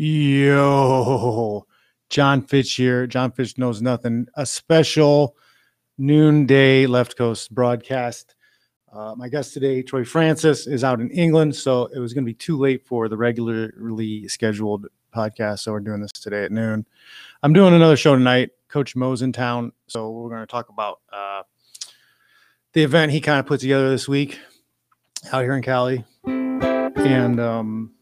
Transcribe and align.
Yo, 0.00 1.66
Jon 2.08 2.42
Fitch 2.42 2.76
here. 2.76 3.08
Jon 3.08 3.32
Fitch 3.32 3.58
knows 3.58 3.82
nothing. 3.82 4.28
A 4.34 4.46
special 4.46 5.34
noonday 5.98 6.86
left 6.86 7.18
coast 7.18 7.52
broadcast. 7.52 8.36
Uh, 8.92 9.16
my 9.16 9.28
guest 9.28 9.54
today, 9.54 9.82
Troy 9.82 10.04
Francis, 10.04 10.68
is 10.68 10.84
out 10.84 11.00
in 11.00 11.10
England, 11.10 11.56
so 11.56 11.86
it 11.86 11.98
was 11.98 12.14
going 12.14 12.22
to 12.22 12.30
be 12.30 12.34
too 12.34 12.56
late 12.56 12.86
for 12.86 13.08
the 13.08 13.16
regularly 13.16 14.28
scheduled 14.28 14.86
podcast. 15.12 15.58
So 15.60 15.72
we're 15.72 15.80
doing 15.80 16.00
this 16.00 16.12
today 16.12 16.44
at 16.44 16.52
noon. 16.52 16.86
I'm 17.42 17.52
doing 17.52 17.74
another 17.74 17.96
show 17.96 18.14
tonight. 18.14 18.50
Coach 18.68 18.94
Mo's 18.94 19.22
in 19.22 19.32
town, 19.32 19.72
so 19.88 20.12
we're 20.12 20.30
going 20.30 20.42
to 20.42 20.46
talk 20.46 20.68
about 20.68 21.00
uh, 21.12 21.42
the 22.72 22.84
event 22.84 23.10
he 23.10 23.20
kind 23.20 23.40
of 23.40 23.46
put 23.46 23.58
together 23.58 23.90
this 23.90 24.06
week 24.06 24.38
out 25.32 25.42
here 25.42 25.56
in 25.56 25.62
Cali, 25.62 26.04
and 26.24 27.40
um, 27.40 27.94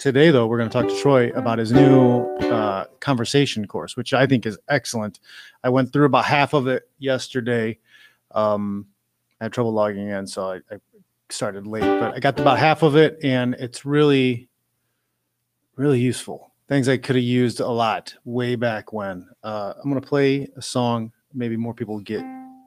today 0.00 0.30
though 0.30 0.46
we're 0.46 0.56
going 0.56 0.68
to 0.68 0.72
talk 0.72 0.88
to 0.88 0.98
troy 0.98 1.28
about 1.32 1.58
his 1.58 1.72
new 1.72 2.22
uh, 2.38 2.86
conversation 3.00 3.66
course 3.66 3.98
which 3.98 4.14
i 4.14 4.26
think 4.26 4.46
is 4.46 4.58
excellent. 4.70 5.20
I 5.62 5.68
went 5.68 5.92
through 5.92 6.06
about 6.06 6.24
half 6.24 6.54
of 6.54 6.66
it 6.68 6.88
yesterday. 6.98 7.78
Um, 8.30 8.86
i 9.40 9.44
had 9.44 9.52
trouble 9.52 9.74
logging 9.74 10.08
in 10.08 10.26
so 10.26 10.52
I, 10.52 10.56
I 10.74 10.78
started 11.28 11.66
late 11.66 11.82
but 11.82 12.14
i 12.14 12.18
got 12.18 12.40
about 12.40 12.58
half 12.58 12.82
of 12.82 12.96
it 12.96 13.18
and 13.22 13.54
it's 13.54 13.84
really 13.84 14.48
really 15.76 16.00
useful. 16.00 16.50
Things 16.66 16.88
i 16.88 16.96
could 16.96 17.16
have 17.16 17.24
used 17.24 17.60
a 17.60 17.68
lot 17.68 18.14
way 18.24 18.56
back 18.56 18.94
when. 18.94 19.28
Uh, 19.42 19.74
i'm 19.76 19.90
going 19.90 20.00
to 20.00 20.08
play 20.08 20.48
a 20.56 20.62
song 20.62 21.12
maybe 21.34 21.58
more 21.58 21.74
people 21.74 22.00
get 22.00 22.24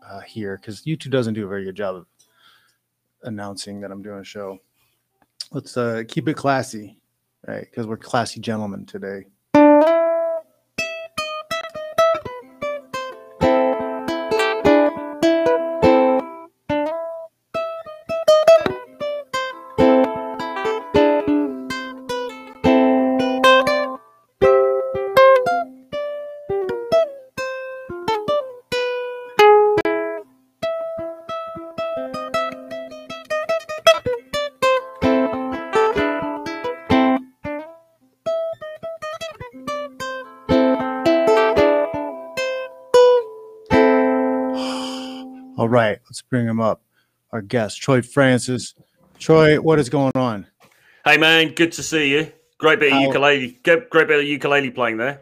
uh, 0.08 0.20
here 0.20 0.58
because 0.58 0.84
youtube 0.84 1.10
doesn't 1.10 1.34
do 1.34 1.46
a 1.46 1.50
very 1.50 1.66
good 1.66 1.76
job 1.76 1.96
of 1.96 2.06
announcing 3.24 3.82
that 3.82 3.92
i'm 3.92 4.04
doing 4.04 4.20
a 4.20 4.24
show. 4.24 4.60
Let's 5.52 5.78
uh, 5.78 6.04
keep 6.08 6.28
it 6.28 6.36
classy 6.36 7.00
right? 7.48 7.68
Because 7.70 7.88
we're 7.88 7.98
classy 7.98 8.40
gentlemen 8.40 8.86
today. 8.86 9.26
All 45.64 45.70
right, 45.70 45.98
let's 46.10 46.22
bring 46.22 46.46
him 46.46 46.60
up. 46.60 46.82
Our 47.32 47.42
guest, 47.42 47.82
Troy 47.82 48.02
Francis. 48.02 48.76
Troy, 49.18 49.62
what 49.62 49.80
is 49.80 49.88
going 49.88 50.12
on? 50.14 50.46
Hey 51.06 51.16
man, 51.16 51.54
good 51.54 51.72
to 51.72 51.82
see 51.84 52.10
you. 52.12 52.30
Great 52.58 52.82
bit 52.82 52.88
of 52.92 52.98
How- 52.98 53.04
ukulele. 53.06 53.58
Great 53.64 53.90
great 53.90 54.10
bit 54.10 54.20
of 54.20 54.26
ukulele 54.26 54.72
playing 54.72 54.98
there. 54.98 55.22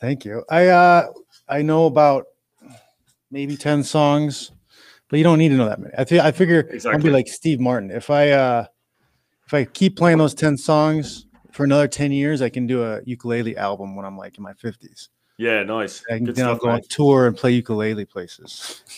Thank 0.00 0.24
you. 0.24 0.44
I 0.48 0.68
uh 0.68 1.08
I 1.46 1.60
know 1.60 1.84
about 1.84 2.24
maybe 3.30 3.54
10 3.54 3.82
songs, 3.82 4.52
but 5.10 5.18
you 5.18 5.24
don't 5.24 5.36
need 5.38 5.50
to 5.50 5.56
know 5.56 5.66
that 5.68 5.78
many. 5.78 5.92
I 5.98 6.04
think 6.04 6.22
I 6.24 6.32
figure 6.32 6.64
I'll 6.70 6.74
Exactly. 6.74 7.02
be 7.02 7.10
like 7.10 7.28
Steve 7.28 7.60
Martin. 7.60 7.90
If 7.90 8.08
I 8.08 8.30
uh 8.30 8.64
if 9.46 9.52
I 9.52 9.66
keep 9.66 9.98
playing 9.98 10.16
those 10.16 10.32
10 10.32 10.56
songs 10.56 11.26
for 11.50 11.64
another 11.64 11.86
10 11.86 12.12
years, 12.12 12.40
I 12.40 12.48
can 12.48 12.66
do 12.66 12.82
a 12.82 13.02
ukulele 13.04 13.58
album 13.58 13.94
when 13.94 14.06
I'm 14.06 14.16
like 14.16 14.38
in 14.38 14.42
my 14.42 14.54
50s. 14.54 15.08
Yeah, 15.36 15.62
nice. 15.64 16.02
I 16.10 16.16
can 16.16 16.24
Good 16.24 16.36
then 16.36 16.46
I'll 16.46 16.54
stuff, 16.54 16.62
go 16.62 16.70
on 16.70 16.80
tour 16.88 17.26
and 17.26 17.36
play 17.36 17.50
ukulele 17.52 18.06
places. 18.06 18.82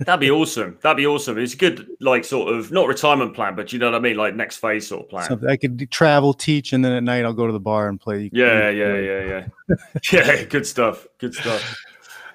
That'd 0.00 0.20
be 0.20 0.30
awesome. 0.30 0.78
That'd 0.80 0.96
be 0.96 1.06
awesome. 1.06 1.38
It's 1.38 1.54
a 1.54 1.56
good, 1.56 1.86
like, 2.00 2.24
sort 2.24 2.54
of 2.54 2.72
not 2.72 2.88
retirement 2.88 3.34
plan, 3.34 3.54
but 3.54 3.72
you 3.72 3.78
know 3.78 3.90
what 3.90 3.96
I 3.96 4.00
mean, 4.00 4.16
like 4.16 4.34
next 4.34 4.56
phase 4.56 4.86
sort 4.86 5.02
of 5.02 5.08
plan. 5.10 5.28
So 5.28 5.48
I 5.48 5.56
could 5.56 5.90
travel, 5.90 6.32
teach, 6.32 6.72
and 6.72 6.84
then 6.84 6.92
at 6.92 7.02
night 7.02 7.24
I'll 7.24 7.34
go 7.34 7.46
to 7.46 7.52
the 7.52 7.60
bar 7.60 7.88
and 7.88 8.00
play. 8.00 8.30
yeah, 8.32 8.70
yeah, 8.70 8.96
yeah, 8.96 9.24
yeah. 9.72 10.02
yeah, 10.12 10.44
good 10.44 10.66
stuff. 10.66 11.06
Good 11.18 11.34
stuff. 11.34 11.76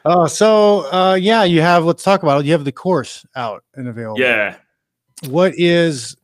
Oh, 0.05 0.27
so 0.27 0.91
uh, 0.91 1.15
yeah, 1.15 1.43
you 1.43 1.61
have. 1.61 1.83
Let's 1.83 2.03
talk 2.03 2.21
about 2.21 2.41
it. 2.41 2.45
You 2.45 2.51
have 2.51 2.65
the 2.65 2.71
course 2.71 3.25
out 3.35 3.63
and 3.73 3.87
available. 3.87 4.19
Yeah. 4.19 4.57
What 5.27 5.53
is 5.57 6.15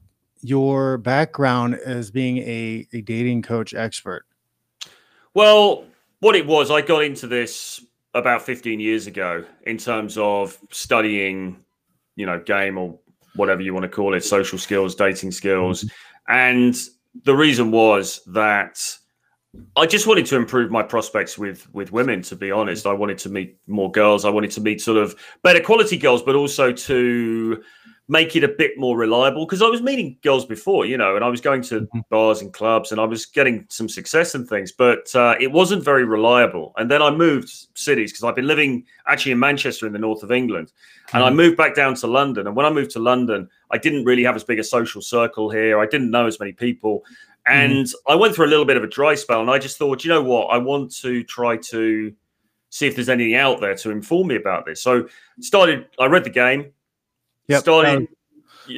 your 0.41 1.00
background 1.00 1.75
as 1.75 2.12
being 2.12 2.38
a, 2.38 2.88
a 2.94 3.01
dating 3.01 3.41
coach 3.41 3.74
expert? 3.74 4.25
Well, 5.34 5.85
what 6.19 6.35
it 6.35 6.46
was, 6.46 6.69
I 6.69 6.81
got 6.81 7.03
into 7.03 7.25
this 7.25 7.84
about 8.14 8.42
15 8.42 8.80
years 8.80 9.08
ago 9.08 9.44
in 9.66 9.78
terms 9.78 10.18
of 10.18 10.58
studying, 10.70 11.64
you 12.16 12.26
know, 12.26 12.40
game 12.40 12.78
or 12.78 13.00
whatever 13.36 13.62
you 13.62 13.74
want 13.74 13.84
to 13.84 13.90
call 13.90 14.14
it, 14.14 14.24
social 14.24 14.58
skills, 14.58 14.96
dating 14.96 15.32
skills. 15.32 15.90
And 16.28 16.76
the 17.24 17.36
reason 17.36 17.72
was 17.72 18.22
that 18.28 18.80
I 19.76 19.86
just 19.86 20.08
wanted 20.08 20.26
to 20.28 20.38
improve 20.38 20.72
my 20.72 20.84
prospects 20.84 21.38
with 21.38 21.72
with 21.74 21.92
women, 21.92 22.22
to 22.24 22.36
be 22.36 22.52
honest. 22.52 22.86
I 22.86 22.94
wanted 22.94 23.18
to 23.20 23.30
meet 23.30 23.58
more 23.68 23.92
girls. 23.92 24.24
I 24.24 24.30
wanted 24.30 24.52
to 24.52 24.62
meet 24.62 24.82
sort 24.82 24.98
of 24.98 25.16
better 25.44 25.60
quality 25.60 25.98
girls, 25.98 26.24
but 26.24 26.36
also 26.36 26.72
to 26.72 27.64
make 28.07 28.35
it 28.35 28.44
a 28.44 28.47
bit 28.47 28.78
more 28.78 28.97
reliable 28.97 29.45
because 29.45 29.62
I 29.62 29.67
was 29.67 29.81
meeting 29.81 30.17
girls 30.22 30.45
before, 30.45 30.85
you 30.85 30.97
know, 30.97 31.16
and 31.16 31.23
I 31.23 31.29
was 31.29 31.39
going 31.39 31.62
to 31.63 31.81
Mhm. 31.81 32.03
bars 32.09 32.41
and 32.41 32.51
clubs 32.51 32.91
and 32.91 33.00
I 33.00 33.06
was 33.06 33.25
getting 33.25 33.66
some 33.69 33.88
success 33.88 34.35
and 34.35 34.45
things, 34.50 34.72
but 34.72 35.16
uh, 35.16 35.35
it 35.39 35.51
wasn't 35.51 35.84
very 35.84 36.03
reliable. 36.03 36.73
And 36.78 36.91
then 36.91 37.01
I 37.01 37.09
moved 37.12 37.50
cities 37.75 38.12
because 38.12 38.25
I've 38.25 38.35
been 38.35 38.47
living 38.47 38.85
actually 39.07 39.31
in 39.31 39.39
Manchester 39.39 39.88
in 39.88 39.94
the 39.94 40.00
north 40.00 40.23
of 40.23 40.31
England, 40.31 40.73
and 41.13 41.23
I 41.23 41.29
Mhm. 41.29 41.35
moved 41.35 41.57
back 41.57 41.73
down 41.73 41.95
to 41.95 42.07
London. 42.07 42.47
And 42.47 42.56
when 42.56 42.66
I 42.66 42.69
moved 42.69 42.91
to 42.91 43.00
London, 43.00 43.47
I 43.69 43.78
didn't 43.78 44.03
really 44.03 44.23
have 44.23 44.35
as 44.35 44.44
big 44.44 44.59
a 44.59 44.63
social 44.63 45.01
circle 45.01 45.50
here. 45.50 45.79
I 45.79 45.85
didn't 45.85 46.12
know 46.12 46.25
as 46.25 46.39
many 46.39 46.51
people. 46.51 47.06
And 47.47 47.88
I 48.07 48.16
went 48.16 48.35
through 48.35 48.45
a 48.45 48.53
little 48.53 48.66
bit 48.66 48.78
of 48.78 48.83
a 48.83 48.88
dry 48.88 49.16
spell, 49.16 49.41
and 49.41 49.50
I 49.50 49.57
just 49.57 49.78
thought, 49.78 50.03
you 50.03 50.09
know 50.09 50.22
what, 50.22 50.47
I 50.47 50.57
want 50.57 50.94
to 50.97 51.23
try 51.23 51.56
to 51.57 52.12
see 52.69 52.88
if 52.88 52.95
there's 52.95 53.09
anything 53.09 53.35
out 53.35 53.62
there 53.62 53.75
to 53.75 53.89
inform 53.91 54.28
me 54.28 54.35
about 54.35 54.66
this. 54.66 54.81
So 54.81 55.07
started. 55.39 55.88
I 56.00 56.06
read 56.07 56.23
the 56.23 56.29
game. 56.29 56.73
Yep, 57.51 57.62
Started. 57.62 58.07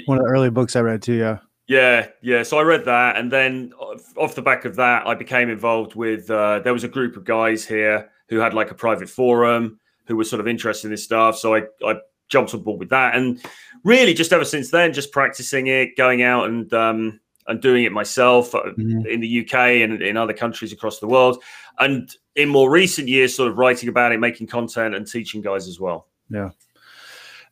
One 0.06 0.18
of 0.18 0.24
the 0.26 0.30
early 0.30 0.50
books 0.50 0.76
I 0.76 0.82
read 0.82 1.02
too. 1.02 1.14
Yeah. 1.14 1.40
Yeah, 1.68 2.08
yeah. 2.22 2.44
So 2.44 2.58
I 2.58 2.64
read 2.64 2.84
that, 2.86 3.16
and 3.16 3.32
then 3.32 3.72
off- 4.18 4.36
the 4.36 4.42
back 4.42 4.66
of 4.66 4.76
that, 4.76 5.08
I 5.08 5.16
became 5.16 5.50
involved 5.50 5.96
with. 5.96 6.30
Uh, 6.30 6.60
there 6.60 6.74
was 6.74 6.84
a 6.84 6.90
group 6.90 7.16
of 7.16 7.24
guys 7.24 7.66
here 7.66 8.10
who 8.30 8.38
had 8.40 8.54
like 8.54 8.70
a 8.72 8.76
private 8.76 9.10
forum 9.10 9.80
who 10.06 10.18
were 10.18 10.26
sort 10.26 10.40
of 10.42 10.48
interested 10.48 10.88
in 10.88 10.92
this 10.92 11.04
stuff. 11.06 11.38
So 11.38 11.56
I, 11.56 11.64
I 11.86 11.96
jumped 12.28 12.54
on 12.54 12.64
board 12.64 12.80
with 12.80 12.90
that, 12.90 13.16
and 13.16 13.42
really 13.86 14.14
just 14.14 14.34
ever 14.34 14.44
since 14.46 14.72
then, 14.72 14.92
just 14.92 15.12
practicing 15.14 15.68
it, 15.68 15.96
going 15.96 16.22
out 16.22 16.48
and 16.48 16.72
um, 16.74 17.20
and 17.48 17.62
doing 17.62 17.84
it 17.86 17.92
myself 17.94 18.54
uh, 18.56 18.64
Mhm. 18.78 19.06
in 19.06 19.20
the 19.22 19.42
UK 19.46 19.54
and 19.84 20.02
in 20.02 20.18
other 20.18 20.34
countries 20.34 20.74
across 20.74 21.00
the 21.00 21.08
world, 21.08 21.42
and 21.80 22.10
in 22.36 22.50
more 22.50 22.70
recent 22.70 23.08
years, 23.08 23.34
sort 23.36 23.50
of 23.50 23.58
writing 23.58 23.88
about 23.88 24.12
it, 24.12 24.20
making 24.20 24.48
content, 24.48 24.96
and 24.96 25.08
teaching 25.08 25.42
guys 25.42 25.68
as 25.70 25.80
well. 25.80 26.08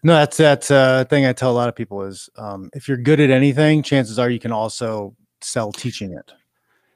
No, 0.03 0.13
that's 0.15 0.37
that's 0.37 0.71
uh, 0.71 1.05
thing 1.05 1.25
I 1.25 1.33
tell 1.33 1.51
a 1.51 1.53
lot 1.53 1.69
of 1.69 1.75
people 1.75 2.01
is 2.03 2.29
um, 2.37 2.69
if 2.73 2.87
you're 2.87 2.97
good 2.97 3.19
at 3.19 3.29
anything, 3.29 3.83
chances 3.83 4.17
are 4.17 4.29
you 4.29 4.39
can 4.39 4.51
also 4.51 5.15
sell 5.41 5.71
teaching 5.71 6.13
it. 6.13 6.31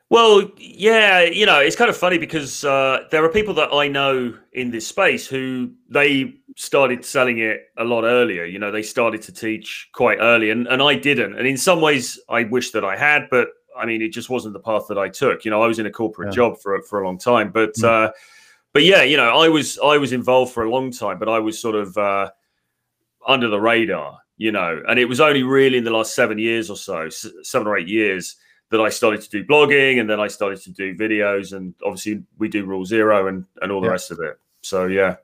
Well, 0.09 0.49
yeah, 0.57 1.21
you 1.21 1.45
know, 1.47 1.59
it's 1.59 1.75
kind 1.75 1.89
of 1.89 1.97
funny 1.97 2.19
because 2.19 2.63
uh, 2.63 3.05
there 3.09 3.23
are 3.23 3.29
people 3.29 3.55
that 3.55 3.73
I 3.73 3.87
know 3.87 4.35
in 4.53 4.69
this 4.69 4.87
space 4.87 5.27
who 5.27 5.71
they 5.89 6.35
started 6.55 7.03
selling 7.03 7.39
it 7.39 7.61
a 7.77 7.83
lot 7.83 8.03
earlier. 8.03 8.45
You 8.45 8.59
know, 8.59 8.71
they 8.71 8.83
started 8.83 9.21
to 9.23 9.31
teach 9.31 9.89
quite 9.93 10.19
early, 10.19 10.51
and, 10.51 10.67
and 10.67 10.81
I 10.81 10.95
didn't. 10.95 11.37
And 11.37 11.47
in 11.47 11.57
some 11.57 11.81
ways, 11.81 12.19
I 12.29 12.43
wish 12.43 12.69
that 12.71 12.85
I 12.85 12.95
had, 12.95 13.27
but 13.31 13.49
I 13.77 13.85
mean, 13.85 14.01
it 14.01 14.09
just 14.09 14.29
wasn't 14.29 14.53
the 14.53 14.59
path 14.59 14.83
that 14.89 14.97
I 14.97 15.09
took. 15.09 15.43
You 15.43 15.51
know, 15.51 15.61
I 15.61 15.67
was 15.67 15.79
in 15.79 15.85
a 15.87 15.91
corporate 15.91 16.27
Yeah. 16.29 16.35
job 16.35 16.59
for 16.61 16.75
a- 16.75 16.83
for 16.83 17.01
a 17.01 17.05
long 17.05 17.17
time, 17.17 17.51
but 17.51 17.73
Mm. 17.73 17.83
uh, 17.85 18.11
but 18.73 18.83
yeah, 18.83 19.01
you 19.03 19.17
know, 19.17 19.37
I 19.37 19.49
was 19.49 19.79
I 19.83 19.97
was 19.97 20.13
involved 20.13 20.53
for 20.53 20.63
a 20.63 20.69
long 20.69 20.91
time, 20.91 21.17
but 21.19 21.29
I 21.29 21.39
was 21.39 21.59
sort 21.59 21.75
of 21.75 21.97
uh, 21.97 22.29
under 23.27 23.47
the 23.49 23.59
radar. 23.61 24.19
You 24.37 24.51
know, 24.51 24.81
and 24.89 24.99
it 24.99 25.05
was 25.05 25.21
only 25.21 25.43
really 25.43 25.77
in 25.77 25.85
the 25.85 25.91
last 25.91 26.13
seven 26.13 26.37
years 26.37 26.69
or 26.69 26.75
so, 26.75 27.07
seven 27.09 27.67
or 27.67 27.77
eight 27.77 27.87
years 27.87 28.35
that 28.69 28.81
I 28.81 28.89
started 28.89 29.21
to 29.21 29.29
do 29.29 29.45
blogging 29.45 30.01
and 30.01 30.09
then 30.09 30.19
I 30.19 30.27
started 30.27 30.59
to 30.63 30.71
do 30.71 30.93
videos 30.93 31.55
and 31.55 31.73
obviously 31.85 32.21
we 32.37 32.49
do 32.49 32.65
rule 32.65 32.83
zero 32.83 33.27
and, 33.27 33.45
and 33.61 33.71
all 33.71 33.79
the 33.79 33.87
Yeah. 33.87 33.91
rest 33.91 34.11
of 34.11 34.19
it. 34.19 34.37
So 34.61 34.87
yeah. 34.87 35.15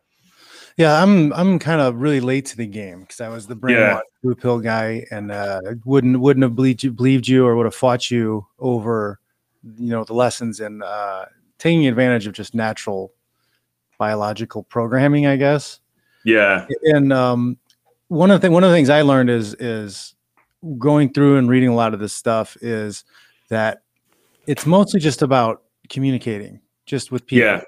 Yeah, 0.78 1.04
I'm 1.04 1.34
I'm 1.34 1.60
kind 1.60 1.82
of 1.82 1.98
really 1.98 2.22
late 2.22 2.46
to 2.48 2.58
the 2.58 2.66
game 2.66 3.02
because 3.02 3.20
I 3.20 3.28
was 3.28 3.48
the 3.48 3.56
brainwashed 3.58 4.02
blue 4.24 4.36
pill 4.36 4.60
guy 4.60 5.06
and 5.12 5.30
uh, 5.30 5.60
wouldn't 5.84 6.22
wouldn't 6.22 6.44
have 6.44 6.56
believed 6.56 6.82
you, 6.84 6.92
believed 6.94 7.28
you 7.28 7.46
or 7.46 7.58
would 7.58 7.66
have 7.66 7.76
fought 7.76 8.10
you 8.10 8.48
over, 8.60 9.20
you 9.78 9.90
know, 9.90 10.06
the 10.06 10.14
lessons 10.14 10.62
and 10.62 10.82
uh, 10.82 11.26
taking 11.58 11.86
advantage 11.88 12.26
of 12.28 12.34
just 12.34 12.56
natural 12.56 13.12
biological 14.00 14.64
programming, 14.64 15.28
I 15.28 15.36
guess. 15.36 15.82
Yeah. 16.24 16.68
And 16.84 17.12
um, 17.12 17.58
one 18.12 18.30
of 18.30 18.42
the 18.42 18.52
one 18.52 18.62
of 18.66 18.70
the 18.70 18.76
things 18.76 18.90
I 18.90 19.04
learned 19.04 19.30
is 19.30 19.54
is 19.54 20.16
going 20.78 21.14
through 21.14 21.38
and 21.38 21.50
reading 21.50 21.70
a 21.70 21.76
lot 21.76 21.94
of 21.94 22.02
this 22.02 22.12
stuff 22.14 22.58
is 22.62 23.06
that 23.48 23.84
it's 24.48 24.66
mostly 24.66 25.00
just 25.00 25.22
about 25.22 25.64
communicating 25.88 26.60
just 26.86 27.10
with 27.10 27.26
people. 27.26 27.46
Yeah. 27.48 27.62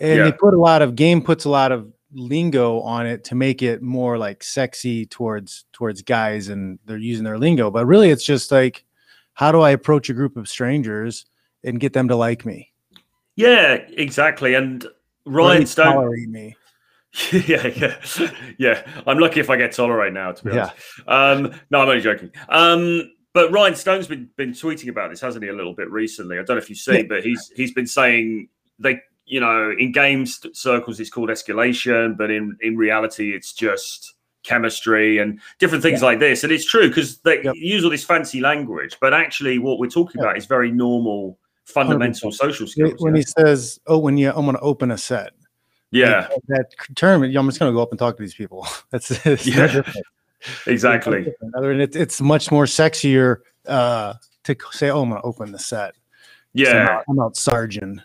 And 0.00 0.16
Yeah. 0.18 0.24
they 0.24 0.32
put 0.32 0.54
a 0.54 0.58
lot 0.58 0.80
of 0.80 0.96
game 0.96 1.20
puts 1.20 1.44
a 1.44 1.50
lot 1.50 1.72
of 1.72 1.92
lingo 2.14 2.80
on 2.80 3.06
it 3.06 3.22
to 3.24 3.34
make 3.34 3.62
it 3.62 3.82
more 3.82 4.16
like 4.16 4.42
sexy 4.42 5.04
towards 5.04 5.66
towards 5.74 6.00
guys 6.00 6.48
and 6.48 6.78
they're 6.86 6.96
using 6.96 7.24
their 7.24 7.38
lingo. 7.38 7.70
But 7.70 7.84
really 7.84 8.08
it's 8.08 8.24
just 8.24 8.50
like 8.50 8.84
how 9.34 9.52
do 9.52 9.60
I 9.60 9.70
approach 9.72 10.08
a 10.08 10.14
group 10.14 10.38
of 10.38 10.48
strangers 10.48 11.26
and 11.64 11.78
get 11.78 11.92
them 11.92 12.08
to 12.08 12.16
like 12.16 12.46
me? 12.46 12.72
Yeah, 13.36 13.74
exactly. 13.96 14.54
And 14.54 14.86
Ryan 15.26 15.66
Stone. 15.66 16.32
me. 16.32 16.56
yeah, 17.46 17.66
yeah, 17.76 17.96
yeah. 18.58 19.02
I'm 19.06 19.18
lucky 19.18 19.40
if 19.40 19.50
I 19.50 19.56
get 19.56 19.72
tolerate 19.72 20.12
now. 20.12 20.32
To 20.32 20.44
be 20.44 20.52
Yeah. 20.54 20.70
honest. 21.06 21.52
Um, 21.52 21.60
no, 21.70 21.80
I'm 21.80 21.88
only 21.88 22.00
joking. 22.00 22.30
Um, 22.48 23.12
but 23.34 23.50
Ryan 23.52 23.74
Stone's 23.74 24.06
been 24.06 24.30
been 24.36 24.52
tweeting 24.52 24.88
about 24.88 25.10
this, 25.10 25.20
hasn't 25.20 25.44
he? 25.44 25.50
A 25.50 25.54
little 25.54 25.74
bit 25.74 25.90
recently. 25.90 26.36
I 26.38 26.42
don't 26.42 26.56
know 26.56 26.62
if 26.62 26.70
you've 26.70 26.78
seen, 26.78 26.96
Yeah. 26.96 27.02
but 27.08 27.22
he's 27.24 27.50
he's 27.54 27.72
been 27.72 27.86
saying 27.86 28.48
they, 28.78 29.00
you 29.26 29.40
know, 29.40 29.72
in 29.78 29.92
games 29.92 30.40
circles 30.54 31.00
it's 31.00 31.10
called 31.10 31.28
escalation, 31.28 32.16
but 32.16 32.30
in 32.30 32.56
in 32.60 32.76
reality 32.76 33.34
it's 33.34 33.52
just 33.52 34.14
chemistry 34.42 35.18
and 35.18 35.38
different 35.58 35.82
things 35.82 36.02
like 36.02 36.18
this. 36.18 36.42
And 36.44 36.52
it's 36.52 36.64
true 36.64 36.88
because 36.88 37.18
they 37.18 37.42
Yep. 37.44 37.54
use 37.56 37.84
all 37.84 37.90
this 37.90 38.04
fancy 38.04 38.40
language, 38.40 38.96
but 39.00 39.14
actually 39.14 39.58
what 39.58 39.78
we're 39.78 39.86
talking 39.88 40.20
Yeah. 40.20 40.28
about 40.28 40.38
is 40.38 40.46
very 40.46 40.70
normal, 40.72 41.38
fundamental 41.64 42.30
100%. 42.30 42.34
social 42.34 42.66
skills. 42.66 42.94
When 42.98 43.14
yeah. 43.14 43.20
he 43.20 43.26
says, 43.38 43.78
"Oh, 43.86 43.98
when 43.98 44.16
you 44.18 44.30
I'm 44.30 44.44
going 44.46 44.56
to 44.56 44.60
open 44.62 44.90
a 44.90 44.98
set," 44.98 45.32
yeah, 45.92 46.26
like, 46.30 46.42
that 46.48 46.96
term, 46.96 47.22
I'm 47.22 47.32
just 47.46 47.58
going 47.60 47.70
to 47.70 47.74
go 47.76 47.82
up 47.82 47.90
and 47.92 47.98
talk 47.98 48.16
to 48.16 48.22
these 48.22 48.34
people. 48.34 48.66
That's 48.90 49.10
it's 49.26 49.46
Yeah. 49.46 49.82
exactly. 50.66 51.32
Other 51.54 51.68
than 51.68 51.80
it's 51.80 51.96
it's 51.96 52.20
much 52.20 52.50
more 52.50 52.64
sexier 52.64 53.38
uh, 53.66 54.14
to 54.44 54.56
say, 54.72 54.90
"Oh, 54.90 55.02
I'm 55.02 55.10
going 55.10 55.20
to 55.20 55.26
open 55.26 55.52
the 55.52 55.58
set." 55.58 55.94
So 56.56 56.64
I'm 56.70 56.74
Yeah. 56.76 56.88
out, 56.90 57.04
I'm 57.08 57.20
out 57.20 57.36
sarging. 57.36 58.02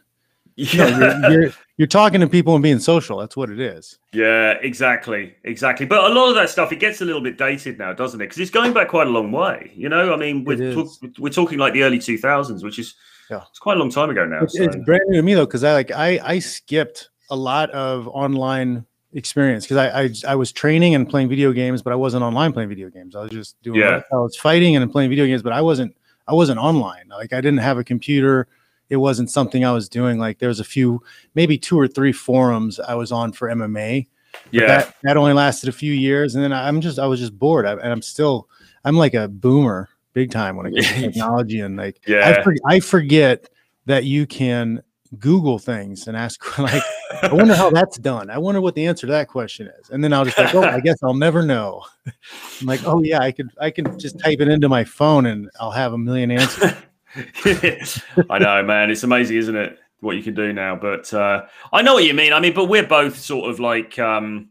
Yeah. 0.56 0.90
No, 0.98 1.30
you're, 1.30 1.42
you're 1.44 1.54
you're 1.78 1.88
talking 1.88 2.20
to 2.22 2.28
people 2.28 2.56
and 2.56 2.64
being 2.64 2.80
social. 2.80 3.20
That's 3.20 3.38
what 3.38 3.50
it 3.52 3.60
is. 3.60 4.00
Yeah, 4.12 4.54
exactly, 4.62 5.36
exactly. 5.44 5.86
But 5.86 6.10
a 6.10 6.14
lot 6.14 6.30
of 6.30 6.36
that 6.36 6.50
stuff 6.50 6.72
it 6.72 6.80
gets 6.80 7.00
a 7.02 7.06
little 7.06 7.22
bit 7.22 7.38
dated 7.38 7.78
now, 7.78 7.94
doesn't 7.94 8.20
it? 8.20 8.26
Because 8.26 8.40
it's 8.40 8.50
going 8.52 8.74
back 8.74 8.88
quite 8.88 9.06
a 9.06 9.10
long 9.12 9.32
way. 9.32 9.72
You 9.76 9.88
know, 9.90 10.12
I 10.14 10.18
mean, 10.18 10.44
we're 10.46 10.74
talk, 10.74 10.88
we're 11.20 11.30
talking 11.30 11.60
like 11.60 11.74
the 11.74 11.84
early 11.84 12.00
two 12.00 12.18
thousands, 12.18 12.64
which 12.64 12.80
is 12.80 12.96
Yeah. 13.30 13.42
it's 13.52 13.60
quite 13.60 13.78
a 13.78 13.80
long 13.80 13.92
time 13.92 14.10
ago 14.10 14.26
now. 14.26 14.44
It's, 14.44 14.58
so- 14.58 14.64
it's 14.64 14.76
brand 14.78 15.04
new 15.10 15.18
to 15.18 15.22
me 15.24 15.36
though, 15.36 15.46
because 15.46 15.64
I 15.64 15.74
like 15.74 15.92
I 15.92 16.20
I 16.24 16.40
skipped 16.40 17.10
a 17.30 17.36
lot 17.36 17.70
of 17.72 18.08
online 18.08 18.86
experience 19.14 19.66
because 19.66 19.78
I, 19.78 20.04
I 20.04 20.34
I 20.34 20.36
was 20.36 20.52
training 20.52 20.96
and 20.96 21.10
playing 21.10 21.30
video 21.30 21.52
games, 21.52 21.82
but 21.82 21.94
I 21.94 21.96
wasn't 21.96 22.24
online 22.24 22.54
playing 22.54 22.70
video 22.70 22.90
games. 22.90 23.16
I 23.16 23.22
was 23.22 23.32
just 23.32 23.62
doing 23.62 23.80
Yeah. 23.80 24.02
I 24.12 24.16
was 24.16 24.36
fighting 24.36 24.76
and 24.76 24.92
playing 24.92 25.10
video 25.10 25.26
games, 25.26 25.42
but 25.42 25.54
I 25.54 25.62
wasn't 25.62 25.96
I 26.28 26.34
wasn't 26.34 26.60
online. 26.60 27.08
Like 27.10 27.34
I 27.34 27.42
didn't 27.42 27.60
have 27.60 27.78
a 27.78 27.84
computer. 27.84 28.48
It 28.90 28.98
wasn't 28.98 29.30
something 29.30 29.66
I 29.66 29.72
was 29.72 29.90
doing. 29.90 30.18
Like 30.18 30.40
there 30.40 30.50
was 30.50 30.60
a 30.60 30.66
few, 30.66 31.04
maybe 31.36 31.58
two 31.58 31.78
or 31.80 31.88
three 31.88 32.14
forums 32.14 32.80
I 32.80 32.96
was 32.96 33.12
on 33.12 33.34
for 33.34 33.50
MMA. 33.50 34.08
yeah, 34.52 34.68
that, 34.68 34.96
that 35.04 35.18
only 35.18 35.34
lasted 35.34 35.68
a 35.68 35.74
few 35.74 35.94
years, 35.94 36.36
and 36.36 36.44
then 36.44 36.54
I'm 36.54 36.80
just 36.80 37.00
I 37.00 37.06
was 37.06 37.20
just 37.20 37.38
bored. 37.38 37.66
I, 37.66 37.74
and 37.74 37.92
I'm 37.92 38.02
still 38.02 38.48
I'm 38.86 38.96
like 38.96 39.14
a 39.14 39.28
boomer 39.28 39.90
big 40.14 40.32
time 40.32 40.56
when 40.56 40.68
it 40.68 40.74
comes 40.74 40.88
to 40.88 41.02
technology 41.12 41.60
and 41.60 41.78
like 41.78 42.02
I, 42.40 42.44
for, 42.44 42.56
I 42.66 42.80
forget 42.80 43.50
that 43.86 44.06
you 44.06 44.26
can 44.26 44.82
Google 45.20 45.60
things 45.60 46.08
and 46.08 46.18
ask 46.18 46.58
like 46.60 46.84
I 47.22 47.34
wonder 47.34 47.56
how 47.56 47.70
that's 47.70 47.98
done. 47.98 48.30
I 48.30 48.38
wonder 48.38 48.62
what 48.62 48.76
the 48.76 48.86
answer 48.86 49.08
to 49.08 49.14
that 49.14 49.28
question 49.28 49.68
is. 49.80 49.90
And 49.90 50.04
then 50.04 50.14
I'll 50.14 50.26
just 50.26 50.38
like, 50.38 50.54
oh, 50.54 50.64
I 50.64 50.80
guess 50.80 50.98
I'll 51.04 51.14
never 51.14 51.44
know. 51.44 51.84
I'm 52.06 52.68
like, 52.68 52.86
oh 52.86 53.02
yeah, 53.02 53.20
I 53.20 53.32
could 53.32 53.50
I 53.60 53.72
can 53.72 53.98
just 54.00 54.20
type 54.20 54.40
it 54.40 54.48
into 54.48 54.70
my 54.70 54.84
phone 54.84 55.26
and 55.26 55.50
I'll 55.60 55.72
have 55.72 55.94
a 55.94 55.98
million 55.98 56.32
answers. 56.32 56.74
I 58.30 58.40
know, 58.40 58.64
man. 58.64 58.92
It's 58.92 59.04
amazing, 59.04 59.38
isn't 59.38 59.56
it? 59.56 59.80
What 60.02 60.16
you 60.16 60.24
can 60.24 60.36
do 60.36 60.54
now. 60.54 60.76
But 60.76 61.12
uh, 61.14 61.46
I 61.74 61.82
know 61.82 61.96
what 61.96 62.04
you 62.04 62.14
mean. 62.14 62.34
I 62.34 62.40
mean, 62.40 62.54
but 62.54 62.66
we're 62.66 62.86
both 62.86 63.18
sort 63.18 63.50
of 63.50 63.60
like, 63.60 63.98
um, 63.98 64.50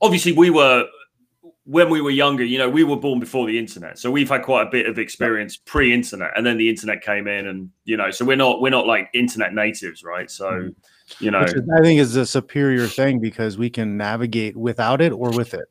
obviously, 0.00 0.32
we 0.32 0.50
were 0.50 0.86
when 1.70 1.88
we 1.88 2.00
were 2.00 2.10
younger. 2.10 2.42
You 2.42 2.58
know, 2.58 2.68
we 2.68 2.82
were 2.82 2.96
born 2.96 3.20
before 3.20 3.46
the 3.46 3.56
internet, 3.56 3.96
so 3.96 4.10
we've 4.10 4.28
had 4.28 4.42
quite 4.42 4.66
a 4.66 4.70
bit 4.70 4.86
of 4.86 4.98
experience 4.98 5.56
pre-internet, 5.56 6.32
and 6.36 6.44
then 6.44 6.58
the 6.58 6.68
internet 6.68 7.00
came 7.00 7.28
in, 7.28 7.46
and 7.46 7.70
you 7.84 7.96
know, 7.96 8.10
so 8.10 8.24
we're 8.24 8.36
not 8.36 8.60
we're 8.60 8.70
not 8.70 8.88
like 8.88 9.08
internet 9.14 9.54
natives, 9.54 10.02
right? 10.02 10.28
So, 10.28 10.50
hmm. 10.50 10.68
you 11.24 11.30
know, 11.30 11.42
Which 11.42 11.54
I 11.54 11.80
think 11.82 12.00
is 12.00 12.16
a 12.16 12.26
superior 12.26 12.88
thing 12.88 13.20
because 13.20 13.56
we 13.56 13.70
can 13.70 13.96
navigate 13.96 14.56
without 14.56 15.00
it 15.00 15.12
or 15.12 15.30
with 15.30 15.54
it. 15.54 15.66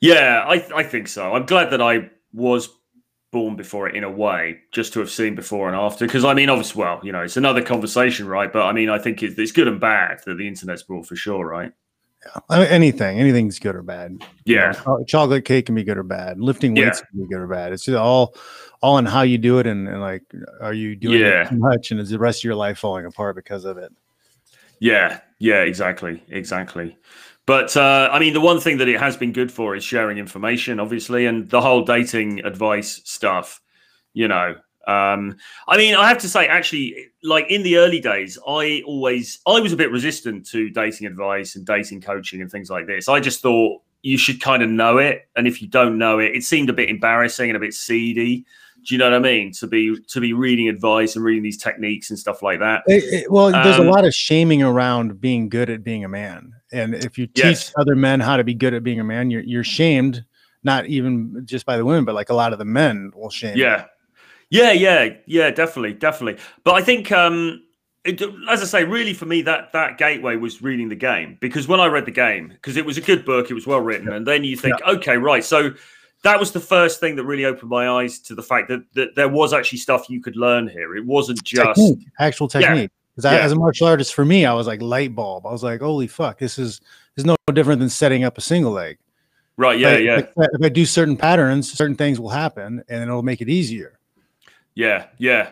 Yeah, 0.00 0.44
I 0.48 0.66
I 0.74 0.82
think 0.82 1.08
so. 1.08 1.34
I'm 1.34 1.44
glad 1.44 1.70
that 1.70 1.82
I 1.82 2.10
was 2.32 2.70
born 3.32 3.56
before 3.56 3.88
it 3.88 3.94
in 3.94 4.04
a 4.04 4.10
way, 4.10 4.60
just 4.72 4.94
to 4.94 5.00
have 5.00 5.10
seen 5.10 5.34
before 5.34 5.68
and 5.68 5.76
after. 5.76 6.06
Because 6.06 6.24
I 6.24 6.32
mean, 6.32 6.48
obviously, 6.48 6.80
well, 6.80 7.00
you 7.02 7.12
know, 7.12 7.20
it's 7.20 7.36
another 7.36 7.62
conversation, 7.62 8.26
right? 8.26 8.50
But 8.50 8.62
I 8.62 8.72
mean, 8.72 8.88
I 8.88 8.98
think 8.98 9.22
it's, 9.22 9.38
it's 9.38 9.52
good 9.52 9.68
and 9.68 9.78
bad 9.78 10.20
that 10.24 10.38
the 10.38 10.48
internet's 10.48 10.82
brought 10.82 11.06
for 11.06 11.16
sure, 11.16 11.46
right? 11.46 11.72
Anything, 12.50 13.18
anything's 13.18 13.58
good 13.58 13.74
or 13.74 13.82
bad. 13.82 14.22
Yeah, 14.44 14.72
chocolate 15.08 15.44
cake 15.44 15.66
can 15.66 15.74
be 15.74 15.84
good 15.84 15.98
or 15.98 16.02
bad. 16.02 16.40
Lifting 16.40 16.76
Yeah. 16.76 16.84
weights 16.86 17.00
can 17.00 17.20
be 17.20 17.26
good 17.26 17.40
or 17.40 17.46
bad. 17.48 17.72
It's 17.72 17.84
just 17.84 17.96
all, 17.96 18.36
all 18.80 18.98
in 18.98 19.06
how 19.06 19.22
you 19.22 19.38
do 19.38 19.58
it, 19.58 19.66
and, 19.66 19.88
and 19.88 20.00
like, 20.00 20.22
are 20.60 20.72
you 20.72 20.94
doing 20.96 21.20
Yeah. 21.20 21.46
it 21.46 21.50
too 21.50 21.58
much, 21.58 21.90
and 21.90 22.00
is 22.00 22.10
the 22.10 22.18
rest 22.18 22.40
of 22.40 22.44
your 22.44 22.54
life 22.54 22.78
falling 22.78 23.06
apart 23.06 23.36
because 23.36 23.64
of 23.64 23.78
it? 23.78 23.92
yeah, 24.78 25.20
yeah, 25.38 25.62
exactly, 25.62 26.22
exactly. 26.28 26.96
But 27.46 27.76
uh, 27.76 28.08
I 28.12 28.18
mean, 28.18 28.34
the 28.34 28.40
one 28.40 28.60
thing 28.60 28.78
that 28.78 28.88
it 28.88 28.98
has 29.00 29.16
been 29.16 29.32
good 29.32 29.50
for 29.50 29.74
is 29.74 29.82
sharing 29.84 30.18
information, 30.18 30.78
obviously, 30.80 31.26
and 31.26 31.48
the 31.50 31.60
whole 31.60 31.84
dating 31.84 32.44
advice 32.44 33.00
stuff. 33.04 33.60
You 34.12 34.28
know, 34.28 34.56
um, 34.86 35.36
I 35.68 35.76
mean, 35.76 35.94
I 35.94 36.08
have 36.08 36.18
to 36.18 36.28
say, 36.28 36.46
actually, 36.48 37.06
like 37.22 37.46
in 37.50 37.62
the 37.62 37.76
early 37.76 38.00
days, 38.00 38.38
I 38.46 38.82
always 38.86 39.38
I 39.46 39.60
was 39.60 39.72
a 39.72 39.76
bit 39.76 39.90
resistant 39.92 40.46
to 40.50 40.70
dating 40.70 41.06
advice 41.06 41.56
and 41.56 41.64
dating 41.64 42.00
coaching 42.00 42.40
and 42.40 42.50
things 42.50 42.70
like 42.70 42.86
this. 42.86 43.08
I 43.08 43.20
just 43.20 43.40
thought 43.42 43.80
you 44.02 44.18
should 44.18 44.40
kind 44.40 44.62
of 44.62 44.68
know 44.70 44.98
it, 44.98 45.28
and 45.36 45.46
if 45.46 45.62
you 45.62 45.68
don't 45.68 45.98
know 45.98 46.18
it, 46.18 46.34
it 46.34 46.42
seemed 46.44 46.68
a 46.70 46.72
bit 46.72 46.88
embarrassing 46.88 47.50
and 47.50 47.56
a 47.56 47.60
bit 47.60 47.74
seedy. 47.74 48.44
Do 48.84 48.94
you 48.96 48.98
know 48.98 49.04
what 49.10 49.14
I 49.14 49.20
mean? 49.20 49.52
To 49.52 49.68
be 49.68 49.96
to 50.08 50.20
be 50.20 50.32
reading 50.32 50.68
advice 50.68 51.14
and 51.14 51.24
reading 51.24 51.44
these 51.44 51.56
techniques 51.58 52.10
and 52.10 52.18
stuff 52.18 52.42
like 52.42 52.58
that. 52.58 52.82
It- 52.88 53.04
it- 53.22 53.30
well, 53.32 53.52
there's 53.52 53.78
a 53.78 53.82
Um, 53.82 53.86
lot 53.86 54.04
of 54.04 54.12
shaming 54.12 54.60
around 54.60 55.20
being 55.20 55.48
good 55.48 55.70
at 55.70 55.84
being 55.84 56.04
a 56.04 56.08
man, 56.08 56.52
and 56.72 56.92
if 56.96 57.16
you 57.16 57.28
teach 57.28 57.44
Yes. 57.44 57.72
other 57.78 57.94
men 57.94 58.18
how 58.18 58.36
to 58.36 58.42
be 58.42 58.54
good 58.54 58.74
at 58.74 58.82
being 58.82 58.98
a 58.98 59.04
man, 59.04 59.30
you're 59.30 59.42
you're 59.42 59.62
shamed. 59.62 60.24
Not 60.64 60.86
even 60.86 61.42
just 61.44 61.66
by 61.66 61.76
the 61.76 61.84
women, 61.84 62.04
but 62.04 62.14
like 62.16 62.30
a 62.30 62.34
lot 62.34 62.52
of 62.52 62.58
the 62.60 62.64
men 62.64 63.10
will 63.16 63.30
shame. 63.30 63.56
you. 63.56 63.64
Yeah, 63.64 63.84
yeah, 64.52 64.72
yeah, 64.72 65.14
yeah, 65.26 65.50
definitely, 65.50 65.94
definitely. 65.94 66.40
But 66.62 66.74
I 66.74 66.82
think, 66.82 67.10
um, 67.10 67.62
it, 68.04 68.20
as 68.50 68.60
I 68.62 68.64
say, 68.64 68.84
really 68.84 69.14
for 69.14 69.26
me, 69.26 69.42
that 69.42 69.72
that 69.72 69.96
gateway 69.96 70.36
was 70.36 70.60
reading 70.60 70.88
the 70.88 70.96
game 70.96 71.38
because 71.40 71.66
when 71.68 71.80
I 71.80 71.86
read 71.86 72.04
the 72.04 72.10
game, 72.10 72.48
because 72.48 72.76
it 72.76 72.84
was 72.84 72.98
a 72.98 73.00
good 73.00 73.24
book, 73.24 73.50
it 73.50 73.54
was 73.54 73.66
well 73.66 73.80
written, 73.80 74.12
and 74.12 74.26
then 74.26 74.44
you 74.44 74.56
think, 74.56 74.76
okay, 74.86 75.16
right, 75.16 75.44
so 75.44 75.72
that 76.22 76.38
was 76.38 76.52
the 76.52 76.60
first 76.60 77.00
thing 77.00 77.16
that 77.16 77.24
really 77.24 77.44
opened 77.44 77.70
my 77.70 77.88
eyes 77.88 78.18
to 78.20 78.34
the 78.34 78.42
fact 78.42 78.68
that 78.68 78.84
that 78.94 79.14
there 79.14 79.28
was 79.28 79.52
actually 79.52 79.78
stuff 79.78 80.10
you 80.10 80.20
could 80.20 80.36
learn 80.36 80.68
here. 80.68 80.96
It 80.96 81.06
wasn't 81.06 81.42
just 81.42 81.80
technique, 81.80 82.06
actual 82.18 82.50
Yeah. 82.52 82.60
technique. 82.60 82.90
Because 83.14 83.32
Yeah. 83.32 83.44
as 83.44 83.52
a 83.52 83.56
martial 83.56 83.86
artist, 83.86 84.14
for 84.14 84.24
me, 84.24 84.46
I 84.46 84.54
was 84.54 84.66
like 84.66 84.80
light 84.80 85.14
bulb. 85.14 85.46
I 85.46 85.52
was 85.52 85.62
like, 85.62 85.80
holy 85.80 86.06
fuck, 86.06 86.38
this 86.38 86.58
is 86.58 86.80
this 87.14 87.22
is 87.22 87.24
no 87.24 87.36
different 87.52 87.80
than 87.80 87.90
setting 87.90 88.24
up 88.24 88.38
a 88.38 88.40
single 88.40 88.72
leg. 88.72 88.98
right. 89.58 89.78
Yeah, 89.78 89.90
Like, 89.90 90.04
yeah, 90.04 90.16
like, 90.34 90.48
if 90.54 90.64
I 90.64 90.68
do 90.70 90.86
certain 90.86 91.16
patterns, 91.16 91.70
certain 91.70 91.94
things 91.94 92.18
will 92.18 92.30
happen, 92.30 92.82
and 92.88 93.02
it'll 93.02 93.22
make 93.22 93.40
it 93.42 93.48
easier. 93.50 93.98
Yeah, 94.74 95.06
yeah. 95.18 95.50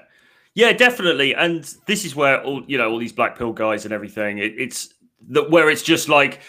Yeah, 0.54 0.72
definitely. 0.72 1.34
And 1.34 1.62
this 1.86 2.04
is 2.04 2.16
where 2.16 2.42
all 2.42 2.62
you 2.66 2.76
know, 2.76 2.90
all 2.90 2.98
these 2.98 3.12
black 3.12 3.38
pill 3.38 3.52
guys 3.52 3.84
and 3.84 3.94
everything. 3.94 4.38
It, 4.38 4.54
it's 4.58 4.92
that 5.28 5.50
where 5.50 5.70
it's 5.70 5.82
just 5.82 6.08
like 6.08 6.40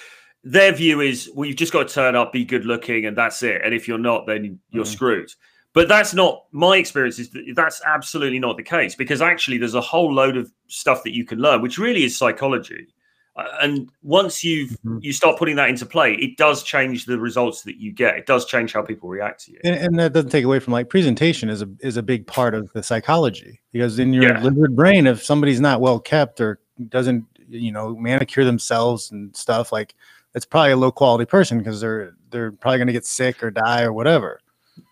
their 0.43 0.71
view 0.71 1.01
is, 1.01 1.29
well, 1.35 1.47
you've 1.47 1.57
just 1.57 1.71
got 1.71 1.87
to 1.87 1.93
turn 1.93 2.15
up, 2.15 2.33
be 2.33 2.43
good 2.43 2.65
looking, 2.65 3.05
and 3.05 3.15
that's 3.15 3.43
it. 3.43 3.61
And 3.63 3.73
if 3.75 3.87
you're 3.87 3.99
not, 3.99 4.25
then 4.25 4.59
you're 4.71 4.85
Mhm. 4.85 4.87
screwed. 4.87 5.31
But 5.73 5.87
that's 5.87 6.13
not 6.13 6.45
my 6.51 6.77
experience. 6.77 7.19
Is 7.19 7.29
that 7.29 7.53
that's 7.55 7.81
absolutely 7.85 8.39
not 8.39 8.57
the 8.57 8.63
case 8.63 8.95
because 8.95 9.21
actually 9.21 9.57
there's 9.59 9.75
a 9.75 9.81
whole 9.81 10.11
load 10.11 10.35
of 10.35 10.51
stuff 10.67 11.03
that 11.03 11.15
you 11.15 11.23
can 11.23 11.39
learn, 11.39 11.61
which 11.61 11.77
really 11.77 12.03
is 12.03 12.17
psychology. 12.17 12.87
Uh, 13.35 13.45
and 13.61 13.89
once 14.03 14.43
you've 14.43 14.71
Mhm. 14.85 14.99
you 15.01 15.13
start 15.13 15.37
putting 15.39 15.55
that 15.55 15.69
into 15.69 15.85
play, 15.85 16.15
it 16.15 16.35
does 16.37 16.63
change 16.63 17.05
the 17.05 17.17
results 17.17 17.61
that 17.63 17.77
you 17.77 17.91
get. 17.91 18.17
It 18.17 18.25
does 18.25 18.45
change 18.45 18.73
how 18.73 18.81
people 18.81 19.07
react 19.09 19.45
to 19.45 19.51
you. 19.53 19.59
And, 19.63 19.75
and 19.75 19.99
that 19.99 20.11
doesn't 20.13 20.31
take 20.31 20.43
away 20.43 20.59
from 20.59 20.73
like 20.73 20.89
presentation 20.89 21.49
is 21.49 21.61
a 21.61 21.69
is 21.79 21.95
a 21.97 22.03
big 22.03 22.27
part 22.27 22.53
of 22.53 22.71
the 22.73 22.83
psychology 22.83 23.61
because 23.71 23.99
in 23.99 24.11
your 24.13 24.23
Yeah. 24.23 24.41
lizard 24.43 24.75
brain, 24.75 25.07
if 25.07 25.23
somebody's 25.23 25.61
not 25.61 25.79
well 25.79 25.99
kept 25.99 26.41
or 26.41 26.59
doesn't 26.89 27.23
you 27.47 27.71
know 27.71 27.95
manicure 27.95 28.43
themselves 28.45 29.11
and 29.11 29.35
stuff, 29.35 29.71
like 29.71 29.95
it's 30.35 30.45
probably 30.45 30.71
a 30.71 30.77
low 30.77 30.91
quality 30.91 31.25
person 31.25 31.57
because 31.57 31.79
they're 31.79 32.13
they're 32.31 32.51
probably 32.51 32.77
going 32.79 32.87
to 32.87 32.93
get 32.93 33.05
sick 33.05 33.41
or 33.43 33.51
die 33.51 33.83
or 33.83 33.93
whatever. 33.93 34.39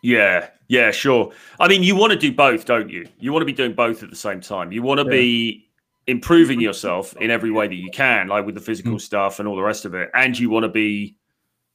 Yeah, 0.03 0.49
yeah, 0.67 0.91
sure. 0.91 1.31
I 1.59 1.67
mean, 1.67 1.83
you 1.83 1.95
want 1.95 2.11
to 2.13 2.19
do 2.19 2.31
both, 2.33 2.65
don't 2.65 2.89
you? 2.89 3.07
You 3.19 3.31
want 3.33 3.41
to 3.41 3.45
be 3.45 3.53
doing 3.53 3.73
both 3.73 4.03
at 4.03 4.09
the 4.09 4.15
same 4.15 4.39
time. 4.41 4.71
You 4.73 4.81
want 4.81 4.99
to 4.99 5.05
Yeah. 5.05 5.11
be 5.11 5.68
improving 6.09 6.59
yourself 6.59 7.15
in 7.21 7.29
every 7.31 7.51
way 7.51 7.67
that 7.67 7.75
you 7.75 7.89
can, 7.91 8.27
like 8.27 8.45
with 8.45 8.55
the 8.55 8.61
physical 8.61 8.93
Mm. 8.95 9.01
stuff 9.01 9.39
and 9.39 9.47
all 9.47 9.55
the 9.55 9.61
rest 9.61 9.85
of 9.85 9.93
it, 9.93 10.09
and 10.13 10.37
you 10.37 10.49
want 10.49 10.63
to 10.63 10.69
be, 10.69 11.15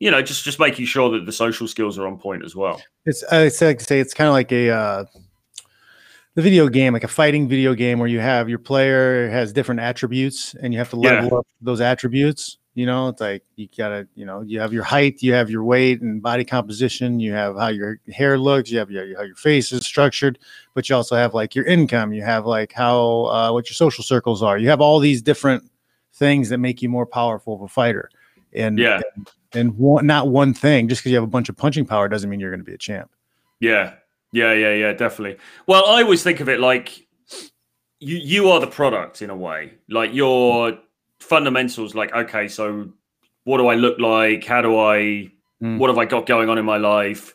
you 0.00 0.10
know, 0.10 0.20
just 0.22 0.44
just 0.44 0.58
making 0.58 0.86
sure 0.86 1.10
that 1.10 1.26
the 1.26 1.32
social 1.32 1.68
skills 1.68 1.98
are 1.98 2.06
on 2.06 2.18
point 2.18 2.44
as 2.44 2.54
well. 2.56 2.82
It's 3.06 3.22
I 3.24 3.48
say, 3.48 3.74
to 3.74 3.84
say 3.84 4.00
it's 4.00 4.14
kind 4.14 4.28
of 4.28 4.34
like 4.34 4.52
a 4.52 4.70
uh, 4.70 5.04
the 6.34 6.42
video 6.42 6.68
game, 6.68 6.92
like 6.92 7.04
a 7.04 7.08
fighting 7.08 7.48
video 7.48 7.74
game 7.74 7.98
where 7.98 8.08
you 8.08 8.18
have 8.20 8.48
your 8.48 8.58
player 8.58 9.28
has 9.30 9.52
different 9.52 9.80
attributes 9.80 10.54
and 10.54 10.72
you 10.72 10.78
have 10.78 10.90
to 10.90 10.96
level 10.96 11.28
Yeah. 11.32 11.38
up 11.38 11.46
those 11.60 11.80
attributes. 11.80 12.58
You 12.74 12.86
know, 12.86 13.08
it's 13.08 13.20
like 13.20 13.44
you 13.54 13.68
gotta, 13.76 14.08
you 14.16 14.26
know, 14.26 14.40
you 14.40 14.58
have 14.58 14.72
your 14.72 14.82
height, 14.82 15.22
you 15.22 15.32
have 15.32 15.48
your 15.48 15.62
weight 15.62 16.02
and 16.02 16.20
body 16.20 16.44
composition, 16.44 17.20
you 17.20 17.32
have 17.32 17.56
how 17.56 17.68
your 17.68 18.00
hair 18.12 18.36
looks, 18.36 18.70
you 18.70 18.78
have 18.78 18.90
your, 18.90 19.16
how 19.16 19.22
your 19.22 19.36
face 19.36 19.70
is 19.70 19.86
structured, 19.86 20.40
but 20.74 20.88
you 20.88 20.96
also 20.96 21.14
have 21.14 21.34
like 21.34 21.54
your 21.54 21.66
income, 21.66 22.12
you 22.12 22.22
have 22.22 22.46
like 22.46 22.72
how 22.72 23.26
uh, 23.26 23.52
what 23.52 23.68
your 23.68 23.74
social 23.74 24.02
circles 24.02 24.42
are. 24.42 24.58
You 24.58 24.68
have 24.70 24.80
all 24.80 24.98
these 24.98 25.22
different 25.22 25.70
things 26.14 26.48
that 26.48 26.58
make 26.58 26.82
you 26.82 26.88
more 26.88 27.06
powerful 27.06 27.54
of 27.54 27.62
a 27.62 27.68
fighter. 27.68 28.10
And 28.52 28.78
Yeah. 28.78 29.00
and, 29.16 29.30
and 29.52 29.78
one, 29.78 30.04
not 30.06 30.28
one 30.28 30.52
thing, 30.52 30.88
just 30.88 31.02
because 31.02 31.10
you 31.10 31.16
have 31.16 31.24
a 31.24 31.28
bunch 31.28 31.48
of 31.48 31.56
punching 31.56 31.86
power 31.86 32.08
doesn't 32.08 32.28
mean 32.28 32.40
you're 32.40 32.50
going 32.50 32.58
to 32.58 32.64
be 32.64 32.74
a 32.74 32.78
champ. 32.78 33.10
Yeah, 33.60 33.94
yeah, 34.32 34.52
yeah, 34.52 34.74
yeah, 34.74 34.92
definitely. 34.92 35.38
Well, 35.68 35.86
I 35.86 36.02
always 36.02 36.24
think 36.24 36.40
of 36.40 36.48
it 36.48 36.58
like 36.58 37.06
you 38.00 38.16
you 38.16 38.50
are 38.50 38.58
the 38.58 38.66
product 38.66 39.22
in 39.22 39.30
a 39.30 39.36
way. 39.36 39.74
Like 39.88 40.12
your 40.12 40.78
fundamentals. 41.24 41.94
Like, 41.94 42.12
okay, 42.14 42.48
so 42.48 42.90
what 43.44 43.58
do 43.58 43.68
I 43.68 43.74
look 43.74 43.98
like? 43.98 44.44
How 44.44 44.62
do 44.62 44.78
I? 44.78 45.30
Mm. 45.62 45.78
What 45.78 45.88
have 45.88 45.98
I 45.98 46.04
got 46.04 46.26
going 46.26 46.48
on 46.48 46.58
in 46.58 46.64
my 46.64 46.76
life? 46.76 47.34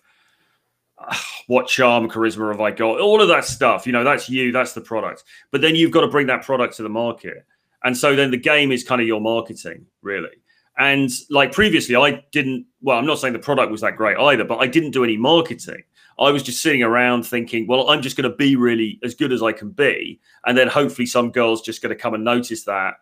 What 1.47 1.65
charm, 1.65 2.07
charisma 2.07 2.51
have 2.51 2.61
I 2.61 2.69
got? 2.69 3.01
All 3.01 3.19
of 3.23 3.27
that 3.29 3.43
stuff. 3.43 3.87
You 3.87 3.91
know, 3.91 4.03
that's 4.03 4.29
you. 4.29 4.51
That's 4.51 4.73
the 4.73 4.81
product. 4.81 5.23
But 5.49 5.61
then 5.61 5.75
you've 5.75 5.89
got 5.89 6.01
to 6.01 6.07
bring 6.07 6.27
that 6.27 6.43
product 6.43 6.75
to 6.75 6.83
the 6.83 6.89
market. 6.89 7.43
And 7.83 7.97
so 7.97 8.15
then 8.15 8.29
the 8.29 8.37
game 8.37 8.71
is 8.71 8.83
kind 8.83 9.01
of 9.01 9.07
your 9.07 9.19
marketing, 9.19 9.87
really. 10.03 10.29
And 10.77 11.09
like 11.31 11.51
previously, 11.51 11.95
I 11.95 12.23
didn't. 12.31 12.67
Well, 12.83 12.99
I'm 12.99 13.07
not 13.07 13.17
saying 13.17 13.33
the 13.33 13.39
product 13.39 13.71
was 13.71 13.81
that 13.81 13.95
great 13.95 14.15
either, 14.17 14.43
but 14.43 14.59
I 14.59 14.67
didn't 14.67 14.91
do 14.91 15.03
any 15.03 15.17
marketing. 15.17 15.81
I 16.19 16.29
was 16.29 16.43
just 16.43 16.61
sitting 16.61 16.83
around 16.83 17.23
thinking, 17.23 17.65
well, 17.65 17.89
I'm 17.89 18.03
just 18.03 18.15
going 18.15 18.29
to 18.29 18.35
be 18.35 18.55
really 18.55 18.99
as 19.03 19.15
good 19.15 19.33
as 19.33 19.41
I 19.41 19.51
can 19.51 19.71
be, 19.71 20.19
and 20.45 20.55
then 20.55 20.67
hopefully 20.67 21.07
some 21.07 21.31
girls 21.31 21.63
just 21.63 21.81
going 21.81 21.95
to 21.95 21.99
come 21.99 22.13
and 22.13 22.23
notice 22.23 22.63
that 22.65 22.93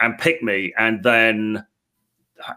and 0.00 0.16
pick 0.18 0.42
me, 0.42 0.72
and 0.78 1.02
then 1.02 1.64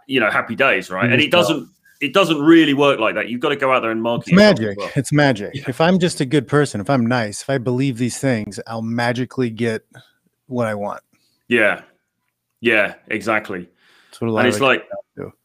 you 0.07 0.19
know, 0.19 0.29
happy 0.29 0.55
days, 0.55 0.89
right? 0.89 1.11
And 1.11 1.21
it 1.21 1.31
doesn't. 1.31 1.69
It 2.01 2.13
doesn't 2.13 2.41
really 2.41 2.73
work 2.73 2.99
like 2.99 3.13
that. 3.13 3.29
You've 3.29 3.41
got 3.41 3.49
to 3.49 3.55
go 3.55 3.71
out 3.71 3.81
there 3.81 3.91
and 3.91 4.01
market. 4.01 4.29
It's 4.29 4.35
magic. 4.35 4.77
well. 4.79 4.89
It's 4.95 5.11
magic. 5.11 5.51
Yeah. 5.53 5.65
If 5.67 5.79
I'm 5.79 5.99
just 5.99 6.19
a 6.19 6.25
good 6.25 6.47
person, 6.47 6.81
if 6.81 6.89
I'm 6.89 7.05
nice, 7.05 7.43
if 7.43 7.49
I 7.51 7.59
believe 7.59 7.99
these 7.99 8.17
things, 8.17 8.59
I'll 8.65 8.81
magically 8.81 9.51
get 9.51 9.85
what 10.47 10.65
I 10.65 10.73
want. 10.73 11.03
Yeah, 11.47 11.83
yeah, 12.61 12.95
exactly. 13.07 13.69
That's 14.09 14.21
what 14.21 14.29
a 14.29 14.31
lot 14.31 14.39
and 14.39 14.47
it's 14.47 14.59
like 14.59 14.81
comes 14.81 14.91
down 15.17 15.25
to. 15.31 15.37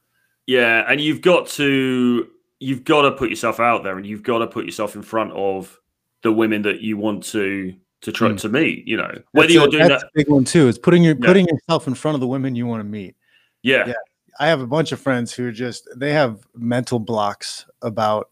yeah 0.47 0.85
and 0.89 1.01
you've 1.01 1.23
got 1.23 1.47
to 1.49 2.29
you've 2.61 2.85
got 2.85 3.03
to 3.03 3.13
put 3.13 3.31
yourself 3.31 3.61
out 3.61 3.85
there 3.85 3.97
and 3.97 4.07
you've 4.07 4.23
got 4.23 4.39
to 4.39 4.47
put 4.47 4.65
yourself 4.65 4.95
in 4.95 5.03
front 5.03 5.33
of 5.33 5.79
the 6.23 6.33
women 6.33 6.63
that 6.63 6.81
you 6.81 6.97
want 6.97 7.25
to 7.25 7.75
to 8.03 8.13
try 8.13 8.29
Mm. 8.29 8.41
to 8.41 8.49
meet 8.49 8.87
you 8.87 8.97
know 8.97 9.09
whether 9.33 9.47
That's 9.49 9.55
you're 9.55 9.69
a- 9.69 9.71
doing 9.71 9.89
that's 9.89 10.03
that 10.03 10.09
a 10.09 10.11
big 10.15 10.29
one 10.29 10.45
too. 10.45 10.69
Is 10.69 10.79
putting 10.79 11.03
your 11.03 11.15
Yeah. 11.19 11.27
putting 11.27 11.47
yourself 11.47 11.87
in 11.87 11.95
front 11.95 12.15
of 12.15 12.21
the 12.21 12.27
women 12.27 12.55
you 12.55 12.67
want 12.67 12.81
to 12.81 12.85
meet. 12.89 13.17
yeah 13.63 13.87
Yeah. 13.89 13.95
I 14.39 14.49
have 14.49 14.61
a 14.61 14.67
bunch 14.67 14.93
of 14.93 15.01
friends 15.01 15.33
who 15.33 15.47
are 15.49 15.53
just 15.53 15.89
they 15.97 16.13
have 16.13 16.47
mental 16.55 16.99
blocks 16.99 17.65
about 17.83 18.29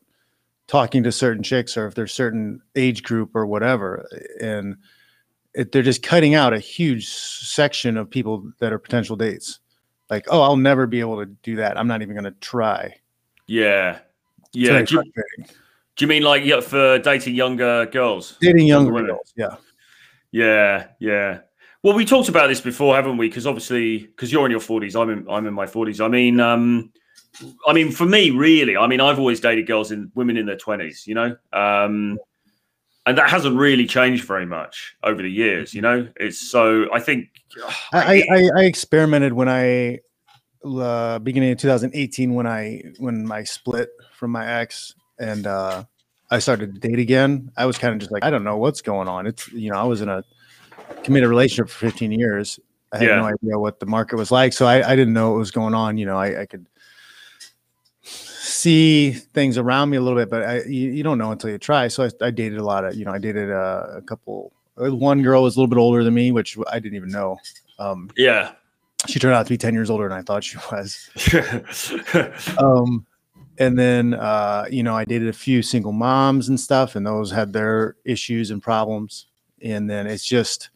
talking 0.67 1.03
to 1.03 1.11
certain 1.13 1.43
chicks 1.43 1.77
or 1.79 1.87
if 1.87 1.95
they're 1.95 2.07
certain 2.07 2.61
age 2.77 3.03
group 3.03 3.35
or 3.35 3.47
whatever, 3.47 4.07
and 4.41 4.77
it, 5.55 5.73
they're 5.73 5.83
just 5.83 6.03
cutting 6.03 6.35
out 6.35 6.53
a 6.53 6.59
huge 6.59 7.07
section 7.09 7.97
of 7.97 8.11
people 8.11 8.51
that 8.61 8.73
are 8.73 8.79
potential 8.79 9.15
dates. 9.17 9.61
Like, 10.11 10.27
oh, 10.29 10.43
I'll 10.43 10.57
never 10.59 10.87
be 10.87 11.01
able 11.01 11.19
to 11.25 11.27
do 11.43 11.57
that. 11.57 11.79
I'm 11.79 11.87
not 11.89 12.03
even 12.03 12.15
going 12.15 12.25
to 12.25 12.39
try. 12.41 12.95
yeah 13.47 13.99
yeah 14.53 14.85
do 15.97 16.05
you, 16.05 16.07
frustrating. 16.07 16.07
do 16.07 16.07
you 16.07 16.09
mean 16.09 16.23
like 16.23 16.45
yeah, 16.45 16.61
for 16.61 16.99
dating 16.99 17.35
younger 17.35 17.87
girls? 17.87 18.37
Dating 18.41 18.67
younger 18.67 18.93
girls. 18.93 19.33
Yeah, 19.37 19.57
yeah 20.33 20.87
yeah. 20.99 21.41
Well 21.83 21.95
we 21.95 22.05
talked 22.05 22.29
about 22.29 22.49
this 22.49 22.61
before 22.61 22.95
haven't 22.95 23.17
we? 23.17 23.29
Because 23.29 23.47
obviously 23.47 23.99
because 23.99 24.33
you're 24.33 24.47
in 24.47 24.51
your 24.51 24.61
40s 24.61 25.01
i'm 25.01 25.11
in 25.11 25.27
i'm 25.29 25.47
in 25.47 25.53
my 25.53 25.67
40s 25.67 26.03
i 26.03 26.09
mean 26.09 26.41
um 26.41 26.91
i 27.67 27.73
mean 27.73 27.91
for 27.91 28.07
me 28.07 28.31
really 28.31 28.77
i 28.77 28.87
mean 28.87 29.01
i've 29.01 29.19
always 29.19 29.41
dated 29.41 29.67
girls 29.67 29.91
in 29.93 30.11
women 30.15 30.37
in 30.37 30.47
their 30.47 30.57
20s 30.57 31.07
you 31.07 31.15
know? 31.15 31.37
Um 31.53 32.19
and 33.07 33.19
that 33.19 33.29
hasn't 33.29 33.55
really 33.55 33.87
changed 33.87 34.25
very 34.25 34.47
much 34.47 34.97
over 35.03 35.21
the 35.21 35.31
years 35.31 35.75
you 35.75 35.83
know? 35.83 36.09
It's 36.17 36.39
so 36.39 36.87
i 36.93 37.01
think 37.01 37.29
I, 37.93 38.25
I 38.31 38.51
I 38.57 38.65
experimented 38.65 39.33
when 39.33 39.49
I 39.49 40.01
uh, 40.65 41.19
beginning 41.19 41.51
in 41.51 41.57
2018 41.57 42.35
when 42.35 42.47
I 42.47 42.83
when 42.99 43.31
I 43.31 43.45
split 43.45 43.91
from 44.15 44.31
my 44.31 44.47
ex 44.47 44.95
and 45.19 45.47
uh, 45.47 45.85
I 46.31 46.39
started 46.39 46.75
to 46.75 46.81
date 46.89 46.99
again. 46.99 47.51
I 47.57 47.67
was 47.67 47.79
kind 47.79 47.93
of 47.95 48.01
just 48.01 48.13
like 48.13 48.25
I 48.25 48.31
don't 48.31 48.45
know 48.45 48.57
what's 48.57 48.83
going 48.83 49.09
on. 49.09 49.27
It's 49.27 49.51
you 49.53 49.71
know 49.71 49.77
I 49.79 49.85
was 49.85 50.01
in 50.01 50.09
a 50.09 50.25
committed 51.03 51.29
relationship 51.29 51.69
for 51.71 51.79
15 51.87 52.13
years. 52.13 52.59
I 52.93 52.99
had 52.99 53.09
Yeah. 53.09 53.17
no 53.17 53.25
idea 53.27 53.59
what 53.59 53.81
the 53.81 53.87
market 53.87 54.17
was 54.17 54.31
like, 54.31 54.53
so 54.53 54.67
I, 54.67 54.89
I 54.93 54.97
didn't 54.97 55.15
know 55.15 55.31
what 55.33 55.39
was 55.39 55.51
going 55.51 55.75
on. 55.75 55.99
You 55.99 56.07
know, 56.07 56.17
I, 56.17 56.43
I 56.43 56.47
could 56.47 56.67
see 58.03 59.13
things 59.13 59.59
around 59.59 59.91
me 59.91 59.97
a 59.97 60.01
little 60.01 60.19
bit, 60.19 60.31
but 60.31 60.43
I, 60.43 60.63
you, 60.63 60.91
you 60.93 61.03
don't 61.03 61.19
know 61.19 61.33
until 61.33 61.51
you 61.51 61.59
try. 61.59 61.89
So 61.89 62.05
I, 62.05 62.27
I 62.27 62.31
dated 62.31 62.59
a 62.59 62.65
lot 62.65 62.85
of, 62.85 62.95
you 62.95 63.05
know, 63.05 63.11
I 63.13 63.19
dated 63.19 63.51
uh, 63.51 63.87
a 63.97 64.03
couple. 64.03 64.53
uh, 64.81 64.95
One 64.95 65.23
girl 65.23 65.43
was 65.43 65.57
a 65.57 65.59
little 65.59 65.69
bit 65.69 65.79
older 65.79 66.05
than 66.05 66.15
me, 66.15 66.31
which 66.33 66.57
I 66.71 66.79
didn't 66.79 66.97
even 66.97 67.11
know. 67.11 67.39
Um, 67.79 68.11
yeah 68.17 68.53
she 69.07 69.19
turned 69.19 69.35
out 69.35 69.45
to 69.45 69.51
be 69.51 69.59
10 69.59 69.75
years 69.75 69.91
older 69.91 70.09
than 70.09 70.17
I 70.17 70.23
thought 70.23 70.45
she 70.45 70.57
was. 70.73 71.11
Um, 72.59 73.05
and 73.59 73.79
then, 73.79 74.15
uh, 74.15 74.67
you 74.71 74.83
know, 74.83 74.97
I 74.97 75.05
dated 75.05 75.29
a 75.29 75.33
few 75.33 75.63
single 75.63 75.93
moms 75.93 76.49
and 76.49 76.59
stuff, 76.59 76.97
and 76.97 77.07
those 77.07 77.31
had 77.31 77.53
their 77.53 77.97
issues 78.05 78.51
and 78.51 78.63
problems. 78.63 79.27
And 79.63 79.89
then 79.89 80.07
it's 80.07 80.25
just, 80.25 80.71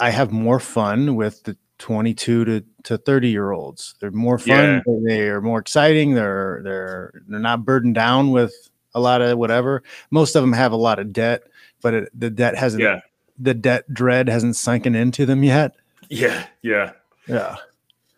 I 0.00 0.10
have 0.10 0.30
more 0.30 0.60
fun 0.60 1.16
with 1.16 1.42
the 1.44 1.56
22 1.78 2.44
to, 2.44 2.64
to 2.84 2.98
30 2.98 3.28
year 3.28 3.52
olds. 3.52 3.94
They're 4.00 4.10
more 4.10 4.38
fun. 4.38 4.82
They 5.04 5.28
are 5.28 5.40
more 5.40 5.58
exciting. 5.58 6.14
They're, 6.14 6.60
they're, 6.62 7.22
they're 7.28 7.40
not 7.40 7.64
burdened 7.64 7.94
down 7.94 8.30
with 8.30 8.52
a 8.94 9.00
lot 9.00 9.22
of 9.22 9.38
whatever. 9.38 9.82
Most 10.10 10.36
of 10.36 10.42
them 10.42 10.52
have 10.52 10.72
a 10.72 10.76
lot 10.76 10.98
of 10.98 11.12
debt, 11.12 11.44
but 11.80 11.94
it, 11.94 12.08
the 12.18 12.30
debt 12.30 12.56
hasn't, 12.56 12.82
yeah 12.82 13.00
the 13.38 13.54
debt 13.54 13.92
dread 13.92 14.28
hasn't 14.28 14.56
sunken 14.56 14.94
into 14.94 15.26
them 15.26 15.42
yet. 15.42 15.74
yeah 16.08 16.46
yeah 16.62 16.92
Yeah. 17.26 17.56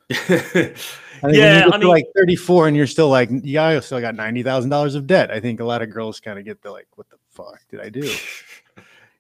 I 1.23 1.31
Yeah, 1.31 1.69
I 1.73 1.79
mean- 1.79 1.89
like 1.89 2.05
34 2.17 2.69
and 2.69 2.77
you're 2.77 2.87
still 2.87 3.09
like, 3.09 3.31
yeah, 3.43 3.65
I 3.65 3.81
still 3.81 4.01
got 4.01 4.15
ninety 4.15 4.43
thousand 4.43 4.71
dollars 4.71 4.95
of 4.95 5.07
debt. 5.07 5.31
I 5.31 5.41
think 5.41 5.61
a 5.61 5.65
lot 5.65 5.83
of 5.83 5.91
girls 5.91 6.21
kind 6.21 6.39
of 6.39 6.45
get 6.45 6.63
the 6.63 6.71
like, 6.71 6.87
what 6.97 7.09
the 7.11 7.17
fuck 7.31 7.61
did 7.71 7.81
I 7.81 7.89
do? 7.89 8.09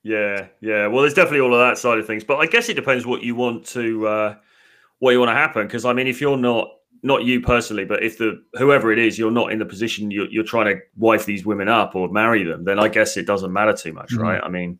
Yeah, 0.02 0.46
yeah. 0.60 0.86
Well, 0.86 1.02
there's 1.02 1.14
definitely 1.14 1.40
all 1.40 1.52
of 1.52 1.58
that 1.68 1.78
side 1.78 1.98
of 1.98 2.06
things, 2.06 2.22
but 2.22 2.36
I 2.36 2.46
guess 2.46 2.68
it 2.68 2.74
depends 2.74 3.04
what 3.04 3.22
you 3.24 3.34
want 3.34 3.66
to 3.68 4.06
uh, 4.06 4.34
what 5.00 5.10
you 5.10 5.18
want 5.18 5.30
to 5.30 5.34
happen. 5.34 5.66
Because 5.66 5.84
I 5.84 5.92
mean, 5.94 6.06
if 6.06 6.20
you're 6.20 6.36
not 6.36 6.68
not 7.02 7.24
you 7.24 7.40
personally, 7.40 7.84
but 7.84 8.04
if 8.04 8.16
the 8.18 8.40
whoever 8.54 8.92
it 8.92 9.00
is, 9.00 9.18
you're 9.18 9.32
not 9.32 9.50
in 9.50 9.58
the 9.58 9.64
position 9.66 10.12
you're, 10.12 10.28
you're 10.28 10.44
trying 10.44 10.66
to 10.76 10.80
wife 10.96 11.24
these 11.26 11.44
women 11.44 11.68
up 11.68 11.96
or 11.96 12.08
marry 12.08 12.44
them, 12.44 12.64
then 12.64 12.78
I 12.78 12.86
guess 12.86 13.16
it 13.16 13.26
doesn't 13.26 13.52
matter 13.52 13.72
too 13.72 13.92
much, 13.92 14.12
Mhm. 14.12 14.22
right? 14.22 14.40
I 14.42 14.48
mean, 14.48 14.78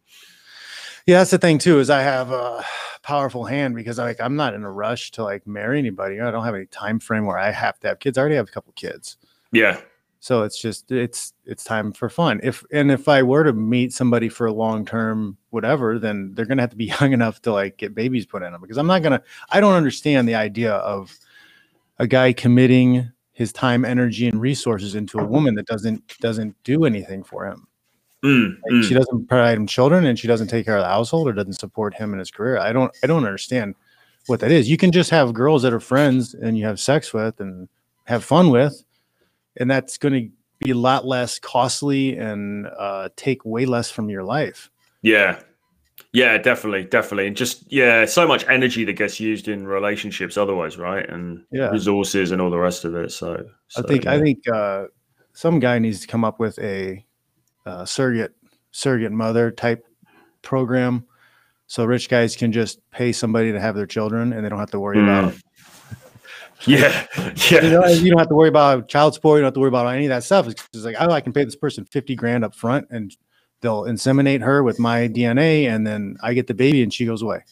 Yeah, 1.07 1.19
that's 1.19 1.33
the 1.33 1.39
thing 1.39 1.59
too. 1.59 1.81
Is 1.81 1.91
I 1.91 2.03
have 2.03 2.31
a 2.31 2.65
powerful 3.07 3.45
hand 3.45 3.77
because 3.77 3.99
like 3.99 4.21
I'm 4.21 4.35
not 4.35 4.55
in 4.55 4.65
a 4.65 4.71
rush 4.71 5.13
to 5.13 5.23
like 5.23 5.47
marry 5.47 5.79
anybody. 5.79 6.21
I 6.21 6.31
don't 6.31 6.45
have 6.45 6.55
any 6.55 6.67
time 6.67 6.99
frame 6.99 7.25
where 7.25 7.39
I 7.39 7.53
have 7.53 7.79
to 7.81 7.89
have 7.89 8.01
kids. 8.01 8.19
I 8.19 8.21
already 8.23 8.37
have 8.37 8.49
a 8.49 8.53
couple 8.53 8.73
kids, 8.75 9.17
yeah, 9.53 9.81
so 10.19 10.43
it's 10.43 10.61
just 10.61 10.91
it's 10.91 11.35
it's 11.45 11.63
time 11.63 11.93
for 11.93 12.09
fun. 12.09 12.41
If 12.43 12.65
and 12.73 12.91
if 12.91 13.07
I 13.09 13.23
were 13.23 13.45
to 13.45 13.53
meet 13.53 13.93
somebody 13.93 14.29
for 14.29 14.47
a 14.47 14.53
long 14.53 14.85
term 14.85 15.37
whatever, 15.51 16.01
then 16.01 16.33
they're 16.35 16.47
gonna 16.47 16.63
have 16.63 16.71
to 16.71 16.77
be 16.77 16.87
young 17.01 17.13
enough 17.13 17.41
to 17.43 17.53
like 17.53 17.77
get 17.77 17.95
babies 17.95 18.27
put 18.27 18.43
in 18.43 18.51
them 18.51 18.61
because 18.61 18.77
I'm 18.77 18.89
not 18.89 19.05
gonna. 19.05 19.23
I 19.51 19.61
don't 19.61 19.75
understand 19.75 20.29
the 20.29 20.35
idea 20.35 20.73
of 20.73 21.17
a 22.01 22.09
guy 22.09 22.33
committing 22.33 23.13
his 23.35 23.53
time, 23.53 23.85
energy, 23.85 24.27
and 24.27 24.41
resources 24.41 24.97
into 24.97 25.21
a 25.21 25.25
woman 25.25 25.55
that 25.55 25.67
doesn't 25.67 26.19
doesn't 26.19 26.57
do 26.65 26.85
anything 26.85 27.23
for 27.23 27.47
him. 27.47 27.69
Mm, 28.27 28.57
Like, 28.65 28.73
mm. 28.73 28.83
She 28.83 28.95
doesn't 28.95 29.29
provide 29.29 29.57
him 29.57 29.67
children, 29.67 30.05
and 30.07 30.19
she 30.19 30.27
doesn't 30.27 30.49
take 30.49 30.65
care 30.67 30.77
of 30.77 30.83
the 30.83 30.89
household, 30.89 31.29
or 31.29 31.33
doesn't 31.33 31.55
support 31.55 31.95
him 31.95 32.13
in 32.13 32.19
his 32.19 32.31
career. 32.31 32.59
I 32.59 32.73
don't 32.73 32.93
I 33.03 33.07
don't 33.07 33.25
understand 33.25 33.75
what 34.27 34.41
that 34.41 34.51
is. 34.51 34.69
You 34.69 34.77
can 34.77 34.91
just 34.93 35.11
have 35.11 35.33
girls 35.33 35.63
that 35.63 35.73
are 35.73 35.81
friends 35.81 36.35
and 36.35 36.59
you 36.59 36.67
have 36.67 36.81
sex 36.81 37.15
with 37.15 37.39
and 37.41 37.69
have 38.05 38.25
fun 38.25 38.51
with, 38.51 38.85
and 39.57 39.71
that's 39.71 39.99
going 39.99 40.15
to 40.15 40.29
be 40.65 40.73
a 40.73 40.75
lot 40.75 41.07
less 41.07 41.39
costly 41.39 42.17
and 42.17 42.67
uh, 42.79 43.09
take 43.17 43.45
way 43.45 43.67
less 43.67 43.91
from 43.91 44.09
your 44.11 44.25
life. 44.25 44.71
yeah, 45.03 45.39
yeah, 46.13 46.39
definitely, 46.39 46.85
definitely, 46.85 47.29
and 47.29 47.37
just 47.37 47.71
yeah, 47.71 48.05
so 48.07 48.27
much 48.27 48.45
energy 48.49 48.85
that 48.85 48.95
gets 48.95 49.21
used 49.21 49.47
in 49.49 49.67
relationships 49.67 50.37
otherwise, 50.37 50.77
right? 50.79 51.09
And 51.09 51.45
Yeah. 51.53 51.71
resources 51.71 52.33
and 52.33 52.43
all 52.43 52.51
the 52.51 52.59
rest 52.59 52.85
of 52.85 52.97
it. 52.97 53.13
So, 53.13 53.47
I 53.77 53.83
so, 53.83 53.83
think 53.83 54.07
I 54.07 54.21
think 54.21 54.49
uh, 54.49 54.87
some 55.35 55.61
guy 55.61 55.79
needs 55.79 56.01
to 56.01 56.09
come 56.09 56.25
up 56.25 56.41
with 56.41 56.59
a 56.59 57.06
uh, 57.67 57.85
surrogate 57.85 58.35
surrogate 58.71 59.13
mother 59.13 59.51
type 59.51 59.87
program, 60.43 61.05
so 61.67 61.85
rich 61.85 62.09
guys 62.09 62.37
can 62.37 62.53
just 62.53 62.79
pay 62.91 63.13
somebody 63.13 63.53
to 63.53 63.61
have 63.61 63.75
their 63.75 63.87
children, 63.87 64.33
and 64.33 64.45
they 64.45 64.49
don't 64.49 64.59
have 64.59 64.71
to 64.71 64.81
worry 64.81 65.03
about. 65.03 65.33
Mm. 65.33 65.43
yeah, 66.67 67.07
yeah. 67.51 67.65
You, 67.65 67.71
know, 67.71 67.87
you 67.87 68.11
don't 68.11 68.19
have 68.19 68.29
to 68.29 68.35
worry 68.35 68.49
about 68.49 68.89
child 68.89 69.15
support. 69.15 69.39
You 69.39 69.43
don't 69.43 69.49
have 69.49 69.55
to 69.55 69.61
worry 69.61 69.69
about 69.69 69.87
any 69.89 70.07
of 70.07 70.11
that 70.11 70.25
stuff. 70.25 70.49
It's 70.49 70.67
just 70.73 70.85
like, 70.85 70.97
oh, 70.99 71.11
I 71.11 71.21
can 71.21 71.33
pay 71.33 71.45
this 71.45 71.57
person 71.57 71.85
fifty 71.85 72.15
grand 72.15 72.45
up 72.45 72.55
front, 72.55 72.87
and 72.91 73.15
they'll 73.61 73.83
inseminate 73.83 74.43
her 74.43 74.63
with 74.63 74.79
my 74.79 75.09
DNA, 75.09 75.69
and 75.69 75.87
then 75.87 76.17
I 76.23 76.35
get 76.35 76.47
the 76.47 76.55
baby, 76.55 76.83
and 76.83 76.93
she 76.93 77.05
goes 77.07 77.23
away. 77.23 77.45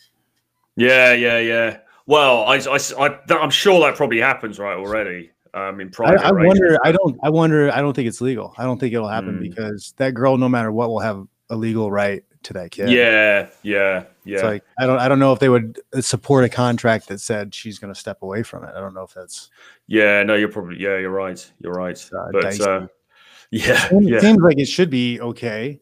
Yeah, 0.76 1.12
yeah, 1.12 1.38
yeah. 1.38 1.78
Well, 2.06 2.44
I, 2.44 2.56
I, 2.56 2.78
I, 2.98 3.42
am 3.42 3.50
sure 3.50 3.80
that 3.80 3.96
probably 3.96 4.20
happens 4.20 4.58
right 4.58 4.76
already. 4.76 5.30
Um, 5.54 5.80
in 5.80 5.88
private. 5.88 6.20
I, 6.20 6.30
I 6.30 6.32
wonder. 6.32 6.78
I 6.84 6.90
don't. 6.90 7.16
I 7.22 7.30
wonder. 7.30 7.70
I 7.70 7.80
don't 7.80 7.94
think 7.94 8.08
it's 8.08 8.20
legal. 8.20 8.52
I 8.58 8.64
don't 8.64 8.78
think 8.80 8.92
it'll 8.92 9.08
happen 9.08 9.38
mm. 9.38 9.42
because 9.42 9.94
that 9.98 10.12
girl, 10.12 10.36
no 10.36 10.48
matter 10.48 10.72
what, 10.72 10.88
will 10.88 10.98
have 10.98 11.26
a 11.48 11.54
legal 11.56 11.92
right 11.92 12.24
to 12.42 12.52
that 12.54 12.72
kid. 12.72 12.90
Yeah, 12.90 13.48
yeah, 13.62 14.04
yeah. 14.24 14.34
It's 14.34 14.42
like 14.42 14.64
I 14.78 14.86
don't. 14.86 14.98
I 14.98 15.06
don't 15.06 15.20
know 15.20 15.32
if 15.32 15.38
they 15.38 15.48
would 15.48 15.80
uh, 15.92 16.00
support 16.00 16.44
a 16.44 16.48
contract 16.48 17.06
that 17.06 17.20
said 17.20 17.54
she's 17.54 17.78
going 17.78 17.94
to 17.94 17.98
step 17.98 18.22
away 18.22 18.42
from 18.42 18.64
it. 18.64 18.70
I 18.74 18.80
don't 18.80 18.94
know 18.94 19.02
if 19.02 19.14
that's. 19.14 19.50
Yeah. 19.86 20.24
No, 20.24 20.34
you're 20.34 20.48
probably. 20.48 20.80
Yeah, 20.80 20.98
you're 20.98 21.10
right. 21.10 21.52
You're 21.60 21.72
right. 21.72 22.10
Uh, 22.12 22.28
but 22.32 22.60
uh, 22.60 22.86
yeah, 23.50 23.88
it 23.92 24.02
yeah. 24.02 24.18
seems 24.18 24.38
like 24.38 24.58
it 24.58 24.66
should 24.66 24.90
be 24.90 25.20
okay, 25.20 25.80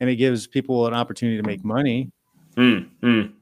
and 0.00 0.08
it 0.08 0.16
gives 0.16 0.46
people 0.46 0.86
an 0.86 0.94
opportunity 0.94 1.36
to 1.36 1.46
make 1.46 1.62
money. 1.62 2.10
Mm, 2.56 2.88
mm. 3.02 3.32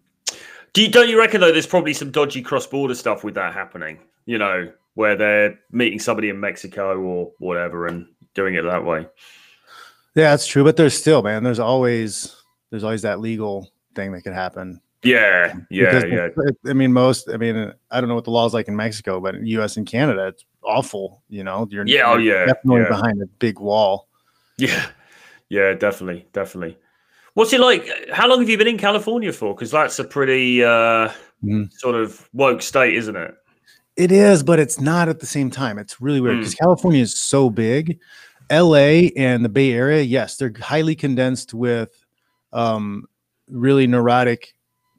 Do 0.73 0.83
you, 0.83 0.89
don't 0.89 1.09
you 1.09 1.19
reckon 1.19 1.41
though? 1.41 1.53
There's 1.53 1.67
probably 1.67 1.93
some 1.93 2.11
dodgy 2.11 2.43
cross-border 2.43 2.95
stuff 2.95 3.23
with 3.23 3.35
that 3.35 3.53
happening. 3.53 3.99
You 4.25 4.39
know, 4.39 4.73
where 4.95 5.17
they're 5.17 5.59
meeting 5.71 5.99
somebody 5.99 6.29
in 6.29 6.41
Mexico 6.41 6.99
or 6.99 7.33
whatever 7.39 7.87
and 7.87 8.07
doing 8.35 8.55
it 8.55 8.63
that 8.63 8.85
way. 8.85 9.07
Yeah, 10.15 10.31
that's 10.31 10.47
true. 10.47 10.65
But 10.65 10.77
there's 10.77 10.97
still, 10.97 11.23
man, 11.23 11.43
there's 11.43 11.59
always 11.59 12.37
there's 12.71 12.85
always 12.85 13.03
that 13.03 13.21
legal 13.21 13.71
thing 13.95 14.13
that 14.13 14.23
could 14.23 14.35
happen. 14.35 14.81
Yeah, 15.03 15.55
yeah, 15.69 16.01
because 16.01 16.35
yeah. 16.37 16.71
I 16.71 16.75
mean, 16.75 16.93
most. 16.93 17.29
I 17.29 17.37
mean, 17.37 17.73
I 17.91 18.01
don't 18.01 18.09
know 18.09 18.15
what 18.15 18.25
the 18.25 18.31
law 18.31 18.47
is 18.47 18.55
like 18.55 18.69
in 18.69 18.77
Mexico, 18.77 19.21
but 19.21 19.35
in 19.35 19.47
U.S. 19.47 19.77
and 19.77 19.87
Canada, 19.87 20.29
it's 20.29 20.45
awful. 20.63 21.23
You 21.29 21.43
know, 21.43 21.67
you're 21.71 21.87
yeah, 21.87 22.05
oh, 22.07 22.19
you're 22.19 22.37
oh 22.37 22.41
yeah, 22.41 22.47
definitely 22.47 22.83
yeah. 22.83 22.89
behind 22.89 23.23
a 23.23 23.27
big 23.27 23.59
wall. 23.59 24.09
Yeah, 24.59 24.87
yeah, 25.49 25.73
definitely, 25.73 26.29
definitely. 26.35 26.79
What's 27.35 27.53
it 27.55 27.59
like? 27.59 27.89
How 28.13 28.29
long 28.29 28.41
have 28.41 28.51
you 28.51 28.59
been 28.59 28.69
in 28.69 28.79
California 28.79 29.33
for? 29.33 29.55
Because 29.55 29.71
that's 29.71 29.99
a 29.99 30.05
pretty 30.05 30.63
uh, 30.63 31.11
mm. 31.43 31.73
sort 31.73 31.97
of 31.97 32.29
woke 32.35 32.61
state, 32.63 32.95
isn't 32.95 33.17
it? 33.17 33.35
It 33.97 34.11
is, 34.11 34.43
but 34.43 34.59
it's 34.59 34.81
not 34.81 35.09
at 35.09 35.21
the 35.21 35.27
same 35.27 35.51
time. 35.51 35.79
It's 35.79 36.01
really 36.01 36.21
weird 36.21 36.39
because 36.39 36.55
mm. 36.55 36.61
California 36.61 37.03
is 37.03 37.17
so 37.17 37.51
big. 37.51 37.99
LA 38.51 39.11
and 39.17 39.45
the 39.45 39.49
Bay 39.49 39.73
Area, 39.73 40.03
yes, 40.03 40.37
they're 40.37 40.53
highly 40.61 40.95
condensed 40.95 41.55
with 41.55 42.05
um, 42.53 43.07
really 43.49 43.87
neurotic 43.87 44.55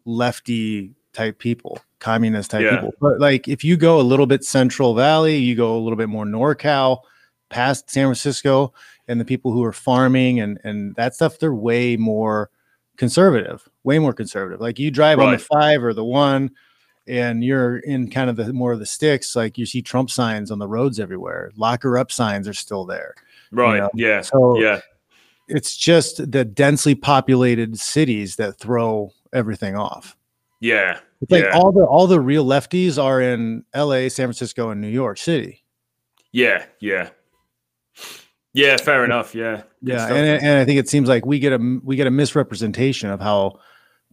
lefty 0.06 0.92
type 1.14 1.40
people, 1.40 1.80
communist 2.00 2.52
type 2.52 2.64
yeah. 2.64 2.76
people. 2.78 2.94
But 3.00 3.20
like 3.20 3.48
if 3.48 3.64
you 3.64 3.78
go 3.78 4.00
a 4.00 4.02
little 4.02 4.26
bit 4.26 4.44
Central 4.44 4.94
Valley, 4.94 5.38
you 5.38 5.56
go 5.56 5.76
a 5.76 5.80
little 5.80 5.98
bit 5.98 6.10
more 6.10 6.26
NorCal, 6.26 7.02
past 7.50 7.90
San 7.90 8.06
Francisco, 8.06 8.74
and 9.08 9.20
the 9.20 9.26
people 9.26 9.52
who 9.52 9.64
are 9.64 9.74
farming 9.74 10.40
and 10.40 10.60
and 10.64 10.96
that 10.96 11.16
stuff, 11.16 11.40
they're 11.40 11.54
way 11.54 11.98
more 11.98 12.50
conservative, 12.98 13.68
way 13.84 14.00
more 14.00 14.14
conservative. 14.14 14.62
Like 14.62 14.80
you 14.80 14.92
drive 14.92 15.18
right. 15.18 15.28
on 15.28 15.34
the 15.34 15.40
five 15.40 15.84
or 15.84 15.94
the 15.94 16.06
one 16.06 16.52
and 17.08 17.44
you're 17.44 17.78
in 17.80 18.10
kind 18.10 18.30
of 18.30 18.36
the 18.36 18.54
more 18.54 18.72
of 18.72 18.80
the 18.80 18.86
sticks, 18.86 19.36
like 19.36 19.58
you 19.58 19.66
see 19.66 19.82
Trump 19.82 20.10
signs 20.10 20.52
on 20.52 20.60
the 20.60 20.68
roads 20.68 21.00
everywhere. 21.00 21.52
Locker 21.56 21.98
up 21.98 22.12
signs 22.12 22.48
are 22.48 22.54
still 22.54 22.86
there. 22.86 23.16
Right. 23.52 23.76
You 23.76 23.82
know? 23.82 23.90
Yeah. 23.94 24.22
So 24.22 24.60
yeah. 24.60 24.80
It's 25.48 25.76
just 25.76 26.32
the 26.32 26.46
densely 26.46 26.96
populated 26.96 27.78
cities 27.78 28.38
that 28.38 28.58
throw 28.58 29.12
everything 29.34 29.76
off. 29.76 30.16
Yeah. 30.62 31.00
It's 31.22 31.32
like 31.32 31.44
yeah. 31.44 31.58
all 31.58 31.72
the 31.72 31.86
all 31.86 32.08
the 32.08 32.22
real 32.22 32.46
lefties 32.46 33.02
are 33.02 33.22
in 33.22 33.66
LA, 33.76 34.08
San 34.10 34.28
Francisco, 34.28 34.70
and 34.70 34.80
New 34.80 34.90
York 34.90 35.18
City. 35.18 35.64
Yeah, 36.32 36.66
yeah. 36.80 37.10
Yeah, 38.54 38.78
fair 38.78 39.04
enough. 39.04 39.34
Yeah. 39.34 39.64
yeah. 39.82 40.08
And, 40.08 40.44
and 40.44 40.60
I 40.60 40.66
think 40.66 40.80
it 40.80 40.88
seems 40.88 41.10
like 41.10 41.26
we 41.26 41.40
get 41.40 41.54
a 41.54 41.80
we 41.84 41.96
get 41.96 42.08
a 42.08 42.12
misrepresentation 42.12 43.10
of 43.10 43.20
how 43.20 43.60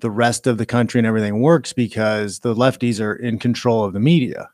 the 0.01 0.11
rest 0.11 0.47
of 0.47 0.59
the 0.59 0.67
country 0.67 0.99
and 0.99 1.07
everything 1.07 1.41
works 1.41 1.73
because 1.73 2.41
the 2.41 2.55
lefties 2.55 3.01
are 3.01 3.15
in 3.15 3.39
control 3.39 3.85
of 3.85 3.93
the 3.93 4.01
media. 4.01 4.51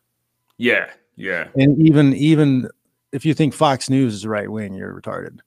Yeah, 0.59 0.91
yeah. 1.17 1.49
And 1.55 1.79
even 1.79 2.15
even 2.15 2.69
if 3.13 3.25
you 3.25 3.35
think 3.35 3.55
Fox 3.55 3.89
News 3.91 4.15
is 4.15 4.27
right 4.27 4.51
wing, 4.51 4.75
you're 4.75 5.01
retarded. 5.01 5.41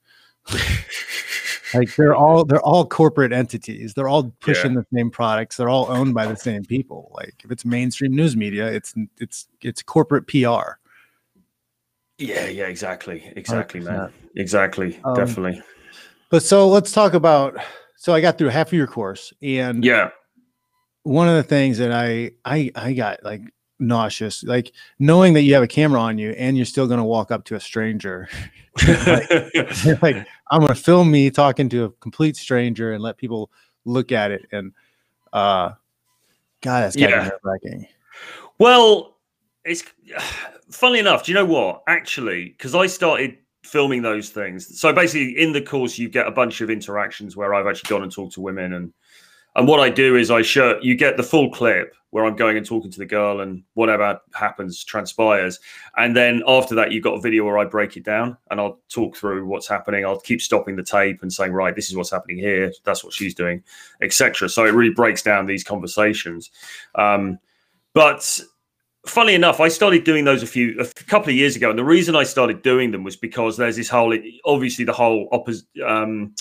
like 1.74 1.94
they're 1.96 2.14
all 2.14 2.44
they're 2.44 2.60
all 2.60 2.86
corporate 2.86 3.32
entities. 3.32 3.94
They're 3.94 4.08
all 4.08 4.34
pushing 4.40 4.72
yeah. 4.72 4.80
the 4.80 4.86
same 4.96 5.10
products. 5.10 5.56
They're 5.56 5.68
all 5.68 5.90
owned 5.90 6.14
by 6.14 6.26
the 6.26 6.36
same 6.36 6.64
people. 6.64 7.12
Like 7.14 7.34
if 7.44 7.50
it's 7.50 7.64
mainstream 7.64 8.14
news 8.14 8.36
media, 8.36 8.66
it's 8.66 8.94
it's 9.18 9.48
it's 9.62 9.82
corporate 9.82 10.26
PR. 10.26 10.78
Yeah, 12.18 12.46
yeah, 12.48 12.66
exactly. 12.66 13.32
Exactly, 13.34 13.80
100%. 13.80 13.84
man. 13.84 14.12
Exactly. 14.36 15.00
Um, 15.04 15.14
Definitely. 15.14 15.62
But 16.28 16.42
so 16.42 16.68
let's 16.68 16.92
talk 16.92 17.14
about 17.14 17.56
so 18.00 18.14
I 18.14 18.22
got 18.22 18.38
through 18.38 18.48
half 18.48 18.68
of 18.68 18.72
your 18.72 18.86
course, 18.86 19.30
and 19.42 19.84
yeah, 19.84 20.08
one 21.02 21.28
of 21.28 21.34
the 21.34 21.42
things 21.42 21.76
that 21.76 21.92
I 21.92 22.30
I 22.46 22.70
I 22.74 22.94
got 22.94 23.22
like 23.22 23.42
nauseous, 23.78 24.42
like 24.42 24.72
knowing 24.98 25.34
that 25.34 25.42
you 25.42 25.52
have 25.52 25.62
a 25.62 25.68
camera 25.68 26.00
on 26.00 26.16
you 26.16 26.30
and 26.30 26.56
you're 26.56 26.64
still 26.64 26.86
going 26.86 26.96
to 26.96 27.04
walk 27.04 27.30
up 27.30 27.44
to 27.44 27.56
a 27.56 27.60
stranger. 27.60 28.26
like, 28.88 29.30
like, 30.02 30.26
I'm 30.50 30.60
going 30.60 30.72
to 30.72 30.74
film 30.74 31.10
me 31.10 31.30
talking 31.30 31.68
to 31.68 31.84
a 31.84 31.90
complete 31.90 32.36
stranger 32.36 32.94
and 32.94 33.02
let 33.02 33.18
people 33.18 33.50
look 33.84 34.12
at 34.12 34.30
it. 34.30 34.46
And 34.50 34.72
uh, 35.34 35.72
God, 36.62 36.80
that's 36.84 36.96
kind 36.96 37.10
yeah. 37.10 37.18
of 37.18 37.24
nerve 37.24 37.40
wracking. 37.42 37.86
Well, 38.58 39.18
it's 39.66 39.84
funny 40.70 41.00
enough. 41.00 41.26
Do 41.26 41.32
you 41.32 41.34
know 41.34 41.44
what? 41.44 41.82
Actually, 41.86 42.46
because 42.46 42.74
I 42.74 42.86
started 42.86 43.36
filming 43.70 44.02
those 44.02 44.30
things. 44.30 44.80
So 44.80 44.92
basically, 44.92 45.38
in 45.38 45.52
the 45.52 45.62
course, 45.62 45.96
you 45.96 46.08
get 46.08 46.26
a 46.26 46.30
bunch 46.32 46.60
of 46.60 46.70
interactions 46.70 47.36
where 47.36 47.54
I've 47.54 47.66
actually 47.66 47.88
gone 47.88 48.02
and 48.02 48.12
talked 48.12 48.34
to 48.34 48.40
women, 48.40 48.72
and 48.72 48.92
and 49.56 49.66
what 49.66 49.80
I 49.80 49.90
do 49.90 50.16
is 50.16 50.30
I 50.30 50.42
show 50.42 50.78
you 50.82 50.96
get 50.96 51.16
the 51.16 51.22
full 51.22 51.50
clip 51.50 51.94
where 52.10 52.24
I'm 52.24 52.34
going 52.34 52.56
and 52.56 52.66
talking 52.66 52.90
to 52.90 52.98
the 52.98 53.06
girl, 53.06 53.40
and 53.40 53.62
whatever 53.74 54.20
happens 54.34 54.82
transpires, 54.82 55.60
and 55.96 56.16
then 56.16 56.42
after 56.48 56.74
that, 56.74 56.90
you've 56.90 57.04
got 57.04 57.14
a 57.14 57.20
video 57.20 57.44
where 57.44 57.58
I 57.58 57.64
break 57.64 57.96
it 57.96 58.04
down 58.04 58.36
and 58.50 58.60
I'll 58.60 58.80
talk 58.88 59.16
through 59.16 59.46
what's 59.46 59.68
happening. 59.68 60.04
I'll 60.04 60.18
keep 60.18 60.42
stopping 60.42 60.74
the 60.74 60.82
tape 60.82 61.22
and 61.22 61.32
saying, 61.32 61.52
right, 61.52 61.74
this 61.74 61.88
is 61.88 61.96
what's 61.96 62.10
happening 62.10 62.38
here. 62.38 62.72
That's 62.84 63.04
what 63.04 63.12
she's 63.12 63.34
doing, 63.34 63.62
etc. 64.02 64.48
So 64.48 64.64
it 64.66 64.74
really 64.74 64.92
breaks 64.92 65.22
down 65.22 65.46
these 65.46 65.62
conversations. 65.62 66.50
Um, 66.96 67.38
but 67.92 68.40
funny 69.06 69.34
enough, 69.34 69.60
I 69.60 69.68
started 69.68 70.04
doing 70.04 70.24
those 70.24 70.42
a 70.42 70.46
few 70.46 70.78
a 70.80 70.86
couple 71.04 71.30
of 71.30 71.36
years 71.36 71.56
ago, 71.56 71.70
and 71.70 71.78
the 71.78 71.84
reason 71.84 72.16
I 72.16 72.24
started 72.24 72.62
doing 72.62 72.90
them 72.90 73.04
was 73.04 73.16
because 73.16 73.56
there's 73.56 73.76
this 73.76 73.88
whole 73.88 74.16
obviously 74.44 74.84
the 74.84 74.92
whole 74.92 75.28
opposite 75.32 75.66
um, 75.86 76.34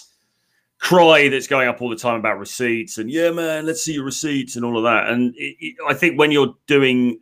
cry 0.80 1.28
that's 1.28 1.48
going 1.48 1.67
up 1.67 1.82
all 1.82 1.89
the 1.89 1.95
time 1.95 2.19
about 2.19 2.39
receipts 2.39 2.98
and 2.98 3.12
yeah, 3.12 3.32
man, 3.32 3.65
let's 3.65 3.84
see 3.84 3.93
your 3.93 4.06
receipts 4.06 4.56
and 4.56 4.63
all 4.63 4.78
of 4.78 4.84
that. 4.84 5.10
And 5.10 5.36
it, 5.36 5.56
it, 5.60 5.76
I 5.88 5.93
think 5.93 6.17
when 6.17 6.32
you're 6.32 6.56
doing 6.67 7.19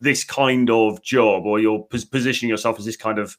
this 0.00 0.24
kind 0.24 0.70
of 0.70 1.00
job 1.02 1.46
or 1.46 1.60
you're 1.60 1.84
pos- 1.84 2.04
positioning 2.04 2.50
yourself 2.50 2.78
as 2.78 2.84
this 2.84 2.96
kind 2.96 3.18
of 3.18 3.36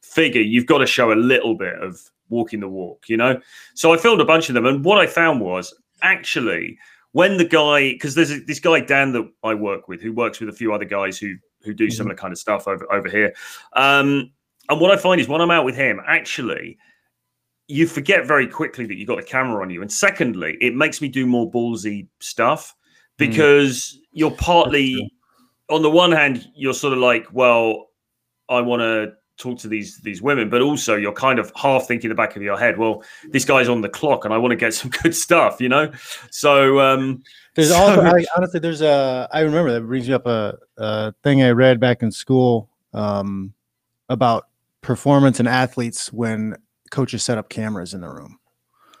figure, 0.00 0.40
you've 0.40 0.66
got 0.66 0.78
to 0.78 0.86
show 0.86 1.12
a 1.12 1.14
little 1.14 1.54
bit 1.54 1.74
of 1.74 2.00
walking 2.30 2.60
the 2.60 2.68
walk, 2.68 3.08
you 3.08 3.16
know. 3.16 3.40
So 3.74 3.92
I 3.92 3.98
filmed 3.98 4.20
a 4.20 4.24
bunch 4.24 4.48
of 4.48 4.54
them, 4.54 4.66
and 4.66 4.84
what 4.84 4.98
I 4.98 5.06
found 5.06 5.40
was 5.40 5.74
actually 6.02 6.78
when 7.14 7.36
the 7.36 7.44
guy 7.44 7.92
because 7.92 8.16
there's 8.16 8.32
a, 8.32 8.40
this 8.40 8.58
guy 8.58 8.80
Dan 8.80 9.12
that 9.12 9.30
I 9.44 9.54
work 9.54 9.86
with 9.86 10.02
who 10.02 10.12
works 10.12 10.40
with 10.40 10.48
a 10.48 10.52
few 10.52 10.74
other 10.74 10.84
guys 10.84 11.16
who 11.16 11.36
who 11.62 11.72
do 11.72 11.86
mm-hmm. 11.86 11.92
similar 11.92 12.16
kind 12.16 12.32
of 12.32 12.38
stuff 12.38 12.66
over 12.66 12.92
over 12.92 13.08
here. 13.08 13.32
Um, 13.74 14.32
and 14.68 14.80
what 14.80 14.90
I 14.90 14.96
find 14.96 15.20
is 15.20 15.28
when 15.28 15.40
I'm 15.40 15.50
out 15.50 15.64
with 15.64 15.76
him, 15.76 16.00
actually, 16.06 16.76
you 17.68 17.86
forget 17.86 18.26
very 18.26 18.48
quickly 18.48 18.84
that 18.86 18.96
you've 18.96 19.06
got 19.06 19.20
a 19.20 19.24
camera 19.24 19.62
on 19.62 19.70
you. 19.70 19.80
And 19.80 19.92
secondly, 19.92 20.58
it 20.60 20.74
makes 20.74 21.00
me 21.00 21.08
do 21.08 21.24
more 21.24 21.48
ballsy 21.48 22.08
stuff 22.18 22.74
mm. 22.74 23.18
because 23.18 23.96
mm. 23.96 24.00
you're 24.12 24.32
partly 24.32 25.12
on 25.70 25.82
the 25.82 25.90
one 25.90 26.10
hand, 26.10 26.48
you're 26.56 26.74
sort 26.74 26.94
of 26.94 26.98
like, 26.98 27.26
well, 27.32 27.90
I 28.48 28.60
want 28.60 28.80
to 28.80 29.12
talk 29.36 29.58
to 29.58 29.68
these 29.68 29.98
these 29.98 30.22
women, 30.22 30.48
but 30.48 30.62
also 30.62 30.96
you're 30.96 31.12
kind 31.12 31.38
of 31.38 31.52
half 31.56 31.86
thinking 31.86 32.10
in 32.10 32.16
the 32.16 32.20
back 32.20 32.36
of 32.36 32.42
your 32.42 32.58
head, 32.58 32.78
well, 32.78 33.02
this 33.30 33.44
guy's 33.44 33.68
on 33.68 33.80
the 33.80 33.88
clock, 33.88 34.24
and 34.24 34.32
I 34.32 34.38
want 34.38 34.52
to 34.52 34.56
get 34.56 34.74
some 34.74 34.90
good 35.02 35.14
stuff, 35.14 35.60
you 35.60 35.68
know. 35.68 35.90
So 36.30 36.80
um, 36.80 37.22
there's 37.54 37.70
so, 37.70 37.76
also 37.76 38.02
I, 38.02 38.24
honestly, 38.36 38.60
there's 38.60 38.82
a 38.82 39.28
I 39.32 39.40
remember 39.40 39.72
that 39.72 39.82
brings 39.82 40.08
me 40.08 40.14
up 40.14 40.26
a, 40.26 40.58
a 40.76 41.12
thing 41.22 41.42
I 41.42 41.50
read 41.50 41.80
back 41.80 42.02
in 42.02 42.10
school 42.10 42.68
um, 42.92 43.54
about 44.08 44.48
performance 44.80 45.40
and 45.40 45.48
athletes 45.48 46.12
when 46.12 46.56
coaches 46.90 47.22
set 47.22 47.38
up 47.38 47.48
cameras 47.48 47.94
in 47.94 48.00
the 48.00 48.08
room. 48.08 48.38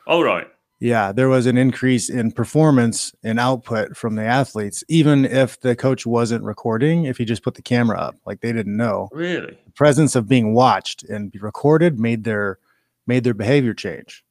All 0.06 0.22
right 0.22 0.48
yeah, 0.80 1.12
there 1.12 1.28
was 1.28 1.46
an 1.46 1.56
increase 1.56 2.10
in 2.10 2.32
performance 2.32 3.14
and 3.22 3.38
output 3.38 3.96
from 3.96 4.16
the 4.16 4.24
athletes, 4.24 4.82
even 4.88 5.24
if 5.24 5.60
the 5.60 5.76
coach 5.76 6.04
wasn't 6.04 6.44
recording, 6.44 7.04
if 7.04 7.16
he 7.16 7.24
just 7.24 7.42
put 7.42 7.54
the 7.54 7.62
camera 7.62 7.98
up, 7.98 8.16
like 8.26 8.40
they 8.40 8.52
didn't 8.52 8.76
know. 8.76 9.08
Really? 9.12 9.58
The 9.64 9.72
presence 9.72 10.16
of 10.16 10.28
being 10.28 10.52
watched 10.54 11.04
and 11.04 11.30
be 11.30 11.38
recorded 11.38 11.98
made 11.98 12.24
their 12.24 12.58
made 13.06 13.24
their 13.24 13.34
behavior 13.34 13.74
change. 13.74 14.24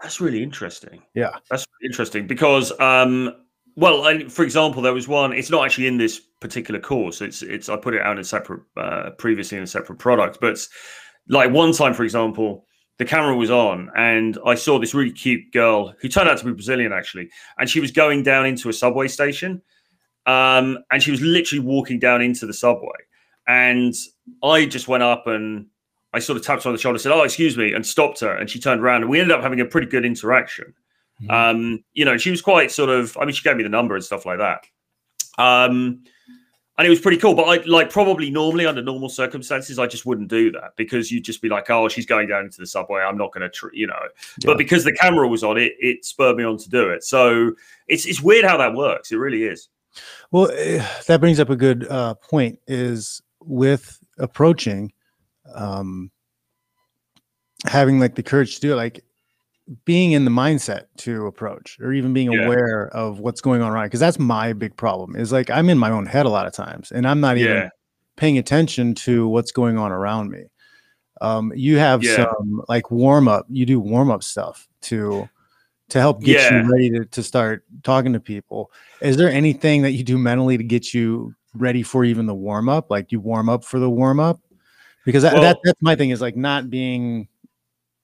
That's 0.00 0.20
really 0.20 0.42
interesting. 0.42 1.02
Yeah. 1.14 1.36
That's 1.50 1.66
really 1.80 1.90
interesting 1.90 2.26
because 2.26 2.72
um 2.80 3.34
well, 3.74 4.04
I, 4.04 4.24
for 4.28 4.42
example, 4.42 4.82
there 4.82 4.92
was 4.92 5.08
one. 5.08 5.32
It's 5.32 5.50
not 5.50 5.64
actually 5.64 5.86
in 5.86 5.96
this 5.96 6.20
particular 6.40 6.78
course. 6.78 7.20
It's 7.22 7.42
it's 7.42 7.68
I 7.68 7.76
put 7.76 7.94
it 7.94 8.02
out 8.02 8.12
in 8.12 8.18
a 8.18 8.24
separate 8.24 8.62
uh, 8.76 9.10
previously 9.16 9.56
in 9.56 9.64
a 9.64 9.66
separate 9.66 9.98
product. 9.98 10.38
But 10.40 10.58
like 11.28 11.50
one 11.52 11.72
time, 11.72 11.94
for 11.94 12.04
example, 12.04 12.66
the 12.98 13.04
camera 13.04 13.34
was 13.36 13.50
on, 13.50 13.90
and 13.96 14.38
I 14.46 14.54
saw 14.54 14.78
this 14.78 14.94
really 14.94 15.12
cute 15.12 15.52
girl 15.52 15.94
who 16.00 16.08
turned 16.08 16.28
out 16.28 16.38
to 16.38 16.44
be 16.44 16.52
Brazilian 16.52 16.92
actually, 16.92 17.30
and 17.58 17.68
she 17.68 17.80
was 17.80 17.90
going 17.90 18.22
down 18.22 18.46
into 18.46 18.68
a 18.68 18.72
subway 18.72 19.08
station, 19.08 19.62
um, 20.26 20.78
and 20.90 21.02
she 21.02 21.10
was 21.10 21.20
literally 21.20 21.64
walking 21.64 21.98
down 21.98 22.22
into 22.22 22.46
the 22.46 22.54
subway, 22.54 22.98
and 23.48 23.94
I 24.42 24.66
just 24.66 24.88
went 24.88 25.02
up 25.02 25.26
and 25.26 25.66
I 26.14 26.18
sort 26.18 26.36
of 26.36 26.44
tapped 26.44 26.64
her 26.64 26.68
on 26.68 26.74
the 26.74 26.80
shoulder, 26.80 26.98
said, 26.98 27.12
"Oh, 27.12 27.22
excuse 27.22 27.56
me," 27.56 27.72
and 27.72 27.84
stopped 27.84 28.20
her, 28.20 28.36
and 28.36 28.48
she 28.48 28.60
turned 28.60 28.82
around, 28.82 29.02
and 29.02 29.10
we 29.10 29.18
ended 29.18 29.34
up 29.36 29.42
having 29.42 29.60
a 29.60 29.64
pretty 29.64 29.86
good 29.86 30.04
interaction. 30.04 30.74
Mhm. 31.22 31.30
Um, 31.30 31.84
you 31.94 32.04
know, 32.04 32.16
she 32.18 32.30
was 32.30 32.42
quite 32.42 32.70
sort 32.70 32.90
of. 32.90 33.16
I 33.16 33.24
mean, 33.24 33.34
she 33.34 33.42
gave 33.42 33.56
me 33.56 33.62
the 33.62 33.68
number 33.68 33.94
and 33.94 34.04
stuff 34.04 34.26
like 34.26 34.38
that. 34.38 34.66
Um, 35.38 36.04
and 36.82 36.88
it 36.88 36.90
was 36.90 37.00
pretty 37.00 37.16
cool. 37.16 37.34
But 37.34 37.44
I 37.44 37.64
like 37.64 37.90
probably 37.90 38.28
normally 38.28 38.66
under 38.66 38.82
normal 38.82 39.08
circumstances, 39.08 39.78
I 39.78 39.86
just 39.86 40.04
wouldn't 40.04 40.26
do 40.26 40.50
that 40.50 40.74
because 40.74 41.12
you'd 41.12 41.22
just 41.22 41.40
be 41.40 41.48
like, 41.48 41.70
"Oh, 41.70 41.88
she's 41.88 42.06
going 42.06 42.26
down 42.26 42.44
into 42.44 42.58
the 42.58 42.66
subway. 42.66 43.02
I'm 43.02 43.16
not 43.16 43.32
going 43.32 43.42
to, 43.42 43.48
tr-, 43.48 43.72
you 43.72 43.86
know." 43.86 43.94
Yeah. 44.40 44.46
But 44.46 44.58
because 44.58 44.82
the 44.82 44.92
camera 44.92 45.28
was 45.28 45.44
on 45.44 45.58
it, 45.58 45.74
it 45.78 46.04
spurred 46.04 46.36
me 46.36 46.42
on 46.42 46.58
to 46.58 46.68
do 46.68 46.90
it. 46.90 47.04
So 47.04 47.52
it's 47.86 48.04
it's 48.04 48.20
weird 48.20 48.44
how 48.44 48.56
that 48.56 48.74
works. 48.74 49.12
It 49.12 49.16
really 49.18 49.44
is. 49.44 49.68
Well, 50.32 50.50
eh, 50.50 50.84
that 51.06 51.20
brings 51.20 51.38
up 51.38 51.50
a 51.50 51.56
good 51.56 51.86
uh, 51.88 52.14
point. 52.14 52.58
Is 52.66 53.22
with 53.44 54.00
approaching, 54.18 54.92
um, 55.54 56.10
having 57.64 58.00
like 58.00 58.16
the 58.16 58.24
courage 58.24 58.56
to 58.56 58.60
do 58.60 58.72
it, 58.72 58.76
like 58.76 59.04
being 59.84 60.12
in 60.12 60.24
the 60.24 60.30
mindset 60.30 60.84
to 60.98 61.26
approach, 61.26 61.78
or 61.80 61.92
even 61.92 62.12
being 62.12 62.32
Yeah. 62.32 62.46
aware 62.46 62.88
of 62.88 63.20
what's 63.20 63.40
going 63.40 63.62
on 63.62 63.70
around. 63.72 63.86
Because 63.86 64.00
that's 64.00 64.18
my 64.18 64.52
big 64.52 64.76
problem. 64.76 65.16
Is 65.16 65.32
like 65.32 65.50
I'm 65.50 65.68
in 65.70 65.78
my 65.78 65.90
own 65.90 66.06
head 66.06 66.26
a 66.26 66.30
lot 66.30 66.46
of 66.46 66.52
times, 66.52 66.90
and 66.92 67.06
I'm 67.06 67.20
not 67.20 67.36
even 67.38 67.70
paying 68.16 68.38
attention 68.38 68.94
to 68.94 69.26
what's 69.28 69.52
going 69.52 69.78
on 69.78 69.92
around 69.92 70.30
me. 70.30 70.44
Um, 71.20 71.52
you 71.54 71.78
have 71.78 72.02
Yeah. 72.02 72.16
some 72.16 72.62
like 72.68 72.90
warm 72.90 73.28
up. 73.28 73.46
You 73.48 73.64
do 73.64 73.78
warm 73.80 74.10
up 74.10 74.22
stuff 74.22 74.68
to 74.82 75.28
to 75.90 76.00
help 76.00 76.22
get 76.22 76.40
Yeah. 76.50 76.62
you 76.62 76.72
ready 76.72 76.90
to, 76.90 77.04
to 77.04 77.22
start 77.22 77.64
talking 77.82 78.14
to 78.14 78.20
people. 78.20 78.70
Is 79.02 79.16
there 79.18 79.28
anything 79.28 79.82
that 79.82 79.90
you 79.92 80.02
do 80.02 80.16
mentally 80.16 80.56
to 80.56 80.64
get 80.64 80.94
you 80.94 81.34
ready 81.54 81.82
for 81.82 82.02
even 82.04 82.24
the 82.26 82.34
warm 82.34 82.68
up? 82.70 82.90
Like 82.90 83.12
you 83.12 83.20
warm 83.20 83.50
up 83.50 83.62
for 83.62 83.78
the 83.78 83.90
warm 83.90 84.18
up? 84.18 84.40
Because 85.04 85.22
that, 85.22 85.34
Well- 85.34 85.42
that 85.42 85.58
that's 85.64 85.82
my 85.82 85.94
thing 85.94 86.10
is 86.10 86.20
like 86.22 86.34
not 86.36 86.70
being 86.70 87.28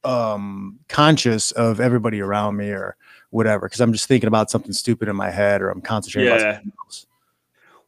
um 0.08 0.78
conscious 0.88 1.52
of 1.52 1.80
everybody 1.80 2.20
around 2.20 2.56
me 2.56 2.70
or 2.70 2.96
whatever 3.30 3.66
because 3.68 3.80
i'm 3.80 3.92
just 3.92 4.08
thinking 4.08 4.26
about 4.28 4.50
something 4.50 4.72
stupid 4.72 5.06
in 5.08 5.14
my 5.14 5.30
head 5.30 5.60
or 5.60 5.68
i'm 5.70 5.80
concentrating 5.82 6.32
Yeah. 6.32 6.54
something 6.54 6.72
else 6.84 7.06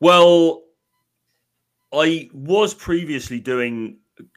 Well, 0.01 0.63
I 1.93 2.29
was 2.33 2.75
previously 2.75 3.41
doing 3.41 3.97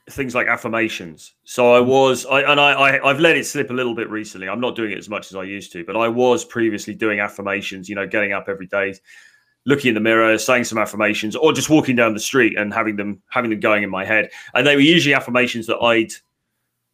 things 0.10 0.34
like 0.34 0.48
affirmations. 0.48 1.34
So 1.44 1.74
I 1.74 1.80
was, 1.80 2.26
I 2.26 2.42
and 2.42 2.60
I, 2.60 2.72
I, 2.74 3.10
I've 3.10 3.20
let 3.20 3.38
it 3.38 3.46
slip 3.46 3.70
a 3.70 3.74
little 3.74 3.94
bit 3.94 4.10
recently. 4.10 4.50
I'm 4.50 4.60
not 4.62 4.76
doing 4.76 4.92
it 4.92 4.98
as 4.98 5.10
much 5.10 5.30
as 5.30 5.36
I 5.36 5.44
used 5.44 5.72
to, 5.74 5.84
but 5.86 5.96
I 5.96 6.08
was 6.08 6.44
previously 6.46 6.96
doing 6.96 7.20
affirmations. 7.20 7.90
You 7.90 7.96
know, 7.96 8.08
getting 8.08 8.34
up 8.34 8.46
every 8.48 8.66
day, 8.68 8.96
looking 9.66 9.90
in 9.90 9.94
the 9.94 10.00
mirror, 10.02 10.38
saying 10.38 10.64
some 10.64 10.78
affirmations, 10.78 11.36
or 11.36 11.54
just 11.54 11.70
walking 11.70 11.96
down 11.96 12.14
the 12.14 12.20
street 12.20 12.58
and 12.58 12.74
having 12.74 12.96
them 12.96 13.22
having 13.30 13.50
them 13.52 13.60
going 13.60 13.84
in 13.84 13.90
my 13.90 14.06
head. 14.06 14.30
And 14.54 14.66
they 14.66 14.76
were 14.76 14.82
usually 14.82 15.14
affirmations 15.14 15.68
that 15.68 15.78
I'd 15.78 16.12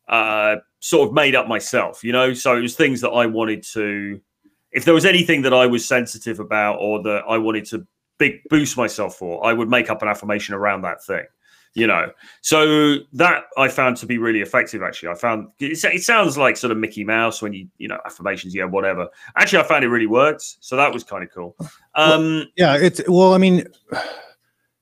uh, 0.10 0.58
sort 0.80 1.08
of 1.08 1.14
made 1.14 1.36
up 1.36 1.48
myself. 1.48 2.04
You 2.04 2.12
know, 2.12 2.34
so 2.34 2.58
it 2.58 2.62
was 2.62 2.76
things 2.76 3.02
that 3.02 3.12
I 3.12 3.26
wanted 3.26 3.64
to. 3.74 4.20
If 4.72 4.86
there 4.86 4.94
was 4.94 5.06
anything 5.06 5.42
that 5.44 5.54
I 5.54 5.66
was 5.66 5.88
sensitive 5.88 6.40
about 6.40 6.78
or 6.80 7.02
that 7.04 7.24
I 7.28 7.38
wanted 7.38 7.66
to 7.66 7.88
big 8.18 8.42
boost 8.50 8.78
myself 8.78 9.16
for, 9.16 9.46
I 9.46 9.54
would 9.54 9.70
make 9.70 9.90
up 9.90 10.02
an 10.02 10.08
affirmation 10.08 10.54
around 10.54 10.82
that 10.82 11.04
thing. 11.04 11.26
You 11.76 11.86
know, 11.86 12.12
so 12.42 12.98
that 13.14 13.44
I 13.56 13.68
found 13.68 13.98
to 13.98 14.08
be 14.08 14.18
really 14.18 14.42
effective. 14.42 14.82
Actually, 14.82 15.10
I 15.10 15.16
found 15.16 15.50
it, 15.60 15.84
it 15.84 16.04
sounds 16.04 16.36
like 16.36 16.58
sort 16.58 16.72
of 16.72 16.78
Mickey 16.78 17.04
Mouse 17.04 17.44
when 17.44 17.54
you 17.54 17.68
you 17.78 17.88
know 17.88 18.00
affirmations, 18.06 18.56
yeah, 18.56 18.66
whatever. 18.66 19.08
Actually, 19.36 19.60
I 19.60 19.64
found 19.68 19.84
it 19.84 19.90
really 19.90 20.08
worked, 20.08 20.58
so 20.60 20.76
that 20.76 20.92
was 20.92 21.04
kind 21.04 21.24
of 21.24 21.30
cool. 21.32 21.56
Um, 21.94 22.48
yeah 22.56 22.78
it's 22.78 23.02
well 23.08 23.34
i 23.34 23.38
mean 23.38 23.66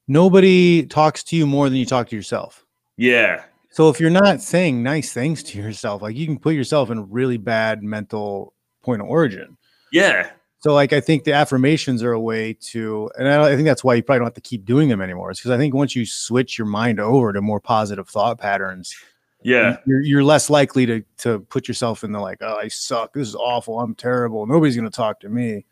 nobody 0.07 0.85
talks 0.85 1.23
to 1.23 1.35
you 1.35 1.47
more 1.47 1.67
than 1.67 1.77
you 1.77 1.85
talk 1.85 2.09
to 2.09 2.15
yourself 2.15 2.65
yeah, 2.97 3.43
So 3.69 3.89
if 3.89 3.99
you're 3.99 4.09
not 4.09 4.41
saying 4.41 4.81
nice 4.81 5.13
things 5.13 5.43
to 5.43 5.57
yourself, 5.57 6.01
like 6.01 6.15
you 6.15 6.25
can 6.25 6.39
put 6.39 6.55
yourself 6.55 6.89
in 6.89 6.97
a 6.97 7.03
really 7.03 7.37
bad 7.37 7.83
mental 7.83 8.53
point 8.81 9.01
of 9.01 9.07
origin. 9.07 9.57
yeah, 9.91 10.29
So 10.59 10.73
like 10.73 10.93
I 10.93 11.01
think 11.01 11.25
the 11.25 11.33
affirmations 11.33 12.01
are 12.01 12.13
a 12.13 12.19
way 12.19 12.53
to, 12.71 13.11
and 13.17 13.27
I, 13.27 13.51
I 13.51 13.55
think 13.55 13.67
that's 13.67 13.83
why 13.83 13.95
you 13.95 14.03
probably 14.03 14.19
don't 14.19 14.27
have 14.27 14.33
to 14.35 14.41
keep 14.41 14.65
doing 14.65 14.89
them 14.89 15.01
anymore. 15.01 15.29
It's 15.29 15.39
because 15.39 15.51
I 15.51 15.57
think 15.57 15.75
once 15.75 15.95
you 15.95 16.05
switch 16.05 16.57
your 16.57 16.67
mind 16.67 16.99
over 16.99 17.33
to 17.33 17.41
more 17.41 17.59
positive 17.59 18.07
thought 18.09 18.39
patterns, 18.39 18.95
yeah, 19.43 19.77
you're, 19.85 20.01
you're 20.01 20.23
less 20.23 20.49
likely 20.49 20.85
to 20.87 21.03
to 21.19 21.39
put 21.41 21.67
yourself 21.67 22.03
in 22.03 22.11
the 22.11 22.19
like, 22.19 22.39
oh, 22.41 22.55
I 22.55 22.69
suck. 22.69 23.13
This 23.13 23.27
is 23.27 23.35
awful. 23.35 23.79
I'm 23.79 23.93
terrible. 23.93 24.45
Nobody's 24.47 24.75
gonna 24.75 24.89
talk 24.89 25.19
to 25.19 25.29
me. 25.29 25.65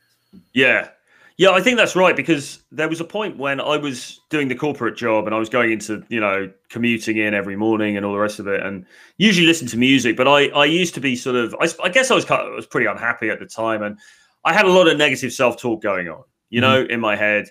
Yeah. 0.53 0.89
Yeah, 1.37 1.49
I 1.49 1.59
think 1.59 1.77
that's 1.77 1.97
right 1.97 2.15
because 2.15 2.63
there 2.71 2.87
was 2.87 3.01
a 3.01 3.05
point 3.05 3.37
when 3.37 3.59
I 3.59 3.75
was 3.75 4.21
doing 4.29 4.47
the 4.47 4.55
corporate 4.55 4.95
job 4.95 5.25
and 5.25 5.35
I 5.35 5.37
was 5.37 5.49
going 5.49 5.73
into, 5.73 6.01
you 6.07 6.21
know, 6.21 6.49
commuting 6.69 7.17
in 7.17 7.33
every 7.33 7.57
morning 7.57 7.97
and 7.97 8.05
all 8.05 8.13
the 8.13 8.19
rest 8.19 8.39
of 8.39 8.47
it 8.47 8.65
and 8.65 8.85
usually 9.17 9.45
listen 9.45 9.67
to 9.67 9.77
music. 9.77 10.15
But 10.15 10.29
I, 10.29 10.47
I 10.47 10.63
used 10.63 10.93
to 10.93 11.01
be 11.01 11.13
sort 11.17 11.35
of, 11.35 11.53
I, 11.59 11.67
I 11.83 11.89
guess 11.89 12.09
I 12.09 12.15
was 12.15 12.23
kind 12.23 12.41
of, 12.41 12.53
I 12.53 12.55
was 12.55 12.65
pretty 12.65 12.87
unhappy 12.87 13.29
at 13.29 13.39
the 13.39 13.45
time 13.45 13.83
and 13.83 13.99
I 14.45 14.53
had 14.53 14.65
a 14.65 14.71
lot 14.71 14.87
of 14.87 14.97
negative 14.97 15.33
self 15.33 15.57
talk 15.57 15.81
going 15.81 16.07
on, 16.07 16.23
you 16.49 16.61
know, 16.61 16.83
mm-hmm. 16.83 16.91
in 16.91 16.99
my 17.01 17.17
head. 17.17 17.49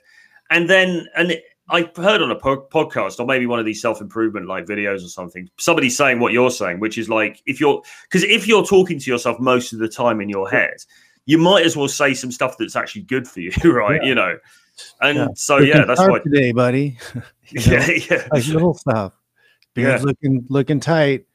And 0.51 0.71
then, 0.71 1.07
and 1.15 1.33
it, 1.33 1.45
I 1.69 1.91
heard 1.97 2.23
on 2.23 2.31
a 2.31 2.37
po- 2.37 2.67
podcast 2.73 3.21
or 3.21 3.27
maybe 3.27 3.47
one 3.47 3.59
of 3.59 3.67
these 3.67 3.83
self 3.83 4.01
improvement 4.01 4.47
like 4.47 4.65
videos 4.65 5.05
or 5.05 5.09
something, 5.09 5.51
somebody 5.59 5.91
saying 5.91 6.21
what 6.21 6.33
you're 6.33 6.51
saying, 6.51 6.81
which 6.81 6.97
is 6.97 7.11
like 7.11 7.43
if 7.45 7.61
you're, 7.61 7.83
because 8.05 8.25
if 8.25 8.47
you're 8.49 8.65
talking 8.65 8.99
to 8.99 9.11
yourself 9.11 9.39
most 9.41 9.75
of 9.75 9.79
the 9.79 9.89
time 9.89 10.23
in 10.23 10.31
your 10.31 10.49
head, 10.49 10.77
you 11.27 11.39
might 11.39 11.65
as 11.65 11.77
well 11.77 11.89
say 11.89 12.15
some 12.15 12.31
stuff 12.33 12.57
that's 12.59 12.77
actually 12.77 13.03
good 13.03 13.27
for 13.27 13.41
you, 13.41 13.51
right? 13.65 14.01
Yeah. 14.03 14.09
You 14.09 14.15
know, 14.15 14.39
and 15.01 15.19
Yeah. 15.19 15.27
so 15.35 15.57
Looking 15.57 15.69
yeah, 15.69 15.85
that's 15.85 16.01
why. 16.01 16.19
today, 16.21 16.53
buddy. 16.53 16.99
You 17.51 17.61
know, 17.71 17.77
Yeah, 17.87 17.91
yeah, 18.11 18.29
like 18.33 18.47
little 18.47 18.73
stuff. 18.75 19.13
Beard's 19.75 20.03
Yeah. 20.03 20.07
looking 20.07 20.47
looking 20.49 20.81
tight. 20.81 21.27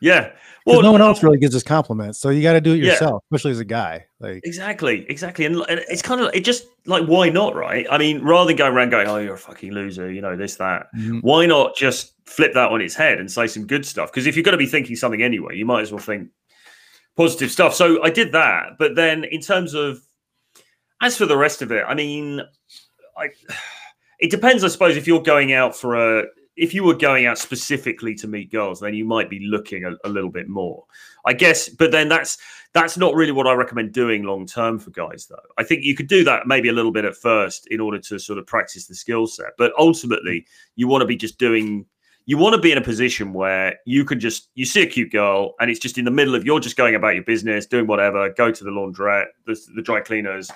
Yeah. 0.00 0.30
Well, 0.66 0.82
no 0.82 0.92
one 0.92 1.00
else 1.02 1.22
really 1.22 1.38
gives 1.38 1.54
us 1.54 1.62
compliments, 1.62 2.18
so 2.18 2.30
you 2.30 2.42
got 2.42 2.54
to 2.54 2.60
do 2.60 2.72
it 2.72 2.78
Yeah. 2.78 2.92
yourself, 2.92 3.22
especially 3.30 3.50
as 3.52 3.60
a 3.60 3.64
guy. 3.64 4.06
Like, 4.18 4.40
Exactly, 4.44 5.04
exactly, 5.08 5.44
and, 5.44 5.56
and 5.68 5.80
it's 5.88 6.00
kind 6.02 6.20
of 6.20 6.34
it 6.34 6.44
just 6.44 6.66
like 6.86 7.04
why 7.06 7.28
not, 7.28 7.54
right? 7.54 7.86
I 7.90 7.98
mean, 7.98 8.22
rather 8.24 8.48
than 8.48 8.56
going 8.56 8.72
around 8.74 8.90
going, 8.90 9.06
"Oh, 9.06 9.18
you're 9.18 9.34
a 9.34 9.38
fucking 9.38 9.72
loser," 9.72 10.10
you 10.10 10.20
know, 10.22 10.36
this 10.36 10.56
that. 10.56 10.86
mm, 10.96 11.20
Why 11.22 11.46
not 11.46 11.76
just 11.76 12.14
flip 12.26 12.54
that 12.54 12.70
on 12.70 12.80
its 12.80 12.94
head 12.94 13.18
and 13.18 13.30
say 13.30 13.46
some 13.46 13.66
good 13.66 13.84
stuff? 13.86 14.10
Because 14.10 14.26
if 14.26 14.36
you're 14.36 14.42
going 14.44 14.54
to 14.54 14.58
be 14.58 14.66
thinking 14.66 14.96
something 14.96 15.22
anyway, 15.22 15.56
you 15.56 15.66
might 15.66 15.82
as 15.82 15.92
well 15.92 16.00
think 16.00 16.30
positive 17.16 17.50
stuff. 17.50 17.74
So 17.74 18.02
I 18.02 18.10
did 18.10 18.32
that, 18.32 18.72
but 18.78 18.94
then 18.94 19.24
in 19.24 19.40
terms 19.40 19.74
of 19.74 20.00
as 21.00 21.16
for 21.16 21.26
the 21.26 21.36
rest 21.36 21.62
of 21.62 21.70
it, 21.72 21.84
I 21.86 21.94
mean, 21.94 22.40
I 23.16 23.30
it 24.18 24.30
depends, 24.30 24.64
I 24.64 24.68
suppose. 24.68 24.96
If 24.96 25.06
you're 25.06 25.22
going 25.22 25.52
out 25.52 25.76
for 25.76 25.94
a 25.94 26.24
if 26.56 26.72
you 26.72 26.84
were 26.84 26.94
going 26.94 27.26
out 27.26 27.36
specifically 27.36 28.14
to 28.14 28.28
meet 28.28 28.52
girls, 28.52 28.80
then 28.80 28.94
you 28.94 29.04
might 29.04 29.28
be 29.28 29.40
looking 29.40 29.84
a, 29.84 29.92
a 30.04 30.08
little 30.08 30.30
bit 30.30 30.48
more, 30.48 30.84
I 31.26 31.32
guess. 31.32 31.68
But 31.68 31.90
then 31.90 32.08
that's 32.08 32.38
that's 32.72 32.96
not 32.96 33.14
really 33.14 33.32
what 33.32 33.46
I 33.46 33.54
recommend 33.54 33.92
doing 33.92 34.22
long 34.22 34.46
term 34.46 34.78
for 34.78 34.90
guys, 34.90 35.26
though. 35.26 35.36
I 35.58 35.64
think 35.64 35.84
you 35.84 35.94
could 35.94 36.08
do 36.08 36.24
that 36.24 36.46
maybe 36.46 36.68
a 36.68 36.72
little 36.72 36.92
bit 36.92 37.04
at 37.04 37.16
first 37.16 37.66
in 37.70 37.80
order 37.80 37.98
to 38.00 38.18
sort 38.18 38.38
of 38.38 38.46
practice 38.46 38.86
the 38.86 38.94
skill 38.94 39.26
set, 39.26 39.52
but 39.58 39.72
ultimately 39.78 40.46
you 40.76 40.88
want 40.88 41.02
to 41.02 41.06
be 41.06 41.16
just 41.16 41.38
doing. 41.38 41.86
You 42.26 42.38
want 42.38 42.54
to 42.54 42.60
be 42.60 42.72
in 42.72 42.78
a 42.78 42.82
position 42.82 43.32
where 43.34 43.76
you 43.84 44.04
can 44.04 44.18
just 44.18 44.48
you 44.54 44.64
see 44.64 44.82
a 44.82 44.86
cute 44.86 45.12
girl 45.12 45.54
and 45.60 45.70
it's 45.70 45.80
just 45.80 45.98
in 45.98 46.04
the 46.06 46.10
middle 46.10 46.34
of 46.34 46.44
you're 46.44 46.60
just 46.60 46.76
going 46.76 46.94
about 46.94 47.14
your 47.14 47.24
business, 47.24 47.66
doing 47.66 47.86
whatever, 47.86 48.30
go 48.30 48.50
to 48.50 48.64
the 48.64 48.70
laundrette, 48.70 49.26
the, 49.46 49.58
the 49.76 49.82
dry 49.82 50.00
cleaners, 50.00 50.50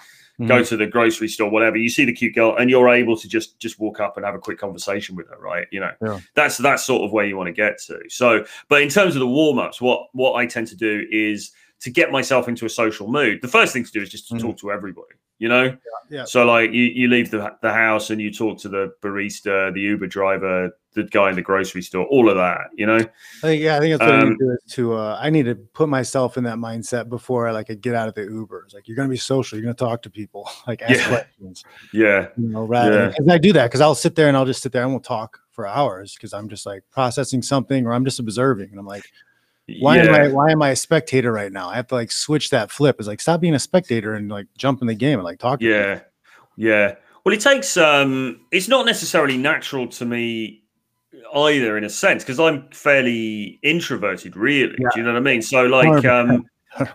go 0.47 0.63
to 0.65 0.77
the 0.79 0.87
grocery 0.87 1.29
store, 1.29 1.51
whatever. 1.51 1.77
You 1.77 1.91
see 1.91 2.05
the 2.07 2.13
cute 2.13 2.35
girl, 2.35 2.57
and 2.57 2.71
you're 2.71 2.89
able 2.89 3.17
to 3.19 3.29
just 3.29 3.59
just 3.59 3.79
walk 3.79 4.01
up 4.01 4.17
and 4.17 4.25
have 4.25 4.35
a 4.35 4.39
quick 4.39 4.57
conversation 4.59 5.15
with 5.17 5.29
her, 5.29 5.39
right? 5.39 5.67
You 5.71 5.81
know, 5.81 5.91
Yeah. 6.01 6.21
that's 6.35 6.57
that's 6.57 6.85
sort 6.85 7.03
of 7.03 7.13
where 7.13 7.27
you 7.27 7.37
want 7.37 7.49
to 7.49 7.53
get 7.53 7.79
to. 7.89 7.99
So, 8.09 8.45
but 8.69 8.81
in 8.81 8.89
terms 8.89 9.15
of 9.15 9.21
the 9.21 9.27
warm 9.29 9.59
ups, 9.59 9.81
what 9.81 10.07
what 10.13 10.35
I 10.35 10.47
tend 10.47 10.69
to 10.69 10.77
do 10.77 11.07
is 11.11 11.51
to 11.81 11.91
get 11.91 12.11
myself 12.11 12.49
into 12.49 12.65
a 12.67 12.69
social 12.71 13.09
mood. 13.09 13.41
The 13.43 13.49
first 13.49 13.73
thing 13.73 13.85
to 13.85 13.91
do 13.93 14.01
is 14.01 14.09
just 14.11 14.29
to 14.29 14.35
Mhm. 14.35 14.41
talk 14.41 14.57
to 14.59 14.73
everybody. 14.73 15.15
You 15.39 15.49
know, 15.49 15.77
yeah. 16.11 16.25
So 16.25 16.45
like 16.45 16.73
you 16.73 16.85
you 16.85 17.09
leave 17.09 17.31
the 17.31 17.55
the 17.63 17.73
house 17.73 18.11
and 18.11 18.21
you 18.21 18.33
talk 18.33 18.59
to 18.61 18.69
the 18.69 18.93
barista, 19.03 19.73
the 19.73 19.81
Uber 19.81 20.09
driver, 20.09 20.71
the 20.95 21.05
guy 21.05 21.31
in 21.31 21.37
the 21.37 21.43
grocery 21.43 21.83
store, 21.83 22.07
all 22.07 22.29
of 22.29 22.37
that. 22.37 22.71
You 22.77 22.87
know, 22.87 22.97
I 22.97 23.07
think, 23.41 23.63
yeah, 23.63 23.77
I 23.77 23.81
think 23.81 23.93
that's 23.93 24.01
what 24.07 24.17
I 24.17 24.23
Um, 24.23 24.31
need 24.31 24.39
to 24.39 24.45
do 24.45 24.51
is 24.53 24.73
to 24.73 24.95
uh, 24.95 25.19
I 25.21 25.31
need 25.31 25.45
to 25.45 25.55
put 25.55 25.89
myself 25.89 26.37
in 26.39 26.45
that 26.45 26.57
mindset 26.57 27.09
before 27.09 27.47
I 27.47 27.53
like 27.53 27.71
I 27.71 27.75
get 27.75 27.95
out 27.95 28.09
of 28.09 28.15
the 28.15 28.23
Uber. 28.23 28.65
It's 28.65 28.75
like 28.75 28.89
you're 28.89 28.97
gonna 28.97 29.09
be 29.09 29.17
social, 29.17 29.57
you're 29.59 29.65
gonna 29.65 29.75
talk 29.75 30.03
to 30.03 30.11
people, 30.11 30.49
like 30.67 30.83
ask 30.83 30.99
Yeah. 31.01 31.09
questions, 31.09 31.65
yeah, 31.93 32.29
you 32.37 32.49
know, 32.49 32.65
rather 32.65 33.03
Yeah. 33.03 33.09
because 33.09 33.29
I 33.29 33.39
do 33.39 33.53
that 33.53 33.67
because 33.67 33.81
I'll 33.81 33.95
sit 33.95 34.17
there 34.17 34.27
and 34.27 34.37
I'll 34.37 34.47
just 34.47 34.63
sit 34.63 34.73
there 34.73 34.83
and 34.83 34.91
won't 34.91 35.05
talk 35.05 35.39
for 35.53 35.69
hours 35.69 36.15
because 36.15 36.33
I'm 36.33 36.49
just 36.49 36.67
like 36.67 36.83
processing 36.91 37.43
something 37.43 37.87
or 37.87 37.93
I'm 37.93 38.05
just 38.05 38.19
observing 38.19 38.71
and 38.71 38.79
I'm 38.81 38.87
like, 38.87 39.05
why 39.81 39.97
yeah. 39.97 40.03
am 40.05 40.15
I 40.15 40.29
why 40.29 40.51
am 40.51 40.63
I 40.63 40.71
a 40.71 40.77
spectator 40.77 41.33
right 41.33 41.53
now? 41.53 41.69
I 41.69 41.77
have 41.77 41.89
to 41.89 41.95
like 41.95 42.11
switch 42.11 42.51
that 42.51 42.71
flip. 42.71 42.97
It's 42.99 43.09
like 43.09 43.21
stop 43.21 43.41
being 43.41 43.55
a 43.55 43.59
spectator 43.59 44.15
and 44.15 44.31
like 44.31 44.47
jump 44.57 44.81
in 44.81 44.87
the 44.87 44.95
game 44.95 45.19
and 45.19 45.25
like 45.25 45.39
talk. 45.39 45.61
Yeah, 45.61 46.01
yeah. 46.57 46.95
Well, 47.25 47.35
it 47.35 47.41
takes. 47.41 47.77
um 47.77 48.41
It's 48.51 48.69
not 48.69 48.87
necessarily 48.87 49.37
natural 49.37 49.87
to 49.89 50.05
me 50.05 50.63
either 51.35 51.77
in 51.77 51.85
a 51.85 51.91
sense 51.91 52.25
because 52.25 52.41
I'm 52.41 52.69
fairly 52.71 53.59
introverted, 53.63 54.37
really. 54.37 54.77
Yeah. 54.79 54.89
Do 54.95 55.01
you 55.01 55.07
know 55.07 55.13
what 55.13 55.19
I 55.19 55.23
mean? 55.23 55.43
So 55.43 55.67
like, 55.67 56.05
um, 56.07 56.47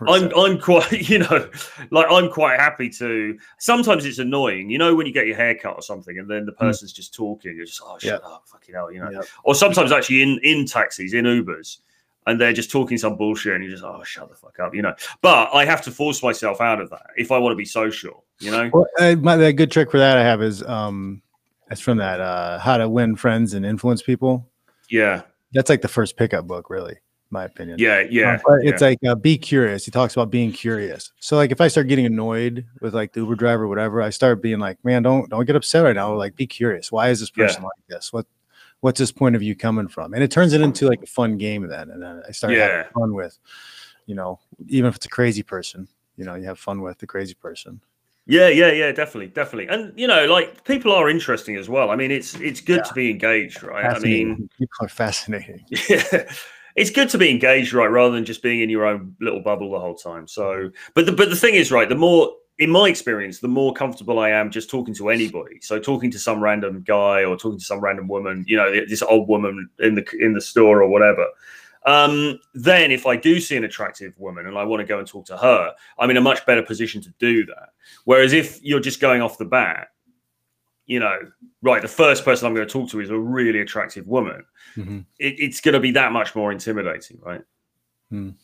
I'm 0.08 0.32
I'm 0.36 0.58
quite 0.58 0.90
you 1.08 1.20
know 1.20 1.48
like 1.90 2.06
I'm 2.10 2.30
quite 2.30 2.58
happy 2.58 2.88
to. 2.90 3.38
Sometimes 3.58 4.04
it's 4.04 4.18
annoying, 4.18 4.70
you 4.70 4.78
know, 4.78 4.94
when 4.94 5.06
you 5.06 5.12
get 5.12 5.26
your 5.26 5.36
hair 5.36 5.54
cut 5.54 5.74
or 5.76 5.82
something, 5.82 6.18
and 6.18 6.28
then 6.28 6.46
the 6.46 6.52
mm. 6.52 6.58
person's 6.58 6.92
mm. 6.92 6.96
just 6.96 7.14
talking. 7.14 7.56
You're 7.56 7.66
just 7.66 7.82
oh 7.84 7.98
shut 7.98 8.12
yep. 8.12 8.22
up, 8.24 8.44
fucking 8.46 8.74
hell, 8.74 8.92
you 8.92 9.00
know. 9.00 9.10
Yep. 9.10 9.24
Or 9.44 9.54
sometimes 9.54 9.92
actually 9.92 10.22
in 10.22 10.40
in 10.42 10.66
taxis, 10.66 11.14
in 11.14 11.24
Ubers, 11.24 11.78
and 12.26 12.40
they're 12.40 12.52
just 12.52 12.70
talking 12.70 12.98
some 12.98 13.16
bullshit, 13.16 13.54
and 13.54 13.64
you 13.64 13.70
just 13.70 13.84
oh 13.84 14.02
shut 14.04 14.28
the 14.28 14.36
fuck 14.36 14.58
up, 14.60 14.74
you 14.74 14.82
know. 14.82 14.94
But 15.20 15.50
I 15.54 15.64
have 15.64 15.82
to 15.82 15.90
force 15.90 16.22
myself 16.22 16.60
out 16.60 16.80
of 16.80 16.90
that 16.90 17.06
if 17.16 17.30
I 17.32 17.38
want 17.38 17.52
to 17.52 17.56
be 17.56 17.64
social, 17.64 18.24
you 18.40 18.50
know. 18.50 18.70
Well, 18.72 18.86
uh, 18.98 19.16
my, 19.16 19.36
the 19.36 19.52
good 19.52 19.70
trick 19.70 19.90
for 19.90 19.98
that 19.98 20.16
I 20.16 20.22
have 20.22 20.42
is 20.42 20.62
um, 20.62 21.22
it's 21.70 21.80
from 21.80 21.98
that 21.98 22.20
uh, 22.20 22.58
How 22.58 22.76
to 22.76 22.88
Win 22.88 23.16
Friends 23.16 23.54
and 23.54 23.64
Influence 23.64 24.02
People. 24.02 24.48
Yeah, 24.90 25.22
that's 25.52 25.70
like 25.70 25.82
the 25.82 25.88
first 25.88 26.16
pickup 26.16 26.46
book, 26.46 26.70
really 26.70 26.96
my 27.34 27.44
opinion. 27.44 27.78
Yeah, 27.78 28.00
yeah. 28.08 28.38
Um, 28.48 28.60
it's 28.62 28.80
yeah. 28.80 28.88
like 28.88 28.98
uh, 29.06 29.14
be 29.14 29.36
curious. 29.36 29.84
He 29.84 29.90
talks 29.90 30.14
about 30.14 30.30
being 30.30 30.52
curious. 30.52 31.12
So 31.20 31.36
like 31.36 31.52
if 31.52 31.60
I 31.60 31.68
start 31.68 31.88
getting 31.88 32.06
annoyed 32.06 32.64
with 32.80 32.94
like 32.94 33.12
the 33.12 33.20
Uber 33.20 33.34
driver 33.34 33.64
or 33.64 33.68
whatever, 33.68 34.00
I 34.00 34.08
start 34.08 34.40
being 34.40 34.58
like, 34.58 34.82
man, 34.82 35.02
don't 35.02 35.28
don't 35.28 35.44
get 35.44 35.56
upset 35.56 35.84
right 35.84 35.94
now. 35.94 36.14
Like 36.14 36.36
be 36.36 36.46
curious. 36.46 36.90
Why 36.90 37.10
is 37.10 37.20
this 37.20 37.30
person 37.30 37.62
yeah. 37.62 37.66
like 37.66 37.86
this? 37.88 38.12
What 38.12 38.26
what's 38.84 38.98
this 38.98 39.10
point 39.10 39.34
of 39.34 39.40
view 39.40 39.56
coming 39.56 39.88
from? 39.88 40.12
And 40.12 40.22
it 40.22 40.30
turns 40.30 40.52
it 40.52 40.60
into 40.60 40.86
like 40.86 41.02
a 41.02 41.06
fun 41.06 41.38
game 41.38 41.66
then. 41.66 41.90
And 41.90 42.02
then 42.02 42.22
I 42.28 42.32
start 42.32 42.52
yeah. 42.52 42.68
having 42.68 42.92
fun 42.92 43.14
with, 43.14 43.38
you 44.04 44.14
know, 44.14 44.38
even 44.68 44.90
if 44.90 44.96
it's 44.96 45.06
a 45.06 45.08
crazy 45.08 45.42
person, 45.42 45.88
you 46.18 46.26
know, 46.26 46.34
you 46.34 46.44
have 46.44 46.58
fun 46.58 46.82
with 46.82 46.98
the 46.98 47.06
crazy 47.06 47.32
person. 47.32 47.80
Yeah, 48.26 48.48
yeah, 48.48 48.70
yeah, 48.72 48.92
definitely, 48.92 49.28
definitely. 49.28 49.68
And 49.74 49.98
you 49.98 50.06
know, 50.06 50.26
like 50.26 50.64
people 50.64 50.92
are 50.92 51.08
interesting 51.08 51.56
as 51.56 51.66
well. 51.66 51.90
I 51.90 51.96
mean, 51.96 52.10
it's 52.10 52.34
it's 52.34 52.60
good 52.60 52.78
yeah. 52.78 52.82
to 52.82 52.94
be 52.94 53.10
engaged, 53.10 53.62
right? 53.62 53.86
I 53.86 53.98
mean, 54.00 54.50
people 54.58 54.76
are 54.82 54.88
fascinating. 54.88 55.64
Yeah 55.88 56.30
it's 56.76 56.90
good 56.90 57.08
to 57.08 57.18
be 57.18 57.30
engaged, 57.30 57.72
right, 57.72 57.86
rather 57.86 58.12
than 58.12 58.24
just 58.24 58.42
being 58.42 58.60
in 58.60 58.68
your 58.68 58.84
own 58.84 59.14
little 59.20 59.40
bubble 59.40 59.70
the 59.70 59.78
whole 59.78 59.94
time. 59.94 60.26
So, 60.26 60.70
but 60.94 61.06
the 61.06 61.12
but 61.12 61.30
the 61.30 61.36
thing 61.36 61.54
is, 61.54 61.70
right, 61.70 61.88
the 61.88 61.94
more 61.94 62.34
in 62.58 62.70
my 62.70 62.88
experience, 62.88 63.40
the 63.40 63.48
more 63.48 63.72
comfortable 63.72 64.18
I 64.18 64.30
am 64.30 64.50
just 64.50 64.70
talking 64.70 64.94
to 64.94 65.08
anybody. 65.08 65.58
So 65.60 65.78
talking 65.78 66.10
to 66.12 66.18
some 66.18 66.42
random 66.42 66.84
guy 66.86 67.24
or 67.24 67.36
talking 67.36 67.58
to 67.58 67.64
some 67.64 67.80
random 67.80 68.06
woman, 68.06 68.44
you 68.46 68.56
know, 68.56 68.70
this 68.86 69.02
old 69.02 69.28
woman 69.28 69.68
in 69.80 69.96
the 69.96 70.06
in 70.20 70.34
the 70.34 70.40
store 70.40 70.82
or 70.82 70.88
whatever. 70.88 71.26
Um, 71.86 72.38
then 72.54 72.90
if 72.90 73.06
I 73.06 73.16
do 73.16 73.40
see 73.40 73.56
an 73.56 73.64
attractive 73.64 74.14
woman 74.18 74.46
and 74.46 74.56
I 74.56 74.64
want 74.64 74.80
to 74.80 74.86
go 74.86 74.98
and 74.98 75.06
talk 75.06 75.26
to 75.26 75.36
her, 75.36 75.74
I'm 75.98 76.10
in 76.10 76.16
a 76.16 76.20
much 76.20 76.46
better 76.46 76.62
position 76.62 77.02
to 77.02 77.12
do 77.18 77.44
that. 77.46 77.70
Whereas 78.04 78.32
if 78.32 78.62
you're 78.62 78.80
just 78.80 79.00
going 79.00 79.20
off 79.20 79.36
the 79.36 79.44
bat, 79.44 79.88
you 80.86 81.00
know, 81.00 81.18
right, 81.62 81.82
the 81.82 81.88
first 81.88 82.24
person 82.24 82.46
I'm 82.46 82.54
going 82.54 82.66
to 82.66 82.72
talk 82.72 82.88
to 82.90 83.00
is 83.00 83.10
a 83.10 83.18
really 83.18 83.60
attractive 83.60 84.06
woman. 84.06 84.44
Mm-hmm. 84.76 85.00
It, 85.18 85.34
it's 85.38 85.60
going 85.60 85.74
to 85.74 85.80
be 85.80 85.90
that 85.92 86.12
much 86.12 86.34
more 86.34 86.52
intimidating, 86.52 87.18
right? 87.20 87.42
Mm. 88.12 88.34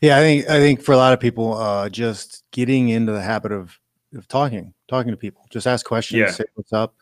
Yeah, 0.00 0.18
I 0.18 0.20
think 0.20 0.48
I 0.48 0.58
think 0.58 0.82
for 0.82 0.92
a 0.92 0.96
lot 0.96 1.12
of 1.12 1.20
people, 1.20 1.54
uh, 1.54 1.88
just 1.88 2.44
getting 2.50 2.88
into 2.88 3.12
the 3.12 3.22
habit 3.22 3.52
of 3.52 3.78
of 4.14 4.28
talking, 4.28 4.74
talking 4.88 5.10
to 5.10 5.16
people, 5.16 5.46
just 5.50 5.66
ask 5.66 5.86
questions, 5.86 6.20
yeah. 6.20 6.30
say 6.30 6.44
what's 6.54 6.72
up. 6.72 6.94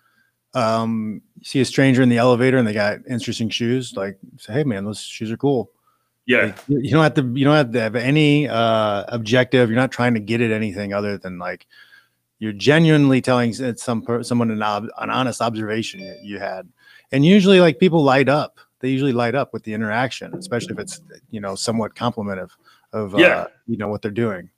Um, 0.52 1.22
see 1.42 1.60
a 1.60 1.64
stranger 1.64 2.02
in 2.02 2.08
the 2.08 2.18
elevator 2.18 2.58
and 2.58 2.66
they 2.66 2.72
got 2.72 2.98
interesting 3.08 3.48
shoes, 3.48 3.94
like 3.96 4.18
say, 4.36 4.52
hey 4.52 4.64
man, 4.64 4.84
those 4.84 5.00
shoes 5.00 5.30
are 5.30 5.36
cool. 5.36 5.70
Yeah, 6.26 6.46
like, 6.46 6.56
you 6.68 6.90
don't 6.90 7.02
have 7.02 7.14
to 7.14 7.22
you 7.34 7.44
don't 7.44 7.56
have 7.56 7.72
to 7.72 7.80
have 7.80 7.96
any 7.96 8.48
uh, 8.48 9.04
objective. 9.08 9.70
You're 9.70 9.78
not 9.78 9.92
trying 9.92 10.14
to 10.14 10.20
get 10.20 10.40
at 10.40 10.50
anything 10.50 10.92
other 10.92 11.18
than 11.18 11.38
like 11.38 11.66
you're 12.40 12.52
genuinely 12.52 13.20
telling 13.20 13.52
some 13.52 14.04
someone 14.22 14.50
an, 14.50 14.62
ob, 14.62 14.86
an 14.98 15.10
honest 15.10 15.40
observation 15.40 16.00
you 16.22 16.38
had 16.38 16.68
and 17.12 17.24
usually 17.24 17.60
like 17.60 17.78
people 17.78 18.02
light 18.02 18.28
up 18.28 18.58
they 18.80 18.88
usually 18.88 19.12
light 19.12 19.34
up 19.34 19.52
with 19.52 19.62
the 19.64 19.72
interaction 19.72 20.34
especially 20.34 20.72
if 20.72 20.78
it's 20.78 21.00
you 21.30 21.40
know 21.40 21.54
somewhat 21.54 21.94
complimentary 21.94 22.48
of 22.92 23.18
yeah. 23.18 23.26
Uh, 23.26 23.46
you 23.66 23.76
know 23.76 23.88
what 23.88 24.02
they're 24.02 24.10
doing 24.10 24.48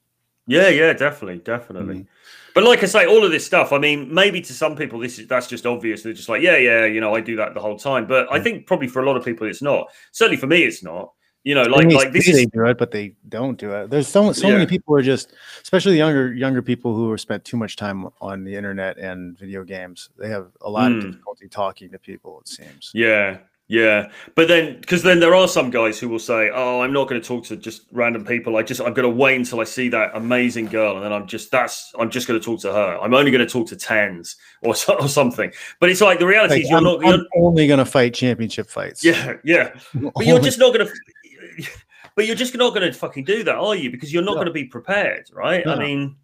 yeah 0.47 0.69
yeah 0.69 0.93
definitely 0.93 1.39
definitely 1.39 1.97
mm-hmm. 1.97 2.53
but 2.55 2.65
like 2.65 2.83
i 2.83 2.87
say 2.87 3.07
all 3.07 3.25
of 3.25 3.31
this 3.31 3.45
stuff 3.45 3.73
i 3.73 3.79
mean 3.79 4.13
maybe 4.13 4.41
to 4.41 4.53
some 4.53 4.75
people 4.75 4.99
this 4.99 5.19
is 5.19 5.27
that's 5.27 5.47
just 5.47 5.67
obvious 5.67 6.03
they're 6.03 6.13
just 6.13 6.29
like 6.29 6.43
yeah 6.43 6.57
yeah 6.57 6.85
you 6.85 7.01
know 7.01 7.15
i 7.15 7.21
do 7.21 7.37
that 7.37 7.55
the 7.55 7.61
whole 7.61 7.79
time 7.79 8.07
but 8.07 8.31
i 8.33 8.39
mm. 8.39 8.43
think 8.43 8.67
probably 8.67 8.89
for 8.89 9.03
a 9.03 9.07
lot 9.07 9.17
of 9.17 9.25
people 9.25 9.47
it's 9.47 9.63
not 9.63 9.87
certainly 10.11 10.37
for 10.37 10.47
me 10.47 10.63
it's 10.63 10.83
not 10.83 11.13
you 11.45 11.57
know, 11.57 11.63
like 11.63 11.91
like 11.91 12.13
this 12.13 12.27
they 12.33 12.47
do 12.47 12.65
it, 12.67 12.79
but 12.79 12.93
they 12.93 13.17
don't 13.29 13.59
do 13.59 13.73
it. 13.73 13.91
There's 13.91 14.07
so 14.07 14.33
so 14.33 14.47
yeah. 14.47 14.55
many 14.55 14.67
people 14.67 14.95
who 14.95 15.01
are 15.01 15.03
just, 15.03 15.33
especially 15.61 15.93
the 15.93 15.99
younger 15.99 16.33
younger 16.33 16.63
people 16.63 16.95
who 16.95 17.11
have 17.11 17.21
spent 17.21 17.45
too 17.45 17.57
much 17.57 17.75
time 17.75 18.09
on 18.21 18.45
the 18.45 18.55
internet 18.55 18.97
and 18.99 19.37
video 19.37 19.65
games. 19.65 20.11
They 20.17 20.29
have 20.29 20.53
a 20.61 20.71
lot 20.71 20.93
mm. 20.93 20.99
of 20.99 21.05
difficulty 21.05 21.49
talking 21.49 21.91
to 21.91 21.99
people. 21.99 22.41
It 22.43 22.49
seems. 22.49 22.93
Yeah, 22.95 23.39
yeah, 23.73 24.11
but 24.35 24.49
then 24.49 24.79
because 24.83 25.03
then 25.03 25.19
there 25.19 25.35
are 25.35 25.49
some 25.49 25.71
guys 25.71 25.99
who 25.99 26.07
will 26.07 26.19
say, 26.19 26.51
"Oh, 26.53 26.83
I'm 26.83 26.93
not 26.93 27.09
going 27.09 27.19
to 27.19 27.27
talk 27.27 27.47
to 27.47 27.57
just 27.57 27.87
random 27.91 28.23
people. 28.23 28.59
I 28.59 28.63
just 28.63 28.83
I'm 28.83 28.93
going 28.93 29.11
to 29.11 29.17
wait 29.17 29.37
until 29.37 29.61
I 29.61 29.65
see 29.65 29.89
that 29.89 30.11
amazing 30.13 30.67
girl, 30.67 30.97
and 30.97 31.03
then 31.03 31.11
I'm 31.11 31.27
just 31.27 31.51
that's 31.51 31.91
I'm 31.99 32.11
just 32.11 32.29
going 32.29 32.39
to 32.39 32.45
talk 32.45 32.61
to 32.61 32.73
her. 32.75 32.99
I'm 33.01 33.15
only 33.15 33.31
going 33.31 33.41
to 33.45 33.51
talk 33.51 33.69
to 33.69 33.77
tens 33.77 34.37
or, 34.63 34.75
or 35.01 35.09
something." 35.09 35.51
But 35.81 35.89
it's 35.89 36.03
like 36.03 36.19
the 36.19 36.27
reality 36.27 36.57
like, 36.57 36.65
is 36.65 36.69
you're 36.69 36.77
I'm, 36.77 36.85
not. 36.85 37.01
You're, 37.01 37.25
only 37.39 37.67
going 37.67 37.79
to 37.79 37.87
fight 37.87 38.13
championship 38.13 38.69
fights. 38.69 39.03
Yeah, 39.03 39.37
yeah, 39.43 39.73
but 39.95 40.27
you're 40.27 40.39
just 40.39 40.59
not 40.59 40.75
going 40.75 40.87
to 40.87 41.71
but 42.15 42.27
you're 42.27 42.37
just 42.37 42.55
not 42.55 42.75
going 42.75 42.93
to 42.93 42.93
fucking 42.93 43.25
do 43.25 43.43
that, 43.43 43.55
are 43.55 43.75
you? 43.75 43.91
Because 43.91 44.13
you're 44.13 44.23
not 44.23 44.35
going 44.35 44.49
to 44.49 44.53
be 44.53 44.65
prepared, 44.65 45.31
right? 45.33 45.67
I 45.67 45.79
mean, 45.79 46.17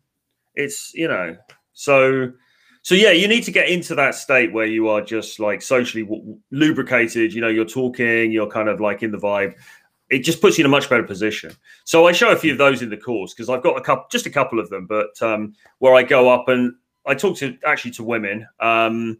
it's 0.55 0.93
you 0.93 1.09
know, 1.09 1.35
so 1.73 2.31
so 2.83 2.95
yeah, 2.95 3.11
you 3.11 3.29
need 3.29 3.45
to 3.45 3.53
get 3.53 3.69
into 3.69 3.95
that 3.97 4.15
state 4.15 4.53
where 4.53 4.67
you 4.67 4.89
are 4.89 5.01
just 5.01 5.41
like 5.41 5.63
socially 5.63 6.05
w- 6.05 6.39
lubricated. 6.51 7.33
You 7.33 7.41
know, 7.41 7.49
you're 7.49 7.65
talking, 7.65 8.33
you're 8.33 8.51
kind 8.51 8.69
of 8.69 8.81
like 8.81 9.03
in 9.03 9.11
the 9.11 9.19
vibe. 9.19 9.55
It 10.11 10.21
just 10.21 10.41
puts 10.41 10.57
you 10.57 10.63
in 10.63 10.67
a 10.67 10.71
much 10.71 10.89
better 10.89 11.03
position. 11.03 11.53
So 11.85 12.07
I 12.07 12.13
show 12.13 12.31
a 12.31 12.37
few 12.37 12.53
of 12.53 12.59
those 12.59 12.81
in 12.81 12.89
the 12.89 12.97
course 12.97 13.35
because 13.35 13.51
I've 13.51 13.63
got 13.63 13.77
a 13.77 13.83
couple, 13.83 14.07
just 14.11 14.27
a 14.27 14.31
couple 14.31 14.59
of 14.59 14.71
them, 14.71 14.87
but 14.87 15.21
um, 15.21 15.55
where 15.79 15.95
I 15.95 16.03
go 16.03 16.31
up 16.31 16.49
and 16.49 16.73
I 17.07 17.15
talk 17.15 17.37
to 17.39 17.57
actually 17.67 17.91
to 17.93 18.05
women. 18.05 18.47
Um, 18.61 19.19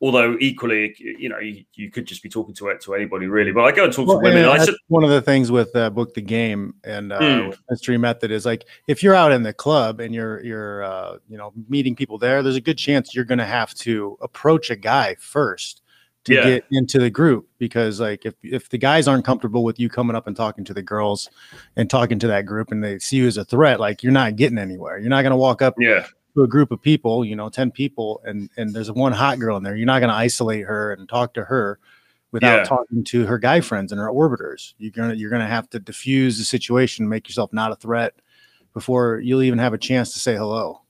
although 0.00 0.36
equally, 0.40 0.94
you 0.98 1.28
know, 1.28 1.38
you, 1.38 1.64
you, 1.74 1.90
could 1.90 2.06
just 2.06 2.22
be 2.22 2.28
talking 2.28 2.54
to 2.54 2.68
it 2.68 2.80
to 2.82 2.94
anybody 2.94 3.26
really. 3.26 3.52
But 3.52 3.64
I 3.64 3.72
go 3.72 3.84
and 3.84 3.92
talk 3.92 4.06
well, 4.06 4.18
to 4.18 4.22
women. 4.24 4.42
that's 4.42 4.70
one 4.88 5.04
of 5.04 5.10
the 5.10 5.20
things 5.20 5.50
with 5.50 5.74
uh, 5.76 5.90
book 5.90 6.14
the 6.14 6.22
game 6.22 6.74
and 6.84 7.12
uh, 7.12 7.20
mm. 7.20 7.58
mystery 7.68 7.98
method 7.98 8.30
is 8.30 8.46
like 8.46 8.64
if 8.86 9.02
you're 9.02 9.14
out 9.14 9.32
in 9.32 9.42
the 9.42 9.52
club 9.52 10.00
and 10.00 10.14
you're 10.14 10.42
you're 10.42 10.84
uh, 10.84 11.18
you 11.28 11.36
know 11.36 11.52
meeting 11.68 11.94
people 11.94 12.18
there, 12.18 12.42
there's 12.42 12.56
a 12.56 12.60
good 12.60 12.78
chance 12.78 13.14
you're 13.14 13.24
going 13.24 13.38
to 13.38 13.44
have 13.44 13.74
to 13.74 14.16
approach 14.22 14.70
a 14.70 14.76
guy 14.76 15.16
first 15.18 15.82
to 16.24 16.34
yeah. 16.34 16.44
get 16.44 16.64
into 16.70 16.98
the 16.98 17.10
group 17.10 17.48
because 17.58 18.00
like 18.00 18.24
if 18.24 18.34
if 18.42 18.68
the 18.70 18.78
guys 18.78 19.06
aren't 19.08 19.24
comfortable 19.24 19.64
with 19.64 19.78
you 19.78 19.88
coming 19.88 20.16
up 20.16 20.26
and 20.26 20.36
talking 20.36 20.64
to 20.64 20.74
the 20.74 20.82
girls 20.82 21.28
and 21.76 21.88
talking 21.90 22.18
to 22.18 22.26
that 22.26 22.46
group 22.46 22.72
and 22.72 22.82
they 22.82 22.98
see 22.98 23.16
you 23.16 23.26
as 23.26 23.36
a 23.36 23.44
threat, 23.44 23.80
like 23.80 24.02
you're 24.02 24.12
not 24.12 24.36
getting 24.36 24.58
anywhere. 24.58 24.98
You're 24.98 25.10
not 25.10 25.22
going 25.22 25.30
to 25.30 25.36
walk 25.36 25.60
up. 25.60 25.74
Yeah 25.78 26.06
to 26.34 26.42
a 26.42 26.48
group 26.48 26.70
of 26.70 26.80
people, 26.80 27.24
you 27.24 27.36
know, 27.36 27.48
10 27.48 27.70
people, 27.70 28.20
and 28.24 28.48
and 28.56 28.74
there's 28.74 28.90
one 28.90 29.12
hot 29.12 29.38
girl 29.38 29.56
in 29.56 29.62
there, 29.62 29.76
you're 29.76 29.86
not 29.86 30.00
going 30.00 30.10
to 30.10 30.16
isolate 30.16 30.64
her 30.64 30.92
and 30.92 31.08
talk 31.08 31.34
to 31.34 31.44
her 31.44 31.78
without 32.32 32.58
yeah. 32.58 32.64
talking 32.64 33.04
to 33.04 33.26
her 33.26 33.38
guy 33.38 33.60
friends 33.60 33.92
and 33.92 34.00
her 34.00 34.08
orbiters. 34.08 34.74
You're 34.78 34.92
gonna 34.92 35.14
you're 35.14 35.30
gonna 35.30 35.48
have 35.48 35.68
to 35.70 35.78
diffuse 35.78 36.38
the 36.38 36.44
situation, 36.44 37.08
make 37.08 37.28
yourself 37.28 37.52
not 37.52 37.72
a 37.72 37.76
threat 37.76 38.14
before 38.72 39.20
you'll 39.20 39.42
even 39.42 39.58
have 39.58 39.74
a 39.74 39.78
chance 39.78 40.12
to 40.12 40.20
say 40.20 40.36
hello. 40.36 40.82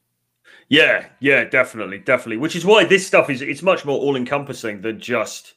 Yeah, 0.69 1.07
yeah, 1.19 1.45
definitely, 1.45 1.99
definitely. 1.99 2.37
Which 2.37 2.55
is 2.55 2.65
why 2.65 2.85
this 2.85 3.07
stuff 3.07 3.31
is 3.31 3.43
it's 3.43 3.63
much 3.63 3.85
more 3.85 3.99
all 3.99 4.17
encompassing 4.17 4.83
than 4.83 5.01
just 5.01 5.55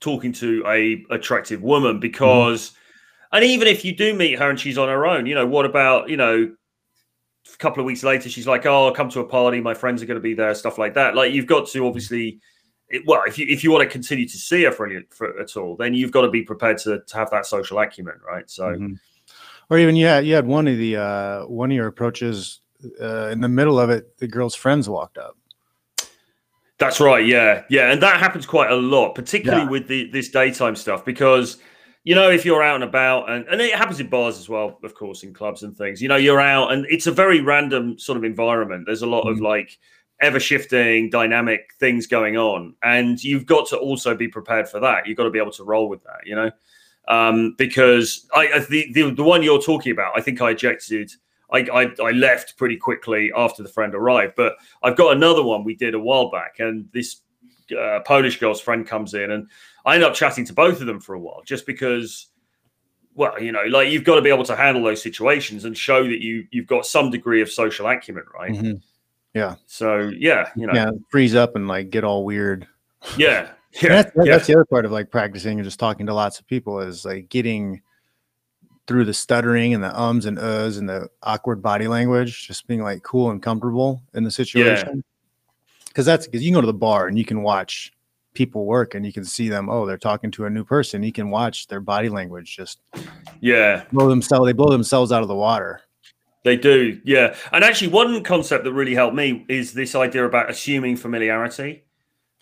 talking 0.00 0.32
to 0.32 0.64
a 0.66 1.04
attractive 1.10 1.62
woman 1.62 1.92
mm-hmm. 1.92 2.00
because. 2.00 2.70
Mm-hmm. 2.70 2.76
And 3.32 3.44
even 3.44 3.68
if 3.68 3.84
you 3.84 3.94
do 3.94 4.12
meet 4.12 4.40
her 4.40 4.50
and 4.50 4.58
she's 4.58 4.76
on 4.76 4.88
her 4.88 5.06
own, 5.06 5.24
you 5.24 5.36
know, 5.36 5.46
what 5.46 5.64
about, 5.64 6.10
you 6.10 6.16
know, 6.16 6.52
a 7.54 7.56
couple 7.58 7.80
of 7.80 7.86
weeks 7.86 8.02
later, 8.02 8.28
she's 8.28 8.46
like, 8.46 8.66
"Oh, 8.66 8.86
I'll 8.86 8.94
come 8.94 9.08
to 9.10 9.20
a 9.20 9.24
party. 9.24 9.60
My 9.60 9.74
friends 9.74 10.02
are 10.02 10.06
going 10.06 10.16
to 10.16 10.22
be 10.22 10.34
there." 10.34 10.54
Stuff 10.54 10.78
like 10.78 10.94
that. 10.94 11.14
Like 11.14 11.32
you've 11.32 11.46
got 11.46 11.68
to 11.68 11.86
obviously, 11.86 12.40
it, 12.88 13.02
well, 13.06 13.22
if 13.26 13.38
you 13.38 13.46
if 13.48 13.64
you 13.64 13.70
want 13.70 13.82
to 13.82 13.88
continue 13.88 14.28
to 14.28 14.36
see 14.36 14.64
her 14.64 14.72
for, 14.72 14.88
for 15.10 15.38
at 15.40 15.56
all, 15.56 15.76
then 15.76 15.94
you've 15.94 16.12
got 16.12 16.22
to 16.22 16.30
be 16.30 16.42
prepared 16.42 16.78
to, 16.78 17.00
to 17.00 17.16
have 17.16 17.30
that 17.30 17.46
social 17.46 17.78
acumen, 17.78 18.20
right? 18.26 18.48
So, 18.50 18.64
mm-hmm. 18.64 18.94
or 19.68 19.78
even 19.78 19.96
yeah, 19.96 20.18
you 20.20 20.34
had 20.34 20.46
one 20.46 20.68
of 20.68 20.76
the 20.76 20.96
uh, 20.96 21.46
one 21.46 21.70
of 21.70 21.74
your 21.74 21.86
approaches 21.86 22.60
uh, 23.00 23.28
in 23.28 23.40
the 23.40 23.48
middle 23.48 23.78
of 23.78 23.90
it. 23.90 24.16
The 24.18 24.28
girl's 24.28 24.54
friends 24.54 24.88
walked 24.88 25.18
up. 25.18 25.36
That's 26.78 26.98
right. 26.98 27.26
Yeah, 27.26 27.64
yeah, 27.68 27.92
and 27.92 28.02
that 28.02 28.18
happens 28.18 28.46
quite 28.46 28.70
a 28.70 28.76
lot, 28.76 29.14
particularly 29.14 29.64
yeah. 29.64 29.70
with 29.70 29.86
the 29.86 30.10
this 30.10 30.30
daytime 30.30 30.74
stuff, 30.74 31.04
because 31.04 31.58
you 32.04 32.14
know, 32.14 32.30
if 32.30 32.44
you're 32.44 32.62
out 32.62 32.76
and 32.76 32.84
about, 32.84 33.30
and, 33.30 33.46
and 33.48 33.60
it 33.60 33.74
happens 33.74 34.00
in 34.00 34.08
bars 34.08 34.38
as 34.38 34.48
well, 34.48 34.78
of 34.82 34.94
course, 34.94 35.22
in 35.22 35.34
clubs 35.34 35.62
and 35.62 35.76
things, 35.76 36.00
you 36.00 36.08
know, 36.08 36.16
you're 36.16 36.40
out 36.40 36.72
and 36.72 36.86
it's 36.88 37.06
a 37.06 37.12
very 37.12 37.40
random 37.40 37.98
sort 37.98 38.16
of 38.16 38.24
environment. 38.24 38.84
There's 38.86 39.02
a 39.02 39.06
lot 39.06 39.24
mm. 39.24 39.32
of 39.32 39.40
like 39.40 39.78
ever 40.20 40.40
shifting, 40.40 41.10
dynamic 41.10 41.70
things 41.78 42.06
going 42.06 42.36
on. 42.36 42.74
And 42.82 43.22
you've 43.22 43.46
got 43.46 43.68
to 43.68 43.76
also 43.76 44.14
be 44.14 44.28
prepared 44.28 44.68
for 44.68 44.80
that. 44.80 45.06
You've 45.06 45.16
got 45.16 45.24
to 45.24 45.30
be 45.30 45.38
able 45.38 45.52
to 45.52 45.64
roll 45.64 45.88
with 45.88 46.02
that, 46.04 46.26
you 46.26 46.34
know? 46.34 46.50
Um, 47.08 47.54
because 47.58 48.28
I, 48.34 48.64
the, 48.70 48.92
the, 48.92 49.10
the 49.14 49.24
one 49.24 49.42
you're 49.42 49.60
talking 49.60 49.92
about, 49.92 50.12
I 50.16 50.20
think 50.20 50.40
I 50.40 50.50
ejected. 50.50 51.10
I, 51.52 51.66
I, 51.72 51.90
I 52.02 52.10
left 52.12 52.56
pretty 52.56 52.76
quickly 52.76 53.32
after 53.36 53.62
the 53.62 53.68
friend 53.68 53.94
arrived, 53.94 54.34
but 54.36 54.54
I've 54.82 54.96
got 54.96 55.16
another 55.16 55.42
one 55.42 55.64
we 55.64 55.74
did 55.74 55.94
a 55.94 55.98
while 55.98 56.30
back, 56.30 56.60
and 56.60 56.88
this 56.92 57.22
uh, 57.76 58.00
Polish 58.06 58.38
girl's 58.38 58.60
friend 58.60 58.86
comes 58.86 59.14
in, 59.14 59.32
and 59.32 59.48
I 59.84 59.94
end 59.94 60.04
up 60.04 60.14
chatting 60.14 60.44
to 60.46 60.52
both 60.52 60.80
of 60.80 60.86
them 60.86 61.00
for 61.00 61.14
a 61.14 61.20
while, 61.20 61.42
just 61.44 61.66
because. 61.66 62.26
Well, 63.14 63.42
you 63.42 63.50
know, 63.50 63.64
like 63.64 63.90
you've 63.90 64.04
got 64.04 64.14
to 64.14 64.22
be 64.22 64.30
able 64.30 64.44
to 64.44 64.54
handle 64.56 64.84
those 64.84 65.02
situations 65.02 65.64
and 65.64 65.76
show 65.76 66.04
that 66.04 66.22
you 66.22 66.46
you've 66.52 66.68
got 66.68 66.86
some 66.86 67.10
degree 67.10 67.42
of 67.42 67.50
social 67.50 67.86
acumen, 67.88 68.22
right? 68.32 68.52
Mhm. 68.52 68.80
Yeah. 69.34 69.56
So 69.66 70.10
yeah, 70.16 70.48
you 70.56 70.66
know, 70.66 70.72
Yeah. 70.72 70.90
Freeze 71.10 71.34
up 71.34 71.56
and 71.56 71.66
like 71.66 71.90
get 71.90 72.04
all 72.04 72.24
weird. 72.24 72.68
yeah, 73.18 73.48
yeah, 73.82 74.02
that's, 74.02 74.12
yeah. 74.24 74.38
the 74.38 74.54
other 74.54 74.64
part 74.64 74.84
of 74.84 74.92
like 74.92 75.10
practicing 75.10 75.58
and 75.58 75.64
just 75.64 75.80
talking 75.80 76.06
to 76.06 76.14
lots 76.14 76.38
of 76.38 76.46
people 76.46 76.80
is 76.80 77.04
like 77.04 77.28
getting 77.28 77.82
through 78.86 79.04
the 79.04 79.14
stuttering 79.14 79.74
and 79.74 79.82
the 79.82 80.00
ums 80.00 80.24
and 80.24 80.38
uhs 80.38 80.78
and 80.78 80.88
the 80.88 81.08
awkward 81.24 81.60
body 81.60 81.88
language, 81.88 82.46
just 82.46 82.66
being 82.68 82.82
like 82.82 83.02
cool 83.02 83.30
and 83.30 83.42
comfortable 83.42 84.00
in 84.14 84.22
the 84.22 84.30
situation. 84.30 85.02
Because 85.88 86.06
that's 86.06 86.26
because 86.26 86.42
you 86.42 86.50
can 86.50 86.54
go 86.54 86.60
to 86.60 86.66
the 86.66 86.72
bar 86.72 87.08
and 87.08 87.18
you 87.18 87.24
can 87.24 87.42
watch 87.42 87.92
people 88.34 88.64
work 88.64 88.94
and 88.94 89.04
you 89.04 89.12
can 89.12 89.24
see 89.24 89.48
them. 89.48 89.68
Oh, 89.68 89.86
they're 89.86 89.98
talking 89.98 90.30
to 90.32 90.46
a 90.46 90.50
new 90.50 90.64
person. 90.64 91.02
You 91.02 91.12
can 91.12 91.30
watch 91.30 91.66
their 91.66 91.80
body 91.80 92.08
language 92.08 92.56
just 92.56 92.80
yeah. 93.40 93.84
blow 93.92 94.08
themselves. 94.08 94.46
They 94.46 94.52
blow 94.52 94.70
themselves 94.70 95.12
out 95.12 95.22
of 95.22 95.28
the 95.28 95.34
water. 95.34 95.80
They 96.44 96.56
do, 96.56 97.00
yeah. 97.04 97.34
And 97.52 97.62
actually, 97.62 97.88
one 97.88 98.22
concept 98.22 98.64
that 98.64 98.72
really 98.72 98.94
helped 98.94 99.14
me 99.14 99.44
is 99.48 99.74
this 99.74 99.94
idea 99.94 100.24
about 100.24 100.48
assuming 100.48 100.96
familiarity, 100.96 101.84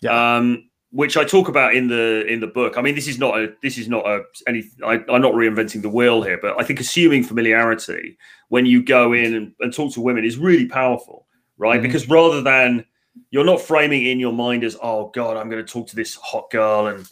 Yeah. 0.01 0.37
um, 0.37 0.69
which 0.91 1.17
I 1.17 1.25
talk 1.25 1.49
about 1.49 1.75
in 1.75 1.87
the 1.89 2.25
in 2.25 2.39
the 2.39 2.47
book. 2.47 2.77
I 2.77 2.81
mean, 2.81 2.95
this 2.95 3.09
is 3.09 3.19
not 3.19 3.37
a 3.37 3.49
this 3.61 3.77
is 3.77 3.89
not 3.89 4.07
a 4.07 4.21
any. 4.47 4.63
I, 4.85 5.03
I'm 5.09 5.21
not 5.21 5.33
reinventing 5.33 5.81
the 5.81 5.89
wheel 5.89 6.21
here, 6.21 6.39
but 6.41 6.59
I 6.59 6.63
think 6.63 6.79
assuming 6.79 7.23
familiarity 7.23 8.17
when 8.47 8.65
you 8.65 8.81
go 8.83 9.11
in 9.11 9.33
and, 9.33 9.53
and 9.59 9.73
talk 9.73 9.93
to 9.95 10.01
women 10.01 10.23
is 10.23 10.37
really 10.37 10.65
powerful, 10.65 11.27
right? 11.57 11.79
Mhm. 11.79 11.83
Because 11.83 12.07
rather 12.07 12.41
than 12.41 12.85
you're 13.31 13.45
not 13.45 13.61
framing 13.61 14.05
in 14.05 14.19
your 14.19 14.33
mind 14.33 14.63
as, 14.63 14.77
oh 14.81 15.11
God, 15.13 15.37
I'm 15.37 15.49
going 15.49 15.63
to 15.65 15.71
talk 15.71 15.87
to 15.89 15.95
this 15.95 16.15
hot 16.15 16.49
girl 16.49 16.87
and 16.87 17.07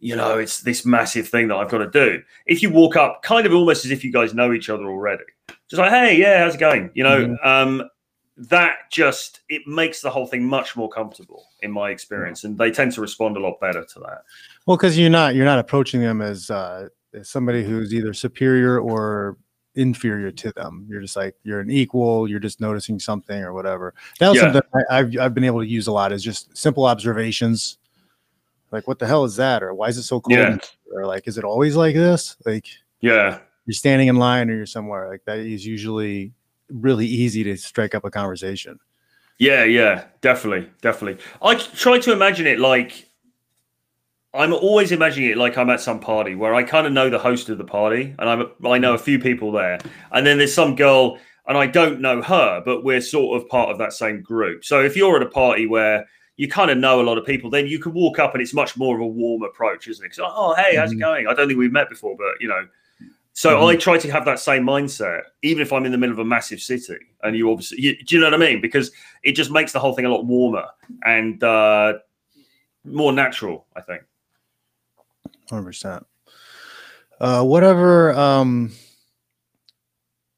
you 0.00 0.16
know 0.16 0.38
it's 0.38 0.60
this 0.60 0.84
massive 0.84 1.28
thing 1.28 1.48
that 1.48 1.56
I've 1.56 1.70
got 1.70 1.78
to 1.78 1.90
do. 1.90 2.22
If 2.46 2.62
you 2.62 2.70
walk 2.70 2.96
up, 2.96 3.22
kind 3.22 3.46
of 3.46 3.54
almost 3.54 3.84
as 3.84 3.90
if 3.90 4.04
you 4.04 4.12
guys 4.12 4.34
know 4.34 4.52
each 4.52 4.68
other 4.68 4.84
already 4.84 5.24
just 5.68 5.80
like, 5.80 5.90
hey, 5.90 6.18
yeah, 6.18 6.44
how's 6.44 6.54
it 6.54 6.58
going? 6.58 6.90
You 6.94 7.04
know, 7.04 7.26
Mhm. 7.26 7.46
um, 7.46 7.90
that 8.36 8.90
just 8.90 9.40
it 9.48 9.62
makes 9.66 10.00
the 10.00 10.10
whole 10.10 10.26
thing 10.26 10.44
much 10.44 10.76
more 10.76 10.88
comfortable 10.88 11.46
in 11.62 11.70
my 11.70 11.90
experience, 11.90 12.44
and 12.44 12.58
they 12.58 12.70
tend 12.70 12.92
to 12.92 13.00
respond 13.00 13.36
a 13.36 13.40
lot 13.40 13.60
better 13.60 13.84
to 13.84 14.00
that. 14.00 14.22
Well, 14.66 14.76
because 14.76 14.98
you're 14.98 15.10
not 15.10 15.34
you're 15.34 15.44
not 15.44 15.58
approaching 15.58 16.00
them 16.00 16.20
as 16.20 16.50
uh, 16.50 16.88
as 17.14 17.28
somebody 17.28 17.64
who's 17.64 17.94
either 17.94 18.12
superior 18.12 18.80
or 18.80 19.36
inferior 19.76 20.30
to 20.30 20.52
them. 20.52 20.86
You're 20.88 21.00
just 21.00 21.16
like 21.16 21.34
you're 21.42 21.60
an 21.60 21.70
equal. 21.70 22.28
You're 22.28 22.40
just 22.40 22.60
noticing 22.60 22.98
something 23.00 23.42
or 23.42 23.52
whatever. 23.52 23.94
That 24.20 24.28
was 24.30 24.36
Yeah. 24.38 24.52
something 24.52 24.62
I, 24.90 24.98
I've 24.98 25.18
I've 25.18 25.34
been 25.34 25.44
able 25.44 25.60
to 25.60 25.66
use 25.66 25.86
a 25.86 25.92
lot. 25.92 26.12
Is 26.12 26.22
just 26.22 26.56
simple 26.56 26.84
observations, 26.86 27.78
like 28.70 28.86
what 28.88 28.98
the 28.98 29.06
hell 29.06 29.24
is 29.24 29.36
that, 29.36 29.62
or 29.62 29.74
why 29.74 29.88
is 29.88 29.96
it 29.98 30.02
so 30.04 30.20
cold, 30.20 30.38
Yeah. 30.38 30.58
or 30.92 31.06
like 31.06 31.26
is 31.28 31.38
it 31.38 31.44
always 31.44 31.76
like 31.76 31.94
this? 31.94 32.36
Like 32.46 32.66
Yeah, 33.00 33.38
you're 33.66 33.74
standing 33.74 34.08
in 34.08 34.16
line 34.16 34.50
or 34.50 34.54
you're 34.54 34.66
somewhere 34.66 35.08
like 35.08 35.24
that 35.26 35.38
is 35.38 35.66
usually 35.66 36.32
really 36.70 37.06
easy 37.06 37.44
to 37.44 37.56
strike 37.56 37.94
up 37.94 38.04
a 38.04 38.10
conversation. 38.10 38.78
yeah, 39.38 39.64
yeah, 39.64 40.04
definitely, 40.20 40.70
definitely. 40.80 41.22
I 41.42 41.56
try 41.56 41.98
to 41.98 42.12
imagine 42.12 42.46
it 42.46 42.58
like 42.60 43.08
I'm 44.34 44.52
always 44.52 44.90
imagining 44.90 45.30
it 45.30 45.36
like 45.36 45.56
I'm 45.56 45.70
at 45.70 45.80
some 45.80 46.00
party 46.00 46.34
where 46.34 46.54
I 46.54 46.64
kind 46.64 46.86
of 46.86 46.92
know 46.92 47.08
the 47.08 47.18
host 47.18 47.48
of 47.48 47.58
the 47.58 47.64
party, 47.64 48.14
and 48.18 48.28
I'm 48.28 48.50
I 48.64 48.78
know 48.78 48.94
a 48.94 48.98
few 48.98 49.18
people 49.18 49.52
there, 49.52 49.78
and 50.12 50.26
then 50.26 50.38
there's 50.38 50.52
some 50.52 50.74
girl, 50.74 51.18
and 51.46 51.56
I 51.56 51.66
don't 51.66 52.00
know 52.00 52.20
her, 52.20 52.60
but 52.64 52.82
we're 52.82 53.00
sort 53.00 53.40
of 53.40 53.48
part 53.48 53.70
of 53.70 53.78
that 53.78 53.92
same 53.92 54.22
group. 54.22 54.64
So 54.64 54.80
if 54.82 54.96
you're 54.96 55.16
at 55.16 55.22
a 55.22 55.30
party 55.30 55.66
where 55.66 56.04
you 56.36 56.48
kind 56.48 56.68
of 56.72 56.78
know 56.78 57.00
a 57.00 57.04
lot 57.04 57.16
of 57.16 57.24
people, 57.24 57.48
then 57.48 57.68
you 57.68 57.78
can 57.78 57.92
walk 57.92 58.18
up 58.18 58.34
and 58.34 58.42
it's 58.42 58.52
much 58.52 58.76
more 58.76 58.96
of 58.96 59.00
a 59.00 59.06
warm 59.06 59.44
approach, 59.44 59.86
isn't 59.86 60.04
it? 60.04 60.08
'Cause, 60.16 60.28
oh, 60.34 60.52
hey, 60.56 60.74
how's 60.74 60.90
it 60.90 60.96
Mhm. 60.96 61.00
going? 61.00 61.26
I 61.28 61.34
don't 61.34 61.46
think 61.46 61.60
we've 61.60 61.70
met 61.70 61.88
before, 61.88 62.16
but 62.16 62.34
you 62.40 62.48
know. 62.48 62.66
So 63.34 63.56
Mhm. 63.56 63.68
I 63.68 63.76
try 63.76 63.98
to 63.98 64.10
have 64.10 64.24
that 64.24 64.40
same 64.40 64.64
mindset, 64.64 65.22
even 65.42 65.62
if 65.62 65.72
I'm 65.72 65.84
in 65.86 65.92
the 65.92 65.98
middle 65.98 66.12
of 66.12 66.18
a 66.18 66.24
massive 66.24 66.60
city. 66.60 66.98
And 67.22 67.36
you 67.36 67.50
obviously, 67.52 67.80
you, 67.80 67.96
do 68.04 68.14
you 68.16 68.20
know 68.20 68.26
what 68.26 68.34
I 68.34 68.38
mean? 68.38 68.60
Because 68.60 68.90
it 69.22 69.32
just 69.32 69.50
makes 69.52 69.70
the 69.72 69.78
whole 69.80 69.92
thing 69.92 70.04
a 70.06 70.08
lot 70.08 70.24
warmer 70.24 70.66
and 71.04 71.42
uh, 71.44 71.94
more 72.84 73.12
natural. 73.12 73.66
I 73.76 73.80
think. 73.80 74.02
Hundred 75.50 75.64
percent. 75.64 76.06
Uh, 77.20 77.42
whatever. 77.44 78.12
Um, 78.12 78.72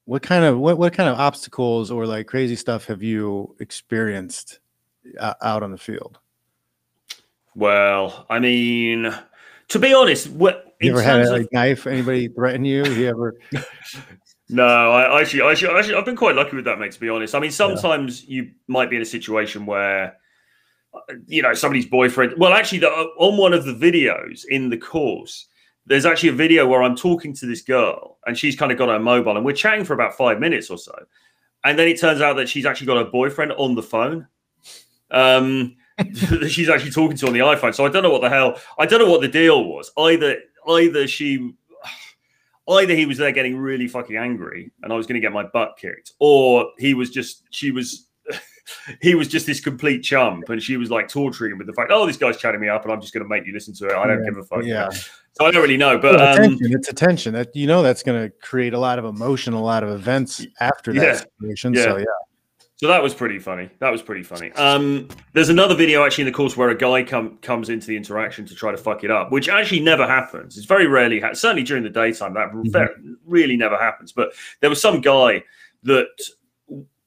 what 0.05 0.21
kind 0.21 0.45
of 0.45 0.57
what 0.57 0.77
what 0.77 0.93
kind 0.93 1.09
of 1.09 1.17
obstacles 1.19 1.91
or 1.91 2.05
like 2.05 2.27
crazy 2.27 2.55
stuff 2.55 2.85
have 2.85 3.03
you 3.03 3.55
experienced 3.59 4.59
uh, 5.19 5.33
out 5.41 5.63
on 5.63 5.71
the 5.71 5.77
field? 5.77 6.19
Well, 7.55 8.25
I 8.29 8.39
mean, 8.39 9.13
to 9.69 9.79
be 9.79 9.93
honest, 9.93 10.29
what 10.29 10.75
You 10.79 10.91
ever 10.91 11.01
had 11.01 11.21
a 11.21 11.35
of- 11.35 11.47
knife? 11.51 11.87
Anybody 11.87 12.27
threaten 12.27 12.63
you? 12.65 12.85
You 12.85 13.07
ever? 13.09 13.35
No, 14.49 14.63
I 14.93 15.19
actually, 15.19 15.41
I 15.41 15.51
actually, 15.51 15.77
actually, 15.77 15.95
I've 15.95 16.05
been 16.05 16.15
quite 16.15 16.35
lucky 16.35 16.55
with 16.55 16.63
that, 16.63 16.79
mate. 16.79 16.93
To 16.93 16.99
be 17.01 17.09
honest, 17.09 17.35
I 17.35 17.39
mean, 17.41 17.51
sometimes 17.51 18.23
you 18.29 18.51
might 18.67 18.89
be 18.89 18.95
in 18.95 19.01
a 19.01 19.05
situation 19.05 19.65
where, 19.65 20.15
you 21.27 21.41
know, 21.41 21.53
somebody's 21.53 21.85
boyfriend. 21.85 22.33
Well, 22.37 22.53
actually, 22.53 22.79
the, 22.79 22.89
on 22.89 23.37
one 23.37 23.53
of 23.53 23.65
the 23.65 23.73
videos 23.73 24.45
in 24.49 24.69
the 24.69 24.77
course, 24.77 25.47
there's 25.85 26.05
actually 26.05 26.29
a 26.29 26.33
video 26.33 26.67
where 26.67 26.83
I'm 26.83 26.95
talking 26.95 27.33
to 27.35 27.45
this 27.45 27.61
girl, 27.61 28.17
and 28.25 28.37
she's 28.37 28.55
kind 28.55 28.71
of 28.71 28.77
got 28.77 28.89
her 28.89 28.99
mobile, 28.99 29.35
and 29.35 29.45
we're 29.45 29.53
chatting 29.53 29.85
for 29.85 29.93
about 29.93 30.15
five 30.15 30.39
minutes 30.39 30.69
or 30.69 30.77
so, 30.77 30.93
and 31.63 31.77
then 31.77 31.87
it 31.87 31.99
turns 31.99 32.21
out 32.21 32.35
that 32.37 32.49
she's 32.49 32.65
actually 32.65 32.87
got 32.87 32.97
her 32.97 33.11
boyfriend 33.11 33.51
on 33.53 33.75
the 33.75 33.83
phone. 33.83 34.27
Um, 35.11 35.75
she's 36.47 36.69
actually 36.69 36.91
talking 36.91 37.17
to 37.17 37.27
on 37.27 37.33
the 37.33 37.39
iPhone. 37.39 37.73
So 37.73 37.85
I 37.85 37.89
don't 37.89 38.03
know 38.03 38.11
what 38.11 38.21
the 38.21 38.29
hell. 38.29 38.59
I 38.77 38.85
don't 38.85 38.99
know 38.99 39.09
what 39.09 39.21
the 39.21 39.27
deal 39.27 39.65
was. 39.65 39.91
Either, 39.97 40.37
either 40.67 41.07
she 41.07 41.53
either 42.69 42.93
he 42.93 43.05
was 43.05 43.17
there 43.17 43.31
getting 43.31 43.57
really 43.57 43.87
fucking 43.87 44.17
angry 44.17 44.71
and 44.83 44.91
I 44.91 44.95
was 44.95 45.07
going 45.07 45.15
to 45.15 45.25
get 45.25 45.31
my 45.31 45.43
butt 45.43 45.77
kicked, 45.79 46.13
or 46.19 46.71
he 46.77 46.93
was 46.93 47.09
just 47.09 47.43
she 47.51 47.71
was 47.71 48.06
he 49.01 49.15
was 49.15 49.27
just 49.27 49.45
this 49.45 49.59
complete 49.59 50.03
chump 50.03 50.49
and 50.49 50.61
she 50.61 50.77
was 50.77 50.89
like 50.91 51.07
torturing 51.07 51.51
him 51.53 51.57
with 51.57 51.67
the 51.67 51.73
fact, 51.73 51.91
oh, 51.93 52.05
this 52.05 52.17
guy's 52.17 52.37
chatting 52.37 52.61
me 52.61 52.69
up 52.69 52.83
and 52.83 52.91
I'm 52.93 53.01
just 53.01 53.13
going 53.13 53.23
to 53.23 53.29
make 53.29 53.45
you 53.45 53.53
listen 53.53 53.73
to 53.75 53.87
it. 53.87 53.93
I 53.93 54.07
don't 54.07 54.23
Yeah, 54.23 54.29
give 54.29 54.37
a 54.37 54.43
fuck. 54.43 54.63
Yeah, 54.63 54.89
So 54.89 55.45
I 55.45 55.51
don't 55.51 55.61
really 55.61 55.77
know, 55.77 55.97
but 55.97 56.15
Well, 56.19 56.45
um. 56.45 56.57
It's 56.61 56.89
attention. 56.89 57.33
That 57.33 57.55
you 57.55 57.67
know 57.67 57.81
that's 57.83 58.03
going 58.03 58.21
to 58.29 58.35
create 58.39 58.73
a 58.73 58.79
lot 58.79 58.99
of 58.99 59.05
emotion, 59.05 59.53
a 59.53 59.61
lot 59.61 59.83
of 59.83 59.89
events 59.89 60.45
after 60.59 60.93
that 60.93 61.01
Yeah. 61.03 61.13
situation. 61.13 61.73
Yeah. 61.73 61.83
So 61.83 61.97
yeah, 61.97 62.05
So 62.75 62.87
that 62.87 63.01
was 63.01 63.13
pretty 63.15 63.39
funny. 63.39 63.69
That 63.79 63.91
was 63.91 64.01
pretty 64.03 64.21
funny. 64.23 64.51
Um, 64.53 65.07
there's 65.33 65.49
another 65.49 65.73
video 65.75 66.05
actually 66.05 66.23
in 66.23 66.27
the 66.27 66.33
course 66.37 66.55
where 66.55 66.69
a 66.69 66.77
guy 66.77 67.03
come, 67.03 67.37
comes 67.39 67.69
into 67.69 67.87
the 67.87 67.97
interaction 67.97 68.45
to 68.45 68.53
try 68.55 68.71
to 68.71 68.77
fuck 68.77 69.03
it 69.03 69.09
up, 69.11 69.31
which 69.31 69.49
actually 69.49 69.79
never 69.79 70.05
happens. 70.05 70.57
It's 70.57 70.67
very 70.67 70.85
rarely, 70.87 71.19
ha- 71.19 71.33
certainly 71.33 71.63
during 71.63 71.83
the 71.83 71.89
daytime, 71.89 72.33
that 72.35 72.49
ve- 72.53 73.15
really 73.25 73.57
never 73.57 73.77
happens. 73.77 74.11
But 74.11 74.33
there 74.59 74.69
was 74.69 74.79
some 74.81 75.01
guy 75.01 75.43
that 75.83 76.07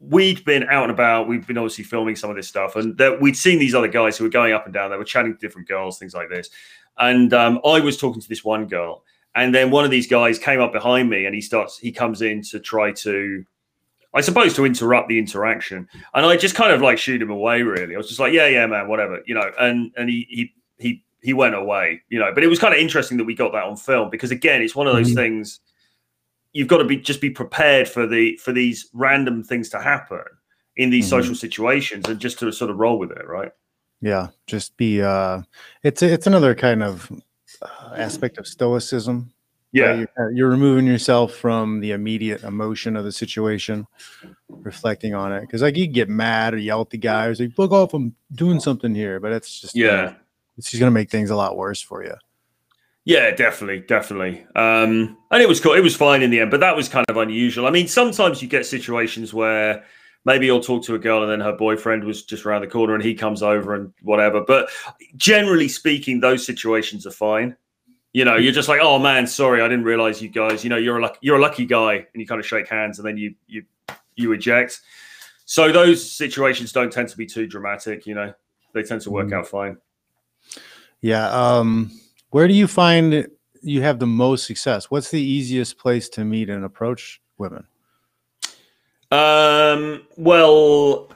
we'd 0.01 0.45
been 0.45 0.65
out 0.65 0.85
and 0.85 0.93
about. 0.93 1.29
We've 1.29 1.47
been 1.47 1.59
obviously 1.59 1.85
filming 1.85 2.17
some 2.17 2.31
of 2.31 2.37
this 2.37 2.49
stuff, 2.49 2.75
and 2.77 2.97
that 2.99 3.21
we'd 3.21 3.37
seen 3.37 3.59
these 3.59 3.75
other 3.75 3.89
guys 3.89 4.17
who 4.17 4.25
were 4.25 4.31
going 4.31 4.53
up 4.53 4.65
and 4.65 4.75
down. 4.75 4.91
They 4.91 4.97
were 4.97 5.05
chatting 5.05 5.33
to 5.35 5.39
different 5.39 5.69
girls, 5.69 5.99
things 5.99 6.15
like 6.15 6.29
this. 6.31 6.51
And 6.99 7.33
um, 7.35 7.61
I 7.65 7.81
was 7.81 7.97
talking 7.99 8.21
to 8.21 8.29
this 8.29 8.45
one 8.45 8.67
girl, 8.67 9.05
and 9.35 9.55
then 9.55 9.71
one 9.71 9.85
of 9.85 9.91
these 9.91 10.07
guys 10.09 10.39
came 10.39 10.61
up 10.61 10.73
behind 10.73 11.09
me, 11.11 11.27
and 11.27 11.35
he 11.35 11.41
starts. 11.41 11.79
He 11.79 11.93
comes 11.93 12.23
in 12.23 12.43
to 12.45 12.59
try 12.61 12.93
to 12.93 13.45
I 14.13 14.23
suppose 14.23 14.55
to 14.57 14.65
interrupt 14.67 15.09
the 15.09 15.21
interaction. 15.21 15.87
And 16.15 16.27
I 16.27 16.37
just 16.37 16.57
kind 16.57 16.73
of 16.73 16.81
like 16.83 16.99
shoot 16.99 17.23
him 17.23 17.31
away, 17.31 17.63
really. 17.63 17.95
I 17.95 17.97
was 17.97 18.09
just 18.09 18.19
like, 18.19 18.33
yeah, 18.33 18.49
yeah, 18.49 18.67
man, 18.67 18.89
whatever, 18.89 19.21
you 19.27 19.35
know, 19.35 19.53
and 19.61 19.93
and 19.97 20.09
he 20.11 20.27
he 20.29 20.53
he 20.79 21.05
he 21.23 21.33
went 21.33 21.55
away, 21.55 22.03
you 22.09 22.19
know. 22.19 22.33
But 22.35 22.43
it 22.43 22.49
was 22.49 22.59
kind 22.59 22.75
of 22.75 22.81
interesting 22.81 23.19
that 23.19 23.25
we 23.25 23.35
got 23.37 23.53
that 23.53 23.63
on 23.65 23.77
film 23.77 24.11
because 24.11 24.33
again, 24.33 24.63
it's 24.63 24.75
one 24.75 24.89
of 24.89 24.95
those 24.95 25.13
Mhm. 25.13 25.15
things 25.15 25.61
you've 26.53 26.69
got 26.69 26.79
to 26.79 26.85
be 26.85 26.97
just 26.97 27.21
be 27.21 27.31
prepared 27.31 27.89
for 27.89 28.07
the 28.07 28.37
for 28.37 28.53
these 28.53 28.89
random 28.93 29.43
things 29.45 29.69
to 29.71 29.81
happen 29.81 30.23
in 30.77 30.91
these 30.91 31.07
Mhm. 31.07 31.11
social 31.11 31.35
situations 31.35 32.09
and 32.09 32.19
just 32.21 32.39
to 32.41 32.51
sort 32.53 32.71
of 32.71 32.77
roll 32.79 32.99
with 32.99 33.11
it, 33.13 33.27
right? 33.27 33.53
yeah. 34.03 34.29
Just 34.47 34.77
be. 34.79 35.03
uh 35.03 35.43
It's 35.83 36.03
it's 36.03 36.27
another 36.27 36.55
kind 36.55 36.83
of 36.83 37.11
uh, 37.63 37.95
aspect 37.97 38.39
of 38.39 38.47
stoicism. 38.47 39.33
Yeah. 39.73 39.85
right? 39.91 40.09
You're, 40.17 40.31
you're 40.33 40.51
removing 40.51 40.87
yourself 40.87 41.35
from 41.35 41.81
the 41.81 41.93
immediate 41.93 42.43
emotion 42.43 42.97
of 42.97 43.05
the 43.05 43.13
situation, 43.13 43.87
reflecting 44.49 45.15
on 45.15 45.33
it. 45.33 45.43
Because 45.43 45.63
like 45.63 45.77
you 45.77 45.87
get 45.87 46.09
mad 46.09 46.55
or 46.55 46.59
yell 46.59 46.81
at 46.81 46.91
the 46.91 46.99
guy, 46.99 47.27
or 47.27 47.35
say, 47.35 47.49
"Fuck 47.49 47.71
off! 47.73 47.95
I'm 47.95 48.15
doing 48.33 48.59
something 48.61 48.95
here," 48.95 49.21
but 49.21 49.33
it's 49.33 49.61
just 49.61 49.77
Yeah. 49.77 50.15
it's 50.59 50.71
just 50.71 50.81
gonna 50.81 50.91
make 50.91 51.11
things 51.11 51.31
a 51.31 51.37
lot 51.37 51.57
worse 51.57 51.81
for 51.81 52.03
you. 52.05 52.15
Yeah, 53.11 53.33
definitely, 53.33 53.81
definitely. 53.81 54.47
Um, 54.55 55.19
and 55.33 55.43
it 55.43 55.49
was 55.49 55.59
cool. 55.59 55.73
It 55.73 55.81
was 55.81 55.97
fine 55.97 56.23
in 56.23 56.31
the 56.31 56.39
end, 56.39 56.53
but 56.53 56.61
that 56.61 56.77
was 56.77 56.89
kind 56.89 57.05
of 57.09 57.17
unusual. 57.17 57.67
I 57.67 57.71
mean, 57.71 57.89
sometimes 57.89 58.41
you 58.41 58.47
get 58.47 58.65
situations 58.67 59.35
where 59.35 59.85
maybe 60.25 60.47
you'll 60.47 60.61
talk 60.61 60.85
to 60.85 60.95
a 60.95 60.99
girl 60.99 61.23
and 61.23 61.29
then 61.29 61.41
her 61.41 61.53
boyfriend 61.57 62.05
was 62.05 62.23
just 62.23 62.47
around 62.47 62.61
the 62.61 62.69
corner 62.69 62.95
and 62.95 63.03
he 63.03 63.13
comes 63.17 63.43
over 63.43 63.75
and 63.75 63.93
whatever. 64.03 64.43
But 64.43 64.71
generally 65.17 65.67
speaking, 65.67 66.21
those 66.21 66.47
situations 66.47 67.05
are 67.05 67.11
fine. 67.11 67.57
You 68.13 68.25
know, 68.25 68.37
you're 68.37 68.53
just 68.53 68.69
like, 68.69 68.81
oh 68.81 69.01
man, 69.01 69.27
sorry, 69.27 69.61
I 69.61 69.67
didn't 69.67 69.87
realize 69.87 70.23
you 70.23 70.29
guys. 70.29 70.63
You 70.63 70.71
know, 70.71 70.77
you're 70.77 70.99
a 70.99 71.03
luck- 71.03 71.19
you're 71.21 71.39
a 71.39 71.41
lucky 71.41 71.67
guy, 71.67 71.95
and 71.95 72.21
you 72.21 72.29
kind 72.29 72.39
of 72.41 72.47
shake 72.47 72.69
hands 72.69 73.01
and 73.01 73.09
then 73.09 73.17
you 73.17 73.35
you 73.49 73.65
you 74.15 74.31
eject. 74.31 74.83
So 75.47 75.73
those 75.73 76.09
situations 76.09 76.71
don't 76.71 76.93
tend 76.93 77.09
to 77.09 77.17
be 77.17 77.27
too 77.27 77.49
dramatic. 77.49 78.07
You 78.07 78.15
know, 78.15 78.35
they 78.73 78.85
tend 78.85 79.01
to 79.01 79.11
work 79.11 79.27
Mhm. 79.31 79.33
out 79.39 79.49
fine. 79.49 79.79
Yeah. 81.01 81.29
Um, 81.29 81.91
where 82.31 82.49
do 82.49 82.55
you 82.55 82.67
find 82.67 83.27
you 83.63 83.83
have 83.83 83.99
the 83.99 84.07
most 84.07 84.47
success? 84.47 84.91
What's 84.91 85.11
the 85.11 85.21
easiest 85.21 85.79
place 85.79 86.09
to 86.11 86.25
meet 86.25 86.49
and 86.49 86.65
approach 86.65 87.21
women? 87.39 87.65
Um, 89.11 90.03
well, 90.17 91.11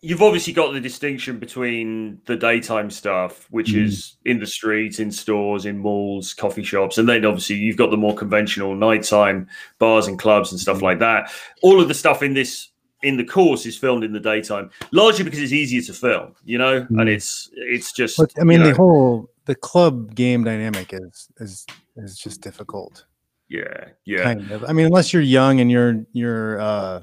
you've 0.00 0.22
obviously 0.22 0.52
got 0.52 0.72
the 0.72 0.80
distinction 0.80 1.38
between 1.38 2.20
the 2.26 2.36
daytime 2.36 2.90
stuff, 2.90 3.46
which 3.50 3.72
Mhm. 3.72 3.84
is 3.84 4.16
in 4.24 4.38
the 4.38 4.46
streets, 4.46 4.98
in 4.98 5.10
stores, 5.10 5.66
in 5.66 5.78
malls, 5.78 6.32
coffee 6.34 6.62
shops, 6.62 6.98
and 6.98 7.08
then 7.08 7.24
obviously 7.24 7.56
you've 7.56 7.76
got 7.76 7.90
the 7.90 7.96
more 7.96 8.14
conventional 8.14 8.74
nighttime 8.74 9.46
bars 9.78 10.06
and 10.06 10.18
clubs 10.18 10.52
and 10.52 10.60
stuff 10.60 10.78
Mhm. 10.78 10.82
like 10.82 10.98
that. 11.00 11.30
All 11.62 11.80
of 11.80 11.88
the 11.88 11.94
stuff 11.94 12.22
in 12.22 12.34
this 12.34 12.68
in 13.02 13.16
the 13.16 13.24
course 13.24 13.64
is 13.66 13.76
filmed 13.76 14.02
in 14.04 14.12
the 14.12 14.20
daytime, 14.20 14.70
largely 14.92 15.24
because 15.24 15.40
it's 15.40 15.52
easier 15.52 15.80
to 15.82 15.92
film, 15.92 16.34
you 16.44 16.58
know, 16.58 16.80
Mhm. 16.82 17.00
and 17.00 17.08
it's 17.08 17.50
it's 17.54 17.92
just. 17.92 18.16
But 18.16 18.32
I 18.40 18.44
mean, 18.44 18.60
you 18.60 18.68
the 18.68 18.74
whole 18.74 19.30
the 19.44 19.54
club 19.54 20.14
game 20.14 20.44
dynamic 20.44 20.92
is 20.92 21.28
is 21.38 21.66
is 21.96 22.18
just 22.18 22.40
difficult. 22.40 23.04
yeah, 23.48 23.84
yeah, 24.04 24.22
Kind 24.24 24.50
of. 24.50 24.64
I 24.64 24.72
mean, 24.72 24.86
unless 24.86 25.12
you're 25.12 25.22
young 25.22 25.60
and 25.60 25.70
you're 25.70 26.04
you're 26.12 26.60
uh, 26.60 27.02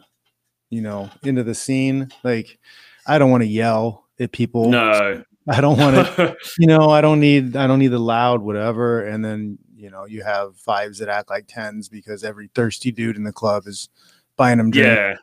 you 0.70 0.82
know 0.82 1.10
into 1.24 1.44
the 1.44 1.56
scene. 1.56 2.10
Like, 2.24 2.60
I 3.08 3.18
don't 3.18 3.32
want 3.32 3.44
to 3.44 3.48
yell 3.48 4.06
at 4.20 4.32
people. 4.32 4.70
no, 4.70 5.24
I 5.48 5.62
don't 5.62 5.78
want 5.78 5.96
to. 5.96 6.36
you 6.60 6.68
know, 6.68 6.90
I 6.90 7.02
don't 7.02 7.20
need 7.20 7.56
I 7.56 7.68
don't 7.68 7.80
need 7.80 7.88
the 7.88 8.00
loud 8.00 8.42
whatever. 8.42 9.02
And 9.06 9.24
then 9.24 9.58
you 9.76 9.90
know 9.90 10.06
you 10.06 10.24
have 10.24 10.58
fives 10.58 11.00
that 11.00 11.10
act 11.10 11.30
like 11.30 11.46
tens 11.48 11.88
because 11.90 12.24
every 12.24 12.50
thirsty 12.54 12.92
dude 12.92 13.16
in 13.18 13.24
the 13.24 13.32
club 13.34 13.64
is 13.66 13.90
buying 14.38 14.58
them 14.58 14.70
drinks. 14.72 14.90
yeah, 14.98 15.16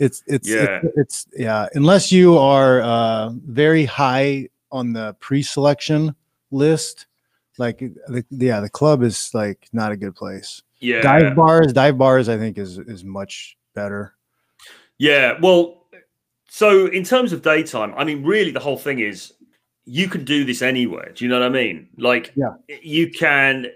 It's 0.00 0.22
it's 0.26 0.48
Yeah. 0.48 0.80
it's, 0.82 0.96
it's 0.96 1.26
yeah. 1.36 1.68
Unless 1.74 2.10
you 2.10 2.36
are 2.38 2.80
uh, 2.80 3.30
very 3.46 3.84
high 3.84 4.48
on 4.72 4.92
the 4.92 5.14
pre-selection 5.20 6.14
list, 6.50 7.06
like 7.58 7.78
the, 7.78 8.24
yeah, 8.30 8.60
the 8.60 8.70
club 8.70 9.02
is 9.02 9.30
like 9.34 9.68
not 9.72 9.92
a 9.92 9.96
good 9.96 10.14
place. 10.16 10.62
yeah. 10.80 11.02
Dive 11.02 11.36
bars, 11.36 11.72
dive 11.72 11.98
bars, 11.98 12.28
I 12.28 12.36
think 12.38 12.56
is 12.58 12.78
is 12.78 13.04
much 13.04 13.56
better. 13.74 14.14
Yeah, 14.98 15.38
well, 15.40 15.84
so 16.48 16.86
in 16.86 17.04
terms 17.04 17.32
of 17.32 17.42
daytime, 17.42 17.94
I 17.96 18.04
mean, 18.04 18.22
really, 18.24 18.50
the 18.50 18.60
whole 18.60 18.76
thing 18.78 18.98
is 19.00 19.32
you 19.84 20.08
can 20.08 20.24
do 20.24 20.44
this 20.44 20.62
anywhere. 20.62 21.12
Do 21.14 21.24
you 21.24 21.30
know 21.30 21.40
what 21.40 21.46
I 21.46 21.50
mean? 21.50 21.88
Like, 21.96 22.32
Yeah. 22.36 22.54
you 22.82 23.10
can. 23.10 23.66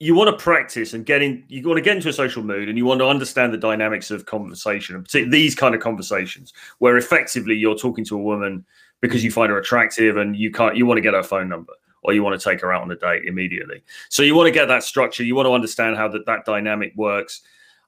You 0.00 0.14
want 0.14 0.36
to 0.36 0.42
practice 0.42 0.94
and 0.94 1.04
get 1.04 1.22
in. 1.22 1.44
You 1.48 1.66
want 1.68 1.78
to 1.78 1.82
get 1.82 1.94
into 1.94 2.08
a 2.08 2.12
social 2.12 2.42
mood, 2.42 2.68
and 2.68 2.76
you 2.76 2.84
want 2.84 3.00
to 3.00 3.06
understand 3.06 3.52
the 3.52 3.58
dynamics 3.58 4.10
of 4.10 4.26
conversation, 4.26 4.96
and 4.96 5.04
particularly 5.04 5.30
these 5.30 5.54
kind 5.54 5.74
of 5.74 5.80
conversations, 5.80 6.52
where 6.78 6.96
effectively 6.96 7.54
you're 7.54 7.76
talking 7.76 8.04
to 8.06 8.16
a 8.16 8.22
woman 8.22 8.64
because 9.00 9.22
you 9.22 9.30
find 9.30 9.50
her 9.50 9.58
attractive, 9.58 10.16
and 10.16 10.36
you 10.36 10.50
can't. 10.50 10.76
You 10.76 10.86
want 10.86 10.98
to 10.98 11.02
get 11.02 11.14
her 11.14 11.22
phone 11.22 11.48
number, 11.48 11.74
or 12.02 12.14
you 12.14 12.22
want 12.22 12.40
to 12.40 12.44
take 12.44 12.60
her 12.62 12.72
out 12.72 12.82
on 12.82 12.90
a 12.90 12.96
date 12.96 13.26
immediately. 13.26 13.84
So 14.08 14.22
you 14.22 14.34
want 14.34 14.46
to 14.46 14.52
get 14.52 14.66
that 14.66 14.82
structure. 14.82 15.22
You 15.22 15.34
want 15.34 15.46
to 15.46 15.52
understand 15.52 15.96
how 15.96 16.08
that 16.08 16.26
that 16.26 16.44
dynamic 16.44 16.94
works 16.96 17.42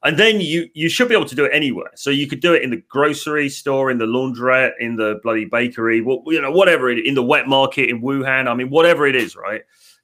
and 0.04 0.18
then 0.18 0.40
you 0.40 0.68
you 0.74 0.88
should 0.88 1.08
be 1.08 1.14
able 1.14 1.26
to 1.26 1.34
do 1.34 1.44
it 1.44 1.52
anywhere. 1.54 1.90
So 1.94 2.10
you 2.10 2.26
could 2.26 2.40
do 2.40 2.54
it 2.54 2.62
in 2.62 2.70
the 2.70 2.82
grocery 2.88 3.48
store, 3.48 3.90
in 3.90 3.98
the 3.98 4.06
laundrette, 4.06 4.72
in 4.80 4.96
the 4.96 5.20
bloody 5.22 5.44
bakery, 5.44 6.00
what 6.00 6.22
you 6.26 6.40
know, 6.40 6.50
whatever 6.50 6.90
it 6.90 7.04
in 7.06 7.14
the 7.14 7.22
wet 7.22 7.46
market 7.46 7.88
in 7.88 8.02
Wuhan. 8.02 8.48
I 8.48 8.54
mean, 8.54 8.70
whatever 8.70 9.06
it 9.06 9.14
is, 9.14 9.36
right? 9.36 9.62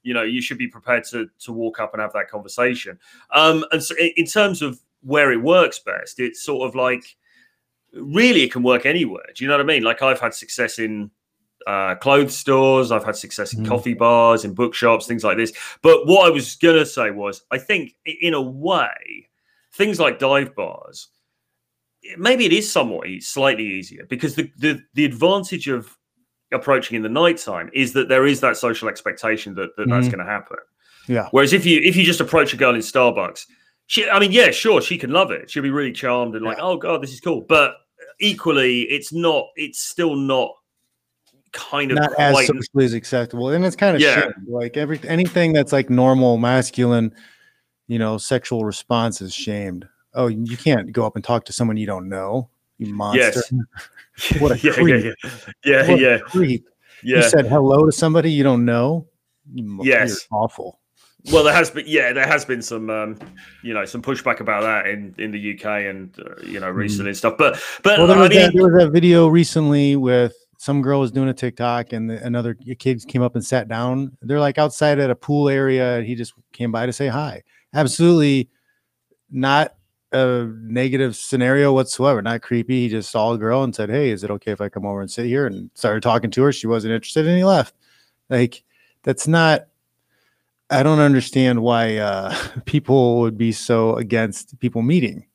You 0.09 0.15
know, 0.15 0.23
you 0.23 0.41
should 0.41 0.59
be 0.59 0.69
prepared 0.69 1.05
to 1.11 1.29
to 1.45 1.53
walk 1.53 1.81
up 1.81 1.93
and 1.93 2.01
have 2.01 2.15
that 2.15 2.31
conversation. 2.31 2.99
Um, 3.35 3.65
and 3.73 3.83
so 3.83 3.95
in 4.17 4.27
terms 4.27 4.63
of 4.63 4.81
where 5.03 5.31
it 5.33 5.43
works 5.43 5.79
best, 5.79 6.19
it's 6.19 6.43
sort 6.43 6.67
of 6.67 6.75
like 6.75 7.05
really 7.93 8.43
it 8.43 8.53
can 8.53 8.63
work 8.63 8.87
anywhere. 8.87 9.27
Do 9.35 9.45
you 9.45 9.49
know 9.49 9.57
what 9.57 9.61
I 9.61 9.73
mean? 9.75 9.83
Like 9.83 10.01
I've 10.03 10.21
had 10.21 10.33
success 10.35 10.79
in 10.79 11.11
uh, 11.67 11.95
clothes 11.97 12.35
stores, 12.35 12.91
I've 12.91 13.05
had 13.05 13.17
success 13.17 13.53
in 13.53 13.65
Mhm. 13.65 13.69
coffee 13.69 13.93
bars, 13.95 14.45
in 14.45 14.55
bookshops, 14.55 15.07
things 15.07 15.25
like 15.25 15.37
this. 15.37 15.53
But 15.83 16.07
what 16.07 16.27
I 16.27 16.31
was 16.31 16.57
gonna 16.57 16.87
say 16.87 17.11
was, 17.11 17.43
I 17.51 17.59
think 17.59 17.95
in 18.07 18.33
a 18.33 18.41
way, 18.41 19.29
things 19.73 20.01
like 20.01 20.19
dive 20.19 20.55
bars, 20.55 21.09
maybe 22.17 22.47
it 22.47 22.53
is 22.53 22.73
somewhat 22.73 23.09
slightly 23.21 23.67
easier 23.67 24.07
because 24.09 24.35
the, 24.37 24.51
the 24.57 24.81
the 24.95 25.05
advantage 25.05 25.69
of 25.69 25.98
approaching 26.53 26.97
in 26.97 27.03
the 27.03 27.09
nighttime 27.09 27.71
is 27.75 27.93
that 27.93 28.09
there 28.09 28.27
is 28.27 28.41
that 28.41 28.57
social 28.57 28.89
expectation 28.89 29.55
that, 29.55 29.77
that 29.77 29.89
that's 29.89 30.07
Mhm. 30.09 30.13
going 30.13 30.25
to 30.27 30.31
happen. 30.31 30.57
Yeah. 31.07 31.29
Whereas 31.31 31.53
if 31.53 31.65
you 31.67 31.81
if 31.83 31.97
you 31.97 32.05
just 32.05 32.21
approach 32.21 32.53
a 32.55 32.57
girl 32.57 32.75
in 32.75 32.81
Starbucks, 32.81 33.45
she 33.87 34.09
I 34.09 34.19
mean, 34.19 34.33
yeah, 34.33 34.51
sure, 34.51 34.81
she 34.81 34.99
can 34.99 35.11
love 35.11 35.31
it. 35.31 35.51
She'll 35.51 35.63
be 35.63 35.71
really 35.71 35.93
charmed 35.93 36.35
and 36.37 36.45
like, 36.45 36.59
Yeah. 36.59 36.65
oh 36.65 36.77
god, 36.77 37.03
this 37.03 37.13
is 37.13 37.21
cool. 37.21 37.43
But 37.49 37.75
equally, 38.21 38.83
it's 38.83 39.13
not. 39.13 39.47
It's 39.57 39.79
still 39.81 40.15
not 40.17 40.51
kind 41.53 41.91
of 41.91 41.97
not 41.97 42.13
as 42.19 42.33
quite. 42.35 42.47
socially 42.47 42.85
as 42.85 42.93
acceptable 42.93 43.49
and 43.49 43.65
it's 43.65 43.75
kind 43.77 43.97
of 43.97 44.03
Yeah. 44.03 44.21
shit. 44.21 44.33
like 44.47 44.77
every 44.77 45.01
anything 45.09 45.55
that's 45.55 45.73
like 45.73 45.89
normal 45.89 46.37
masculine 46.37 47.11
you 47.87 47.99
know 47.99 48.19
sexual 48.19 48.67
response 48.67 49.23
is 49.23 49.33
shamed 49.33 49.89
oh 50.13 50.27
you 50.27 50.59
can't 50.59 50.93
go 50.93 51.07
up 51.07 51.15
and 51.17 51.25
talk 51.25 51.47
to 51.47 51.53
someone 51.55 51.79
you 51.79 51.87
don't 51.87 52.07
know 52.07 52.51
you 52.79 52.95
monster 52.95 53.43
Yes. 53.53 54.41
What 54.41 54.53
a 54.53 54.59
yeah, 54.59 54.73
creep. 54.73 55.15
yeah, 55.65 55.87
yeah, 55.87 55.95
yeah, 55.95 56.19
creep. 56.19 56.67
yeah. 57.05 57.17
you 57.19 57.23
said 57.23 57.47
hello 57.47 57.87
to 57.87 57.93
somebody 57.93 58.33
you 58.33 58.43
don't 58.43 58.65
know 58.65 59.07
You 59.53 59.81
Yes. 59.85 60.27
awful 60.33 60.81
Well, 61.33 61.45
there 61.45 61.53
has 61.53 61.71
been, 61.71 61.85
yeah, 61.87 62.13
there 62.13 62.27
has 62.27 62.45
been 62.45 62.63
some, 62.63 62.91
um, 62.91 63.19
you 63.63 63.75
know, 63.75 63.85
some 63.85 64.01
pushback 64.01 64.41
about 64.41 64.63
that 64.63 64.87
in 64.91 65.15
in 65.19 65.31
the 65.31 65.55
UK 65.55 65.67
and 65.91 66.17
uh, 66.19 66.41
you 66.43 66.59
know 66.61 66.71
recently 66.71 67.11
and 67.11 67.17
stuff. 67.17 67.35
But 67.37 67.61
but 67.83 67.99
well 67.99 68.07
there 68.07 68.17
I 68.17 68.21
was, 68.23 68.31
mean, 68.31 68.39
that, 68.41 68.53
there 68.55 68.71
was 68.71 68.83
that 68.83 68.91
video 68.91 69.29
recently 69.29 69.97
with 69.97 70.35
some 70.59 70.83
girl 70.83 71.01
was 71.01 71.13
doing 71.13 71.29
a 71.29 71.35
tiktok 71.35 71.93
and 71.93 72.11
the, 72.11 72.23
another 72.25 72.55
kid 72.55 73.07
came 73.07 73.23
up 73.23 73.37
and 73.37 73.45
sat 73.45 73.69
down 73.69 74.17
they're 74.23 74.41
like 74.41 74.59
outside 74.59 74.99
at 74.99 75.09
a 75.09 75.15
pool 75.15 75.49
area 75.49 75.99
and 75.99 76.07
he 76.07 76.15
just 76.17 76.35
came 76.53 76.73
by 76.73 76.85
to 76.85 76.93
say 76.93 77.07
hi 77.07 77.41
absolutely 77.75 78.51
not 79.31 79.75
a 80.13 80.49
negative 80.63 81.15
scenario 81.15 81.73
whatsoever 81.73 82.23
not 82.23 82.41
creepy 82.41 82.83
he 82.83 82.89
just 82.89 83.11
saw 83.11 83.33
a 83.33 83.39
girl 83.39 83.63
and 83.63 83.75
said 83.75 83.91
hey 83.91 84.11
is 84.11 84.25
it 84.25 84.31
okay 84.31 84.53
if 84.53 84.61
i 84.61 84.69
come 84.69 84.87
over 84.87 85.01
and 85.01 85.11
sit 85.11 85.27
here 85.27 85.47
and 85.47 85.71
started 85.75 86.03
talking 86.03 86.31
to 86.31 86.43
her 86.43 86.53
she 86.53 86.67
wasn't 86.67 86.93
interested 86.93 87.27
and 87.27 87.37
he 87.37 87.45
left 87.45 87.75
like 88.31 88.65
that's 89.03 89.29
not 89.29 89.67
i 90.71 90.83
don't 90.83 91.01
understand 91.01 91.61
why 91.61 91.97
uh 91.97 92.35
people 92.65 93.21
would 93.21 93.37
be 93.37 93.53
so 93.53 93.97
against 93.97 94.59
people 94.61 94.81
meeting 94.83 95.27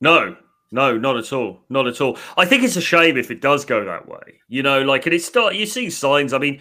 No, 0.00 0.36
no, 0.72 0.98
not 0.98 1.16
at 1.16 1.32
all, 1.32 1.62
not 1.68 1.86
at 1.86 2.00
all. 2.00 2.18
I 2.36 2.44
think 2.44 2.62
it's 2.62 2.76
a 2.76 2.80
shame 2.80 3.16
if 3.16 3.30
it 3.30 3.40
does 3.40 3.64
go 3.64 3.84
that 3.84 4.08
way. 4.08 4.40
You 4.48 4.62
know, 4.62 4.82
like, 4.82 5.06
and 5.06 5.14
it 5.14 5.22
start. 5.22 5.54
You 5.54 5.64
see 5.64 5.90
signs. 5.90 6.32
I 6.32 6.38
mean, 6.38 6.60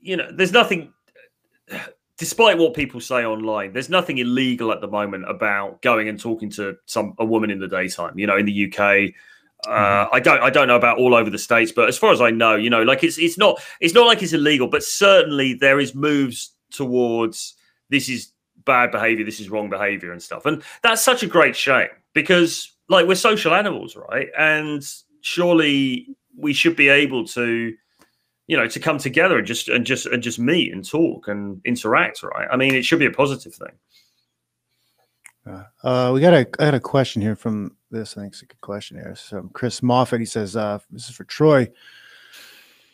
you 0.00 0.16
know, 0.16 0.30
there's 0.32 0.52
nothing. 0.52 0.92
Despite 2.20 2.58
what 2.58 2.74
people 2.74 3.00
say 3.00 3.24
online, 3.24 3.72
there's 3.72 3.88
nothing 3.88 4.18
illegal 4.18 4.72
at 4.72 4.82
the 4.82 4.86
moment 4.86 5.24
about 5.26 5.80
going 5.80 6.06
and 6.06 6.20
talking 6.20 6.50
to 6.50 6.76
some 6.84 7.14
a 7.18 7.24
woman 7.24 7.50
in 7.50 7.58
the 7.58 7.66
daytime. 7.66 8.18
You 8.18 8.26
know, 8.26 8.36
in 8.36 8.44
the 8.44 8.66
UK, 8.66 9.14
uh, 9.66 10.06
I 10.12 10.20
don't 10.20 10.42
I 10.42 10.50
don't 10.50 10.68
know 10.68 10.76
about 10.76 10.98
all 10.98 11.14
over 11.14 11.30
the 11.30 11.38
states, 11.38 11.72
but 11.72 11.88
as 11.88 11.96
far 11.96 12.12
as 12.12 12.20
I 12.20 12.30
know, 12.30 12.56
you 12.56 12.68
know, 12.68 12.82
like 12.82 13.02
it's 13.02 13.16
it's 13.16 13.38
not 13.38 13.58
it's 13.80 13.94
not 13.94 14.06
like 14.06 14.22
it's 14.22 14.34
illegal, 14.34 14.68
but 14.68 14.82
certainly 14.82 15.54
there 15.54 15.80
is 15.80 15.94
moves 15.94 16.52
towards 16.70 17.54
this 17.88 18.10
is 18.10 18.32
bad 18.66 18.90
behavior, 18.90 19.24
this 19.24 19.40
is 19.40 19.48
wrong 19.48 19.70
behavior 19.70 20.12
and 20.12 20.22
stuff, 20.22 20.44
and 20.44 20.62
that's 20.82 21.00
such 21.00 21.22
a 21.22 21.26
great 21.26 21.56
shame 21.56 21.88
because 22.12 22.70
like 22.90 23.06
we're 23.06 23.14
social 23.14 23.54
animals, 23.54 23.96
right? 23.96 24.28
And 24.38 24.86
surely 25.22 26.14
we 26.36 26.52
should 26.52 26.76
be 26.76 26.90
able 26.90 27.26
to 27.28 27.72
you 28.50 28.56
know 28.56 28.66
to 28.66 28.80
come 28.80 28.98
together 28.98 29.38
and 29.38 29.46
just 29.46 29.68
and 29.68 29.86
just 29.86 30.06
and 30.06 30.22
just 30.22 30.40
meet 30.40 30.72
and 30.72 30.84
talk 30.84 31.28
and 31.28 31.60
interact 31.64 32.22
right 32.24 32.48
i 32.50 32.56
mean 32.56 32.74
it 32.74 32.84
should 32.84 32.98
be 32.98 33.06
a 33.06 33.10
positive 33.10 33.54
thing 33.54 33.72
Uh, 35.46 35.64
uh, 35.82 36.10
we 36.12 36.20
got 36.20 36.34
a 36.34 36.46
I 36.58 36.64
had 36.64 36.74
a 36.74 36.80
question 36.80 37.22
here 37.22 37.36
from 37.36 37.76
this. 37.90 38.16
I 38.16 38.20
think 38.20 38.34
it's 38.34 38.42
a 38.42 38.46
good 38.46 38.60
question 38.60 38.98
here. 38.98 39.14
So 39.16 39.48
Chris 39.54 39.82
Moffat, 39.82 40.20
he 40.20 40.26
says, 40.26 40.54
uh, 40.54 40.78
this 40.90 41.08
is 41.08 41.14
for 41.16 41.24
Troy. 41.24 41.66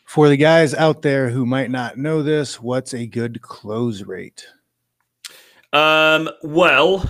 For 0.04 0.28
the 0.28 0.36
guys 0.36 0.72
out 0.72 1.02
there 1.02 1.28
who 1.28 1.44
might 1.44 1.70
not 1.70 1.98
know 1.98 2.22
this, 2.22 2.60
what's 2.60 2.94
a 2.94 3.06
good 3.06 3.42
close 3.42 4.02
rate? 4.02 4.46
um 5.72 6.30
well 6.42 7.04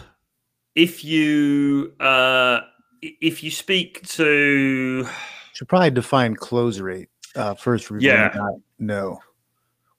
if 0.74 1.04
you 1.04 1.92
uh 2.00 2.60
if 3.02 3.42
you 3.42 3.50
speak 3.50 4.02
to 4.08 5.06
Should 5.52 5.68
probably 5.68 5.90
define 5.90 6.34
close 6.34 6.80
rate 6.80 7.10
uh, 7.36 7.54
first. 7.54 7.86
who 7.86 7.98
Yeah. 7.98 8.36
know. 8.78 9.20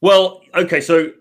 Well, 0.02 0.42
okay, 0.56 0.82
so 0.82 1.12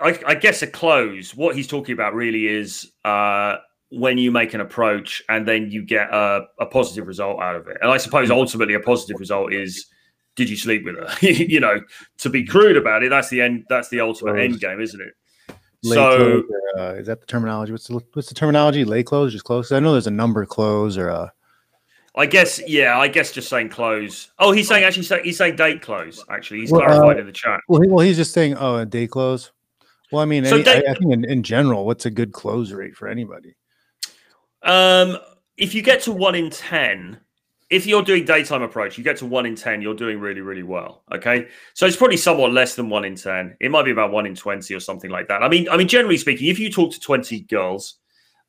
I, 0.00 0.18
I 0.26 0.34
guess 0.34 0.62
a 0.62 0.66
close. 0.66 1.34
What 1.34 1.56
he's 1.56 1.66
talking 1.66 1.92
about 1.92 2.14
really 2.14 2.46
is 2.46 2.92
uh, 3.04 3.56
when 3.90 4.18
you 4.18 4.30
make 4.30 4.54
an 4.54 4.60
approach 4.60 5.22
and 5.28 5.46
then 5.46 5.70
you 5.70 5.84
get 5.84 6.08
a, 6.12 6.46
a 6.58 6.66
positive 6.66 7.06
result 7.06 7.40
out 7.40 7.56
of 7.56 7.68
it. 7.68 7.78
And 7.80 7.90
I 7.90 7.96
suppose 7.96 8.30
ultimately 8.30 8.74
a 8.74 8.80
positive 8.80 9.18
result 9.20 9.52
is 9.52 9.86
did 10.34 10.48
you 10.48 10.56
sleep 10.56 10.84
with 10.84 10.96
her? 10.96 11.08
you 11.26 11.60
know, 11.60 11.80
to 12.18 12.30
be 12.30 12.44
crude 12.44 12.76
about 12.76 13.02
it, 13.02 13.10
that's 13.10 13.28
the 13.28 13.40
end. 13.40 13.64
That's 13.68 13.88
the 13.88 14.00
ultimate 14.00 14.32
Close. 14.32 14.44
end 14.44 14.60
game, 14.60 14.80
isn't 14.80 15.00
it? 15.00 15.14
Lay 15.84 15.96
So 15.96 16.16
close 16.16 16.44
or, 16.76 16.80
uh, 16.80 16.92
is 16.94 17.06
that 17.06 17.20
the 17.20 17.26
terminology? 17.26 17.72
What's 17.72 17.88
the 17.88 18.00
what's 18.12 18.28
the 18.28 18.34
terminology? 18.34 18.84
Lay 18.84 19.02
close, 19.02 19.32
just 19.32 19.44
close. 19.44 19.72
I 19.72 19.80
know 19.80 19.92
there's 19.92 20.06
a 20.06 20.12
number 20.12 20.46
close 20.46 20.96
or 20.96 21.08
a 21.08 21.32
I 22.14 22.26
guess, 22.26 22.60
yeah, 22.66 22.98
I 22.98 23.08
guess 23.08 23.32
just 23.32 23.48
saying 23.48 23.70
close. 23.70 24.30
Oh, 24.38 24.52
he's 24.52 24.68
saying 24.68 24.84
actually, 24.84 25.04
say, 25.04 25.22
he's 25.22 25.38
saying 25.38 25.56
date 25.56 25.80
close. 25.80 26.22
Actually, 26.28 26.60
he's 26.60 26.70
Well, 26.70 26.82
uh, 26.82 26.86
clarified 26.86 27.18
in 27.20 27.26
the 27.26 27.32
chat. 27.32 27.60
Well, 27.68 27.80
he, 27.80 27.88
well, 27.88 28.04
he's 28.04 28.16
just 28.16 28.34
saying, 28.34 28.54
oh, 28.58 28.76
a 28.76 28.84
day 28.86 29.06
close. 29.06 29.50
Well, 30.10 30.20
I 30.20 30.26
mean, 30.26 30.44
So 30.44 30.56
any- 30.56 30.64
day- 30.64 30.82
I, 30.86 30.90
I 30.90 30.94
think 30.94 31.10
in, 31.12 31.24
in 31.24 31.42
general, 31.42 31.86
what's 31.86 32.04
a 32.04 32.10
good 32.10 32.32
close 32.32 32.70
rate 32.72 32.94
for 32.96 33.08
anybody? 33.08 33.54
Um, 34.62 35.16
if 35.56 35.74
you 35.74 35.82
get 35.82 36.02
to 36.02 36.12
one 36.12 36.34
in 36.34 36.50
ten, 36.50 37.18
if 37.70 37.86
you're 37.86 38.02
doing 38.02 38.26
daytime 38.26 38.60
approach, 38.62 38.98
you 38.98 39.04
get 39.04 39.16
to 39.18 39.26
one 39.26 39.46
in 39.46 39.56
ten, 39.56 39.80
you're 39.80 39.94
doing 39.94 40.20
really, 40.20 40.42
really 40.42 40.62
well. 40.62 41.02
Okay, 41.12 41.48
so 41.72 41.86
it's 41.86 41.96
probably 41.96 42.18
somewhat 42.18 42.52
less 42.52 42.74
than 42.74 42.90
one 42.90 43.04
in 43.06 43.16
ten. 43.16 43.56
It 43.60 43.70
might 43.70 43.84
be 43.84 43.90
about 43.90 44.12
one 44.12 44.26
in 44.26 44.34
twenty 44.34 44.74
or 44.74 44.80
something 44.80 45.10
like 45.10 45.28
that. 45.28 45.42
I 45.42 45.48
mean, 45.48 45.66
I 45.70 45.78
mean, 45.78 45.88
generally 45.88 46.18
speaking, 46.18 46.48
if 46.48 46.58
you 46.58 46.70
talk 46.70 46.92
to 46.92 47.00
twenty 47.00 47.40
girls, 47.40 47.94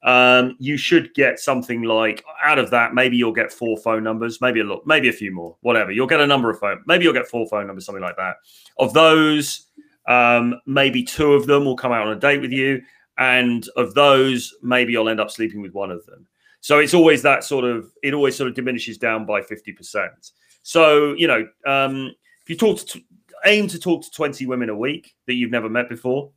um, 0.04 0.56
you 0.60 0.76
should 0.78 1.14
get 1.14 1.40
something 1.40 1.84
like 1.84 2.24
out 2.44 2.60
of 2.60 2.70
that. 2.72 2.94
Maybe 2.94 3.16
you'll 3.16 3.32
get 3.32 3.52
four 3.52 3.78
phone 3.78 4.04
numbers, 4.04 4.42
maybe 4.42 4.60
a 4.60 4.64
lot, 4.64 4.86
maybe 4.86 5.10
a 5.10 5.14
few 5.14 5.32
more, 5.32 5.56
whatever. 5.62 5.92
You'll 5.92 6.08
get 6.08 6.20
a 6.20 6.28
number 6.28 6.50
of 6.50 6.60
phone, 6.60 6.84
maybe 6.86 7.06
you'll 7.06 7.14
get 7.14 7.28
four 7.28 7.48
phone 7.48 7.68
numbers, 7.68 7.86
something 7.86 8.04
like 8.04 8.18
that. 8.18 8.36
Of 8.78 8.94
those, 8.94 9.68
um, 10.08 10.56
maybe 10.66 11.04
two 11.04 11.34
of 11.34 11.46
them 11.46 11.64
will 11.66 11.78
come 11.78 11.94
out 11.94 12.06
on 12.08 12.18
a 12.18 12.20
date 12.20 12.42
with 12.42 12.52
you, 12.52 12.82
and 13.18 13.68
of 13.78 13.94
those, 13.94 14.54
maybe 14.62 14.92
you'll 14.92 15.10
end 15.10 15.22
up 15.22 15.32
sleeping 15.32 15.62
with 15.62 15.74
one 15.74 15.92
of 15.92 16.06
them. 16.06 16.28
So 16.60 16.80
it's 16.80 16.94
always 16.94 17.22
that 17.24 17.44
sort 17.44 17.66
of 17.66 17.92
it 18.04 18.14
always 18.14 18.36
sort 18.36 18.50
of 18.50 18.56
diminishes 18.56 18.98
down 18.98 19.26
by 19.26 19.42
fifty 19.42 19.72
percent. 19.72 20.32
So 20.64 21.14
you 21.14 21.28
know, 21.28 21.48
um, 21.66 22.14
if 22.42 22.50
you 22.50 22.58
talk 22.58 22.80
to 22.80 23.02
aim 23.46 23.68
to 23.68 23.80
talk 23.80 24.04
to 24.04 24.12
twenty 24.12 24.46
women 24.46 24.70
a 24.70 24.76
week 24.76 25.16
that 25.28 25.34
you've 25.34 25.52
never 25.52 25.70
met 25.70 25.90
before, 25.90 26.32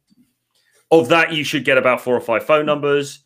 of 0.90 1.08
that 1.08 1.32
you 1.32 1.44
should 1.44 1.64
get 1.64 1.78
about 1.78 2.00
four 2.00 2.16
or 2.16 2.20
five 2.20 2.44
phone 2.44 2.66
numbers. 2.66 3.24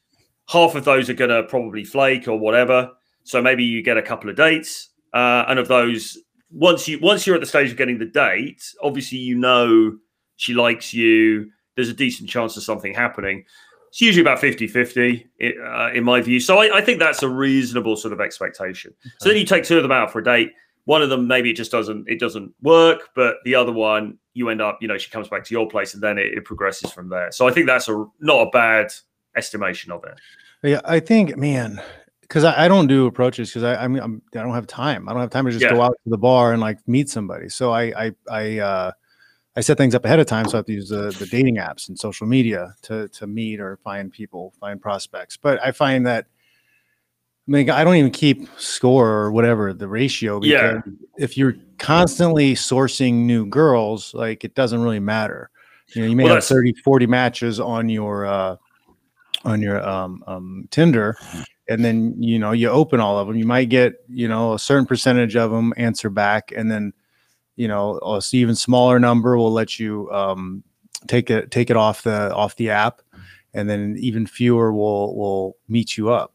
Half 0.51 0.75
of 0.75 0.85
those 0.85 1.09
are 1.09 1.15
going 1.15 1.31
to 1.31 1.45
probably 1.45 1.85
flake 1.85 2.27
or 2.27 2.39
whatever. 2.39 2.91
So 3.23 3.41
maybe 3.41 3.63
you 3.63 3.83
get 3.83 3.97
a 3.97 4.03
couple 4.03 4.31
of 4.31 4.37
dates, 4.37 4.89
uh, 5.13 5.45
and 5.47 5.59
of 5.59 5.69
those, 5.69 6.19
once 6.51 6.89
you 6.89 6.99
once 6.99 7.27
you're 7.27 7.37
at 7.37 7.41
the 7.41 7.47
stage 7.47 7.71
of 7.71 7.77
getting 7.77 7.99
the 7.99 8.07
date, 8.07 8.63
obviously 8.83 9.19
you 9.19 9.37
know 9.37 9.97
she 10.37 10.55
likes 10.55 10.93
you. 10.93 11.51
There's 11.77 11.89
a 11.89 11.95
decent 11.95 12.29
chance 12.29 12.57
of 12.57 12.63
something 12.63 12.93
happening. 12.93 13.45
It's 13.91 14.01
usually 14.01 14.23
about 14.23 14.41
50 14.41 14.67
50 14.67 15.29
uh, 15.65 15.91
in 15.93 16.05
my 16.05 16.21
view. 16.21 16.41
So 16.41 16.59
I, 16.59 16.79
I 16.79 16.81
think 16.81 16.99
that's 16.99 17.23
a 17.23 17.29
reasonable 17.29 17.97
sort 17.97 18.13
of 18.13 18.21
expectation. 18.21 18.95
So 19.19 19.29
then 19.29 19.39
you 19.39 19.45
take 19.45 19.65
two 19.65 19.77
of 19.77 19.83
them 19.83 19.93
out 19.93 20.11
for 20.11 20.21
a 20.21 20.25
date. 20.25 20.53
One 20.85 21.03
of 21.03 21.11
them 21.11 21.27
maybe 21.27 21.51
it 21.51 21.57
just 21.57 21.71
doesn't 21.71 22.09
it 22.09 22.19
doesn't 22.19 22.53
work, 22.63 23.11
but 23.15 23.37
the 23.45 23.55
other 23.55 23.73
one 23.73 24.19
you 24.35 24.49
end 24.49 24.63
up 24.63 24.79
you 24.81 24.89
know 24.89 24.99
she 24.99 25.11
comes 25.11 25.29
back 25.29 25.45
to 25.45 25.55
your 25.55 25.69
place 25.69 25.95
and 25.95 26.03
then 26.03 26.19
it, 26.19 26.35
it 26.35 26.45
progresses 26.45 26.91
from 26.91 27.09
there. 27.09 27.31
So 27.33 27.47
I 27.47 27.53
think 27.53 27.67
that's 27.67 27.89
a 27.89 28.05
not 28.21 28.49
a 28.49 28.51
bad 28.51 28.93
estimation 29.37 29.93
of 29.93 30.05
it. 30.05 30.15
Yeah, 30.63 30.81
I 30.85 31.01
think, 31.01 31.37
man, 31.37 31.81
because 32.23 32.45
I, 32.45 32.65
I 32.65 32.69
don't 32.69 32.87
do 32.87 33.07
approaches 33.07 33.49
because 33.51 33.63
I 33.65 33.85
I 33.85 33.89
mean 33.89 34.03
I'm, 34.03 34.23
I 34.35 34.39
don't 34.43 34.55
have 34.55 34.67
time. 34.67 35.09
I 35.09 35.13
don't 35.13 35.21
have 35.23 35.31
time 35.31 35.47
to 35.47 35.51
just 35.51 35.65
Yeah. 35.65 35.71
go 35.73 35.83
out 35.83 35.97
to 36.05 36.11
the 36.11 36.19
bar 36.19 36.53
and 36.53 36.61
like 36.61 36.79
meet 36.87 37.09
somebody. 37.09 37.49
So 37.49 37.73
I 37.73 38.07
I 38.07 38.13
I 38.31 38.59
uh, 38.59 38.93
I 39.57 39.61
set 39.63 39.79
things 39.79 39.95
up 39.95 40.05
ahead 40.05 40.21
of 40.21 40.27
time. 40.27 40.47
So 40.47 40.55
I 40.55 40.59
have 40.59 40.67
to 40.67 40.73
use 40.73 40.89
the 40.91 41.11
the 41.19 41.27
dating 41.27 41.57
apps 41.57 41.89
and 41.89 41.99
social 41.99 42.27
media 42.27 42.75
to 42.83 43.09
to 43.09 43.27
meet 43.27 43.59
or 43.61 43.79
find 43.79 44.13
people, 44.13 44.53
find 44.61 44.81
prospects. 44.81 45.37
But 45.37 45.61
I 45.65 45.73
find 45.73 46.07
that. 46.07 46.27
I 47.49 47.53
mean, 47.53 47.69
I 47.71 47.83
don't 47.83 47.97
even 47.97 48.13
keep 48.13 48.49
score 48.59 49.09
or 49.11 49.33
whatever 49.33 49.73
the 49.73 49.89
ratio. 49.89 50.41
Yeah. 50.43 50.83
If 51.19 51.37
you're 51.37 51.57
constantly 51.79 52.55
sourcing 52.55 53.25
new 53.25 53.45
girls, 53.47 54.15
like 54.15 54.45
it 54.45 54.55
doesn't 54.55 54.81
really 54.81 55.01
matter. 55.01 55.51
You 55.95 56.03
know, 56.03 56.09
you 56.09 56.15
may 56.15 56.25
Well, 56.25 56.35
have 56.35 56.43
that's- 56.45 56.49
30, 56.49 56.75
40 56.85 57.07
matches 57.09 57.59
on 57.59 57.89
your 57.89 58.25
uh, 58.27 58.57
on 59.45 59.63
your 59.63 59.87
um, 59.87 60.23
um, 60.27 60.69
Tinder, 60.71 61.17
and 61.69 61.85
then 61.85 62.15
you 62.23 62.39
know 62.39 62.53
you 62.53 62.69
open 62.69 63.01
all 63.01 63.19
of 63.19 63.29
them. 63.29 63.37
You 63.37 63.47
might 63.47 63.69
get 63.69 63.95
you 64.09 64.29
know 64.29 64.55
a 64.55 64.59
certain 64.59 64.87
percentage 64.87 65.37
of 65.37 65.51
them 65.51 65.73
answer 65.77 66.11
back, 66.11 66.53
and 66.55 66.71
then 66.71 66.93
you 67.57 67.69
know 67.69 67.99
a 68.03 68.21
even 68.33 68.55
smaller 68.55 68.99
number 68.99 69.37
will 69.37 69.53
let 69.53 69.79
you 69.79 70.11
um, 70.11 70.63
take 71.07 71.31
it 71.31 71.51
take 71.51 71.71
it 71.71 71.77
off 71.77 72.03
the 72.03 72.35
off 72.35 72.57
the 72.57 72.71
app, 72.71 73.03
and 73.55 73.69
then 73.69 73.97
even 73.99 74.27
fewer 74.27 74.73
will 74.73 75.17
will 75.17 75.57
meet 75.69 75.97
you 75.97 76.11
up. 76.11 76.35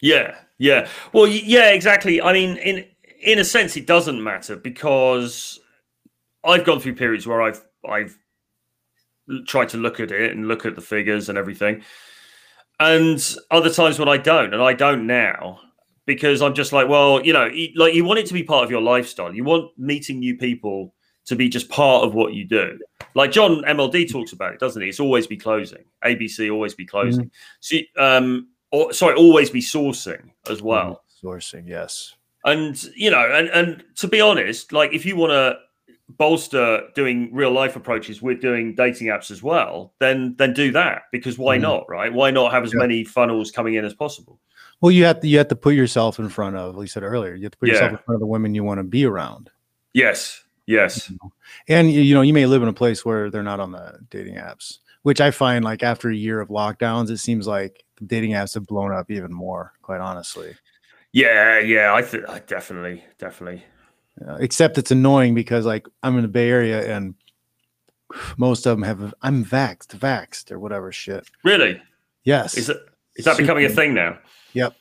Yeah, 0.00 0.36
yeah. 0.58 0.88
Well, 1.12 1.26
yeah, 1.26 1.70
exactly. 1.70 2.20
I 2.20 2.32
mean, 2.32 2.56
in 2.58 2.84
in 3.20 3.38
a 3.38 3.44
sense, 3.44 3.76
it 3.76 3.86
doesn't 3.86 4.22
matter 4.22 4.56
because 4.56 5.58
I've 6.44 6.64
gone 6.64 6.80
through 6.80 6.94
periods 6.96 7.26
where 7.26 7.42
I've 7.42 7.64
I've 7.88 8.16
tried 9.46 9.68
to 9.70 9.76
look 9.76 10.00
at 10.00 10.12
it 10.12 10.32
and 10.32 10.48
look 10.48 10.64
at 10.66 10.76
the 10.76 10.80
figures 10.80 11.28
and 11.28 11.36
everything, 11.36 11.82
and 12.78 13.36
other 13.50 13.70
times 13.70 13.98
when 13.98 14.08
I 14.08 14.16
don't, 14.16 14.52
and 14.52 14.62
I 14.62 14.72
don't 14.72 15.06
now 15.06 15.60
because 16.06 16.40
I'm 16.40 16.54
just 16.54 16.72
like, 16.72 16.88
well, 16.88 17.24
you 17.24 17.32
know, 17.32 17.50
like 17.74 17.94
you 17.94 18.04
want 18.04 18.20
it 18.20 18.26
to 18.26 18.34
be 18.34 18.42
part 18.42 18.64
of 18.64 18.70
your 18.70 18.80
lifestyle. 18.80 19.34
You 19.34 19.44
want 19.44 19.76
meeting 19.76 20.20
new 20.20 20.36
people 20.36 20.94
to 21.26 21.36
be 21.36 21.48
just 21.48 21.68
part 21.68 22.04
of 22.04 22.14
what 22.14 22.32
you 22.32 22.44
do. 22.44 22.78
Like 23.14 23.32
John 23.32 23.62
MLD 23.62 23.92
mm-hmm. 23.92 24.12
talks 24.12 24.32
about 24.32 24.54
it, 24.54 24.60
doesn't 24.60 24.80
he? 24.80 24.88
It's 24.88 25.00
always 25.00 25.26
be 25.26 25.36
closing. 25.36 25.84
ABC 26.04 26.50
always 26.52 26.74
be 26.74 26.84
mm-hmm. 26.84 26.90
closing. 26.90 27.30
So, 27.60 27.76
um, 27.98 28.48
or 28.70 28.92
sorry, 28.92 29.16
always 29.16 29.50
be 29.50 29.60
sourcing 29.60 30.30
as 30.48 30.58
mm-hmm. 30.58 30.66
well. 30.66 31.02
sourcing, 31.22 31.68
yes. 31.68 32.14
And 32.44 32.80
you 32.94 33.10
know, 33.10 33.28
and 33.32 33.48
and 33.48 33.84
to 33.96 34.06
be 34.06 34.20
honest, 34.20 34.72
like 34.72 34.92
if 34.92 35.04
you 35.04 35.16
want 35.16 35.32
to 35.32 35.58
bolster 36.08 36.82
doing 36.94 37.30
real 37.34 37.50
life 37.50 37.76
approaches 37.76 38.22
with 38.22 38.40
doing 38.40 38.74
dating 38.74 39.08
apps 39.08 39.30
as 39.30 39.42
well, 39.42 39.92
then 39.98 40.34
then 40.38 40.52
do 40.52 40.70
that 40.72 41.02
because 41.12 41.38
why 41.38 41.58
Mhm. 41.58 41.62
not, 41.62 41.88
right? 41.88 42.12
Why 42.12 42.30
not 42.30 42.52
have 42.52 42.64
as 42.64 42.72
Yeah. 42.72 42.78
many 42.80 43.04
funnels 43.04 43.50
coming 43.50 43.74
in 43.74 43.84
as 43.84 43.94
possible? 43.94 44.40
Well, 44.80 44.92
you 44.92 45.04
have 45.04 45.20
to 45.20 45.28
you 45.28 45.38
have 45.38 45.48
to 45.48 45.56
put 45.56 45.74
yourself 45.74 46.18
in 46.18 46.28
front 46.28 46.56
of. 46.56 46.76
We 46.76 46.86
said 46.86 47.02
earlier, 47.02 47.34
you 47.34 47.44
have 47.44 47.52
to 47.52 47.58
put 47.58 47.68
yourself 47.68 47.92
in 47.92 47.98
front 47.98 48.16
of 48.16 48.20
the 48.20 48.26
women 48.26 48.54
you 48.54 48.62
want 48.62 48.78
to 48.78 48.84
be 48.84 49.04
around. 49.04 49.50
Yes, 49.94 50.42
yes, 50.66 51.10
and 51.68 51.90
you 51.90 52.02
you 52.02 52.14
know 52.14 52.22
you 52.22 52.34
may 52.34 52.46
live 52.46 52.62
in 52.62 52.68
a 52.68 52.72
place 52.72 53.04
where 53.04 53.30
they're 53.30 53.42
not 53.42 53.60
on 53.60 53.72
the 53.72 53.98
dating 54.10 54.34
apps 54.34 54.78
which 55.02 55.20
i 55.20 55.30
find 55.30 55.64
like 55.64 55.84
after 55.84 56.10
a 56.10 56.14
year 56.16 56.40
of 56.40 56.48
lockdowns 56.48 57.08
it 57.08 57.18
seems 57.18 57.46
like 57.46 57.84
the 57.98 58.04
dating 58.04 58.32
apps 58.32 58.52
have 58.54 58.66
blown 58.66 58.92
up 58.92 59.08
even 59.10 59.32
more 59.32 59.72
quite 59.80 60.00
honestly 60.00 60.54
yeah, 61.12 61.60
yeah. 61.60 61.94
I 61.94 62.02
think 62.02 62.24
definitely, 62.46 63.02
definitely. 63.18 63.64
Uh, 64.26 64.36
except 64.40 64.78
it's 64.78 64.90
annoying 64.90 65.34
because 65.34 65.66
like 65.66 65.86
i'm 66.02 66.16
in 66.16 66.22
the 66.22 66.28
bay 66.28 66.48
area 66.48 66.94
and 66.96 67.14
most 68.38 68.64
of 68.66 68.76
them 68.76 68.82
have 68.82 69.12
i'm 69.22 69.44
vaxxed 69.44 69.88
vaxxed 69.98 70.50
or 70.50 70.58
whatever 70.58 70.90
shit 70.90 71.26
Really, 71.44 71.80
yes 72.24 72.56
is 72.56 72.70
it 72.70 72.78
is 73.16 73.24
that 73.26 73.36
becoming 73.36 73.64
a 73.64 73.68
thing 73.68 73.92
now? 73.94 74.18
Yep. 74.54 74.74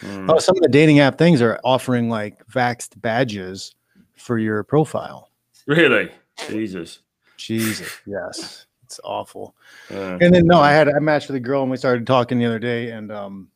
Hmm. 0.00 0.30
oh 0.30 0.38
some 0.38 0.56
of 0.56 0.62
the 0.62 0.68
dating 0.70 1.00
app 1.00 1.18
things 1.18 1.42
are 1.42 1.60
offering 1.64 2.08
like 2.08 2.46
vaxxed 2.46 2.98
badges 3.02 3.74
for 4.16 4.38
your 4.38 4.62
profile 4.64 5.28
Really, 5.66 6.10
Jesus. 6.48 7.00
jesus 7.36 7.98
yes 8.06 8.66
it's 8.84 9.00
awful 9.04 9.54
Yeah. 9.90 10.16
And 10.20 10.34
then 10.34 10.46
no, 10.46 10.60
I 10.60 10.72
had 10.72 10.88
I 10.88 10.98
matched 10.98 11.28
with 11.28 11.36
a 11.36 11.40
girl 11.40 11.62
and 11.62 11.70
we 11.70 11.76
started 11.76 12.06
talking 12.06 12.38
the 12.38 12.46
other 12.46 12.58
day 12.58 12.90
and 12.90 13.10
um 13.12 13.48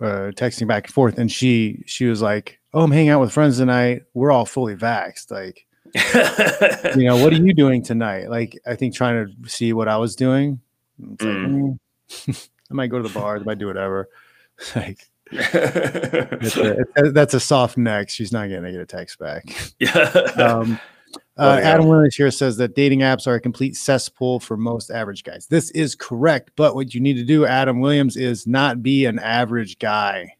uh 0.00 0.32
texting 0.36 0.66
back 0.68 0.84
and 0.86 0.92
forth 0.94 1.18
and 1.18 1.30
she 1.32 1.82
she 1.86 2.06
was 2.06 2.20
like, 2.22 2.57
Oh, 2.74 2.82
I'm 2.82 2.90
hanging 2.90 3.10
out 3.10 3.20
with 3.20 3.32
friends 3.32 3.58
tonight. 3.58 4.02
We're 4.14 4.30
all 4.30 4.44
fully 4.44 4.76
vaxxed. 4.76 5.30
Like, 5.30 5.66
you 6.96 7.04
know, 7.04 7.16
what 7.16 7.32
are 7.32 7.36
you 7.42 7.54
doing 7.54 7.82
tonight? 7.82 8.28
Like, 8.28 8.58
I 8.66 8.74
think 8.76 8.94
trying 8.94 9.26
to 9.42 9.48
see 9.48 9.72
what 9.72 9.88
I 9.88 9.96
was 9.96 10.16
doing. 10.16 10.60
Like, 11.00 11.18
Mm. 11.18 11.78
mm, 12.08 12.48
I 12.70 12.74
might 12.74 12.88
go 12.88 13.00
to 13.00 13.06
the 13.08 13.14
bars, 13.14 13.40
I 13.40 13.44
might 13.44 13.58
do 13.58 13.66
whatever. 13.68 14.08
like 14.76 14.98
that's 15.30 16.56
a, 16.56 16.84
that's 17.12 17.34
a 17.34 17.40
soft 17.40 17.76
next. 17.78 18.14
She's 18.14 18.32
not 18.32 18.48
gonna 18.50 18.72
get 18.72 18.80
a 18.80 18.86
text 18.86 19.18
back. 19.18 19.44
Um, 20.38 20.80
Well, 21.36 21.50
uh, 21.52 21.58
yeah. 21.58 21.70
Adam 21.70 21.86
Williams 21.86 22.16
here 22.16 22.30
says 22.32 22.56
that 22.56 22.74
dating 22.74 23.00
apps 23.00 23.26
are 23.28 23.34
a 23.34 23.40
complete 23.40 23.76
cesspool 23.76 24.40
for 24.40 24.56
most 24.56 24.90
average 24.90 25.22
guys. 25.22 25.46
This 25.46 25.70
is 25.70 25.94
correct, 25.94 26.50
but 26.56 26.74
what 26.74 26.92
you 26.94 27.00
need 27.00 27.14
to 27.14 27.24
do, 27.24 27.46
Adam 27.46 27.78
Williams, 27.80 28.16
is 28.16 28.46
not 28.46 28.82
be 28.82 29.04
an 29.06 29.18
average 29.20 29.78
guy. 29.78 30.34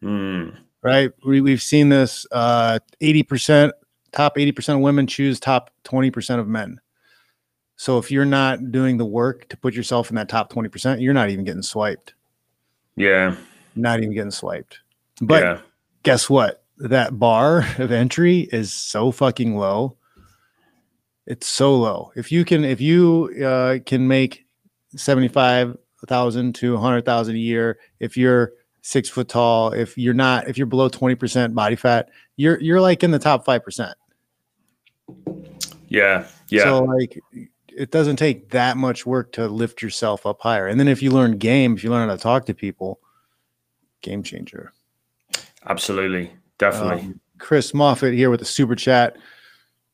Hmm. 0.00 0.50
Right? 0.82 1.12
We, 1.24 1.40
we've 1.40 1.62
seen 1.62 1.90
this. 1.90 2.26
Uh, 2.32 2.80
eighty 3.00 3.22
percent, 3.22 3.72
top 4.10 4.36
eighty 4.36 4.52
percent 4.52 4.78
of 4.78 4.82
women 4.82 5.06
choose 5.06 5.38
top 5.38 5.70
twenty 5.84 6.10
percent 6.10 6.40
of 6.40 6.48
men. 6.48 6.80
So 7.76 7.98
if 7.98 8.10
you're 8.10 8.24
not 8.24 8.72
doing 8.72 8.96
the 8.96 9.06
work 9.06 9.48
to 9.48 9.56
put 9.56 9.74
yourself 9.74 10.10
in 10.10 10.16
that 10.16 10.28
top 10.28 10.50
twenty 10.50 10.68
percent, 10.68 11.00
you're 11.00 11.14
not 11.14 11.30
even 11.30 11.44
getting 11.44 11.62
swiped. 11.62 12.14
Yeah. 12.96 13.36
Not 13.74 14.00
even 14.00 14.12
getting 14.12 14.30
swiped. 14.30 14.80
But 15.20 15.42
yeah. 15.42 15.58
guess 16.02 16.28
what? 16.28 16.64
That 16.78 17.18
bar 17.18 17.64
of 17.78 17.92
entry 17.92 18.40
is 18.52 18.72
so 18.72 19.12
fucking 19.12 19.56
low. 19.56 19.96
It's 21.26 21.46
so 21.46 21.76
low. 21.76 22.10
If 22.16 22.32
you 22.32 22.44
can, 22.44 22.64
if 22.64 22.80
you 22.80 23.30
uh, 23.44 23.78
can 23.86 24.08
make 24.08 24.46
seventy-five 24.96 25.76
thousand 26.08 26.56
to 26.56 26.76
hundred 26.76 27.04
thousand 27.04 27.36
a 27.36 27.38
year, 27.38 27.78
if 28.00 28.16
you're 28.16 28.52
six 28.82 29.08
foot 29.08 29.28
tall, 29.28 29.72
if 29.72 29.96
you're 29.96 30.12
not, 30.12 30.48
if 30.48 30.58
you're 30.58 30.66
below 30.66 30.88
twenty 30.88 31.14
percent 31.14 31.54
body 31.54 31.76
fat, 31.76 32.10
you're 32.36 32.60
you're 32.60 32.80
like 32.80 33.02
in 33.02 33.10
the 33.10 33.18
top 33.18 33.44
five 33.44 33.64
percent. 33.64 33.96
Yeah. 35.88 36.26
Yeah. 36.48 36.64
So 36.64 36.84
like, 36.84 37.18
it 37.68 37.90
doesn't 37.90 38.16
take 38.16 38.50
that 38.50 38.76
much 38.76 39.06
work 39.06 39.32
to 39.32 39.48
lift 39.48 39.80
yourself 39.80 40.26
up 40.26 40.40
higher. 40.40 40.66
And 40.66 40.78
then 40.78 40.88
if 40.88 41.02
you 41.02 41.10
learn 41.10 41.38
game, 41.38 41.74
if 41.74 41.82
you 41.82 41.90
learn 41.90 42.08
how 42.08 42.14
to 42.14 42.20
talk 42.20 42.44
to 42.46 42.54
people, 42.54 43.00
game 44.02 44.22
changer. 44.22 44.72
Absolutely, 45.66 46.30
definitely. 46.58 47.00
Um, 47.00 47.20
Chris 47.38 47.72
Moffat 47.72 48.12
here 48.12 48.30
with 48.30 48.40
the 48.40 48.46
super 48.46 48.74
chat, 48.74 49.16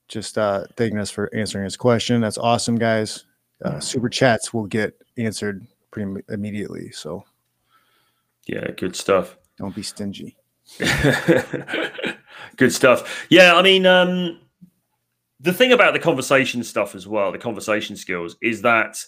just 0.09 0.39
uh, 0.39 0.65
thanking 0.77 0.99
us 0.99 1.11
for 1.11 1.33
answering 1.35 1.65
his 1.65 1.77
question. 1.77 2.21
That's 2.21 2.39
awesome, 2.39 2.77
guys. 2.77 3.27
Uh, 3.65 3.79
super 3.79 4.09
chats 4.09 4.53
will 4.53 4.67
get 4.67 5.01
answered 5.17 5.67
pretty 5.91 6.11
im- 6.11 6.23
immediately, 6.29 6.91
so 6.91 7.25
yeah, 8.49 8.71
good 8.77 8.97
stuff. 8.97 9.37
don't 9.57 9.75
be 9.75 9.83
stingy. 9.83 10.37
Good 12.57 12.73
stuff. 12.73 13.27
Yeah, 13.31 13.55
I 13.55 13.63
mean, 13.63 13.87
um, 13.87 14.41
the 15.41 15.53
thing 15.53 15.73
about 15.73 15.93
the 15.93 15.99
conversation 15.99 16.63
stuff 16.65 16.95
as 16.95 17.07
well, 17.07 17.31
the 17.33 17.39
conversation 17.39 17.97
skills, 17.97 18.37
is 18.43 18.63
that 18.63 19.03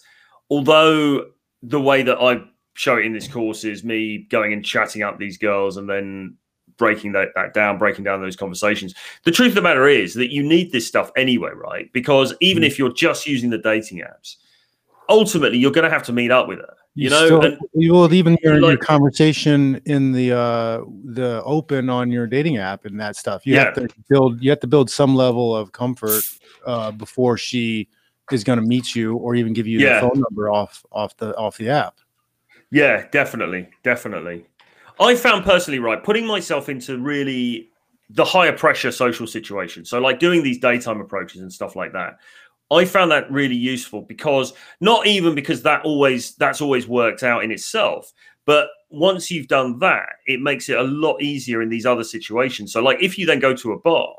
although 0.49 1.25
the 1.61 1.79
way 1.81 2.01
that 2.03 2.17
I 2.17 2.41
show 2.73 2.97
it 2.97 3.05
in 3.05 3.13
this 3.13 3.27
course 3.27 3.63
is 3.63 3.83
me 3.83 4.25
going 4.29 4.53
and 4.53 4.63
chatting 4.65 5.03
up 5.03 5.19
these 5.19 5.37
girls 5.37 5.77
and 5.77 5.89
then 5.89 6.37
breaking 6.77 7.11
that, 7.11 7.29
that 7.35 7.53
down, 7.53 7.77
breaking 7.77 8.03
down 8.05 8.21
those 8.21 8.35
conversations. 8.37 8.95
The 9.25 9.31
truth 9.31 9.49
of 9.49 9.55
the 9.55 9.61
matter 9.61 9.87
is 9.87 10.13
that 10.15 10.31
you 10.31 10.41
need 10.41 10.71
this 10.71 10.87
stuff 10.87 11.11
anyway, 11.15 11.51
right? 11.53 11.91
Because 11.93 12.33
even 12.39 12.63
Mhm. 12.63 12.67
if 12.67 12.79
you're 12.79 12.93
just 12.93 13.27
using 13.27 13.49
the 13.49 13.57
dating 13.57 13.99
apps, 13.99 14.37
ultimately 15.09 15.57
you're 15.59 15.71
going 15.71 15.83
to 15.83 15.89
have 15.91 16.03
to 16.03 16.13
meet 16.13 16.31
up 16.31 16.47
with 16.47 16.59
her. 16.59 16.73
You, 16.93 17.09
know, 17.09 17.25
still, 17.25 17.41
and 17.41 17.57
you 17.73 17.93
will 17.93 18.13
even 18.13 18.37
your, 18.43 18.59
your 18.59 18.77
conversation 18.77 19.81
in 19.85 20.11
the 20.11 20.33
uh 20.33 20.81
the 21.05 21.41
open 21.45 21.89
on 21.89 22.11
your 22.11 22.27
dating 22.27 22.57
app 22.57 22.83
and 22.83 22.99
that 22.99 23.15
stuff. 23.15 23.45
You 23.45 23.55
have 23.57 23.77
Yeah. 23.77 23.87
to 23.87 23.95
build 24.09 24.43
you 24.43 24.49
have 24.49 24.59
to 24.59 24.67
build 24.67 24.89
some 24.89 25.15
level 25.15 25.55
of 25.55 25.71
comfort 25.71 26.23
uh 26.65 26.91
before 26.91 27.37
she 27.37 27.87
is 28.31 28.43
going 28.43 28.59
to 28.59 28.65
meet 28.65 28.93
you 28.93 29.15
or 29.15 29.35
even 29.35 29.53
give 29.53 29.67
you 29.67 29.79
Yeah. 29.79 29.93
the 29.93 29.99
phone 30.01 30.19
number 30.29 30.51
off 30.51 30.83
off 30.91 31.15
the 31.15 31.35
off 31.37 31.57
the 31.57 31.69
app. 31.69 31.95
Yeah, 32.71 33.07
definitely, 33.11 33.69
definitely. 33.83 34.45
I 34.99 35.15
found 35.15 35.45
personally, 35.45 35.79
right, 35.79 36.03
putting 36.03 36.25
myself 36.27 36.69
into 36.69 36.97
really 36.99 37.69
the 38.09 38.25
higher 38.25 38.51
pressure 38.51 38.91
social 38.91 39.25
situations. 39.25 39.89
So, 39.89 39.99
like 39.99 40.19
doing 40.19 40.43
these 40.43 40.59
daytime 40.59 40.99
approaches 40.99 41.41
and 41.41 41.51
stuff 41.51 41.75
like 41.75 41.93
that. 41.93 42.17
I 42.71 42.85
found 42.85 43.11
that 43.11 43.29
really 43.31 43.55
useful 43.55 44.01
because 44.01 44.53
not 44.79 45.05
even 45.05 45.35
because 45.35 45.61
that 45.63 45.83
always 45.83 46.35
that's 46.35 46.61
always 46.61 46.87
worked 46.87 47.21
out 47.23 47.43
in 47.43 47.51
itself, 47.51 48.11
but 48.45 48.69
once 48.89 49.29
you've 49.29 49.47
done 49.47 49.79
that, 49.79 50.09
it 50.25 50.41
makes 50.41 50.69
it 50.69 50.77
a 50.77 50.83
lot 50.83 51.21
easier 51.21 51.61
in 51.61 51.69
these 51.69 51.85
other 51.85 52.03
situations. 52.03 52.71
So, 52.73 52.81
like 52.81 53.01
if 53.01 53.17
you 53.17 53.25
then 53.25 53.39
go 53.39 53.53
to 53.55 53.73
a 53.73 53.79
bar, 53.79 54.13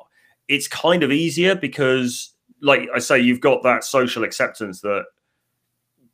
it's 0.49 0.69
kind 0.69 1.03
of 1.03 1.11
easier 1.11 1.55
because, 1.55 2.35
like 2.61 2.89
I 2.95 2.99
say, 2.99 3.19
you've 3.21 3.41
got 3.41 3.63
that 3.63 3.85
social 3.85 4.23
acceptance 4.25 4.81
that 4.83 5.05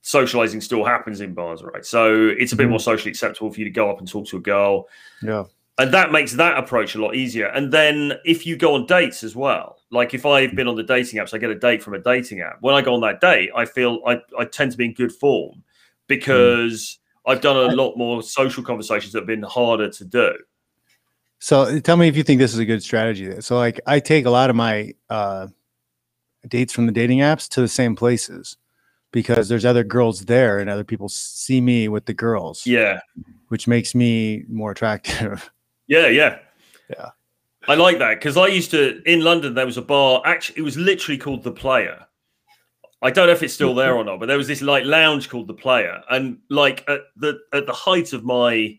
socializing 0.02 0.60
still 0.60 0.84
happens 0.84 1.20
in 1.20 1.34
bars, 1.34 1.62
right? 1.62 1.84
So 1.84 2.28
it's 2.38 2.52
a 2.52 2.56
bit 2.56 2.66
Mhm. 2.66 2.70
more 2.70 2.80
socially 2.80 3.10
acceptable 3.10 3.52
for 3.52 3.58
you 3.58 3.64
to 3.64 3.70
go 3.70 3.90
up 3.90 3.98
and 3.98 4.08
talk 4.08 4.26
to 4.28 4.36
a 4.36 4.40
girl. 4.40 4.88
Yeah. 5.22 5.44
And 5.78 5.92
that 5.94 6.10
makes 6.10 6.32
that 6.32 6.58
approach 6.58 6.96
a 6.96 7.00
lot 7.00 7.14
easier. 7.14 7.46
And 7.46 7.72
then 7.72 8.14
if 8.24 8.44
you 8.44 8.56
go 8.56 8.74
on 8.74 8.86
dates 8.86 9.22
as 9.22 9.36
well, 9.36 9.76
like 9.90 10.12
if 10.12 10.26
I've 10.26 10.54
been 10.56 10.66
on 10.66 10.74
the 10.74 10.82
dating 10.82 11.20
apps, 11.20 11.32
I 11.32 11.38
get 11.38 11.50
a 11.50 11.54
date 11.54 11.82
from 11.84 11.94
a 11.94 12.00
dating 12.00 12.40
app. 12.40 12.56
When 12.60 12.74
I 12.74 12.82
go 12.82 12.94
on 12.94 13.00
that 13.02 13.20
date, 13.20 13.50
I 13.54 13.64
feel 13.64 14.00
I, 14.04 14.20
I 14.36 14.44
tend 14.44 14.72
to 14.72 14.76
be 14.76 14.86
in 14.86 14.94
good 14.94 15.12
form 15.12 15.62
because 16.08 16.98
I've 17.26 17.40
done 17.40 17.56
a 17.56 17.74
lot 17.74 17.96
more 17.96 18.22
social 18.24 18.64
conversations 18.64 19.12
that 19.12 19.20
have 19.20 19.26
been 19.28 19.42
harder 19.44 19.88
to 19.88 20.04
do. 20.04 20.32
So 21.38 21.78
tell 21.78 21.96
me 21.96 22.08
if 22.08 22.16
you 22.16 22.24
think 22.24 22.40
this 22.40 22.52
is 22.52 22.58
a 22.58 22.64
good 22.64 22.82
strategy. 22.82 23.40
So 23.40 23.56
like 23.56 23.80
I 23.86 24.00
take 24.00 24.26
a 24.26 24.30
lot 24.30 24.50
of 24.50 24.56
my 24.56 24.94
uh 25.08 25.46
dates 26.48 26.72
from 26.72 26.86
the 26.86 26.92
dating 26.92 27.18
apps 27.18 27.48
to 27.50 27.60
the 27.60 27.68
same 27.68 27.94
places 27.94 28.56
because 29.12 29.48
there's 29.48 29.64
other 29.64 29.84
girls 29.84 30.24
there 30.24 30.58
and 30.58 30.68
other 30.68 30.84
people 30.84 31.08
see 31.08 31.60
me 31.60 31.88
with 31.88 32.06
the 32.06 32.14
girls, 32.14 32.66
Yeah. 32.66 33.00
which 33.48 33.68
makes 33.68 33.94
me 33.94 34.44
more 34.48 34.72
attractive. 34.72 35.50
Yeah, 35.88 36.08
yeah. 36.08 36.38
Yeah. 36.90 37.10
I 37.66 37.74
like 37.74 37.98
that 37.98 38.14
because 38.14 38.36
I 38.36 38.46
used 38.46 38.70
to 38.70 39.02
in 39.04 39.22
London. 39.22 39.54
There 39.54 39.66
was 39.66 39.76
a 39.76 39.82
bar. 39.82 40.22
Actually, 40.24 40.60
it 40.60 40.62
was 40.62 40.76
literally 40.76 41.18
called 41.18 41.42
the 41.42 41.52
Player. 41.52 42.06
I 43.02 43.10
don't 43.10 43.26
know 43.26 43.32
if 43.32 43.42
it's 43.42 43.54
still 43.54 43.74
there 43.74 43.94
or 43.94 44.04
not, 44.04 44.20
but 44.20 44.26
there 44.26 44.38
was 44.38 44.48
this 44.48 44.62
like 44.62 44.84
lounge 44.84 45.28
called 45.28 45.48
the 45.48 45.54
Player, 45.54 46.02
and 46.10 46.38
like 46.48 46.84
at 46.88 47.00
the 47.16 47.38
at 47.52 47.66
the 47.66 47.72
height 47.72 48.12
of 48.12 48.24
my, 48.24 48.78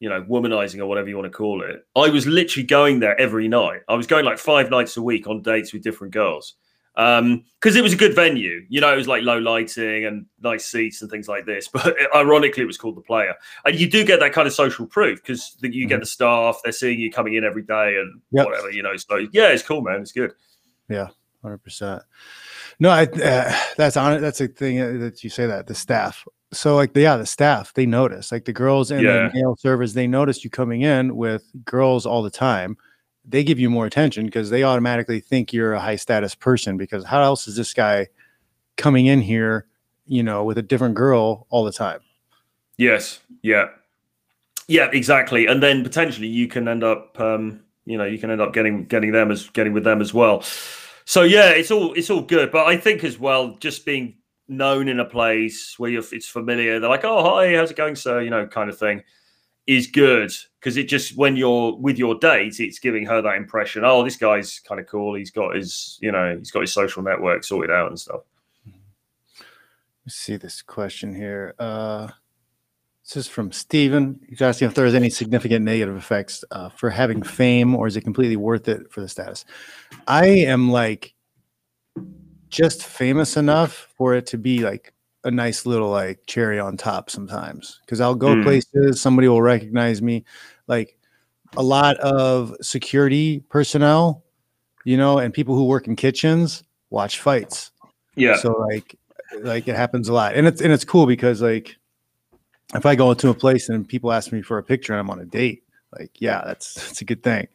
you 0.00 0.08
know, 0.08 0.22
womanizing 0.22 0.80
or 0.80 0.86
whatever 0.86 1.08
you 1.08 1.16
want 1.16 1.30
to 1.30 1.36
call 1.36 1.62
it, 1.62 1.86
I 1.94 2.08
was 2.08 2.26
literally 2.26 2.66
going 2.66 3.00
there 3.00 3.20
every 3.20 3.46
night. 3.46 3.82
I 3.88 3.94
was 3.94 4.06
going 4.06 4.24
like 4.24 4.38
five 4.38 4.70
nights 4.70 4.96
a 4.96 5.02
week 5.02 5.26
on 5.26 5.42
dates 5.42 5.72
with 5.72 5.82
different 5.82 6.14
girls 6.14 6.54
um 6.96 7.44
because 7.60 7.76
it 7.76 7.82
was 7.82 7.92
a 7.92 7.96
good 7.96 8.14
venue 8.16 8.64
you 8.68 8.80
know 8.80 8.92
it 8.92 8.96
was 8.96 9.06
like 9.06 9.22
low 9.22 9.38
lighting 9.38 10.04
and 10.06 10.26
nice 10.40 10.66
seats 10.66 11.02
and 11.02 11.10
things 11.10 11.28
like 11.28 11.46
this 11.46 11.68
but 11.72 11.94
ironically 12.16 12.62
it 12.64 12.66
was 12.66 12.76
called 12.76 12.96
the 12.96 13.00
player 13.00 13.34
and 13.64 13.78
you 13.78 13.88
do 13.88 14.04
get 14.04 14.18
that 14.18 14.32
kind 14.32 14.48
of 14.48 14.52
social 14.52 14.86
proof 14.86 15.22
because 15.22 15.56
you 15.62 15.86
get 15.86 16.00
the 16.00 16.06
staff 16.06 16.58
they're 16.64 16.72
seeing 16.72 16.98
you 16.98 17.10
coming 17.12 17.34
in 17.34 17.44
every 17.44 17.62
day 17.62 17.96
and 17.96 18.20
Yep. 18.32 18.46
whatever 18.46 18.70
you 18.70 18.82
know 18.82 18.96
so 18.96 19.18
yeah 19.32 19.48
it's 19.48 19.62
cool 19.62 19.82
man 19.82 20.00
it's 20.00 20.12
good 20.12 20.32
Yeah, 20.88 21.08
Hundred 21.42 21.62
percent. 21.62 22.02
No, 22.80 22.90
I, 22.90 23.04
uh, 23.04 23.54
that's 23.76 23.96
on 23.96 24.14
it. 24.14 24.20
That's 24.20 24.40
a 24.40 24.48
thing 24.48 24.80
uh, 24.80 24.98
that 24.98 25.22
you 25.24 25.30
say 25.30 25.46
that 25.46 25.66
the 25.66 25.74
staff. 25.74 26.24
So 26.52 26.74
like, 26.76 26.94
yeah, 26.96 27.16
the 27.16 27.24
staff 27.26 27.72
they 27.74 27.86
notice. 27.86 28.32
Like 28.32 28.44
the 28.44 28.52
girls 28.52 28.90
and 28.90 29.02
Yeah. 29.02 29.28
the 29.28 29.34
male 29.34 29.56
servers, 29.58 29.94
they 29.94 30.06
notice 30.06 30.42
you 30.44 30.50
coming 30.50 30.82
in 30.82 31.14
with 31.16 31.44
girls 31.64 32.04
all 32.06 32.22
the 32.22 32.30
time. 32.30 32.76
They 33.24 33.44
give 33.44 33.58
you 33.58 33.70
more 33.70 33.86
attention 33.86 34.26
because 34.26 34.50
they 34.50 34.62
automatically 34.62 35.20
think 35.20 35.52
you're 35.52 35.74
a 35.74 35.80
high 35.80 35.96
status 35.96 36.34
person. 36.34 36.76
Because 36.76 37.04
how 37.04 37.22
else 37.22 37.46
is 37.46 37.56
this 37.56 37.72
guy 37.72 38.08
coming 38.76 39.06
in 39.06 39.20
here, 39.20 39.66
you 40.06 40.22
know, 40.22 40.44
with 40.44 40.58
a 40.58 40.62
different 40.62 40.94
girl 40.94 41.46
all 41.50 41.64
the 41.64 41.72
time? 41.72 42.00
yes. 42.80 43.20
Yeah. 43.42 43.68
Yeah 44.68 44.88
exactly. 44.92 45.46
And 45.46 45.62
then 45.62 45.82
potentially 45.82 46.28
you 46.28 46.48
can 46.48 46.66
end 46.66 46.82
up 46.82 47.20
um 47.20 47.60
you 47.84 47.98
know 47.98 48.04
you 48.04 48.18
can 48.18 48.30
end 48.30 48.40
up 48.40 48.54
getting 48.54 48.84
getting 48.86 49.12
them 49.12 49.30
as 49.30 49.48
getting 49.50 49.72
with 49.72 49.84
them 49.84 50.00
as 50.00 50.14
well. 50.14 50.42
So 51.04 51.22
yeah 51.22 51.50
it's 51.50 51.70
all 51.70 51.92
it's 51.92 52.08
all 52.10 52.22
good. 52.22 52.50
But 52.50 52.66
i 52.66 52.76
think 52.76 53.04
as 53.04 53.18
well 53.18 53.56
just 53.60 53.84
being 53.84 54.16
known 54.48 54.88
in 54.88 54.98
a 54.98 55.04
place 55.04 55.78
where 55.78 55.90
you're 55.90 56.02
it's 56.10 56.26
familiar 56.26 56.80
they're 56.80 56.90
like 56.90 57.04
oh 57.04 57.22
hi 57.22 57.54
how's 57.54 57.70
it 57.70 57.76
going 57.76 57.94
sir? 57.94 58.20
you 58.20 58.30
know 58.30 58.46
kind 58.48 58.68
of 58.68 58.76
thing 58.76 59.00
is 59.66 59.86
good 59.86 60.32
because 60.58 60.76
it 60.76 60.84
just 60.84 61.16
when 61.16 61.36
you're 61.36 61.76
with 61.76 61.98
your 61.98 62.14
date 62.16 62.58
it's 62.58 62.78
giving 62.78 63.06
her 63.06 63.22
that 63.22 63.36
impression 63.36 63.84
oh 63.84 64.02
this 64.02 64.16
guy's 64.16 64.58
kind 64.58 64.80
of 64.80 64.86
cool 64.86 65.14
he's 65.14 65.30
got 65.30 65.54
his 65.54 65.98
you 66.00 66.10
know 66.10 66.36
he's 66.36 66.50
got 66.50 66.60
his 66.60 66.72
social 66.72 67.02
network 67.02 67.44
sorted 67.44 67.70
out 67.70 67.88
and 67.88 67.98
stuff 67.98 68.22
Let's 70.10 70.16
see 70.16 70.36
this 70.36 70.60
question 70.62 71.14
here. 71.14 71.54
Uh, 71.58 72.08
this 73.04 73.16
is 73.16 73.28
from 73.28 73.52
Steven. 73.52 74.18
He's 74.28 74.42
asking 74.42 74.66
if 74.66 74.74
there's 74.74 74.94
any 74.94 75.10
significant 75.10 75.64
negative 75.64 75.96
effects 75.96 76.42
uh, 76.50 76.70
for 76.70 76.90
having 76.90 77.22
fame, 77.22 77.76
or 77.76 77.86
is 77.86 77.96
it 77.96 78.00
completely 78.00 78.36
worth 78.36 78.66
it 78.66 78.90
for 78.90 79.02
the 79.02 79.08
status? 79.08 79.44
I 80.08 80.26
am 80.26 80.72
like 80.72 81.14
just 82.48 82.82
famous 82.84 83.36
enough 83.36 83.92
for 83.96 84.14
it 84.14 84.26
to 84.26 84.36
be 84.36 84.64
like 84.64 84.92
a 85.24 85.30
nice 85.30 85.66
little 85.66 85.90
like 85.90 86.20
cherry 86.26 86.58
on 86.58 86.76
top 86.76 87.10
sometimes. 87.10 87.80
Because 87.84 88.00
I'll 88.00 88.14
go 88.14 88.34
Mm. 88.34 88.42
places, 88.42 89.00
somebody 89.00 89.28
will 89.28 89.42
recognize 89.42 90.00
me. 90.00 90.24
Like 90.66 90.96
a 91.56 91.62
lot 91.62 91.96
of 91.98 92.54
security 92.60 93.40
personnel, 93.48 94.24
you 94.84 94.96
know, 94.96 95.18
and 95.18 95.34
people 95.34 95.54
who 95.54 95.66
work 95.66 95.86
in 95.88 95.96
kitchens 95.96 96.64
watch 96.90 97.20
fights. 97.20 97.72
yeah 98.16 98.36
So 98.36 98.52
like 98.52 98.96
like 99.42 99.68
it 99.68 99.76
happens 99.76 100.08
a 100.08 100.12
lot. 100.12 100.34
And 100.34 100.46
it's 100.46 100.60
and 100.60 100.72
it's 100.72 100.84
cool 100.84 101.06
because 101.06 101.42
like 101.42 101.76
if 102.74 102.86
I 102.86 102.94
go 102.94 103.10
into 103.10 103.30
a 103.30 103.34
place 103.34 103.68
and 103.68 103.86
people 103.86 104.12
ask 104.12 104.32
me 104.32 104.42
for 104.42 104.58
a 104.58 104.62
picture 104.62 104.92
and 104.92 105.00
I'm 105.00 105.10
on 105.10 105.20
a 105.20 105.24
date, 105.26 105.64
like 105.98 106.20
yeah, 106.20 106.42
that's 106.44 106.74
that's 106.74 107.00
a 107.00 107.04
good 107.04 107.22
thing. 107.22 107.48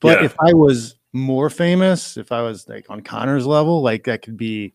But 0.00 0.20
Yeah. 0.20 0.26
if 0.26 0.34
I 0.40 0.54
was 0.54 0.96
more 1.12 1.50
famous, 1.50 2.16
if 2.16 2.32
I 2.32 2.42
was 2.42 2.68
like 2.68 2.88
on 2.88 3.02
Conor's 3.02 3.46
level, 3.46 3.82
like 3.82 4.04
that 4.04 4.22
could 4.22 4.36
be 4.36 4.72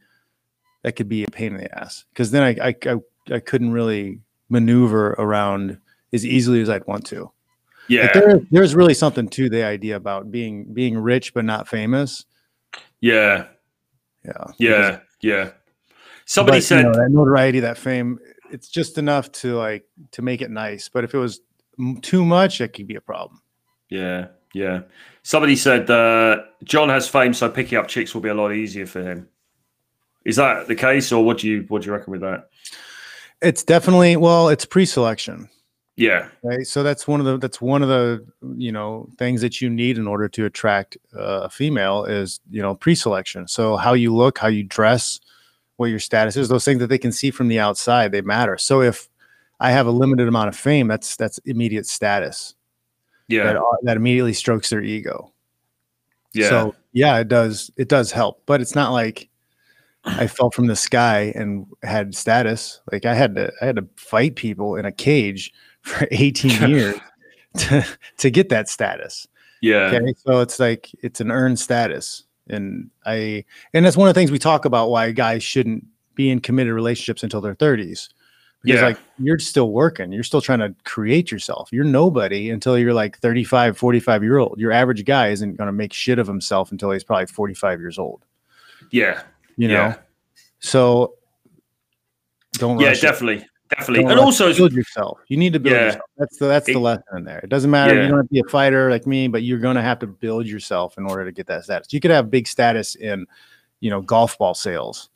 that 0.85 0.95
could 0.95 1.09
be 1.09 1.23
a 1.23 1.27
pain 1.27 1.55
in 1.55 1.61
the 1.61 1.79
ass 1.79 2.05
because 2.13 2.29
then 2.29 2.43
I, 2.43 2.67
I 2.69 2.75
I 2.93 3.35
I 3.37 3.39
couldn't 3.39 3.71
really 3.71 4.21
maneuver 4.49 5.13
around 5.17 5.79
as 6.13 6.23
easily 6.23 6.61
as 6.61 6.69
I'd 6.69 6.85
want 6.85 7.07
to. 7.07 7.31
yeah 7.87 8.03
Like 8.03 8.13
there, 8.13 8.39
there's 8.51 8.75
really 8.75 8.93
something 8.93 9.27
to 9.29 9.49
the 9.49 9.63
idea 9.63 9.95
about 9.95 10.29
being 10.29 10.71
being 10.73 10.95
rich 10.99 11.33
but 11.33 11.43
not 11.43 11.67
famous. 11.67 12.25
yeah 13.01 13.47
Yeah. 14.23 14.45
yeah 14.59 14.99
yeah 15.21 15.49
somebody 16.25 16.57
But, 16.59 16.63
said 16.65 16.77
you 16.77 16.91
know, 16.91 16.93
that 16.93 17.09
notoriety, 17.09 17.61
that 17.61 17.77
fame, 17.79 18.19
it's 18.51 18.67
just 18.69 18.97
enough 18.99 19.31
to 19.41 19.55
like 19.57 19.85
to 20.11 20.21
make 20.21 20.41
it 20.43 20.51
nice. 20.51 20.87
But 20.87 21.03
if 21.03 21.13
it 21.15 21.17
was 21.19 21.39
m- 21.79 21.97
too 22.01 22.23
much, 22.23 22.61
it 22.61 22.73
could 22.73 22.87
be 22.87 22.95
a 22.95 23.01
problem. 23.01 23.41
Yeah, 23.89 24.27
yeah. 24.53 24.81
Somebody 25.23 25.55
said 25.55 25.89
uh, 25.89 26.43
Jon 26.63 26.89
has 26.89 27.07
fame, 27.07 27.33
so 27.33 27.49
picking 27.49 27.77
up 27.79 27.87
chicks 27.87 28.13
will 28.13 28.21
be 28.21 28.29
a 28.29 28.33
lot 28.35 28.51
easier 28.53 28.85
for 28.85 29.01
him. 29.01 29.29
Is 30.25 30.35
that 30.37 30.67
the 30.67 30.75
case, 30.75 31.11
or 31.11 31.23
what 31.23 31.37
do 31.37 31.47
you 31.47 31.65
what 31.67 31.83
do 31.83 31.87
you 31.87 31.93
reckon 31.93 32.11
with 32.11 32.21
that? 32.21 32.49
It's 33.41 33.63
definitely 33.63 34.15
well, 34.15 34.49
it's 34.49 34.65
pre-selection, 34.65 35.49
Yeah, 35.97 36.29
right? 36.41 36.65
So 36.65 36.83
that's 36.83 37.07
one 37.07 37.19
of 37.19 37.25
the 37.25 37.37
that's 37.37 37.61
one 37.61 37.83
of 37.83 37.89
the 37.89 38.25
you 38.57 38.71
know 38.71 39.07
things 39.17 39.41
that 39.41 39.61
you 39.61 39.69
need 39.69 39.97
in 39.97 40.07
order 40.07 40.27
to 40.29 40.45
attract 40.45 40.97
uh, 41.15 41.41
a 41.43 41.49
female 41.49 42.05
is 42.05 42.39
you 42.49 42.61
know 42.61 42.75
pre-selection. 42.75 43.47
So 43.47 43.75
how 43.77 43.93
you 43.93 44.15
look, 44.15 44.39
how 44.39 44.47
you 44.47 44.63
dress, 44.63 45.19
what 45.77 45.87
your 45.87 45.99
status 45.99 46.37
is, 46.37 46.49
those 46.49 46.65
things 46.65 46.79
that 46.79 46.87
they 46.87 46.97
can 46.97 47.11
see 47.11 47.29
from 47.29 47.47
the 47.47 47.59
outside, 47.59 48.11
they 48.11 48.21
matter. 48.21 48.57
So 48.57 48.81
if 48.81 49.07
I 49.59 49.71
have 49.71 49.85
a 49.85 49.91
limited 49.91 50.27
amount 50.27 50.49
of 50.49 50.55
fame, 50.55 50.87
that's 50.87 51.15
that's 51.15 51.37
immediate 51.39 51.85
status. 51.85 52.55
Yeah. 53.27 53.53
that, 53.53 53.61
that 53.83 53.97
immediately 53.97 54.33
strokes 54.33 54.69
their 54.69 54.81
ego. 54.83 55.33
yeah. 56.33 56.49
So 56.49 56.75
yeah, 56.93 57.17
it 57.19 57.27
does. 57.27 57.69
It 57.77 57.89
does 57.89 58.11
help, 58.11 58.41
but 58.45 58.61
it's 58.61 58.75
not 58.75 58.91
like 58.91 59.29
I 60.05 60.27
fell 60.27 60.51
from 60.51 60.67
the 60.67 60.75
sky 60.75 61.33
and 61.35 61.65
had 61.83 62.13
status. 62.15 62.79
Like 62.91 63.05
I 63.05 63.13
had 63.15 63.35
to, 63.35 63.51
I 63.61 63.65
had 63.65 63.75
to 63.77 63.87
fight 63.95 64.35
people 64.35 64.75
in 64.75 64.85
a 64.85 64.91
cage 64.91 65.51
for 65.81 66.07
18 66.11 66.69
years 66.69 66.95
to 67.57 67.85
to 68.17 68.29
get 68.29 68.49
that 68.49 68.69
status. 68.69 69.27
yeah. 69.61 69.87
Okay, 69.93 70.13
so 70.25 70.41
it's 70.41 70.59
like 70.59 70.91
it's 71.01 71.21
an 71.21 71.31
earned 71.31 71.59
status, 71.59 72.23
and 72.49 72.89
I 73.05 73.45
and 73.73 73.85
that's 73.85 73.97
one 73.97 74.07
of 74.07 74.13
the 74.13 74.19
things 74.19 74.31
we 74.31 74.39
talk 74.39 74.65
about 74.65 74.89
why 74.89 75.11
guys 75.11 75.43
shouldn't 75.43 75.85
be 76.15 76.29
in 76.29 76.39
committed 76.39 76.73
relationships 76.73 77.23
until 77.23 77.41
their 77.41 77.55
30s. 77.55 78.09
Because 78.63 78.79
Yeah. 78.81 78.87
like 78.87 78.97
you're 79.19 79.37
still 79.37 79.71
working, 79.71 80.11
you're 80.11 80.23
still 80.23 80.41
trying 80.41 80.59
to 80.59 80.73
create 80.85 81.29
yourself. 81.31 81.69
You're 81.71 81.83
nobody 81.83 82.49
until 82.49 82.79
you're 82.79 82.93
like 82.95 83.19
35, 83.19 83.77
45 83.77 84.23
year 84.23 84.37
old. 84.39 84.57
Your 84.59 84.71
average 84.71 85.05
guy 85.05 85.27
isn't 85.29 85.55
going 85.57 85.67
to 85.67 85.71
make 85.73 85.93
shit 85.93 86.17
of 86.17 86.25
himself 86.25 86.71
until 86.71 86.89
he's 86.91 87.03
probably 87.03 87.27
45 87.27 87.79
years 87.79 87.99
old. 87.99 88.23
Yeah. 88.91 89.21
You 89.57 89.67
know, 89.69 89.73
Yeah. 89.73 89.95
so 90.59 91.15
don't 92.53 92.79
Yeah, 92.79 92.87
rush 92.89 92.99
it. 92.99 93.01
definitely. 93.01 93.45
Definitely. 93.69 94.03
Don't 94.03 94.11
and 94.11 94.19
also 94.19 94.53
build 94.53 94.73
yourself. 94.73 95.19
You 95.27 95.37
need 95.37 95.53
to 95.53 95.59
build 95.59 95.75
Yeah. 95.75 95.85
yourself. 95.85 96.03
That's 96.17 96.37
the 96.37 96.45
that's 96.47 96.65
the 96.67 96.77
lesson 96.77 97.03
in 97.17 97.23
there. 97.25 97.39
It 97.39 97.49
doesn't 97.49 97.71
matter. 97.71 97.95
Yeah. 97.95 98.03
You 98.03 98.07
don't 98.09 98.17
have 98.17 98.27
to 98.27 98.33
be 98.33 98.39
a 98.45 98.49
fighter 98.49 98.91
like 98.91 99.07
me, 99.07 99.27
but 99.27 99.41
you're 99.43 99.59
gonna 99.59 99.81
have 99.81 99.99
to 99.99 100.07
build 100.07 100.45
yourself 100.45 100.97
in 100.97 101.05
order 101.05 101.25
to 101.25 101.31
get 101.31 101.47
that 101.47 101.63
status. 101.63 101.91
You 101.91 101.99
could 101.99 102.11
have 102.11 102.29
big 102.29 102.47
status 102.47 102.95
in, 102.95 103.25
you 103.79 103.89
know, 103.89 104.01
golf 104.01 104.37
ball 104.37 104.53
sales. 104.53 105.09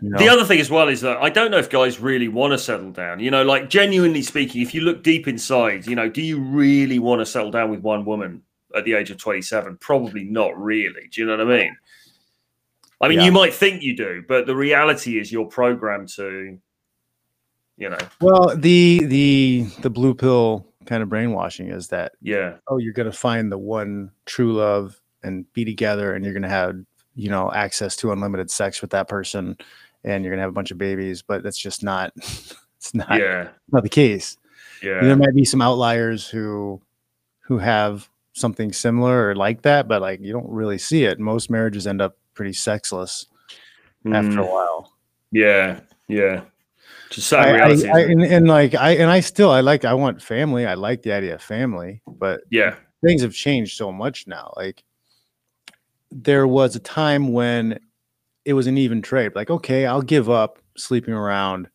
Know? 0.00 0.18
The 0.18 0.28
other 0.28 0.44
thing 0.44 0.60
as 0.60 0.70
well 0.70 0.88
is 0.88 1.00
that 1.00 1.16
I 1.18 1.30
don't 1.30 1.50
know 1.50 1.56
if 1.58 1.70
guys 1.70 1.98
really 1.98 2.28
want 2.28 2.52
to 2.52 2.58
settle 2.58 2.90
down. 2.90 3.20
You 3.20 3.30
know, 3.30 3.42
like 3.42 3.70
genuinely 3.70 4.20
speaking, 4.22 4.60
if 4.60 4.74
you 4.74 4.82
look 4.82 5.02
deep 5.02 5.26
inside, 5.28 5.86
you 5.86 5.94
know, 5.94 6.08
do 6.10 6.20
you 6.20 6.40
really 6.40 6.98
want 6.98 7.20
to 7.20 7.26
settle 7.26 7.50
down 7.50 7.70
with 7.70 7.80
one 7.80 8.04
woman 8.04 8.42
at 8.76 8.84
the 8.84 8.94
age 8.94 9.10
of 9.10 9.18
27? 9.18 9.76
Probably 9.78 10.24
not 10.24 10.56
really. 10.58 11.08
Do 11.10 11.20
you 11.20 11.26
know 11.26 11.36
what 11.36 11.46
I 11.52 11.58
mean? 11.58 11.76
I 13.00 13.08
mean, 13.08 13.18
Yeah. 13.18 13.26
you 13.26 13.32
might 13.32 13.52
think 13.52 13.82
you 13.82 13.96
do, 13.96 14.24
but 14.26 14.46
the 14.46 14.56
reality 14.56 15.18
is 15.18 15.30
you're 15.32 15.46
programmed 15.46 16.08
to, 16.16 16.58
you 17.76 17.88
know, 17.90 17.98
well, 18.20 18.54
the 18.56 19.04
the 19.04 19.66
the 19.80 19.90
blue 19.90 20.14
pill 20.14 20.66
kind 20.86 21.02
of 21.02 21.08
brainwashing 21.08 21.68
is 21.70 21.88
that 21.88 22.12
yeah, 22.22 22.56
oh, 22.68 22.78
you're 22.78 22.92
gonna 22.92 23.12
find 23.12 23.50
the 23.50 23.58
one 23.58 24.10
true 24.26 24.54
love 24.54 25.00
and 25.22 25.50
be 25.52 25.64
together, 25.64 26.14
and 26.14 26.24
you're 26.24 26.34
gonna 26.34 26.48
have 26.48 26.76
you 27.14 27.28
know 27.30 27.50
access 27.52 27.96
to 27.96 28.12
unlimited 28.12 28.50
sex 28.50 28.80
with 28.80 28.90
that 28.90 29.08
person, 29.08 29.56
and 30.04 30.24
you're 30.24 30.32
gonna 30.32 30.42
have 30.42 30.50
a 30.50 30.54
bunch 30.54 30.70
of 30.70 30.78
babies. 30.78 31.20
But 31.20 31.42
that's 31.42 31.58
just 31.58 31.82
not. 31.82 32.12
It's 32.84 32.92
not 32.92 33.18
yeah, 33.18 33.48
not 33.72 33.82
the 33.82 33.88
case. 33.88 34.36
Yeah. 34.82 35.00
There 35.00 35.16
might 35.16 35.34
be 35.34 35.46
some 35.46 35.62
outliers 35.62 36.28
who 36.28 36.82
who 37.40 37.56
have 37.56 38.10
something 38.34 38.72
similar 38.72 39.30
or 39.30 39.34
like 39.34 39.62
that, 39.62 39.88
but 39.88 40.02
like 40.02 40.20
you 40.20 40.32
don't 40.32 40.48
really 40.48 40.78
see 40.78 41.04
it. 41.04 41.18
Most 41.18 41.50
marriages 41.50 41.86
end 41.86 42.02
up 42.02 42.18
pretty 42.34 42.52
sexless 42.52 43.26
after 44.12 44.40
a 44.40 44.44
Mm, 44.44 44.52
while. 44.52 44.92
yeah, 45.32 45.80
yeah. 46.08 46.42
Just 47.10 47.32
I, 47.32 47.48
I, 47.48 47.52
reality. 47.52 47.88
I, 47.88 48.00
isn't 48.00 48.10
and, 48.10 48.22
and 48.24 48.48
like 48.48 48.74
I 48.74 48.92
and 48.92 49.10
I 49.10 49.20
still 49.20 49.50
I 49.50 49.60
like 49.60 49.84
I 49.84 49.94
want 49.94 50.20
family. 50.20 50.66
I 50.66 50.74
like 50.74 51.02
the 51.02 51.12
idea 51.12 51.34
of 51.36 51.42
family, 51.42 52.02
but 52.06 52.40
yeah, 52.50 52.74
things 53.04 53.22
have 53.22 53.32
changed 53.32 53.76
so 53.76 53.92
much 53.92 54.26
now. 54.26 54.52
Like 54.56 54.82
there 56.10 56.46
was 56.46 56.76
a 56.76 56.80
time 56.80 57.32
when 57.32 57.78
it 58.44 58.52
was 58.52 58.66
an 58.66 58.78
even 58.78 59.00
trade. 59.00 59.32
Like, 59.34 59.50
okay, 59.50 59.86
I'll 59.86 60.02
give 60.02 60.28
up 60.28 60.58
sleeping 60.76 61.14
around 61.14 61.68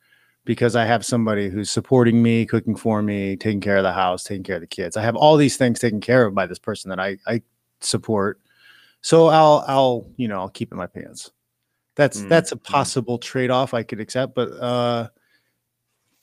because 0.50 0.76
I 0.76 0.84
have 0.84 1.06
somebody 1.06 1.48
who's 1.48 1.70
supporting 1.70 2.24
me, 2.24 2.44
cooking 2.44 2.76
for 2.76 3.04
me, 3.04 3.36
taking 3.36 3.62
care 3.62 3.78
of 3.78 3.84
the 3.84 3.94
house, 3.94 4.24
taking 4.24 4.42
care 4.42 4.56
of 4.56 4.62
the 4.62 4.68
kids. 4.68 4.98
I 4.98 5.04
have 5.04 5.16
all 5.16 5.38
these 5.38 5.58
things 5.58 5.80
taken 5.80 6.02
care 6.02 6.26
of 6.26 6.34
by 6.34 6.48
this 6.48 6.58
person 6.58 6.90
that 6.90 7.00
I 7.00 7.18
I 7.28 7.44
support. 7.82 8.42
So 9.02 9.28
I'll 9.28 9.64
I'll 9.68 10.08
you 10.18 10.28
know 10.28 10.40
I'll 10.40 10.50
keep 10.50 10.72
in 10.72 10.78
my 10.80 10.88
pants. 10.88 11.30
That's 11.94 12.22
Mm, 12.22 12.30
that's 12.30 12.52
a 12.52 12.56
mm. 12.56 12.64
possible 12.64 13.20
trade 13.20 13.52
off 13.52 13.76
I 13.76 13.84
could 13.84 14.00
accept, 14.00 14.34
but 14.34 14.50
uh, 14.54 15.10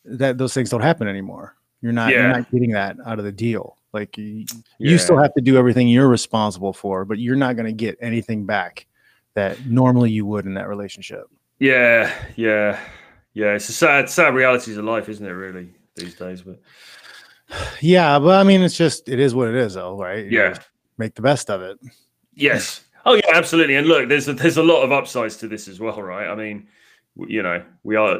that 0.06 0.38
those 0.38 0.54
things 0.54 0.70
don't 0.70 0.80
happen 0.80 1.06
anymore. 1.06 1.54
You're 1.80 1.92
not 1.92 2.10
you're 2.10 2.26
not 2.26 2.50
getting 2.50 2.72
that 2.72 2.96
out 3.06 3.20
of 3.20 3.24
the 3.24 3.30
deal. 3.30 3.76
Like 3.92 4.18
you, 4.18 4.44
you 4.80 4.98
still 4.98 5.18
have 5.18 5.34
to 5.34 5.40
do 5.40 5.56
everything 5.56 5.86
you're 5.86 6.08
responsible 6.08 6.72
for, 6.72 7.04
but 7.04 7.20
you're 7.20 7.36
not 7.36 7.54
going 7.54 7.66
to 7.66 7.72
get 7.72 7.96
anything 8.00 8.44
back 8.44 8.88
that 9.34 9.66
normally 9.66 10.10
you 10.10 10.26
would 10.26 10.46
in 10.46 10.54
that 10.54 10.66
relationship. 10.66 11.26
Yeah, 11.60 12.12
yeah, 12.34 12.80
yeah. 13.36 13.52
It's 13.52 13.68
a 13.68 13.72
sad, 13.72 14.08
sad 14.08 14.34
realities 14.34 14.78
of 14.78 14.84
life, 14.84 15.08
isn't 15.08 15.24
it? 15.24 15.30
Really 15.30 15.68
these 15.94 16.14
days, 16.14 16.42
but 16.42 16.58
Yeah, 17.80 18.18
but 18.18 18.40
I 18.40 18.42
mean, 18.42 18.62
it's 18.62 18.76
just 18.76 19.08
it 19.08 19.20
is 19.20 19.34
what 19.34 19.48
it 19.48 19.54
is, 19.54 19.74
though, 19.74 19.96
right? 19.96 20.24
You 20.24 20.38
yeah, 20.38 20.58
make 20.98 21.14
the 21.14 21.22
best 21.22 21.50
of 21.50 21.60
it. 21.62 21.78
yes. 22.34 22.82
Oh 23.04 23.14
yeah, 23.14 23.30
absolutely. 23.34 23.76
And 23.76 23.86
look, 23.86 24.08
there's 24.08 24.26
a, 24.26 24.32
there's 24.32 24.56
a 24.56 24.62
lot 24.62 24.82
of 24.82 24.90
upsides 24.90 25.36
to 25.36 25.48
this 25.48 25.68
as 25.68 25.78
well, 25.78 26.02
right? 26.02 26.26
I 26.26 26.34
mean, 26.34 26.66
you 27.16 27.42
know, 27.42 27.62
we 27.84 27.94
are 27.94 28.18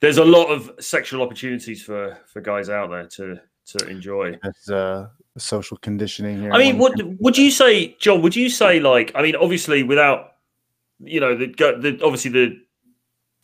there's 0.00 0.18
a 0.18 0.24
lot 0.24 0.46
of 0.46 0.72
sexual 0.80 1.22
opportunities 1.22 1.82
for 1.82 2.18
for 2.26 2.40
guys 2.40 2.68
out 2.68 2.90
there 2.90 3.06
to 3.06 3.40
to 3.66 3.86
enjoy. 3.86 4.36
That's 4.42 4.68
uh, 4.70 5.08
social 5.36 5.76
conditioning 5.76 6.40
here. 6.40 6.52
I 6.52 6.58
mean, 6.58 6.78
what 6.78 6.94
would 7.20 7.38
you 7.38 7.50
say, 7.50 7.96
Jon? 8.00 8.22
Would 8.22 8.34
you 8.34 8.50
say 8.50 8.80
like? 8.80 9.12
I 9.14 9.22
mean, 9.22 9.36
obviously, 9.36 9.82
without 9.84 10.32
you 10.98 11.20
know 11.20 11.36
the 11.36 11.46
go- 11.46 11.80
the 11.80 12.00
obviously 12.02 12.30
the 12.32 12.60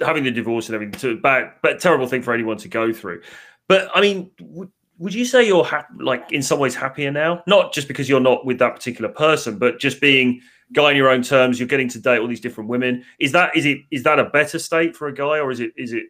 having 0.01 0.25
the 0.25 0.31
divorce 0.31 0.69
and 0.69 0.75
everything, 0.75 0.99
to 1.01 1.21
bad, 1.21 1.53
but 1.63 1.81
terrible 1.81 2.07
thing 2.07 2.23
for 2.23 2.33
anyone 2.35 2.57
to 2.59 2.69
go 2.69 2.93
through. 2.93 3.23
But 3.69 3.91
I 3.95 4.01
mean, 4.01 4.31
would 4.41 4.71
would 4.99 5.15
you 5.15 5.25
say 5.25 5.47
you're 5.47 5.65
hap- 5.65 5.91
like 5.99 6.31
in 6.31 6.43
some 6.43 6.59
ways 6.59 6.75
happier 6.75 7.11
now? 7.11 7.43
Not 7.47 7.73
just 7.73 7.89
because 7.89 8.09
you're 8.09 8.21
not 8.21 8.47
with 8.47 8.59
that 8.59 8.75
particular 8.75 9.11
person, 9.11 9.59
but 9.59 9.81
just 9.81 10.01
being 10.01 10.41
guy 10.73 10.91
on 10.91 10.97
your 10.97 11.09
own 11.09 11.23
terms. 11.23 11.59
You're 11.59 11.69
getting 11.69 11.89
to 11.91 12.01
date 12.01 12.19
all 12.19 12.29
these 12.29 12.41
different 12.41 12.71
women. 12.71 13.05
Is 13.19 13.33
that 13.33 13.57
is 13.57 13.67
it 13.67 13.79
is 13.91 14.03
that 14.05 14.19
a 14.19 14.25
better 14.25 14.59
state 14.59 14.97
for 14.97 15.09
a 15.09 15.15
guy, 15.15 15.39
or 15.39 15.51
is 15.51 15.61
it 15.61 15.73
is 15.77 15.93
it 15.93 16.05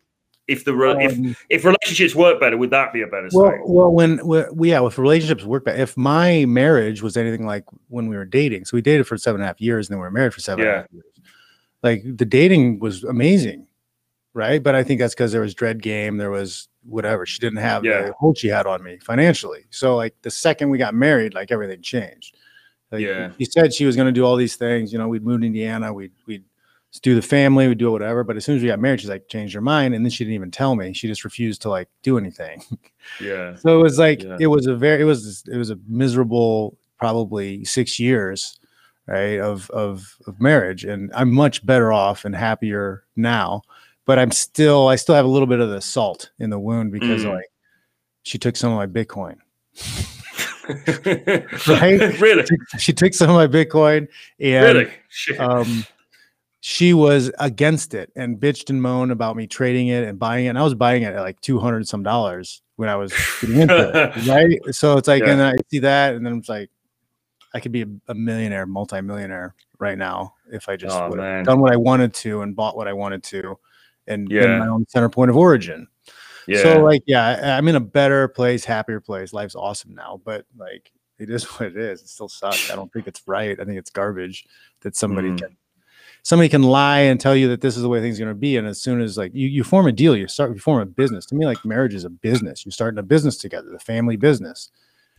if 0.47 0.65
the 0.65 0.75
re- 0.75 1.03
if 1.05 1.13
Um, 1.13 1.37
if 1.49 1.65
relationships 1.65 2.15
work 2.15 2.39
better, 2.39 2.57
would 2.59 2.71
that 2.71 2.93
be 2.93 3.01
a 3.01 3.07
better 3.07 3.29
well, 3.33 3.51
state? 3.51 3.61
well, 3.65 3.91
when, 3.91 4.21
we, 4.55 4.69
yeah, 4.71 4.85
if 4.85 4.99
relationships 4.99 5.43
work, 5.45 5.65
better, 5.65 5.81
if 5.81 5.97
my 5.97 6.45
marriage 6.45 7.01
was 7.01 7.17
anything 7.17 7.47
like 7.47 7.65
when 7.89 8.09
we 8.09 8.17
were 8.17 8.27
dating, 8.27 8.67
so 8.67 8.77
we 8.77 8.83
dated 8.83 9.07
for 9.07 9.17
seven 9.17 9.41
and 9.41 9.45
a 9.45 9.47
half 9.47 9.61
years, 9.61 9.89
and 9.89 9.95
then 9.95 10.01
we 10.01 10.05
were 10.05 10.11
married 10.11 10.35
for 10.35 10.41
seven 10.41 10.61
and 10.67 10.69
a 10.69 10.73
Yeah. 10.73 10.81
half 10.83 10.93
years. 10.93 11.05
Like 11.83 12.03
the 12.05 12.27
dating 12.27 12.79
was 12.81 13.05
amazing, 13.05 13.67
right? 14.35 14.63
But 14.63 14.75
I 14.75 14.83
think 14.85 15.01
that's 15.01 15.15
because 15.15 15.33
there 15.33 15.41
was 15.41 15.55
dread 15.55 15.83
game, 15.83 16.17
there 16.19 16.31
was 16.31 16.69
whatever. 16.85 17.25
She 17.25 17.39
didn't 17.39 17.61
have 17.61 17.85
Yeah. 17.85 18.03
the 18.07 18.13
hold 18.13 18.37
she 18.37 18.49
had 18.49 18.67
on 18.67 18.83
me 18.83 18.99
financially. 19.03 19.65
So 19.71 19.97
like 19.97 20.15
the 20.23 20.31
second 20.31 20.69
we 20.71 20.77
got 20.79 20.95
married, 20.95 21.33
like 21.35 21.51
everything 21.51 21.81
changed. 21.81 22.37
Like, 22.91 23.01
Yeah. 23.01 23.31
She 23.39 23.47
said 23.47 23.73
she 23.73 23.87
was 23.87 23.97
going 23.97 24.07
to 24.07 24.13
do 24.13 24.25
all 24.25 24.37
these 24.37 24.57
things. 24.57 24.93
You 24.93 24.99
know, 24.99 25.09
we'd 25.09 25.25
move 25.25 25.41
to 25.41 25.47
Indiana, 25.47 25.93
we'd 25.93 26.13
we'd 26.27 26.45
do 27.03 27.15
the 27.17 27.23
family, 27.23 27.67
we'd 27.67 27.79
do 27.79 27.91
whatever. 27.91 28.23
But 28.23 28.37
as 28.37 28.45
soon 28.45 28.57
as 28.57 28.63
we 28.63 28.69
got 28.69 28.79
married, 28.79 29.01
she's 29.01 29.09
like 29.11 29.29
changed 29.29 29.55
her 29.55 29.61
mind, 29.61 29.95
and 29.95 30.05
then 30.05 30.11
she 30.11 30.23
didn't 30.25 30.35
even 30.37 30.51
tell 30.53 30.77
me. 30.77 30.93
She 30.93 31.09
just 31.09 31.25
refused 31.25 31.63
to 31.63 31.71
like 31.71 31.89
do 32.03 32.19
anything. 32.19 32.63
Yeah, 33.21 33.55
So 33.57 33.81
it 33.81 33.83
was 33.83 33.99
like 33.99 34.23
Yeah. 34.23 34.37
it 34.41 34.47
was 34.47 34.67
a 34.67 34.77
very 34.77 35.01
it 35.01 35.05
was 35.05 35.43
it 35.51 35.57
was 35.57 35.71
a 35.71 35.79
miserable 35.89 36.77
probably 36.99 37.65
six 37.65 37.99
years, 37.99 38.59
right, 39.07 39.41
of 39.41 39.71
of 39.71 40.17
of 40.27 40.41
marriage. 40.41 40.85
And 40.85 41.11
I'm 41.15 41.33
much 41.33 41.65
better 41.67 41.93
off 41.93 42.25
and 42.25 42.35
happier 42.37 43.05
now. 43.17 43.63
But 44.07 44.19
I'm 44.19 44.31
still 44.33 44.89
I 44.89 44.97
still 44.97 45.15
have 45.15 45.25
a 45.25 45.29
little 45.29 45.47
bit 45.47 45.61
of 45.61 45.71
the 45.71 45.81
salt 45.81 46.31
in 46.39 46.51
the 46.51 46.59
wound 46.59 46.93
because 46.93 47.25
Mm. 47.25 47.35
like 47.35 47.47
she 48.23 48.39
took 48.39 48.57
some 48.57 48.73
of 48.73 48.77
my 48.77 48.87
Bitcoin. 48.87 49.37
Right? 51.69 52.19
really, 52.21 52.45
She 52.79 52.93
took 52.93 53.13
some 53.15 53.31
of 53.31 53.37
my 53.37 53.47
Bitcoin 53.47 54.09
and 54.41 54.79
really, 54.79 54.91
Shit. 55.09 55.39
um 55.41 55.85
she 56.61 56.95
was 56.95 57.31
against 57.39 57.93
it 57.93 58.11
and 58.17 58.39
bitched 58.41 58.71
and 58.71 58.81
moaned 58.81 59.13
about 59.13 59.37
me 59.37 59.47
trading 59.47 59.89
it 59.89 60.05
and 60.05 60.19
buying 60.19 60.47
it. 60.47 60.49
And 60.49 60.59
I 60.59 60.63
was 60.63 60.75
buying 60.75 61.03
it 61.03 61.13
at 61.13 61.21
like 61.21 61.39
200 61.43 61.87
some 61.87 62.03
dollars 62.03 62.63
when 62.77 62.89
I 62.89 62.97
was 62.97 63.13
getting 63.43 63.61
into 63.61 63.91
it. 63.91 64.13
Right. 64.27 64.75
So 64.75 64.97
it's 64.97 65.07
like, 65.07 65.23
Yeah. 65.23 65.33
and 65.33 65.41
then 65.41 65.47
I 65.49 65.57
see 65.71 65.81
that, 65.81 66.15
and 66.15 66.25
then 66.25 66.39
it's 66.39 66.49
like, 66.49 66.71
I 67.53 67.61
could 67.61 67.71
be 67.73 67.83
a, 67.83 67.87
a 68.09 68.15
millionaire, 68.15 68.65
multi-millionaire 68.65 69.55
right 69.79 69.99
now 69.99 70.35
if 70.51 70.69
I 70.71 70.77
just 70.77 70.97
Oh, 70.97 71.11
would 71.11 71.21
have 71.21 71.45
done 71.45 71.61
what 71.61 71.71
I 71.73 71.77
wanted 71.77 72.15
to 72.15 72.41
and 72.41 72.57
bought 72.57 72.77
what 72.79 72.89
I 72.89 72.95
wanted 72.95 73.23
to 73.25 73.59
and 74.07 74.31
Yeah. 74.31 74.59
my 74.59 74.69
own 74.69 74.87
center 74.89 75.09
point 75.09 75.31
of 75.31 75.37
origin. 75.37 75.87
yeah. 76.47 76.63
So 76.63 76.83
like, 76.83 77.03
yeah, 77.07 77.57
I'm 77.57 77.69
in 77.69 77.77
a 77.77 77.81
better 77.81 78.29
place, 78.29 78.65
happier 78.65 79.01
place. 79.01 79.33
Life's 79.33 79.55
awesome 79.55 79.95
now, 79.95 80.21
but 80.25 80.45
like, 80.57 80.91
it 81.19 81.31
is 81.31 81.45
what 81.59 81.69
it 81.69 81.77
is. 81.77 82.03
It 82.03 82.09
still 82.09 82.29
sucks. 82.29 82.71
I 82.71 82.75
don't 82.77 82.93
think 82.93 83.07
it's 83.07 83.23
right. 83.27 83.59
I 83.59 83.65
think 83.65 83.79
it's 83.79 83.91
garbage 83.91 84.47
that 84.81 84.97
somebody 84.97 85.29
Mm. 85.31 85.39
can 85.39 85.57
somebody 86.23 86.49
can 86.49 86.63
lie 86.63 87.01
and 87.01 87.21
tell 87.21 87.37
you 87.37 87.49
that 87.49 87.61
this 87.61 87.77
is 87.77 87.83
the 87.83 87.89
way 87.89 88.01
things 88.01 88.19
are 88.19 88.25
going 88.25 88.35
to 88.35 88.39
be. 88.41 88.57
And 88.57 88.67
as 88.67 88.81
soon 88.81 89.03
as 89.03 89.19
like 89.19 89.33
you, 89.35 89.47
you 89.47 89.63
form 89.63 89.87
a 89.87 89.93
deal, 89.93 90.17
you 90.17 90.27
start 90.27 90.53
you 90.55 90.59
form 90.59 90.81
a 90.81 90.87
business. 90.87 91.27
To 91.27 91.35
me, 91.35 91.45
like 91.45 91.63
marriage 91.67 91.95
is 91.95 92.05
a 92.05 92.11
business. 92.11 92.65
You're 92.65 92.73
starting 92.73 92.99
a 92.99 93.03
business 93.03 93.37
together, 93.37 93.69
the 93.71 93.79
family 93.79 94.17
business. 94.17 94.71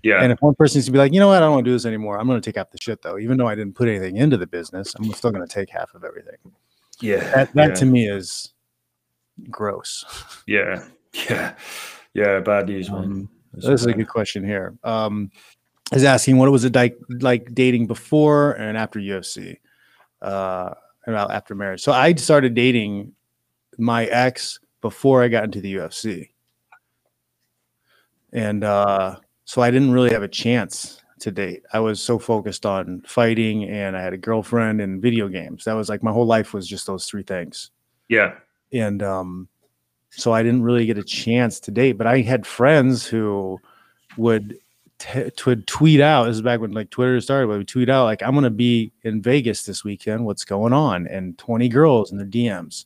yeah. 0.04 0.22
And 0.24 0.32
if 0.32 0.40
one 0.42 0.56
person 0.56 0.78
needs 0.80 0.88
to 0.88 0.92
be 0.92 0.98
like, 0.98 1.14
you 1.14 1.20
know 1.20 1.28
what, 1.28 1.38
I 1.38 1.40
don't 1.42 1.52
want 1.52 1.64
to 1.66 1.70
do 1.70 1.74
this 1.76 1.86
anymore. 1.86 2.18
I'm 2.20 2.26
going 2.28 2.42
to 2.42 2.46
take 2.46 2.58
half 2.58 2.72
the 2.72 2.80
shit 2.82 3.02
though, 3.04 3.20
even 3.20 3.38
though 3.38 3.48
I 3.48 3.54
didn't 3.56 3.76
put 3.76 3.88
anything 3.88 4.18
into 4.18 4.36
the 4.38 4.48
business. 4.48 4.96
I'm 4.96 5.12
still 5.14 5.32
going 5.32 5.48
to 5.48 5.54
take 5.54 5.70
half 5.70 5.94
of 5.94 6.04
everything. 6.04 6.38
yeah. 7.02 7.18
That 7.36 7.54
that 7.54 7.70
yeah. 7.70 7.76
to 7.76 7.86
me 7.86 8.10
is 8.10 8.54
gross. 9.50 10.06
Yeah, 10.48 10.84
yeah, 11.30 11.56
yeah. 12.14 12.40
Bad 12.40 12.68
news, 12.68 12.90
man. 12.90 13.04
Um, 13.04 13.30
This 13.54 13.82
is 13.82 13.86
a 13.86 13.94
good 13.94 14.10
question 14.10 14.44
here. 14.44 14.78
Um, 14.84 15.32
is 15.94 16.04
asking 16.04 16.38
what 16.38 16.52
was 16.52 16.66
it 16.66 16.76
like 16.76 16.98
like 17.22 17.54
dating 17.54 17.88
before 17.88 18.54
and 18.54 18.78
after 18.78 19.00
UFC, 19.00 19.58
uh, 20.22 20.74
about 21.08 21.32
after 21.32 21.56
marriage. 21.56 21.82
So 21.82 21.92
I 21.92 22.14
started 22.16 22.54
dating 22.54 23.14
my 23.78 24.06
ex 24.06 24.60
before 24.82 25.24
I 25.24 25.28
got 25.28 25.44
into 25.44 25.62
the 25.62 25.76
UFC, 25.76 26.30
and 28.34 28.64
uh, 28.64 29.18
so 29.46 29.62
I 29.62 29.72
didn't 29.72 29.92
really 29.92 30.12
have 30.12 30.24
a 30.24 30.28
chance 30.28 31.02
to 31.20 31.32
date. 31.32 31.64
I 31.72 31.80
was 31.80 32.02
so 32.02 32.20
focused 32.20 32.66
on 32.66 33.02
fighting, 33.06 33.66
and 33.66 33.96
I 33.96 34.02
had 34.02 34.14
a 34.14 34.18
girlfriend 34.18 34.82
and 34.82 35.02
video 35.02 35.28
games. 35.28 35.64
That 35.66 35.74
was 35.74 35.90
like 35.90 36.04
my 36.04 36.12
whole 36.12 36.26
life 36.26 36.54
was 36.54 36.68
just 36.68 36.88
those 36.88 37.06
three 37.06 37.24
things. 37.24 37.72
Yeah. 38.10 38.36
And 38.76 39.02
um, 39.02 39.48
so 40.10 40.34
I 40.34 40.44
didn't 40.44 40.64
really 40.64 40.86
get 40.86 40.98
a 40.98 41.04
chance 41.04 41.60
to 41.62 41.72
date. 41.72 41.94
But 41.94 42.08
I 42.08 42.22
had 42.22 42.46
friends 42.46 43.06
who 43.06 43.60
would 44.18 44.58
t- 45.00 45.32
would 45.46 45.66
tweet 45.68 46.02
out. 46.02 46.26
This 46.26 46.36
is 46.36 46.42
back 46.42 46.60
when 46.60 46.72
like 46.74 46.90
Twitter 46.90 47.20
started. 47.22 47.48
But 47.48 47.58
we 47.60 47.66
tweet 47.66 47.90
out 47.90 48.06
like, 48.06 48.22
"I'm 48.24 48.34
going 48.34 48.44
to 48.44 48.50
be 48.50 48.92
in 49.04 49.22
Vegas 49.22 49.64
this 49.64 49.84
weekend. 49.84 50.26
What's 50.26 50.46
going 50.46 50.74
on?" 50.74 51.08
And 51.08 51.38
20 51.38 51.70
girls 51.70 52.12
in 52.12 52.18
their 52.18 52.28
DMs. 52.28 52.86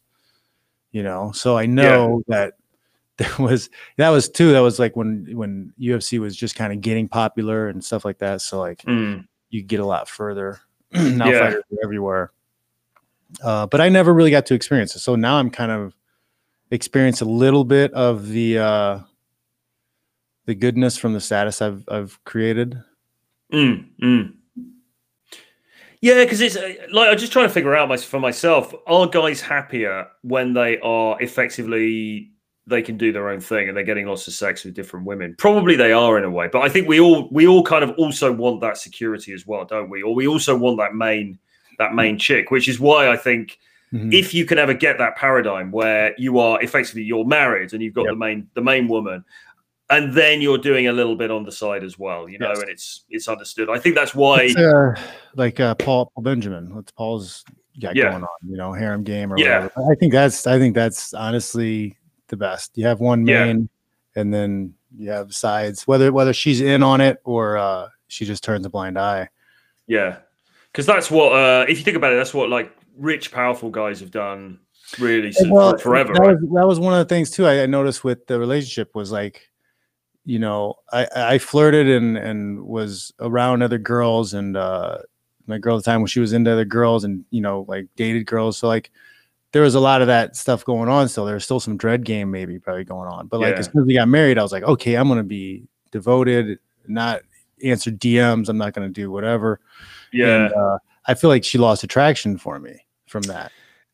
You 0.92 1.04
know, 1.04 1.32
so 1.34 1.56
I 1.58 1.66
know 1.68 2.24
that 2.28 2.54
there 3.18 3.30
was 3.40 3.70
that 3.98 4.10
was 4.10 4.30
too. 4.30 4.52
That 4.54 4.60
was 4.62 4.80
like 4.80 4.96
when 4.96 5.28
when 5.36 5.74
UFC 5.80 6.20
was 6.20 6.36
just 6.36 6.56
kind 6.56 6.74
of 6.74 6.82
getting 6.82 7.08
popular 7.08 7.68
and 7.70 7.84
stuff 7.84 8.06
like 8.06 8.20
that. 8.20 8.42
So 8.42 8.60
like 8.60 8.80
Mm. 8.84 9.28
you 9.50 9.62
get 9.64 9.80
a 9.80 9.86
lot 9.86 10.08
further. 10.10 10.60
now 10.92 11.30
Yeah. 11.30 11.40
fighters 11.42 11.64
are 11.72 11.78
everywhere. 11.84 12.32
Uh, 13.44 13.68
but 13.68 13.82
I 13.82 13.90
never 13.90 14.14
really 14.14 14.32
got 14.32 14.46
to 14.48 14.54
experience 14.54 14.96
it. 14.96 15.00
So 15.00 15.16
now 15.16 15.36
I'm 15.36 15.50
kind 15.50 15.72
of 15.72 15.96
experience 16.72 17.22
a 17.22 17.26
little 17.26 17.64
bit 17.64 17.94
of 17.94 18.28
the 18.28 18.60
uh, 18.60 19.00
the 20.46 20.56
goodness 20.56 20.98
from 20.98 21.14
the 21.14 21.22
status 21.22 21.62
I've 21.62 21.84
I've 21.88 22.20
created. 22.26 22.82
Mm, 23.54 23.90
mm. 24.02 24.34
Yeah, 26.02 26.24
because 26.24 26.40
it's 26.40 26.56
uh, 26.56 26.74
like 26.92 27.10
I'm 27.10 27.18
just 27.18 27.34
trying 27.34 27.48
to 27.48 27.54
figure 27.54 27.76
out 27.76 27.90
my, 27.90 27.98
for 27.98 28.20
myself: 28.20 28.74
are 28.88 29.08
guys 29.08 29.42
happier 29.42 30.08
when 30.22 30.54
they 30.54 30.80
are 30.80 31.22
effectively 31.22 32.32
they 32.68 32.82
can 32.84 32.98
do 32.98 33.12
their 33.12 33.30
own 33.30 33.40
thing 33.40 33.68
and 33.68 33.76
they're 33.76 33.84
getting 33.84 34.06
lots 34.06 34.28
of 34.28 34.34
sex 34.34 34.64
with 34.64 34.76
different 34.76 35.06
women? 35.06 35.36
Probably 35.38 35.76
they 35.76 35.92
are 35.92 36.18
in 36.18 36.24
a 36.24 36.30
way, 36.30 36.48
but 36.52 36.62
I 36.62 36.70
think 36.70 36.88
we 36.88 37.00
all 37.00 37.28
we 37.32 37.48
all 37.48 37.64
kind 37.64 37.84
of 37.84 37.92
also 37.98 38.32
want 38.32 38.62
that 38.62 38.78
security 38.78 39.34
as 39.34 39.46
well, 39.46 39.66
don't 39.66 39.90
we? 39.90 40.02
Or 40.02 40.16
we 40.16 40.28
also 40.28 40.58
want 40.58 40.78
that 40.78 40.94
main 40.94 41.38
that 41.80 41.94
main 41.96 42.18
chick, 42.20 42.52
which 42.52 42.68
is 42.68 42.80
why 42.80 43.10
I 43.10 43.18
think 43.18 43.58
Mhm. 43.92 44.14
if 44.14 44.34
you 44.36 44.46
can 44.46 44.60
ever 44.60 44.76
get 44.76 45.00
that 45.00 45.16
paradigm 45.16 45.72
where 45.72 46.14
you 46.20 46.38
are 46.38 46.62
effectively 46.62 47.02
you're 47.02 47.26
married 47.26 47.74
and 47.74 47.82
you've 47.82 47.96
got 47.96 48.04
Yep. 48.04 48.12
the 48.12 48.16
main 48.18 48.48
the 48.54 48.62
main 48.62 48.88
woman 48.88 49.26
and 49.90 50.14
then 50.14 50.42
you're 50.42 50.60
doing 50.60 50.86
a 50.88 50.94
little 50.94 51.16
bit 51.16 51.32
on 51.32 51.44
the 51.44 51.52
side 51.52 51.84
as 51.84 51.98
well 51.98 52.30
you 52.30 52.38
know 52.38 52.50
Yes. 52.50 52.62
and 52.62 52.70
it's 52.70 53.06
it's 53.10 53.28
understood 53.28 53.68
i 53.68 53.80
think 53.80 53.96
that's 53.96 54.14
why 54.14 54.54
uh, 54.56 54.94
like 55.36 55.60
uh, 55.60 55.74
Paul, 55.74 56.12
Paul 56.14 56.24
Benjamin. 56.24 56.76
What's 56.76 56.92
Paul's 56.92 57.44
got 57.82 57.96
Yeah. 57.96 58.12
going 58.12 58.24
on? 58.24 58.30
You 58.48 58.58
know, 58.58 58.74
harem 58.74 59.04
game 59.04 59.34
or 59.34 59.40
Yeah. 59.40 59.64
whatever. 59.64 59.92
I 59.92 59.96
think 59.96 60.12
that's 60.14 60.46
I 60.46 60.60
think 60.60 60.76
that's 60.76 61.16
honestly 61.16 61.98
the 62.28 62.38
best. 62.38 62.78
You 62.78 62.86
have 62.86 63.00
one 63.00 63.26
Yeah. 63.26 63.46
main, 63.46 63.70
and 64.16 64.32
then 64.32 64.76
you 64.96 65.10
have 65.10 65.34
sides. 65.34 65.88
Whether 65.88 66.12
whether 66.14 66.34
she's 66.34 66.62
in 66.62 66.84
on 66.84 67.02
it 67.02 67.18
or 67.24 67.58
uh, 67.58 67.88
she 68.08 68.26
just 68.26 68.44
turns 68.44 68.66
a 68.68 68.70
blind 68.70 69.00
eye. 69.00 69.30
yeah 69.88 70.18
because 70.72 70.86
that's 70.86 71.10
what 71.12 71.32
uh 71.34 71.66
if 71.68 71.78
you 71.78 71.84
think 71.84 71.98
about 71.98 72.14
it 72.14 72.16
that's 72.16 72.34
what 72.34 72.50
like 72.50 72.76
rich 72.98 73.32
powerful 73.32 73.70
guys 73.70 74.00
have 74.00 74.12
done 74.12 74.60
really 74.98 75.32
since, 75.32 75.50
Well, 75.52 75.78
forever 75.78 76.14
That 76.14 76.20
right? 76.20 76.36
was, 76.36 76.52
that 76.54 76.68
was 76.68 76.80
one 76.80 76.94
of 76.94 77.00
the 77.00 77.14
things 77.14 77.30
too. 77.30 77.46
I, 77.46 77.64
I 77.64 77.66
noticed 77.66 78.04
with 78.04 78.26
the 78.28 78.40
relationship 78.40 78.96
was 78.96 79.12
like, 79.12 79.50
you 80.26 80.40
know, 80.40 80.76
I, 80.92 81.08
I 81.16 81.38
flirted 81.38 81.88
and 81.88 82.18
and 82.18 82.64
was 82.66 83.14
around 83.20 83.62
other 83.62 83.78
girls 83.78 84.34
and 84.34 84.58
uh, 84.58 85.00
my 85.48 85.58
girl 85.58 85.78
at 85.78 85.84
the 85.84 85.92
time 85.92 86.02
when 86.02 86.08
she 86.08 86.20
was 86.20 86.34
into 86.34 86.52
other 86.52 86.66
girls 86.66 87.04
and 87.04 87.24
you 87.30 87.42
know 87.42 87.66
like 87.68 87.88
dated 87.96 88.26
girls. 88.26 88.58
So 88.58 88.68
like 88.68 88.92
there 89.52 89.64
was 89.64 89.76
a 89.76 89.80
lot 89.80 90.02
of 90.02 90.08
that 90.08 90.36
stuff 90.36 90.66
going 90.66 90.90
on. 90.90 91.08
Still, 91.10 91.26
there 91.26 91.36
was 91.36 91.46
still 91.46 91.60
some 91.60 91.78
dread 91.78 92.04
game 92.04 92.30
maybe 92.30 92.60
probably 92.60 92.84
going 92.84 93.10
on. 93.10 93.28
But 93.28 93.40
like 93.40 93.54
Yeah. 93.56 93.60
as 93.60 93.66
soon 93.68 93.82
as 93.82 93.88
we 93.88 93.96
got 93.96 94.08
married, 94.08 94.38
I 94.38 94.44
was 94.44 94.52
like, 94.52 94.64
okay, 94.64 94.96
I'm 94.96 95.08
gonna 95.08 95.24
be 95.24 95.64
devoted, 95.92 96.60
not 96.88 97.22
answer 97.64 97.92
DMs. 97.92 98.50
I'm 98.50 98.58
not 98.58 98.74
gonna 98.74 98.90
do 98.90 99.10
whatever. 99.12 99.60
Yeah. 100.12 100.46
And, 100.46 100.54
uh, 100.54 100.78
I 101.06 101.14
feel 101.14 101.30
like 101.30 101.44
she 101.44 101.58
lost 101.58 101.84
attraction 101.84 102.38
for 102.38 102.60
me 102.60 102.86
from 103.08 103.24
that. 103.24 103.52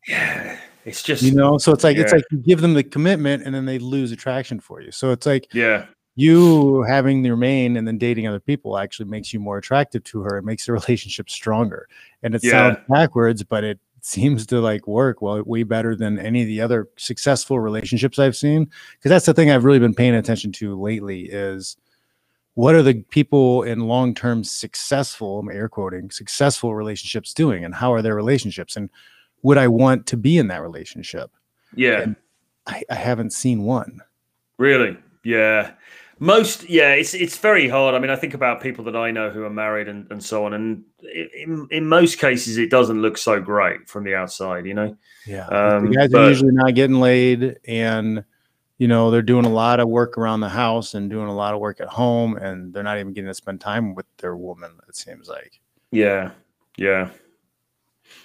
Yeah. 0.07 0.57
It's 0.85 1.01
just 1.01 1.23
you 1.23 1.33
know? 1.33 1.57
So 1.57 1.71
it's 1.71 1.83
like 1.83 1.97
it's 1.97 2.13
like 2.13 2.23
you 2.31 2.37
give 2.37 2.61
them 2.61 2.73
the 2.73 2.83
commitment 2.83 3.43
and 3.43 3.55
then 3.55 3.65
they 3.65 3.79
lose 3.79 4.11
attraction 4.11 4.59
for 4.59 4.81
you. 4.81 4.91
So 4.91 5.11
it's 5.11 5.25
like 5.25 5.47
yeah. 5.53 5.85
you 6.15 6.83
having 6.83 7.25
your 7.25 7.37
main 7.37 7.77
and 7.77 7.87
then 7.87 7.97
dating 7.97 8.27
other 8.27 8.39
people 8.39 8.77
actually 8.77 9.07
makes 9.07 9.33
you 9.33 9.39
more 9.39 9.57
attractive 9.57 10.03
to 10.05 10.21
her. 10.21 10.37
It 10.37 10.43
makes 10.43 10.65
the 10.65 10.73
relationship 10.73 11.29
stronger. 11.29 11.87
And 12.21 12.35
it 12.35 12.43
Yeah. 12.43 12.51
sounds 12.51 12.77
backwards 12.89 13.43
but 13.43 13.63
it 13.63 13.79
seems 14.01 14.45
to 14.45 14.59
like 14.59 14.85
work 14.85 15.19
well 15.23 15.41
way 15.43 15.63
better 15.63 15.95
than 15.95 16.19
any 16.19 16.43
of 16.43 16.47
the 16.47 16.61
other 16.61 16.87
successful 16.95 17.59
relationships 17.59 18.19
i've 18.19 18.35
seen. 18.35 18.65
Because 18.91 19.09
that's 19.09 19.25
the 19.25 19.33
thing 19.33 19.49
i've 19.49 19.65
really 19.65 19.79
been 19.79 19.95
paying 19.95 20.13
attention 20.13 20.51
to 20.53 20.79
lately 20.79 21.21
is 21.21 21.77
what 22.55 22.73
are 22.75 22.83
the 22.83 23.03
people 23.09 23.63
in 23.63 23.81
long-term 23.81 24.43
successful 24.43 25.39
i'm 25.39 25.49
air 25.51 25.69
quoting 25.69 26.09
successful 26.09 26.73
relationships 26.75 27.33
doing 27.33 27.63
and 27.63 27.75
how 27.75 27.93
are 27.93 28.01
their 28.01 28.15
relationships 28.15 28.75
and 28.75 28.89
would 29.43 29.57
i 29.57 29.67
want 29.67 30.05
to 30.07 30.17
be 30.17 30.37
in 30.37 30.47
that 30.47 30.61
relationship 30.61 31.31
yeah 31.75 32.07
I, 32.67 32.83
I 32.89 32.95
haven't 32.95 33.31
seen 33.31 33.63
one. 33.63 34.01
Really? 34.57 34.97
Yeah. 35.23 35.71
Most, 36.17 36.69
yeah, 36.69 36.93
it's 36.93 37.13
it's 37.13 37.37
very 37.37 37.67
hard. 37.67 37.93
I 37.93 37.99
mean, 37.99 38.09
I 38.09 38.15
think 38.15 38.33
about 38.33 38.61
people 38.61 38.85
that 38.85 38.95
I 38.95 39.11
know 39.11 39.29
who 39.29 39.43
are 39.43 39.49
married 39.49 39.89
and, 39.89 40.09
and 40.09 40.23
so 40.23 40.45
on, 40.45 40.53
and 40.53 40.83
in 41.03 41.67
in 41.71 41.85
most 41.85 42.19
cases, 42.19 42.57
it 42.57 42.71
doesn't 42.71 43.01
look 43.01 43.17
so 43.17 43.41
great 43.41 43.89
from 43.89 44.05
the 44.05 44.15
outside, 44.15 44.65
you 44.65 44.73
know. 44.73 44.97
Yeah, 45.27 45.45
Um, 45.47 45.91
the 45.91 45.95
guys 45.97 46.09
but- 46.11 46.21
are 46.21 46.29
usually 46.29 46.53
not 46.53 46.73
getting 46.73 46.99
laid, 47.01 47.57
and 47.67 48.23
you 48.77 48.87
know 48.87 49.09
they're 49.11 49.21
doing 49.21 49.45
a 49.45 49.49
lot 49.49 49.79
of 49.79 49.87
work 49.87 50.17
around 50.17 50.41
the 50.41 50.49
house 50.49 50.93
and 50.93 51.09
doing 51.09 51.27
a 51.27 51.35
lot 51.35 51.53
of 51.53 51.59
work 51.59 51.79
at 51.81 51.87
home, 51.87 52.35
and 52.37 52.73
they're 52.73 52.83
not 52.83 52.99
even 52.99 53.13
getting 53.13 53.27
to 53.29 53.33
spend 53.33 53.61
time 53.61 53.95
with 53.95 54.05
their 54.17 54.35
woman. 54.35 54.71
It 54.87 54.95
seems 54.95 55.27
like 55.29 55.59
Yeah, 55.91 56.31
yeah. 56.77 57.09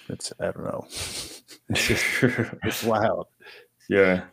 it's 0.09 0.33
I 0.39 0.45
don't 0.45 0.63
know. 0.63 0.85
it's 0.89 1.87
just 1.87 2.05
it's 2.63 2.83
wild. 2.83 3.27
yeah. 3.89 4.23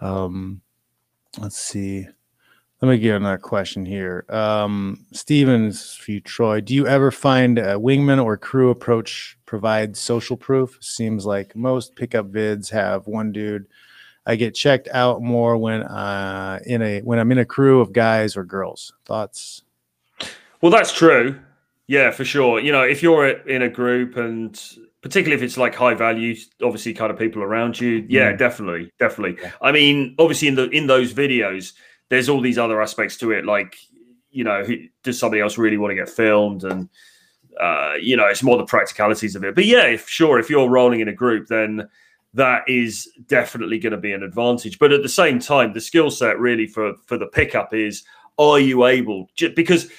Um, 0.00 0.60
let's 1.38 1.56
see. 1.58 2.06
Let 2.80 2.88
me 2.88 2.98
get 2.98 3.14
another 3.14 3.38
question 3.38 3.86
here. 3.86 4.24
Um, 4.28 5.06
Stevens 5.12 5.94
for 5.94 6.10
you, 6.10 6.20
Troy. 6.20 6.60
Do 6.60 6.74
you 6.74 6.84
ever 6.88 7.12
find 7.12 7.56
a 7.60 7.74
wingman 7.76 8.22
or 8.22 8.36
crew 8.36 8.70
approach 8.70 9.38
provides 9.46 10.00
social 10.00 10.36
proof? 10.36 10.78
Seems 10.80 11.24
like 11.24 11.54
most 11.54 11.94
pickup 11.94 12.32
vids 12.32 12.70
have 12.70 13.06
one 13.06 13.30
dude. 13.30 13.66
I 14.26 14.36
get 14.36 14.54
checked 14.54 14.88
out 14.92 15.20
more 15.22 15.56
when 15.56 15.82
uh 15.82 16.60
in 16.64 16.82
a 16.82 17.00
when 17.00 17.18
I'm 17.18 17.32
in 17.32 17.38
a 17.38 17.44
crew 17.44 17.80
of 17.80 17.92
guys 17.92 18.36
or 18.36 18.44
girls. 18.44 18.92
Thoughts? 19.04 19.62
Well, 20.60 20.70
that's 20.70 20.92
true. 20.92 21.38
Yeah, 21.88 22.10
for 22.12 22.24
sure. 22.24 22.60
You 22.60 22.70
know, 22.72 22.82
if 22.82 23.02
you're 23.02 23.26
in 23.26 23.62
a 23.62 23.68
group 23.68 24.16
and 24.16 24.60
particularly 25.02 25.34
if 25.34 25.42
it's 25.44 25.58
like 25.58 25.74
high 25.74 25.94
value, 25.94 26.36
obviously 26.62 26.94
kind 26.94 27.10
of 27.10 27.18
people 27.18 27.42
around 27.42 27.80
you, 27.80 28.06
yeah, 28.08 28.32
Mm. 28.32 28.38
definitely, 28.38 28.92
definitely. 29.00 29.42
Yeah. 29.42 29.50
I 29.60 29.72
mean, 29.72 30.14
obviously 30.18 30.46
in 30.48 30.54
the 30.54 30.68
in 30.70 30.86
those 30.86 31.12
videos, 31.12 31.72
there's 32.08 32.28
all 32.28 32.40
these 32.40 32.58
other 32.58 32.80
aspects 32.80 33.16
to 33.18 33.32
it, 33.32 33.44
like 33.44 33.76
you 34.30 34.44
know, 34.44 34.62
who, 34.64 34.76
does 35.02 35.18
somebody 35.18 35.42
else 35.42 35.58
really 35.58 35.76
want 35.76 35.90
to 35.90 35.94
get 35.96 36.08
filmed 36.08 36.64
and 36.64 36.88
uh, 37.60 37.94
you 38.00 38.16
know, 38.16 38.26
it's 38.26 38.42
more 38.42 38.56
the 38.56 38.64
practicalities 38.64 39.36
of 39.36 39.44
it. 39.44 39.54
But 39.54 39.66
yeah, 39.66 39.84
if 39.86 40.08
sure, 40.08 40.38
if 40.38 40.48
you're 40.48 40.70
rolling 40.70 41.00
in 41.00 41.08
a 41.08 41.12
group, 41.12 41.48
then 41.48 41.86
that 42.34 42.62
is 42.68 43.08
definitely 43.26 43.78
going 43.78 43.92
to 43.92 43.98
be 43.98 44.12
an 44.12 44.22
advantage. 44.22 44.78
But 44.78 44.92
at 44.92 45.02
the 45.02 45.08
same 45.08 45.38
time, 45.38 45.72
the 45.72 45.80
skill 45.80 46.10
set 46.10 46.38
really 46.38 46.66
for 46.66 46.94
for 47.06 47.18
the 47.18 47.26
pickup 47.26 47.74
is 47.74 48.04
are 48.38 48.58
you 48.58 48.86
able 48.86 49.28
because 49.54 49.90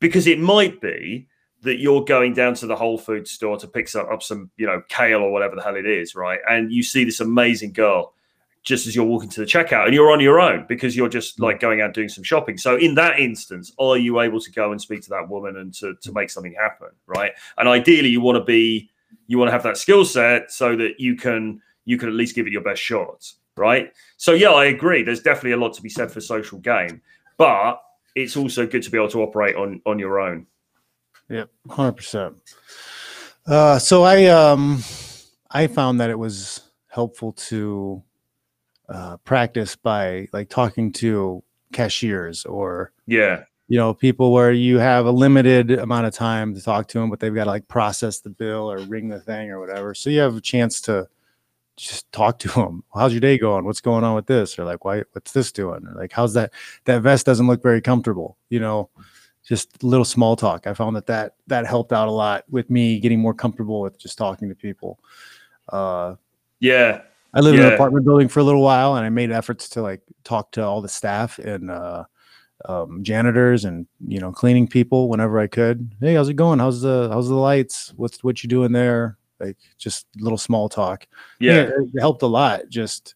because 0.00 0.26
it 0.26 0.38
might 0.38 0.80
be 0.80 1.26
that 1.62 1.80
you're 1.80 2.04
going 2.04 2.32
down 2.32 2.54
to 2.54 2.66
the 2.66 2.76
Whole 2.76 2.98
Food 2.98 3.26
store 3.26 3.56
to 3.58 3.66
pick 3.66 3.94
up 3.96 4.22
some, 4.22 4.50
you 4.56 4.66
know, 4.66 4.82
kale 4.88 5.20
or 5.20 5.32
whatever 5.32 5.56
the 5.56 5.62
hell 5.62 5.76
it 5.76 5.86
is, 5.86 6.14
right? 6.14 6.38
And 6.48 6.70
you 6.72 6.82
see 6.82 7.04
this 7.04 7.20
amazing 7.20 7.72
girl 7.72 8.12
just 8.62 8.86
as 8.86 8.94
you're 8.96 9.04
walking 9.04 9.28
to 9.30 9.40
the 9.40 9.46
checkout 9.46 9.84
and 9.84 9.94
you're 9.94 10.10
on 10.10 10.20
your 10.20 10.40
own 10.40 10.66
because 10.68 10.96
you're 10.96 11.08
just 11.08 11.38
mm. 11.38 11.44
like 11.44 11.60
going 11.60 11.80
out 11.80 11.94
doing 11.94 12.08
some 12.08 12.24
shopping. 12.24 12.58
So 12.58 12.76
in 12.76 12.94
that 12.96 13.18
instance, 13.18 13.72
are 13.78 13.96
you 13.96 14.20
able 14.20 14.40
to 14.40 14.50
go 14.50 14.72
and 14.72 14.80
speak 14.80 15.02
to 15.02 15.10
that 15.10 15.28
woman 15.28 15.56
and 15.56 15.72
to, 15.74 15.94
to 16.02 16.12
make 16.12 16.30
something 16.30 16.54
happen, 16.54 16.88
right? 17.06 17.32
And 17.58 17.68
ideally 17.68 18.08
you 18.08 18.20
want 18.20 18.36
to 18.36 18.44
be 18.44 18.90
you 19.28 19.38
want 19.38 19.48
to 19.48 19.52
have 19.52 19.62
that 19.62 19.76
skill 19.76 20.04
set 20.04 20.52
so 20.52 20.76
that 20.76 21.00
you 21.00 21.16
can 21.16 21.60
you 21.86 21.96
can 21.96 22.08
at 22.10 22.14
least 22.14 22.34
give 22.34 22.46
it 22.46 22.52
your 22.52 22.62
best 22.62 22.82
shot, 22.82 23.24
right? 23.56 23.90
So 24.18 24.32
yeah, 24.34 24.50
I 24.50 24.66
agree. 24.66 25.02
There's 25.02 25.22
definitely 25.22 25.52
a 25.52 25.56
lot 25.56 25.72
to 25.74 25.82
be 25.82 25.88
said 25.88 26.10
for 26.12 26.20
social 26.20 26.58
game, 26.58 27.00
but 27.38 27.80
it's 28.14 28.36
also 28.36 28.66
good 28.66 28.82
to 28.82 28.90
be 28.90 28.98
able 28.98 29.08
to 29.10 29.22
operate 29.22 29.56
on 29.56 29.80
on 29.86 29.98
your 29.98 30.20
own. 30.20 30.46
Yep, 31.30 31.50
hundred 31.70 31.92
percent. 31.92 32.34
Uh, 33.46 33.78
so 33.78 34.02
I 34.02 34.26
um 34.26 34.82
I 35.50 35.66
found 35.68 36.00
that 36.00 36.10
it 36.10 36.18
was 36.18 36.60
helpful 36.88 37.32
to 37.32 38.02
uh, 38.88 39.16
practice 39.18 39.76
by 39.76 40.28
like 40.32 40.48
talking 40.48 40.92
to 40.92 41.42
cashiers 41.72 42.44
or 42.44 42.92
Yeah. 43.06 43.42
you 43.68 43.76
know 43.76 43.92
people 43.92 44.32
where 44.32 44.52
you 44.52 44.78
have 44.78 45.06
a 45.06 45.10
limited 45.10 45.72
amount 45.72 46.06
of 46.06 46.14
time 46.14 46.54
to 46.54 46.62
talk 46.62 46.86
to 46.88 46.98
them 47.00 47.10
but 47.10 47.18
they've 47.18 47.34
got 47.34 47.44
to 47.44 47.50
like 47.50 47.66
process 47.66 48.20
the 48.20 48.30
bill 48.30 48.70
or 48.70 48.78
ring 48.78 49.08
the 49.08 49.18
thing 49.20 49.50
or 49.50 49.58
whatever 49.58 49.92
so 49.92 50.08
you 50.08 50.20
have 50.20 50.36
a 50.36 50.40
chance 50.40 50.80
to 50.80 51.06
just 51.76 52.10
talk 52.12 52.38
to 52.38 52.48
them 52.48 52.82
how's 52.94 53.12
your 53.12 53.20
day 53.20 53.36
going 53.38 53.64
what's 53.64 53.80
going 53.80 54.04
on 54.04 54.14
with 54.14 54.26
this 54.26 54.58
or 54.58 54.64
like 54.64 54.84
why 54.84 55.02
what's 55.12 55.32
this 55.32 55.52
doing 55.52 55.86
or 55.86 55.94
like 55.94 56.12
how's 56.12 56.34
that 56.34 56.52
that 56.84 57.02
vest 57.02 57.26
doesn't 57.26 57.46
look 57.46 57.62
very 57.62 57.80
comfortable 57.80 58.36
you 58.48 58.58
know 58.58 58.88
just 59.44 59.82
a 59.82 59.86
little 59.86 60.04
small 60.04 60.36
talk 60.36 60.66
i 60.66 60.74
found 60.74 60.96
that 60.96 61.06
that 61.06 61.34
that 61.46 61.66
helped 61.66 61.92
out 61.92 62.08
a 62.08 62.10
lot 62.10 62.44
with 62.50 62.70
me 62.70 62.98
getting 62.98 63.20
more 63.20 63.34
comfortable 63.34 63.80
with 63.80 63.98
just 63.98 64.16
talking 64.18 64.48
to 64.48 64.54
people 64.54 64.98
uh 65.68 66.14
Yeah. 66.60 67.02
I 67.34 67.40
lived 67.40 67.58
in 67.58 67.66
an 67.66 67.74
apartment 67.74 68.06
building 68.06 68.28
for 68.28 68.40
a 68.40 68.44
little 68.44 68.62
while, 68.62 68.96
and 68.96 69.04
I 69.04 69.10
made 69.10 69.30
efforts 69.30 69.68
to 69.70 69.82
like 69.82 70.00
talk 70.24 70.52
to 70.52 70.64
all 70.64 70.80
the 70.80 70.88
staff 70.88 71.38
and 71.38 71.70
uh, 71.70 72.04
um, 72.64 73.04
janitors 73.04 73.66
and 73.66 73.86
you 74.08 74.20
know 74.20 74.32
cleaning 74.32 74.66
people 74.66 75.10
whenever 75.10 75.38
I 75.38 75.46
could. 75.46 75.94
Hey, 76.00 76.14
how's 76.14 76.30
it 76.30 76.34
going? 76.34 76.60
How's 76.60 76.80
the 76.80 77.10
how's 77.12 77.28
the 77.28 77.34
lights? 77.34 77.92
What's 77.96 78.24
what 78.24 78.42
you 78.42 78.48
doing 78.48 78.72
there? 78.72 79.18
Like 79.40 79.56
just 79.78 80.06
little 80.16 80.38
small 80.38 80.68
talk. 80.68 81.06
Yeah. 81.38 81.62
it, 81.62 81.72
it 81.94 82.00
helped 82.00 82.22
a 82.22 82.26
lot. 82.26 82.68
Just 82.68 83.14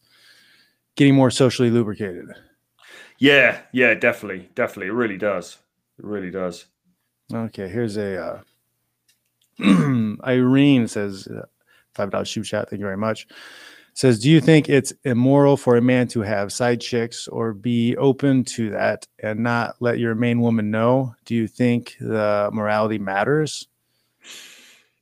getting 0.96 1.14
more 1.14 1.30
socially 1.30 1.70
lubricated. 1.70 2.26
Yeah. 3.18 3.60
Yeah. 3.72 3.94
Definitely. 3.94 4.50
Definitely. 4.54 4.88
It 4.88 4.94
really 4.94 5.18
does. 5.18 5.58
It 5.98 6.04
really 6.04 6.30
does. 6.30 6.66
Okay, 7.32 7.68
here's 7.68 7.96
a 7.96 8.42
uh, 9.60 10.16
Irene 10.24 10.88
says 10.88 11.28
uh, 11.28 11.46
five 11.94 12.10
dollars 12.10 12.28
shoot 12.28 12.44
shot. 12.44 12.68
Thank 12.68 12.80
you 12.80 12.86
very 12.86 12.96
much. 12.96 13.28
Says, 13.92 14.20
do 14.20 14.30
you 14.30 14.40
think 14.40 14.68
it's 14.68 14.92
immoral 15.04 15.56
for 15.56 15.76
a 15.76 15.82
man 15.82 16.06
to 16.08 16.20
have 16.20 16.52
side 16.52 16.80
chicks 16.80 17.26
or 17.28 17.52
be 17.52 17.96
open 17.96 18.44
to 18.44 18.70
that 18.70 19.06
and 19.22 19.40
not 19.40 19.76
let 19.80 19.98
your 19.98 20.14
main 20.14 20.40
woman 20.40 20.70
know? 20.70 21.14
Do 21.24 21.34
you 21.34 21.48
think 21.48 21.96
the 22.00 22.50
morality 22.52 22.98
matters? 22.98 23.66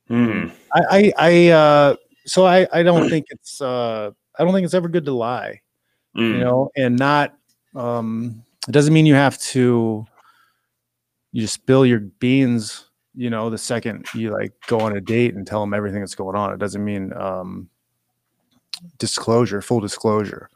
Hmm. 0.09 0.47
I, 0.73 0.81
I, 0.89 1.13
I 1.17 1.47
uh, 1.49 1.95
so 2.25 2.45
I, 2.45 2.67
I 2.73 2.83
don't 2.83 3.09
think 3.09 3.27
it's, 3.29 3.61
uh, 3.61 4.11
I 4.37 4.43
don't 4.43 4.53
think 4.53 4.65
it's 4.65 4.73
ever 4.73 4.89
good 4.89 5.05
to 5.05 5.13
lie. 5.13 5.61
Mm. 6.17 6.33
you 6.33 6.39
know, 6.39 6.71
and 6.75 6.97
not 6.97 7.35
um 7.75 8.43
it 8.67 8.71
doesn't 8.71 8.95
mean 8.95 9.05
you 9.05 9.13
have 9.13 9.37
to 9.37 10.07
you 11.31 11.41
just 11.41 11.53
spill 11.53 11.85
your 11.85 11.99
beans, 11.99 12.89
you 13.13 13.29
know, 13.29 13.51
the 13.51 13.59
second 13.59 14.07
you 14.15 14.31
like 14.31 14.51
go 14.65 14.79
on 14.79 14.97
a 14.97 15.01
date 15.01 15.35
and 15.35 15.45
tell 15.45 15.61
them 15.61 15.73
everything 15.73 15.99
that's 15.99 16.15
going 16.15 16.35
on. 16.35 16.51
It 16.51 16.57
doesn't 16.57 16.83
mean 16.83 17.13
um 17.13 17.69
disclosure, 18.97 19.61
full 19.61 19.79
disclosure. 19.79 20.49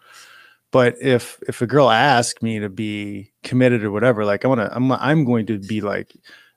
But 0.72 0.96
if 1.00 1.38
if 1.48 1.62
a 1.62 1.68
girl 1.68 1.92
asks 1.92 2.42
me 2.42 2.58
to 2.60 2.70
be 2.70 3.32
committed 3.44 3.84
or 3.84 3.92
whatever, 3.92 4.26
like 4.26 4.44
I 4.44 4.48
want 4.48 4.62
to, 4.62 4.76
I'm 4.76 4.92
I'm 4.92 5.24
going 5.24 5.46
to 5.46 5.60
be 5.60 5.82
like, 5.82 6.16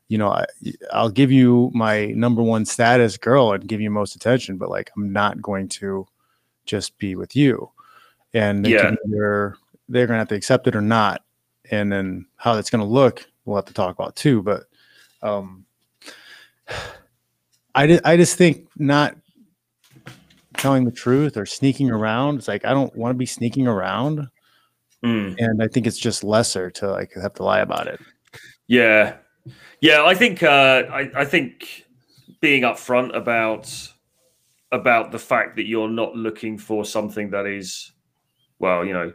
you 0.09 0.19
know, 0.19 0.29
I, 0.29 0.47
I'll 0.93 1.11
give 1.11 1.33
you 1.33 1.71
my 1.75 2.07
number 2.07 2.43
one 2.43 2.65
status 2.65 3.17
girl 3.17 3.53
and 3.53 3.67
give 3.67 3.81
you 3.81 3.91
most 3.91 4.15
attention, 4.15 4.57
but 4.57 4.71
like 4.71 4.91
I'm 4.97 5.13
not 5.13 5.43
going 5.43 5.69
to 5.69 6.07
just 6.65 6.97
be 6.99 7.17
with 7.17 7.35
you. 7.35 7.71
And 8.35 8.65
they 8.65 8.71
can 8.83 8.97
either 9.09 9.57
they're 9.89 10.07
gonna 10.07 10.19
have 10.19 10.29
to 10.29 10.35
accept 10.35 10.67
it 10.67 10.77
or 10.77 10.81
not, 10.83 11.23
and 11.71 11.91
then 11.91 12.27
how 12.37 12.55
that's 12.55 12.71
gonna 12.71 12.85
look, 12.85 13.27
we'll 13.45 13.57
have 13.57 13.65
to 13.67 13.75
talk 13.75 13.95
about 13.95 14.15
too. 14.17 14.43
But 14.43 14.65
um, 15.23 15.65
I 17.75 17.87
just, 17.87 18.07
I 18.07 18.17
just 18.17 18.37
think 18.37 18.69
not 18.77 19.17
telling 20.57 20.85
the 20.85 20.91
truth 20.91 21.37
or 21.37 21.47
sneaking 21.47 21.91
around. 21.91 22.39
It's 22.39 22.49
like 22.49 22.65
I 22.65 22.73
don't 22.73 22.95
want 22.97 23.11
to 23.15 23.19
be 23.19 23.27
sneaking 23.27 23.67
around, 23.67 24.29
Mm. 25.03 25.37
and 25.39 25.63
I 25.63 25.69
think 25.69 25.87
it's 25.87 25.99
just 25.99 26.25
lesser 26.25 26.71
to 26.71 26.91
like 26.91 27.13
have 27.15 27.35
to 27.35 27.45
lie 27.45 27.61
about 27.61 27.87
it. 27.87 28.01
Yeah, 28.67 29.17
yeah. 29.81 30.05
I 30.05 30.15
think 30.15 30.43
uh, 30.43 30.85
I, 30.91 31.11
I 31.15 31.25
think 31.25 31.87
being 32.41 32.63
upfront 32.63 33.17
about 33.17 33.73
about 34.73 35.13
the 35.13 35.19
fact 35.19 35.57
that 35.57 35.67
you're 35.67 35.89
not 35.89 36.15
looking 36.15 36.59
for 36.59 36.85
something 36.85 37.31
that 37.31 37.47
is, 37.47 37.93
well, 38.59 38.85
you 38.85 38.93
know, 38.93 39.13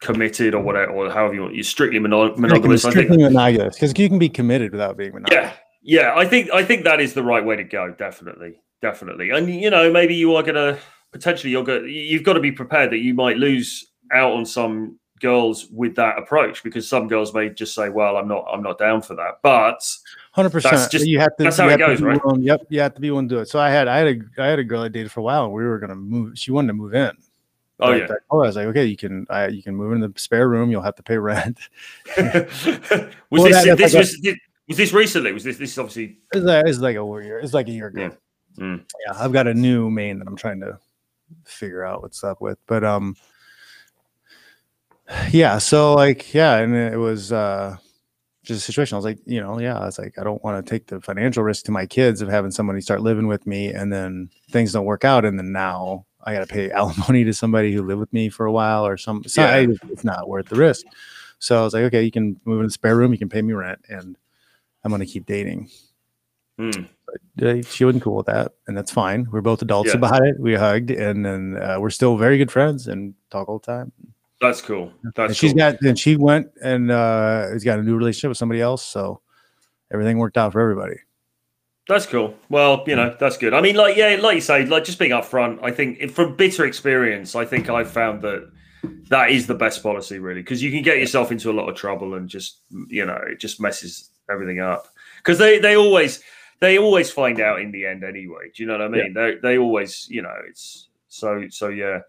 committed 0.00 0.54
or 0.54 0.62
whatever, 0.62 0.92
or 0.92 1.10
however 1.10 1.34
you 1.34 1.42
want. 1.42 1.54
You're 1.54 1.64
strictly 1.64 1.98
mono- 1.98 2.36
monogamous. 2.36 2.84
I 2.84 2.90
think. 2.90 3.06
Strictly 3.06 3.24
monogamous 3.24 3.76
because 3.76 3.98
you 3.98 4.08
can 4.08 4.18
be 4.18 4.28
committed 4.28 4.72
without 4.72 4.96
being 4.96 5.12
monogamous. 5.12 5.54
Yeah, 5.82 6.12
yeah. 6.12 6.14
I 6.16 6.26
think 6.26 6.50
I 6.50 6.64
think 6.64 6.84
that 6.84 7.00
is 7.00 7.14
the 7.14 7.22
right 7.22 7.44
way 7.44 7.56
to 7.56 7.64
go. 7.64 7.94
Definitely, 7.96 8.56
definitely. 8.82 9.30
And 9.30 9.48
you 9.48 9.70
know, 9.70 9.90
maybe 9.90 10.14
you 10.14 10.34
are 10.36 10.42
gonna 10.42 10.78
potentially 11.12 11.50
you're 11.50 11.64
going 11.64 11.88
you've 11.88 12.24
got 12.24 12.34
to 12.34 12.40
be 12.40 12.52
prepared 12.52 12.90
that 12.90 12.98
you 12.98 13.14
might 13.14 13.36
lose 13.36 13.86
out 14.12 14.32
on 14.32 14.44
some 14.44 14.98
girls 15.22 15.68
with 15.70 15.94
that 15.96 16.18
approach 16.18 16.62
because 16.62 16.86
some 16.86 17.08
girls 17.08 17.32
may 17.32 17.48
just 17.48 17.74
say, 17.74 17.88
"Well, 17.88 18.18
I'm 18.18 18.28
not, 18.28 18.44
I'm 18.52 18.62
not 18.62 18.78
down 18.78 19.00
for 19.00 19.14
that." 19.14 19.38
But 19.42 19.82
Hundred 20.32 20.50
percent. 20.50 20.90
just- 20.90 21.06
You 21.06 21.18
have 21.20 21.34
to. 21.36 21.44
that's 21.44 21.56
how 21.56 21.68
it 21.68 21.78
goes, 21.78 22.00
be 22.00 22.04
right? 22.06 22.22
willing- 22.24 22.42
yep. 22.42 22.60
You 22.68 22.80
have 22.80 22.94
to 22.94 23.00
be 23.00 23.10
willing 23.10 23.28
to 23.30 23.34
do 23.36 23.40
it. 23.40 23.48
So 23.48 23.58
I 23.58 23.70
had, 23.70 23.88
I 23.88 23.96
had 23.98 24.08
a, 24.08 24.42
I 24.42 24.46
had 24.48 24.58
a 24.58 24.64
girl 24.64 24.82
I 24.82 24.88
dated 24.88 25.10
for 25.10 25.20
a 25.20 25.22
while, 25.22 25.44
and 25.44 25.52
we 25.54 25.62
were 25.64 25.78
gonna 25.78 25.94
move. 25.94 26.38
She 26.38 26.50
wanted 26.50 26.68
to 26.68 26.74
move 26.74 26.94
in. 26.94 27.12
oh 27.80 27.90
Like, 27.90 28.00
yeah, 28.00 28.04
I 28.04 28.16
told 28.30 28.44
I 28.44 28.46
was 28.48 28.56
like, 28.56 28.66
okay, 28.68 28.84
you 28.84 28.96
can, 28.96 29.26
I, 29.30 29.46
you 29.48 29.62
can 29.62 29.74
move 29.74 29.92
in 29.92 30.00
the 30.00 30.12
spare 30.16 30.48
room. 30.48 30.70
You'll 30.70 30.82
have 30.82 30.96
to 30.96 31.02
pay 31.02 31.16
rent. 31.16 31.58
was 32.16 32.46
Well, 33.30 33.44
this 33.44 33.64
that- 33.64 33.78
this 33.78 33.94
was 33.94 34.18
was 34.68 34.76
this 34.76 34.92
recently? 34.92 35.32
Was 35.32 35.44
this 35.44 35.56
this 35.58 35.72
is 35.72 35.78
obviously? 35.78 36.18
It's 36.32 36.44
like, 36.44 36.66
it's 36.66 36.78
like 36.78 36.96
a 36.96 37.04
year. 37.24 37.38
It's 37.38 37.54
like 37.54 37.68
a 37.68 37.72
year 37.72 37.88
ago. 37.88 38.00
Yeah. 38.58 38.64
Mm. 38.64 38.84
Yeah, 39.06 39.14
I've 39.16 39.32
got 39.32 39.46
a 39.46 39.54
new 39.54 39.90
main 39.90 40.18
that 40.18 40.28
I'm 40.28 40.36
trying 40.36 40.60
to 40.60 40.78
figure 41.44 41.84
out 41.84 42.02
what's 42.02 42.22
up 42.22 42.40
with. 42.40 42.58
But 42.66 42.84
um, 42.84 43.16
yeah. 45.30 45.58
So 45.58 45.94
like, 45.94 46.32
yeah, 46.34 46.56
and 46.58 46.74
it 46.74 46.96
was 46.98 47.32
uh 47.32 47.76
just 48.44 48.62
a 48.62 48.64
situation. 48.64 48.96
I 48.96 48.98
was 48.98 49.04
like, 49.04 49.18
you 49.24 49.40
know, 49.40 49.60
yeah, 49.60 49.78
I 49.78 49.84
was 49.86 49.98
like, 49.98 50.18
I 50.18 50.24
don't 50.24 50.42
want 50.42 50.64
to 50.64 50.68
take 50.70 50.86
the 50.88 51.00
financial 51.00 51.42
risk 51.44 51.64
to 51.66 51.70
my 51.72 51.86
kids 51.86 52.20
of 52.22 52.28
having 52.28 52.50
somebody 52.50 52.80
start 52.80 53.00
living 53.00 53.26
with 53.28 53.46
me, 53.46 53.68
and 53.68 53.92
then 53.92 54.30
things 54.50 54.72
don't 54.72 54.84
work 54.84 55.04
out, 55.04 55.24
and 55.24 55.38
then 55.38 55.52
now 55.52 56.06
I 56.24 56.34
got 56.34 56.40
to 56.40 56.52
pay 56.52 56.70
alimony 56.72 57.24
to 57.24 57.32
somebody 57.32 57.72
who 57.72 57.82
lived 57.82 58.00
with 58.00 58.12
me 58.12 58.28
for 58.28 58.46
a 58.46 58.52
while 58.52 58.86
or 58.86 58.96
some. 58.96 59.22
So 59.24 59.42
Yeah. 59.42 59.48
I, 59.54 59.68
it's 59.90 60.04
not 60.04 60.28
worth 60.28 60.48
the 60.48 60.56
risk. 60.56 60.86
So 61.38 61.60
I 61.60 61.64
was 61.64 61.74
like, 61.74 61.82
okay, 61.84 62.02
you 62.02 62.10
can 62.12 62.40
move 62.44 62.60
in 62.60 62.66
the 62.66 62.72
spare 62.72 62.96
room, 62.96 63.12
you 63.12 63.18
can 63.18 63.28
pay 63.28 63.42
me 63.42 63.52
rent, 63.52 63.84
and 63.88 64.16
I'm 64.84 64.90
gonna 64.90 65.06
keep 65.06 65.26
dating. 65.26 65.70
Mm. 66.58 66.88
She 67.66 67.84
wasn't 67.84 68.02
cool 68.04 68.16
with 68.16 68.26
that, 68.26 68.52
and 68.66 68.76
that's 68.76 68.90
fine. 68.90 69.26
We're 69.30 69.40
both 69.40 69.62
adults 69.62 69.90
Yeah. 69.90 69.96
about 69.96 70.24
it. 70.26 70.38
We 70.38 70.54
hugged, 70.54 70.90
and 70.90 71.24
then 71.24 71.56
uh, 71.60 71.76
we're 71.80 71.90
still 71.90 72.16
very 72.16 72.38
good 72.38 72.50
friends 72.50 72.86
and 72.88 73.14
talk 73.30 73.48
all 73.48 73.58
the 73.58 73.66
time. 73.66 73.92
That's 74.42 74.60
cool. 74.60 74.92
That's 75.14 75.28
and 75.30 75.36
she's 75.36 75.52
cool. 75.52 75.58
got, 75.58 75.80
and 75.82 75.96
she 75.98 76.16
went 76.16 76.48
and 76.62 76.90
uh, 76.90 77.48
has 77.48 77.62
got 77.62 77.78
a 77.78 77.82
new 77.82 77.96
relationship 77.96 78.28
with 78.28 78.38
somebody 78.38 78.60
else, 78.60 78.84
so 78.84 79.20
everything 79.92 80.18
worked 80.18 80.36
out 80.36 80.52
for 80.52 80.60
everybody. 80.60 80.96
That's 81.88 82.06
cool. 82.06 82.34
Well, 82.48 82.82
you 82.86 82.96
know, 82.96 83.16
that's 83.18 83.36
good. 83.36 83.54
I 83.54 83.60
mean, 83.60 83.76
like, 83.76 83.96
yeah, 83.96 84.16
like 84.20 84.34
you 84.34 84.40
say, 84.40 84.66
like 84.66 84.84
just 84.84 84.98
being 84.98 85.12
upfront. 85.12 85.60
I 85.62 85.70
think 85.70 86.10
from 86.10 86.36
bitter 86.36 86.64
experience, 86.64 87.36
I 87.36 87.44
think 87.44 87.70
I've 87.70 87.90
found 87.90 88.22
that 88.22 88.50
that 89.08 89.30
is 89.30 89.46
the 89.46 89.54
best 89.54 89.82
policy, 89.82 90.18
really, 90.18 90.42
because 90.42 90.60
you 90.60 90.72
can 90.72 90.82
get 90.82 90.98
yourself 90.98 91.30
into 91.30 91.50
a 91.50 91.54
lot 91.54 91.68
of 91.68 91.76
trouble 91.76 92.14
and 92.14 92.28
just, 92.28 92.58
you 92.88 93.06
know, 93.06 93.18
it 93.28 93.38
just 93.38 93.60
messes 93.60 94.10
everything 94.28 94.58
up. 94.58 94.88
Because 95.18 95.38
they 95.38 95.60
they 95.60 95.76
always 95.76 96.22
they 96.58 96.78
always 96.78 97.12
find 97.12 97.40
out 97.40 97.60
in 97.60 97.70
the 97.70 97.86
end 97.86 98.02
anyway. 98.02 98.50
Do 98.54 98.62
you 98.62 98.66
know 98.66 98.74
what 98.78 98.82
I 98.82 98.88
mean? 98.88 99.12
They 99.14 99.36
they 99.40 99.58
always, 99.58 100.08
you 100.08 100.22
know, 100.22 100.34
it's 100.48 100.88
so 101.08 101.46
so 101.48 101.68
yeah. 101.68 102.00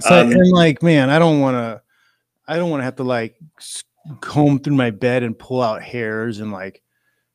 So 0.00 0.20
Um, 0.20 0.32
and 0.32 0.50
like, 0.50 0.82
man, 0.82 1.10
I 1.10 1.18
don't 1.18 1.40
want 1.40 1.56
to, 1.56 1.82
I 2.46 2.56
don't 2.56 2.70
want 2.70 2.80
to 2.80 2.84
have 2.84 2.96
to 2.96 3.04
like 3.04 3.36
comb 4.20 4.58
through 4.58 4.74
my 4.74 4.90
bed 4.90 5.22
and 5.22 5.38
pull 5.38 5.62
out 5.62 5.82
hairs 5.82 6.40
and 6.40 6.50
like 6.52 6.82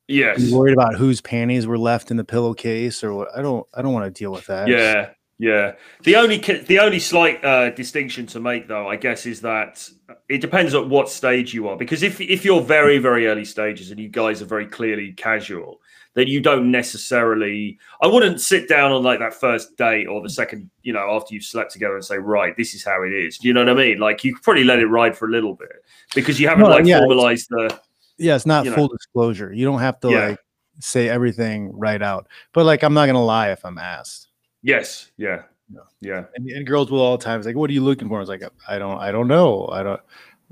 Yes. 0.06 0.42
be 0.42 0.52
worried 0.52 0.72
about 0.72 0.94
whose 0.96 1.20
panties 1.20 1.66
were 1.66 1.78
left 1.78 2.10
in 2.10 2.16
the 2.16 2.24
pillowcase 2.24 3.04
or 3.04 3.14
what. 3.14 3.28
I 3.36 3.42
don't, 3.42 3.66
I 3.74 3.82
don't 3.82 3.92
want 3.92 4.06
to 4.06 4.18
deal 4.18 4.32
with 4.32 4.46
that. 4.46 4.66
Yeah, 4.68 5.10
yeah. 5.38 5.74
The 6.02 6.16
only 6.16 6.38
the 6.38 6.78
only 6.78 6.98
slight 6.98 7.44
uh, 7.44 7.70
distinction 7.70 8.26
to 8.28 8.40
make, 8.40 8.68
though, 8.68 8.88
I 8.88 8.96
guess, 8.96 9.26
is 9.26 9.40
that 9.42 9.88
it 10.28 10.40
depends 10.40 10.74
on 10.74 10.88
what 10.88 11.08
stage 11.10 11.52
you 11.54 11.68
are. 11.68 11.76
Because 11.76 12.02
if 12.02 12.20
if 12.20 12.44
you're 12.44 12.62
very 12.62 12.98
very 12.98 13.26
early 13.28 13.44
stages 13.44 13.90
and 13.90 14.00
you 14.00 14.08
guys 14.08 14.42
are 14.42 14.46
very 14.46 14.66
clearly 14.66 15.12
casual, 15.12 15.80
then 16.18 16.26
you 16.26 16.40
don't 16.40 16.70
necessarily. 16.70 17.78
I 18.02 18.06
wouldn't 18.06 18.40
sit 18.40 18.68
down 18.68 18.92
on 18.92 19.02
like 19.02 19.18
that 19.20 19.34
first 19.34 19.76
date 19.76 20.06
or 20.06 20.20
the 20.20 20.28
second, 20.30 20.68
you 20.82 20.92
know, 20.92 21.14
after 21.16 21.34
you've 21.34 21.44
slept 21.44 21.72
together 21.72 21.94
and 21.94 22.04
say, 22.04 22.18
right, 22.18 22.56
this 22.56 22.74
is 22.74 22.84
how 22.84 23.02
it 23.02 23.12
is. 23.12 23.38
Do 23.38 23.48
you 23.48 23.54
know 23.54 23.60
what 23.60 23.70
I 23.70 23.74
mean? 23.74 23.98
Like 23.98 24.24
you 24.24 24.34
could 24.34 24.42
probably 24.42 24.64
let 24.64 24.78
it 24.80 24.86
ride 24.86 25.16
for 25.16 25.28
a 25.28 25.30
little 25.30 25.54
bit 25.54 25.84
because 26.14 26.40
you 26.40 26.48
haven't 26.48 26.64
No, 26.64 26.70
like 26.70 26.84
yeah, 26.84 26.98
formalized 26.98 27.46
the. 27.50 27.78
yeah, 28.18 28.34
it's 28.34 28.46
not 28.46 28.64
you 28.64 28.70
know. 28.70 28.76
full 28.76 28.88
disclosure. 28.88 29.52
You 29.52 29.64
don't 29.64 29.80
have 29.80 30.00
to 30.00 30.10
Yeah. 30.10 30.28
like 30.30 30.38
say 30.80 31.08
everything 31.08 31.70
right 31.78 32.02
out. 32.02 32.28
But 32.52 32.66
like, 32.66 32.82
I'm 32.82 32.94
not 32.94 33.06
gonna 33.06 33.24
lie 33.24 33.50
if 33.50 33.64
I'm 33.64 33.78
asked. 33.78 34.28
Yes. 34.62 35.10
Yeah. 35.16 35.42
No. 35.70 35.82
Yeah. 36.00 36.24
And, 36.34 36.48
and 36.48 36.66
girls 36.66 36.90
will 36.90 37.00
all 37.00 37.16
the 37.18 37.24
times 37.24 37.46
like, 37.46 37.56
"What 37.56 37.68
are 37.70 37.74
you 37.74 37.82
looking 37.84 38.08
for?" 38.08 38.16
I 38.16 38.20
was 38.20 38.28
like, 38.28 38.42
"I 38.68 38.78
don't, 38.78 38.98
I 38.98 39.12
don't 39.12 39.28
know. 39.28 39.68
I 39.70 39.82
don't." 39.82 40.00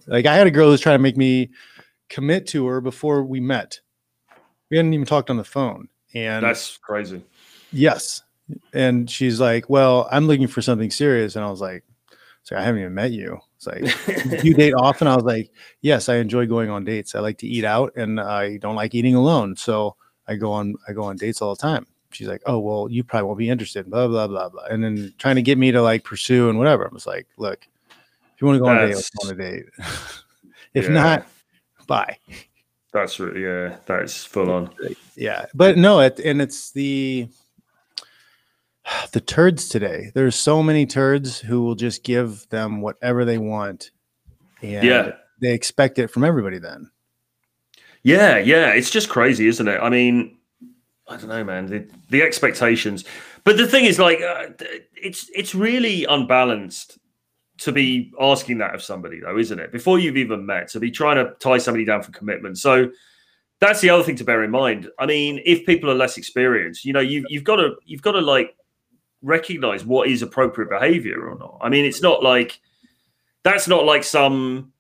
Like, 0.07 0.27
I 0.27 0.35
had 0.35 0.47
a 0.47 0.51
girl 0.51 0.71
who's 0.71 0.81
trying 0.81 0.99
to 0.99 1.03
make 1.03 1.17
me 1.17 1.51
commit 2.11 2.47
to 2.49 2.67
her 2.67 2.81
before 2.81 3.25
we 3.25 3.41
met. 3.41 3.81
We 4.71 4.77
hadn't 4.77 4.95
even 4.95 5.07
talked 5.07 5.31
on 5.31 5.37
the 5.37 5.45
phone, 5.45 5.89
and 6.15 6.45
That's 6.45 6.77
crazy. 6.79 7.23
yes, 7.73 8.23
and 8.73 9.09
she's 9.11 9.41
like, 9.41 9.69
"Well, 9.71 10.09
I'm 10.11 10.27
looking 10.27 10.47
for 10.49 10.63
something 10.63 10.91
serious," 10.91 11.37
and 11.37 11.45
I 11.45 11.51
was 11.51 11.61
like, 11.61 11.85
So 12.43 12.57
I 12.57 12.63
haven't 12.63 12.81
even 12.81 12.95
met 12.95 13.11
you. 13.13 13.41
It's 13.57 13.67
like 13.67 14.43
you 14.45 14.55
date 14.55 14.75
often. 14.79 15.09
I 15.09 15.17
was 15.17 15.25
like, 15.25 15.51
yes, 15.81 16.09
I 16.09 16.17
enjoy 16.17 16.47
going 16.47 16.71
on 16.71 16.85
dates. 16.85 17.15
I 17.17 17.21
like 17.21 17.39
to 17.39 17.47
eat 17.49 17.65
out, 17.65 17.93
and 17.97 18.21
I 18.21 18.59
don't 18.59 18.77
like 18.77 18.95
eating 18.95 19.15
alone. 19.17 19.57
So 19.57 19.97
I 20.29 20.37
go 20.37 20.53
on 20.53 20.75
I 20.89 20.93
go 20.93 21.03
on 21.03 21.17
dates 21.17 21.43
all 21.43 21.55
the 21.55 21.61
time. 21.61 21.87
She's 22.13 22.29
like, 22.29 22.43
oh 22.47 22.59
well, 22.61 22.89
you 22.89 23.03
probably 23.03 23.27
won't 23.27 23.39
be 23.39 23.51
interested. 23.51 23.91
Blah 23.91 24.09
blah 24.09 24.29
blah 24.29 24.49
blah. 24.49 24.65
And 24.65 24.83
then 24.85 25.13
trying 25.19 25.37
to 25.37 25.43
get 25.43 25.59
me 25.59 25.73
to 25.73 25.83
like 25.83 26.05
pursue 26.05 26.49
and 26.49 26.59
whatever. 26.59 26.87
I 26.87 26.95
was 26.95 27.07
like, 27.07 27.27
look, 27.37 27.67
if 28.35 28.41
you 28.41 28.47
want 28.47 28.57
to 28.57 28.61
go 28.61 28.69
on 28.69 28.77
a 28.79 28.87
date, 28.87 28.95
let's 28.95 29.11
go 29.11 29.29
on 29.29 29.35
a 29.35 29.37
date. 29.37 29.65
if 30.75 30.85
Yeah. 30.85 30.91
not, 30.91 31.27
bye. 31.87 32.17
That's 32.93 33.19
really 33.21 33.43
yeah, 33.43 33.77
that's 33.87 34.25
full 34.25 34.51
on. 34.51 34.71
Yeah, 35.17 35.47
but 35.55 35.77
no, 35.77 36.01
it 36.01 36.19
and 36.21 36.41
it's 36.41 36.71
the 36.71 37.29
the 39.13 39.21
turds 39.21 39.69
today. 39.69 40.11
There's 40.15 40.35
so 40.37 40.63
many 40.63 40.87
turds 40.87 41.39
who 41.39 41.63
will 41.63 41.75
just 41.75 42.03
give 42.05 42.49
them 42.49 42.81
whatever 42.81 43.25
they 43.25 43.39
want, 43.39 43.91
and 44.63 44.85
Yeah. 44.87 45.13
they 45.41 45.53
expect 45.53 45.99
it 45.99 46.09
from 46.09 46.25
everybody. 46.25 46.59
Then 46.59 46.91
Yeah, 48.03 48.39
yeah, 48.39 48.71
it's 48.71 48.91
just 48.91 49.09
crazy, 49.09 49.49
isn't 49.49 49.69
it? 49.69 49.81
I 49.83 49.91
mean, 49.91 50.39
I 51.09 51.17
don't 51.17 51.29
know, 51.29 51.45
man. 51.45 51.67
The, 51.67 51.89
the 52.09 52.23
expectations, 52.23 53.05
but 53.45 53.57
the 53.57 53.67
thing 53.67 53.85
is, 53.85 53.99
like, 53.99 54.21
uh, 54.21 54.49
it's 54.95 55.29
it's 55.35 55.55
really 55.55 56.05
unbalanced 56.05 56.99
to 57.59 57.73
be 57.73 58.13
asking 58.21 58.59
that 58.59 58.75
of 58.75 58.83
somebody, 58.83 59.21
though, 59.21 59.39
isn't 59.39 59.59
it? 59.59 59.73
Before 59.73 59.99
you've 59.99 60.17
even 60.17 60.45
met, 60.45 60.69
to 60.69 60.81
be 60.81 60.91
trying 60.91 61.17
to 61.17 61.33
tie 61.41 61.59
somebody 61.59 61.85
down 61.85 62.03
for 62.03 62.13
commitment. 62.13 62.59
So 62.59 62.91
that's 63.61 63.81
the 63.81 63.89
other 63.91 64.03
thing 64.03 64.17
to 64.17 64.25
bear 64.25 64.45
in 64.45 64.51
mind. 64.51 64.91
I 64.99 65.07
mean, 65.07 65.41
if 65.45 65.65
people 65.65 65.91
are 65.91 65.95
less 65.95 66.19
experienced, 66.19 66.85
you 66.85 66.93
know, 66.93 67.01
you 67.01 67.25
you've 67.29 67.45
got 67.45 67.57
to 67.57 67.77
you've 67.85 68.03
got 68.03 68.13
to 68.13 68.21
like 68.21 68.55
recognize 69.23 69.85
what 69.85 70.09
is 70.09 70.23
appropriate 70.23 70.69
behavior 70.71 71.27
or 71.29 71.39
not. 71.39 71.59
I 71.63 71.69
mean, 71.71 71.85
it's 71.85 72.03
not 72.03 72.23
like 72.23 72.61
that's 73.43 73.67
not 73.69 73.85
like 73.85 74.05
some, 74.05 74.73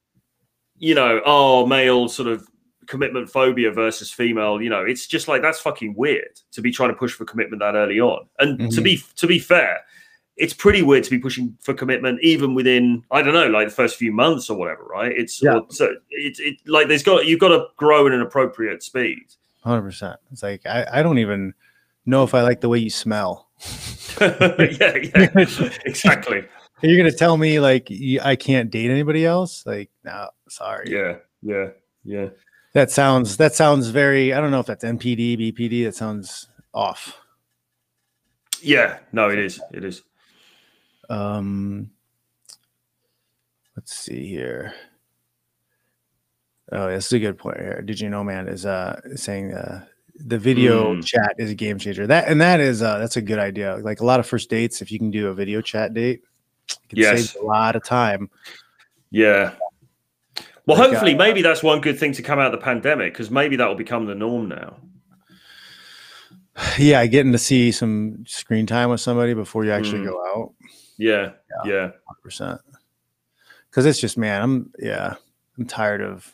you 0.76 0.94
know, 0.94 1.22
oh, 1.24 1.66
male 1.66 2.08
sort 2.08 2.28
of 2.28 2.46
commitment 2.86 3.28
phobia 3.28 3.68
versus 3.72 4.12
female 4.12 4.62
you 4.62 4.70
know 4.70 4.84
it's 4.84 5.08
just 5.08 5.26
like 5.26 5.42
that's 5.42 5.58
fucking 5.58 5.92
weird 5.96 6.40
to 6.52 6.60
be 6.62 6.70
trying 6.70 6.88
to 6.88 6.94
push 6.94 7.12
for 7.12 7.24
commitment 7.24 7.58
that 7.58 7.74
early 7.74 7.98
on 7.98 8.24
and 8.38 8.70
to 8.70 8.80
Mhm. 8.80 8.84
be 8.84 9.02
to 9.16 9.26
be 9.26 9.40
fair 9.40 9.80
it's 10.36 10.52
pretty 10.52 10.82
weird 10.82 11.02
to 11.04 11.10
be 11.10 11.18
pushing 11.18 11.56
for 11.62 11.72
commitment 11.74 12.18
even 12.22 12.54
within 12.54 13.02
i 13.10 13.22
don't 13.22 13.32
know 13.34 13.46
like 13.48 13.68
the 13.68 13.74
first 13.74 13.96
few 13.96 14.12
months 14.12 14.50
or 14.50 14.56
whatever 14.58 14.84
right 14.84 15.12
it's 15.16 15.42
Yeah. 15.42 15.54
or- 15.58 15.66
so 15.70 15.94
it's 16.10 16.38
it 16.40 16.56
like 16.66 16.88
there's 16.88 17.02
got 17.02 17.26
you've 17.26 17.40
got 17.40 17.48
to 17.48 17.66
grow 17.76 18.06
at 18.06 18.12
an 18.12 18.20
appropriate 18.20 18.82
speed 18.82 19.18
hundred 19.64 19.82
percent. 19.82 20.20
It's 20.30 20.42
like 20.44 20.64
I, 20.66 20.86
I 20.92 21.02
don't 21.02 21.18
even 21.18 21.52
know 22.04 22.22
if 22.22 22.34
I 22.34 22.42
like 22.42 22.60
the 22.60 22.68
way 22.68 22.78
you 22.78 22.90
smell. 22.90 23.48
yeah 24.20 24.96
yeah 24.96 25.28
exactly 25.84 26.44
You're 26.82 26.96
gonna 26.98 27.10
tell 27.10 27.36
me 27.36 27.58
like 27.58 27.90
you, 27.90 28.20
I 28.22 28.36
can't 28.36 28.70
date 28.70 28.90
anybody 28.90 29.26
else? 29.26 29.64
Like 29.66 29.90
no, 30.04 30.28
sorry. 30.48 30.90
yeah 30.92 31.16
yeah 31.42 31.68
yeah 32.04 32.28
That 32.74 32.90
sounds 32.92 33.38
that 33.38 33.54
sounds 33.56 33.88
very. 33.88 34.32
I 34.34 34.40
don't 34.40 34.50
know 34.52 34.60
if 34.60 34.66
that's 34.66 34.84
NPD, 34.84 35.36
BPD. 35.52 35.84
That 35.84 35.94
sounds 35.96 36.48
off. 36.72 37.18
yeah 38.62 38.98
no 39.12 39.30
it 39.30 39.38
is 39.38 39.60
it 39.72 39.84
is 39.84 40.02
Um, 41.08 41.90
let's 43.76 43.94
see 43.96 44.26
here. 44.28 44.74
Oh, 46.72 46.88
this 46.88 47.06
is 47.06 47.12
a 47.12 47.18
good 47.20 47.38
point 47.38 47.58
here. 47.58 47.82
Did 47.82 48.00
you 48.00 48.08
know, 48.10 48.24
man? 48.24 48.48
Is 48.48 48.66
uh 48.66 49.00
saying 49.14 49.54
uh 49.54 49.84
the 50.16 50.38
video 50.38 50.94
Mm. 50.94 51.04
chat 51.04 51.34
is 51.38 51.50
a 51.50 51.54
game 51.54 51.78
changer. 51.78 52.06
That 52.06 52.26
and 52.28 52.40
that 52.40 52.58
is 52.60 52.82
uh 52.82 52.98
that's 52.98 53.16
a 53.16 53.22
good 53.22 53.38
idea. 53.38 53.76
Like 53.76 54.00
a 54.00 54.04
lot 54.04 54.18
of 54.18 54.26
first 54.26 54.50
dates, 54.50 54.82
if 54.82 54.90
you 54.90 54.98
can 54.98 55.10
do 55.10 55.28
a 55.28 55.34
video 55.34 55.60
chat 55.60 55.94
date, 55.94 56.22
it 56.68 56.88
can 56.88 56.98
Yes. 56.98 57.30
save 57.30 57.42
a 57.42 57.44
lot 57.46 57.76
of 57.76 57.84
time. 57.84 58.28
Yeah. 59.10 59.52
Well, 60.66 60.76
Like, 60.76 60.88
hopefully, 60.88 61.14
uh, 61.14 61.18
maybe 61.18 61.42
that's 61.42 61.62
one 61.62 61.80
good 61.80 61.96
thing 62.00 62.12
to 62.14 62.22
come 62.22 62.40
out 62.40 62.46
of 62.52 62.58
the 62.58 62.64
pandemic 62.64 63.12
because 63.12 63.30
maybe 63.30 63.54
that 63.56 63.68
will 63.68 63.76
become 63.76 64.06
the 64.06 64.14
norm 64.16 64.48
now. 64.48 64.78
Yeah, 66.78 67.06
getting 67.06 67.30
to 67.32 67.38
see 67.38 67.70
some 67.70 68.24
screen 68.26 68.66
time 68.66 68.90
with 68.90 69.00
somebody 69.00 69.34
before 69.34 69.64
you 69.64 69.70
actually 69.70 70.00
Mm. 70.00 70.06
go 70.06 70.24
out. 70.34 70.54
Yeah, 70.98 71.32
yeah, 71.64 71.90
percent. 72.22 72.60
Because 73.70 73.86
it's 73.86 74.00
just, 74.00 74.16
man, 74.16 74.42
I'm 74.42 74.72
yeah, 74.78 75.14
I'm 75.58 75.66
tired 75.66 76.00
of 76.00 76.30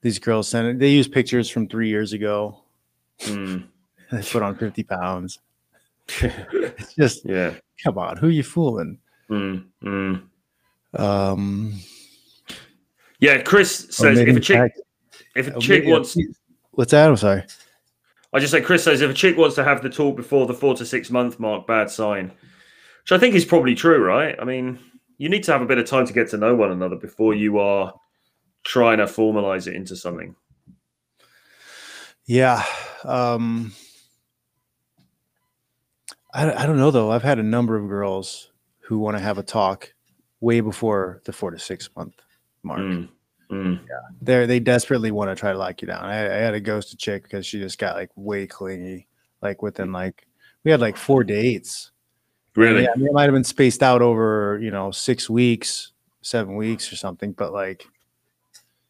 these 0.00 0.18
girls 0.18 0.48
sending. 0.48 0.78
They 0.78 0.90
use 0.90 1.06
pictures 1.08 1.48
from 1.48 1.68
three 1.68 1.88
years 1.88 2.12
ago. 2.12 2.60
Mm. 3.20 3.66
They 4.10 4.22
put 4.22 4.42
on 4.42 4.56
fifty 4.56 4.82
pounds. 4.82 5.38
It's 6.20 6.94
just, 6.94 7.24
yeah. 7.24 7.54
come 7.82 7.96
on, 7.96 8.18
who 8.18 8.28
you 8.28 8.42
fooling? 8.42 8.98
Mm. 9.30 9.64
Mm. 9.82 10.22
Um, 10.98 11.80
Yeah, 13.20 13.40
Chris 13.40 13.86
says 13.90 14.18
if 14.18 14.36
a 14.36 14.40
chick 14.40 14.72
if 15.34 15.46
a 15.48 15.58
chick 15.60 15.84
maybe- 15.84 15.92
wants 15.92 16.16
what's 16.72 16.90
that? 16.90 17.08
I'm 17.08 17.16
sorry. 17.16 17.44
I 18.34 18.38
just 18.40 18.50
say 18.50 18.60
Chris 18.60 18.82
says 18.84 19.00
if 19.00 19.10
a 19.10 19.14
chick 19.14 19.36
wants 19.38 19.54
to 19.56 19.64
have 19.64 19.82
the 19.82 19.88
talk 19.90 20.16
before 20.16 20.46
the 20.46 20.54
four 20.54 20.74
to 20.74 20.84
six 20.84 21.10
month 21.10 21.38
mark, 21.38 21.66
bad 21.66 21.88
sign. 21.90 22.32
Which 23.02 23.12
I 23.12 23.18
think 23.18 23.34
is 23.34 23.44
probably 23.44 23.74
true, 23.74 24.04
right? 24.04 24.36
I 24.40 24.44
mean, 24.44 24.78
you 25.18 25.28
need 25.28 25.44
to 25.44 25.52
have 25.52 25.62
a 25.62 25.66
bit 25.66 25.78
of 25.78 25.86
time 25.86 26.06
to 26.06 26.12
get 26.12 26.30
to 26.30 26.36
know 26.36 26.54
one 26.54 26.70
another 26.70 26.96
before 26.96 27.34
you 27.34 27.58
are 27.58 27.94
trying 28.64 28.98
to 28.98 29.04
formalize 29.04 29.66
it 29.66 29.74
into 29.74 29.96
something. 29.96 30.34
Yeah. 32.26 32.64
Um, 33.04 33.72
I, 36.32 36.52
I 36.52 36.66
don't 36.66 36.78
know 36.78 36.90
though. 36.90 37.10
I've 37.10 37.22
had 37.22 37.38
a 37.38 37.44
number 37.44 37.76
of 37.76 37.88
girls 37.88 38.50
who 38.80 38.98
want 38.98 39.16
to 39.16 39.22
have 39.22 39.38
a 39.38 39.42
talk 39.42 39.92
way 40.40 40.60
before 40.60 41.22
the 41.24 41.32
four 41.32 41.50
to 41.50 41.58
six 41.58 41.88
month 41.96 42.14
mark. 42.62 42.80
Mm. 42.80 43.08
Mm. 43.50 43.80
They're, 44.22 44.46
they 44.46 44.60
desperately 44.60 45.10
want 45.10 45.30
to 45.30 45.38
try 45.38 45.52
to 45.52 45.58
lock 45.58 45.82
you 45.82 45.86
down. 45.86 46.04
I, 46.04 46.24
I 46.24 46.38
had 46.38 46.54
a 46.54 46.60
ghost 46.60 46.98
chick 46.98 47.24
because 47.24 47.46
she 47.46 47.60
just 47.60 47.78
got 47.78 47.96
like 47.96 48.10
way 48.16 48.46
clingy, 48.46 49.08
like 49.40 49.62
within 49.62 49.92
like, 49.92 50.26
we 50.64 50.70
had 50.70 50.80
like 50.80 50.96
four 50.96 51.22
dates. 51.22 51.91
Really? 52.54 52.82
Yeah, 52.82 52.90
I 52.94 52.98
mean, 52.98 53.08
it 53.08 53.12
might 53.12 53.24
have 53.24 53.32
been 53.32 53.44
spaced 53.44 53.82
out 53.82 54.02
over, 54.02 54.58
you 54.60 54.70
know, 54.70 54.90
six 54.90 55.30
weeks, 55.30 55.92
seven 56.20 56.56
weeks 56.56 56.92
or 56.92 56.96
something, 56.96 57.32
but 57.32 57.52
like, 57.52 57.86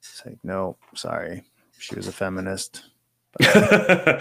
it's 0.01 0.23
like, 0.27 0.39
no, 0.43 0.77
sorry. 0.95 1.45
She 1.79 1.95
was 1.95 2.09
a 2.09 2.13
feminist. 2.13 2.85
well, 3.41 4.19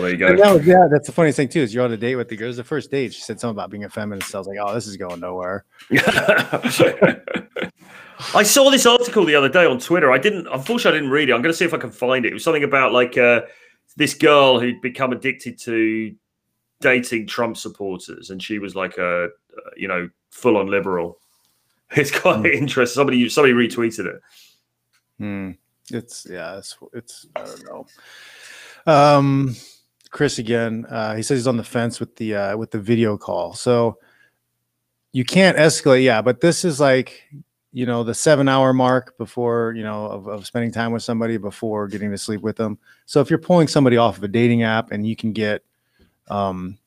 there 0.00 0.10
you 0.10 0.16
go. 0.16 0.36
that 0.36 0.54
was- 0.54 0.66
yeah, 0.66 0.86
that's 0.90 1.06
the 1.06 1.12
funniest 1.12 1.36
thing 1.36 1.48
too. 1.48 1.60
Is 1.60 1.74
you're 1.74 1.84
on 1.84 1.92
a 1.92 1.96
date 1.96 2.16
with 2.16 2.28
the 2.28 2.36
girl. 2.36 2.46
It 2.46 2.48
was 2.48 2.56
the 2.56 2.64
first 2.64 2.90
date. 2.90 3.12
She 3.12 3.22
said 3.22 3.40
something 3.40 3.56
about 3.56 3.70
being 3.70 3.84
a 3.84 3.90
feminist. 3.90 4.34
I 4.34 4.38
was 4.38 4.46
like, 4.46 4.58
oh, 4.60 4.74
this 4.74 4.86
is 4.86 4.96
going 4.96 5.20
nowhere. 5.20 5.64
I 8.34 8.42
saw 8.42 8.70
this 8.70 8.84
article 8.86 9.24
the 9.24 9.34
other 9.36 9.48
day 9.48 9.64
on 9.64 9.78
Twitter. 9.78 10.10
I 10.10 10.18
didn't, 10.18 10.48
unfortunately, 10.48 10.98
I 10.98 11.00
didn't 11.00 11.12
read 11.12 11.28
it. 11.28 11.32
I'm 11.32 11.42
going 11.42 11.52
to 11.52 11.56
see 11.56 11.64
if 11.64 11.74
I 11.74 11.78
can 11.78 11.90
find 11.92 12.24
it. 12.24 12.30
It 12.30 12.34
was 12.34 12.42
something 12.44 12.64
about 12.64 12.92
like 12.92 13.16
uh, 13.16 13.42
this 13.96 14.14
girl 14.14 14.58
who'd 14.58 14.80
become 14.80 15.12
addicted 15.12 15.58
to 15.60 16.14
dating 16.80 17.26
Trump 17.26 17.56
supporters, 17.56 18.30
and 18.30 18.42
she 18.42 18.58
was 18.58 18.74
like 18.74 18.98
a, 18.98 19.24
uh, 19.24 19.70
you 19.76 19.88
know, 19.88 20.08
full 20.30 20.56
on 20.56 20.66
liberal. 20.68 21.18
It's 21.92 22.10
quite 22.10 22.40
Hmm. 22.40 22.46
interesting. 22.46 22.94
Somebody, 22.96 23.28
somebody 23.30 23.54
retweeted 23.54 24.06
it. 24.06 24.20
Hmm. 25.18 25.50
It's 25.90 26.26
yeah, 26.28 26.58
it's 26.58 26.76
it's 26.92 27.26
I 27.34 27.44
don't 27.44 27.64
know. 27.64 27.86
Um, 28.92 29.56
Chris 30.10 30.38
again. 30.38 30.84
Uh, 30.86 31.14
he 31.14 31.22
says 31.22 31.38
he's 31.38 31.46
on 31.46 31.56
the 31.56 31.64
fence 31.64 31.98
with 31.98 32.14
the 32.16 32.34
uh, 32.34 32.56
with 32.58 32.70
the 32.72 32.78
video 32.78 33.16
call. 33.16 33.54
So 33.54 33.98
you 35.12 35.24
can't 35.24 35.56
escalate. 35.56 36.02
Yeah, 36.04 36.20
but 36.20 36.42
this 36.42 36.62
is 36.62 36.78
like 36.78 37.22
you 37.72 37.86
know 37.86 38.04
the 38.04 38.14
seven 38.14 38.48
hour 38.48 38.74
mark 38.74 39.16
before 39.16 39.72
you 39.74 39.82
know 39.82 40.06
of, 40.06 40.26
of 40.26 40.46
spending 40.46 40.70
time 40.70 40.92
with 40.92 41.02
somebody 41.02 41.38
before 41.38 41.88
getting 41.88 42.10
to 42.10 42.18
sleep 42.18 42.42
with 42.42 42.56
them. 42.56 42.78
So 43.06 43.22
if 43.22 43.30
you're 43.30 43.38
pulling 43.38 43.66
somebody 43.68 43.96
off 43.96 44.18
of 44.18 44.24
a 44.24 44.28
dating 44.28 44.62
app 44.62 44.90
and 44.92 45.06
you 45.06 45.16
can 45.16 45.32
get 45.32 45.64
um 46.30 46.78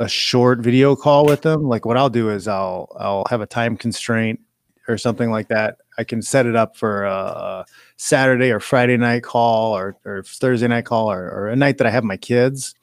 a 0.00 0.08
short 0.08 0.58
video 0.58 0.96
call 0.96 1.24
with 1.24 1.42
them, 1.42 1.62
like 1.68 1.84
what 1.84 1.96
I'll 1.96 2.10
do 2.10 2.30
is 2.30 2.48
I'll 2.48 2.94
I'll 2.98 3.24
have 3.30 3.40
a 3.40 3.46
time 3.46 3.76
constraint 3.76 4.40
or 4.88 4.98
something 4.98 5.30
like 5.30 5.48
that. 5.48 5.78
I 5.96 6.04
can 6.04 6.20
set 6.22 6.46
it 6.46 6.56
up 6.56 6.76
for 6.76 7.04
a 7.04 7.64
Saturday 7.96 8.50
or 8.50 8.60
Friday 8.60 8.96
night 8.96 9.22
call 9.22 9.76
or, 9.76 9.96
or 10.04 10.22
Thursday 10.24 10.66
night 10.66 10.84
call 10.84 11.10
or, 11.10 11.30
or 11.30 11.48
a 11.48 11.56
night 11.56 11.78
that 11.78 11.86
I 11.86 11.90
have 11.90 12.04
my 12.04 12.16
kids, 12.16 12.74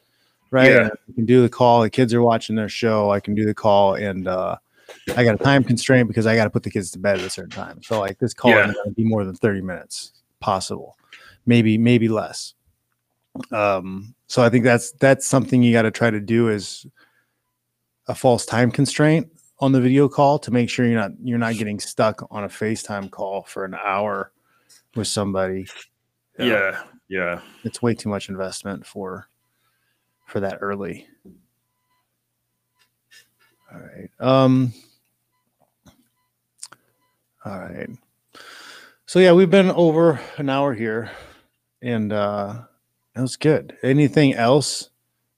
right? 0.49 0.71
Yeah. 0.71 0.89
I 1.09 1.13
can 1.13 1.25
do 1.25 1.41
the 1.41 1.49
call. 1.49 1.81
The 1.81 1.89
kids 1.89 2.13
are 2.13 2.21
watching 2.21 2.55
their 2.55 2.69
show. 2.69 3.11
I 3.11 3.19
can 3.19 3.35
do 3.35 3.45
the 3.45 3.53
call 3.53 3.95
and 3.95 4.27
uh, 4.27 4.55
I 5.15 5.23
got 5.23 5.35
a 5.35 5.43
time 5.43 5.63
constraint 5.63 6.07
because 6.07 6.25
I 6.25 6.35
got 6.35 6.45
to 6.45 6.49
put 6.49 6.63
the 6.63 6.71
kids 6.71 6.91
to 6.91 6.99
bed 6.99 7.19
at 7.19 7.25
a 7.25 7.29
certain 7.29 7.51
time. 7.51 7.83
So 7.83 7.99
like 7.99 8.17
this 8.19 8.33
call 8.33 8.51
Yeah. 8.51 8.61
isn't 8.61 8.73
going 8.73 8.89
to 8.89 8.95
be 8.95 9.03
more 9.03 9.25
than 9.25 9.35
30 9.35 9.61
minutes 9.61 10.13
possible, 10.39 10.97
maybe, 11.45 11.77
maybe 11.77 12.07
less. 12.07 12.53
Um, 13.51 14.13
so 14.27 14.43
I 14.43 14.49
think 14.49 14.63
that's, 14.63 14.91
that's 14.93 15.25
something 15.25 15.63
you 15.63 15.73
got 15.73 15.83
to 15.83 15.91
try 15.91 16.09
to 16.09 16.19
do 16.19 16.49
is 16.49 16.85
a 18.07 18.15
false 18.15 18.45
time 18.45 18.71
constraint 18.71 19.31
on 19.59 19.71
the 19.71 19.79
video 19.79 20.09
call 20.09 20.39
to 20.39 20.51
make 20.51 20.69
sure 20.69 20.85
you're 20.85 20.99
not 20.99 21.11
you're 21.23 21.37
not 21.37 21.55
getting 21.55 21.79
stuck 21.79 22.27
on 22.31 22.43
a 22.43 22.47
FaceTime 22.47 23.11
call 23.11 23.43
for 23.43 23.63
an 23.63 23.75
hour 23.75 24.31
with 24.95 25.07
somebody. 25.07 25.67
Yeah, 26.39 26.81
yeah. 27.07 27.41
It's 27.63 27.81
way 27.81 27.93
too 27.93 28.09
much 28.09 28.27
investment 28.27 28.85
for 28.85 29.27
for 30.25 30.39
that 30.39 30.57
early. 30.61 31.07
All 33.71 33.79
right. 33.79 34.09
Um 34.19 34.73
All 37.45 37.59
right. 37.59 37.89
So 39.05 39.19
yeah, 39.19 39.33
we've 39.33 39.49
been 39.49 39.69
over 39.69 40.19
an 40.37 40.49
hour 40.49 40.73
here, 40.73 41.11
and 41.83 42.11
uh 42.11 42.63
that 43.13 43.21
was 43.21 43.37
good. 43.37 43.77
Anything 43.83 44.33
else 44.33 44.89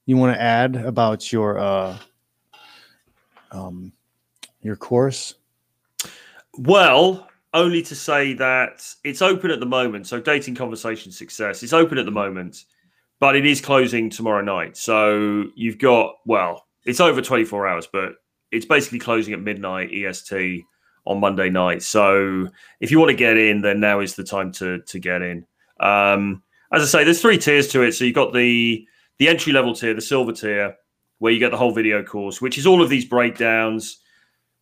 you 0.06 0.18
want 0.18 0.36
to 0.36 0.41
add 0.41 0.76
about 0.76 1.32
your 1.32 1.60
uh 1.60 1.98
um 3.52 3.94
your 4.62 4.76
course? 4.76 5.36
Well, 6.58 7.28
only 7.54 7.82
to 7.84 7.95
say 7.95 8.34
that 8.34 8.86
it's 9.04 9.22
open 9.22 9.52
at 9.52 9.60
the 9.60 9.66
moment. 9.66 10.08
So, 10.08 10.20
dating 10.20 10.56
conversation 10.56 11.12
success 11.12 11.64
is 11.64 11.74
open 11.74 11.98
at 11.98 12.06
the 12.06 12.12
moment, 12.12 12.66
but 13.20 13.36
it 13.36 13.45
is 13.45 13.62
closing 13.62 14.10
tomorrow 14.10 14.44
night. 14.44 14.78
So, 14.78 15.45
you've 15.56 15.78
got, 15.78 16.16
well, 16.26 16.66
it's 16.86 17.00
over 17.00 17.22
24 17.22 17.68
hours, 17.68 17.88
but 17.91 18.14
it's 18.52 18.66
basically 18.66 19.00
closing 19.00 19.34
at 19.34 19.41
midnight 19.41 19.91
EST 19.94 20.64
on 21.06 21.20
Monday 21.20 21.50
night. 21.50 21.84
So, 21.84 22.48
if 22.80 22.91
you 22.91 23.00
want 23.00 23.10
to 23.10 23.18
get 23.18 23.38
in, 23.38 23.62
then 23.62 23.80
now 23.80 24.00
is 24.00 24.16
the 24.16 24.24
time 24.24 24.52
to, 24.54 24.80
to 24.80 25.00
get 25.00 25.22
in. 25.22 25.45
Um, 25.80 26.44
as 26.74 26.82
I 26.82 26.86
say, 26.86 27.04
there's 27.04 27.22
three 27.22 27.38
tiers 27.38 27.68
to 27.70 27.84
it. 27.84 27.94
So, 27.94 28.06
you've 28.06 28.16
got 28.16 28.34
the, 28.34 28.86
the 29.20 29.28
entry 29.28 29.54
level 29.54 29.74
tier, 29.74 29.94
the 29.94 30.02
silver 30.02 30.34
tier, 30.34 30.76
where 31.20 31.32
you 31.32 31.40
get 31.40 31.52
the 31.52 31.58
whole 31.58 31.74
video 31.74 32.04
course, 32.04 32.41
which 32.41 32.58
is 32.58 32.68
all 32.68 32.82
of 32.82 32.90
these 32.90 33.06
breakdowns, 33.06 34.00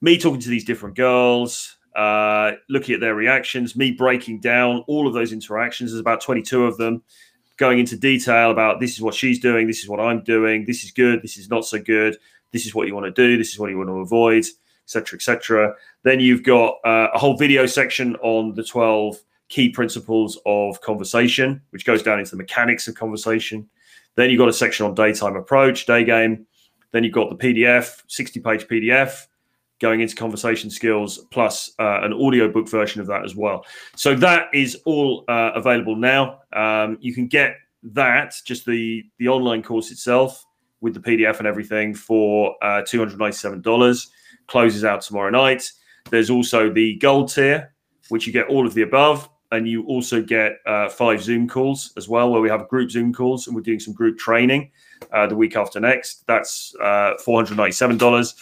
me 0.02 0.18
talking 0.18 0.42
to 0.42 0.50
these 0.50 0.66
different 0.66 0.96
girls, 0.96 1.78
uh, 1.96 2.52
looking 2.70 2.94
at 2.94 3.02
their 3.02 3.16
reactions, 3.16 3.76
me 3.76 3.92
breaking 3.92 4.40
down 4.40 4.84
all 4.88 5.08
of 5.08 5.14
those 5.14 5.34
interactions. 5.34 5.92
There's 5.92 6.00
about 6.00 6.22
22 6.22 6.66
of 6.66 6.78
them, 6.78 7.02
going 7.58 7.80
into 7.80 7.98
detail 7.98 8.52
about 8.52 8.80
this 8.80 8.94
is 8.94 9.02
what 9.02 9.14
she's 9.14 9.40
doing, 9.40 9.68
this 9.68 9.84
is 9.84 9.90
what 9.90 10.00
I'm 10.00 10.24
doing, 10.24 10.66
this 10.66 10.84
is 10.84 10.92
good, 10.92 11.22
this 11.22 11.38
is 11.38 11.50
not 11.50 11.66
so 11.66 11.80
good, 11.80 12.18
this 12.52 12.66
is 12.66 12.74
what 12.74 12.88
you 12.88 12.96
want 12.96 13.06
to 13.06 13.12
do, 13.12 13.38
this 13.38 13.54
is 13.54 13.60
what 13.60 13.70
you 13.70 13.78
want 13.78 13.90
to 13.90 14.00
avoid, 14.00 14.46
etc., 14.86 15.18
etc. 15.18 15.76
Then 16.04 16.20
you've 16.20 16.44
got 16.44 16.78
uh, 16.84 17.10
a 17.14 17.20
whole 17.20 17.38
video 17.38 17.66
section 17.66 18.16
on 18.18 18.56
the 18.56 18.64
12 18.64 19.18
key 19.52 19.70
principles 19.70 20.40
of 20.46 20.80
conversation, 20.82 21.62
which 21.72 21.86
goes 21.86 22.02
down 22.02 22.20
into 22.20 22.32
the 22.32 22.38
mechanics 22.38 22.88
of 22.88 22.96
conversation. 22.96 23.70
Then 24.16 24.30
you've 24.30 24.40
got 24.40 24.48
a 24.48 24.54
section 24.54 24.86
on 24.86 24.96
daytime 24.96 25.36
approach, 25.36 25.86
day 25.86 26.04
game. 26.04 26.48
Then 26.92 27.04
you've 27.04 27.14
got 27.14 27.30
the 27.30 27.36
PDF, 27.36 28.02
60 28.08 28.40
page 28.40 28.68
PDF 28.68 29.28
going 29.80 30.00
into 30.00 30.16
conversation 30.16 30.70
skills, 30.70 31.26
plus 31.32 31.72
uh, 31.80 32.02
an 32.02 32.14
audiobook 32.14 32.70
version 32.70 33.02
of 33.02 33.08
that 33.08 33.26
as 33.26 33.36
well. 33.36 33.66
So 33.96 34.16
that 34.16 34.48
is 34.54 34.78
all 34.86 35.26
uh, 35.28 35.52
available 35.56 35.96
now. 35.96 36.40
Um, 36.54 36.98
you 37.02 37.14
can 37.14 37.28
get 37.28 37.56
that, 37.84 38.36
just 38.46 38.66
the 38.66 39.04
the 39.18 39.28
online 39.28 39.64
course 39.64 39.92
itself, 39.92 40.46
with 40.80 40.94
the 40.94 41.00
PDF 41.00 41.40
and 41.40 41.48
everything, 41.48 41.94
for 41.94 42.56
uh, 42.64 42.84
two 42.88 43.00
hundred 43.00 43.20
ninety 43.20 43.36
seven 43.36 43.62
dollars. 43.62 44.12
Closes 44.48 44.86
out 44.86 45.02
tomorrow 45.02 45.30
night. 45.30 45.70
There's 46.10 46.30
also 46.30 46.72
the 46.72 46.96
gold 46.96 47.34
tier, 47.34 47.74
which 48.10 48.28
you 48.28 48.34
get 48.34 48.48
all 48.48 48.68
of 48.68 48.74
the 48.74 48.82
above, 48.84 49.30
and 49.52 49.68
you 49.68 49.84
also 49.86 50.22
get 50.22 50.60
uh, 50.66 50.90
five 50.90 51.22
Zoom 51.22 51.48
calls 51.48 51.94
as 51.98 52.08
well, 52.08 52.32
where 52.32 52.42
we 52.42 52.50
have 52.50 52.68
group 52.68 52.92
Zoom 52.92 53.14
calls, 53.14 53.48
and 53.48 53.56
we're 53.56 53.62
doing 53.62 53.80
some 53.80 53.94
group 53.94 54.18
training 54.18 54.72
uh, 55.12 55.28
the 55.28 55.36
week 55.36 55.56
after 55.56 55.80
next. 55.80 56.26
That's 56.28 56.76
uh, 56.82 57.14
four 57.24 57.38
hundred 57.38 57.58
ninety 57.58 57.74
seven 57.74 57.98
dollars. 57.98 58.36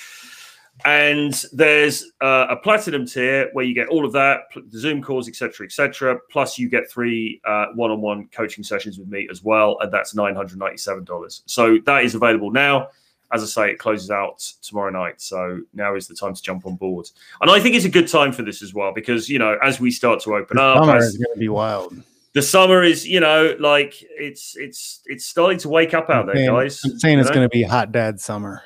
And 0.85 1.33
there's 1.51 2.05
uh, 2.21 2.47
a 2.49 2.55
platinum 2.55 3.05
tier 3.05 3.49
where 3.51 3.65
you 3.65 3.73
get 3.73 3.89
all 3.89 4.05
of 4.05 4.13
that 4.13 4.43
the 4.71 4.79
zoom 4.79 5.01
calls 5.01 5.27
etc 5.27 5.65
etc 5.65 6.17
plus 6.31 6.57
you 6.57 6.69
get 6.69 6.89
three 6.89 7.41
uh, 7.45 7.65
one-on-one 7.75 8.29
coaching 8.31 8.63
sessions 8.63 8.97
with 8.97 9.09
me 9.09 9.27
as 9.29 9.43
well 9.43 9.77
and 9.81 9.91
that's 9.91 10.13
$997 10.13 11.41
so 11.45 11.77
that 11.85 12.05
is 12.05 12.15
available 12.15 12.49
now 12.49 12.87
as 13.31 13.43
i 13.43 13.45
say 13.45 13.71
it 13.71 13.77
closes 13.79 14.09
out 14.11 14.39
tomorrow 14.61 14.89
night 14.89 15.19
so 15.21 15.59
now 15.73 15.95
is 15.95 16.07
the 16.07 16.15
time 16.15 16.33
to 16.33 16.41
jump 16.41 16.65
on 16.65 16.75
board 16.75 17.09
and 17.41 17.49
i 17.51 17.59
think 17.59 17.75
it's 17.75 17.85
a 17.85 17.89
good 17.89 18.07
time 18.07 18.31
for 18.31 18.41
this 18.43 18.61
as 18.61 18.73
well 18.73 18.91
because 18.93 19.29
you 19.29 19.39
know 19.39 19.57
as 19.63 19.79
we 19.79 19.91
start 19.91 20.19
to 20.21 20.35
open 20.35 20.57
The 20.57 20.63
up 20.63 20.77
summer 20.83 20.95
as- 20.97 21.05
is 21.05 21.17
going 21.17 21.33
to 21.33 21.39
be 21.39 21.49
wild. 21.49 21.93
the 22.33 22.41
summer 22.41 22.83
is 22.83 23.07
you 23.07 23.19
know 23.19 23.55
like 23.59 23.95
it's 24.11 24.55
it's 24.57 25.01
it's 25.05 25.25
starting 25.25 25.57
to 25.59 25.69
wake 25.69 25.93
up 25.93 26.09
out 26.09 26.21
I'm 26.21 26.25
there 26.27 26.35
saying- 26.35 26.49
guys 26.49 26.81
I'm 26.85 26.99
saying 26.99 27.19
it's 27.19 27.29
going 27.29 27.41
to 27.45 27.49
be 27.49 27.63
hot 27.63 27.91
dad 27.91 28.19
summer. 28.19 28.61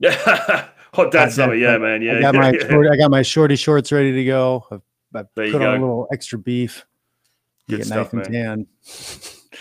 Yeah, 0.00 0.10
hot 0.92 1.12
dad 1.12 1.18
Hot 1.24 1.32
summer 1.32 1.54
dad 1.54 1.60
yeah 1.60 1.78
man 1.78 2.02
yeah 2.02 2.18
I 2.18 2.20
got 2.20 2.34
my 2.34 2.52
short, 2.58 2.86
I 2.90 2.96
got 2.96 3.10
my 3.10 3.22
shorty 3.22 3.56
shorts 3.56 3.92
ready 3.92 4.12
to 4.12 4.24
go. 4.24 4.64
I've, 4.70 4.82
I've 5.14 5.26
There 5.36 5.46
you 5.46 5.52
put 5.52 5.62
on 5.62 5.68
a 5.76 5.80
little 5.80 6.08
extra 6.12 6.38
beef. 6.38 6.84
Good 7.68 7.78
get 7.78 7.86
stuff, 7.86 8.12
nice 8.12 8.26
and 8.26 8.34
man. 8.34 8.66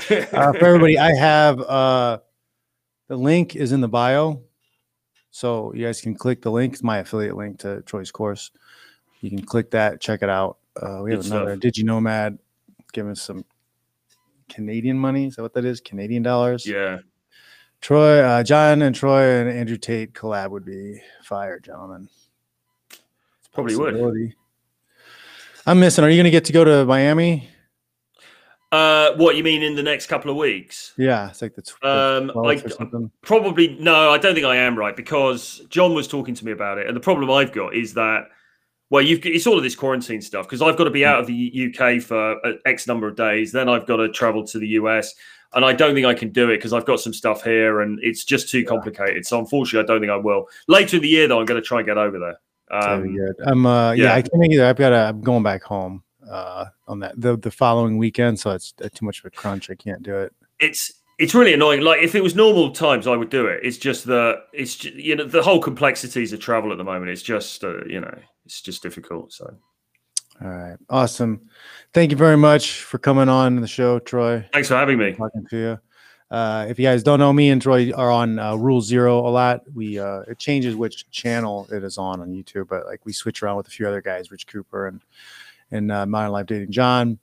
tan. 0.10 0.28
uh, 0.34 0.52
for 0.54 0.66
everybody, 0.66 0.98
I 0.98 1.14
have 1.16 1.62
uh, 1.62 2.18
the 3.08 3.18
link 3.18 3.56
is 3.56 3.72
in 3.72 3.82
the 3.82 3.88
bio, 3.88 4.42
so 5.32 5.74
you 5.74 5.86
guys 5.86 6.02
can 6.02 6.16
click 6.16 6.42
the 6.42 6.52
link. 6.52 6.74
It's 6.74 6.84
my 6.84 7.00
affiliate 7.00 7.36
link 7.36 7.60
to 7.60 7.82
Troy's 7.82 8.12
course. 8.12 8.52
You 9.22 9.30
can 9.30 9.44
click 9.44 9.72
that, 9.72 10.02
check 10.02 10.22
it 10.22 10.30
out. 10.30 10.58
Uh, 10.76 11.02
we 11.04 11.12
have 11.12 11.22
Good 11.22 11.32
another 11.32 11.58
stuff. 11.58 11.72
DigiNomad 11.72 12.40
giving 12.92 13.12
us 13.12 13.22
some 13.22 13.46
Canadian 14.50 14.98
money. 14.98 15.28
Is 15.28 15.36
that 15.36 15.42
what 15.42 15.54
that 15.54 15.66
is? 15.66 15.82
Canadian 15.82 16.24
dollars. 16.24 16.66
yeah 16.66 17.00
Troy, 17.84 18.22
uh, 18.22 18.42
Jon, 18.44 18.82
and 18.82 18.96
Troy 18.96 19.42
and 19.42 19.50
Andrew 19.50 19.76
Tate 19.76 20.14
collab 20.14 20.52
would 20.52 20.64
be 20.64 21.02
fire, 21.22 21.60
gentlemen. 21.60 22.08
Probably 23.54 23.76
would. 23.76 24.34
I'm 25.66 25.82
missing. 25.82 26.06
Are 26.06 26.10
you 26.10 26.16
going 26.16 26.24
to 26.24 26.32
get 26.32 26.46
to 26.46 26.54
go 26.54 26.64
to 26.64 26.86
Miami? 26.86 27.50
Uh, 28.74 29.16
what 29.18 29.36
you 29.36 29.44
mean 29.44 29.62
in 29.62 29.76
the 29.76 29.84
next 29.84 30.08
couple 30.08 30.32
of 30.32 30.36
weeks? 30.36 30.94
Yeah, 30.98 31.30
it's 31.30 31.44
like 31.44 31.54
the 31.54 31.62
tw- 31.62 31.84
Um, 31.84 32.32
12th 32.32 33.06
I-. 33.06 33.10
Probably 33.22 33.78
no. 33.80 34.10
I 34.10 34.18
don't 34.18 34.34
think 34.34 34.48
I 34.48 34.56
am 34.56 34.76
right 34.76 34.96
because 34.96 35.62
John 35.70 35.94
was 35.94 36.08
talking 36.08 36.34
to 36.34 36.44
me 36.44 36.54
about 36.54 36.80
it, 36.80 36.88
and 36.88 36.96
the 36.96 37.00
problem 37.00 37.30
I've 37.30 37.52
got 37.52 37.76
is 37.76 37.94
that 37.94 38.30
well, 38.90 39.04
you've 39.04 39.24
it's 39.28 39.46
all 39.46 39.58
of 39.58 39.64
this 39.64 39.76
quarantine 39.76 40.22
stuff 40.22 40.48
because 40.48 40.64
I've 40.64 40.76
got 40.76 40.86
to 40.86 40.90
be 40.90 41.06
out 41.06 41.20
of 41.20 41.28
the 41.28 41.72
UK 41.72 42.02
for 42.02 42.36
X 42.66 42.88
number 42.88 43.08
of 43.08 43.16
days, 43.16 43.52
then 43.52 43.70
I've 43.70 43.86
got 43.86 43.98
to 43.98 44.10
travel 44.10 44.44
to 44.48 44.58
the 44.58 44.70
US, 44.70 45.14
and 45.54 45.64
I 45.64 45.74
don't 45.74 45.94
think 45.94 46.08
I 46.08 46.16
can 46.16 46.30
do 46.30 46.50
it 46.50 46.58
because 46.58 46.74
I've 46.74 46.86
got 46.86 47.00
some 47.00 47.14
stuff 47.14 47.44
here, 47.44 47.82
and 47.82 48.00
it's 48.02 48.26
just 48.26 48.50
too 48.50 48.66
complicated. 48.66 49.24
So 49.28 49.38
unfortunately, 49.38 49.86
I 49.86 49.88
don't 49.94 50.02
think 50.02 50.12
I 50.12 50.18
will. 50.18 50.48
Later 50.68 50.96
in 50.96 51.04
the 51.04 51.10
year, 51.10 51.28
though, 51.28 51.40
I'm 51.40 51.46
going 51.46 51.62
to 51.62 51.68
try 51.68 51.78
and 51.78 51.86
get 51.86 52.00
over 52.00 52.18
there. 52.18 52.40
Um, 52.72 53.68
uh 53.68 53.92
yeah, 53.92 54.06
yeah. 54.06 54.14
I 54.16 54.22
can't 54.24 54.52
either. 54.52 54.66
I've 54.66 54.78
got 54.78 54.90
to 54.90 55.10
I'm 55.10 55.22
going 55.22 55.44
back 55.44 55.62
home 55.62 56.04
uh 56.34 56.66
on 56.88 57.00
that 57.00 57.20
the 57.20 57.38
the 57.38 57.52
following 57.52 57.98
weekend, 57.98 58.40
so 58.40 58.52
it's 58.52 58.74
uh, 58.84 58.90
too 58.94 59.06
much 59.06 59.20
of 59.20 59.26
a 59.26 59.30
crunch. 59.30 59.70
I 59.70 59.76
can't 59.76 60.04
do 60.04 60.16
it. 60.18 60.34
it's 60.60 60.94
it's 61.20 61.36
really 61.36 61.54
annoying. 61.54 61.82
Like 61.82 62.02
if 62.02 62.16
it 62.16 62.24
was 62.24 62.36
normal 62.36 62.72
times, 62.72 63.06
I 63.06 63.16
would 63.16 63.30
do 63.30 63.46
it. 63.46 63.60
It's 63.64 63.78
just 63.78 64.06
the 64.06 64.42
it's 64.52 64.76
ju- 64.76 64.94
you 64.96 65.16
know 65.16 65.26
the 65.26 65.44
whole 65.44 65.60
complexities 65.62 66.34
of 66.34 66.40
travel 66.40 66.72
at 66.72 66.78
the 66.78 66.84
moment. 66.84 67.12
It's 67.12 67.22
just 67.22 67.64
uh, 67.64 67.86
you 67.86 68.02
know 68.02 68.18
it's 68.46 68.62
just 68.62 68.82
difficult. 68.82 69.32
So 69.32 69.56
All 70.42 70.50
right. 70.50 70.78
Awesome. 70.90 71.42
Thank 71.94 72.12
you 72.12 72.18
very 72.18 72.38
much 72.38 72.82
for 72.82 72.98
coming 72.98 73.30
on 73.30 73.62
the 73.62 73.68
show, 73.68 74.00
Troy. 74.00 74.44
thanks 74.52 74.68
for 74.68 74.76
having 74.76 74.98
me. 74.98 75.14
Talking 75.14 75.46
to 75.52 75.58
you. 75.58 75.80
Uh, 76.32 76.66
if 76.68 76.80
you 76.80 76.86
guys 76.86 77.04
don't 77.04 77.20
know, 77.20 77.32
me 77.32 77.52
and 77.52 77.62
Troy 77.62 77.92
are 77.94 78.10
on 78.10 78.40
uh, 78.40 78.56
Rule 78.56 78.82
Zero 78.82 79.20
a 79.20 79.30
lot. 79.30 79.62
We 79.72 80.00
uh, 80.00 80.22
it 80.22 80.40
changes 80.40 80.76
which 80.76 81.08
channel 81.12 81.68
it 81.72 81.84
is 81.84 82.00
on 82.00 82.22
on 82.22 82.30
YouTube, 82.30 82.68
but 82.70 82.88
like 82.88 83.06
we 83.06 83.14
switch 83.14 83.44
around 83.44 83.58
with 83.58 83.68
a 83.68 83.70
few 83.70 83.88
other 83.88 84.02
guys, 84.02 84.32
Rich 84.32 84.48
Cooper 84.48 84.88
and 84.88 85.00
and 85.74 85.92
uh, 85.92 86.06
Modern 86.06 86.32
Life 86.32 86.46
Dating 86.46 86.72
John, 86.72 87.20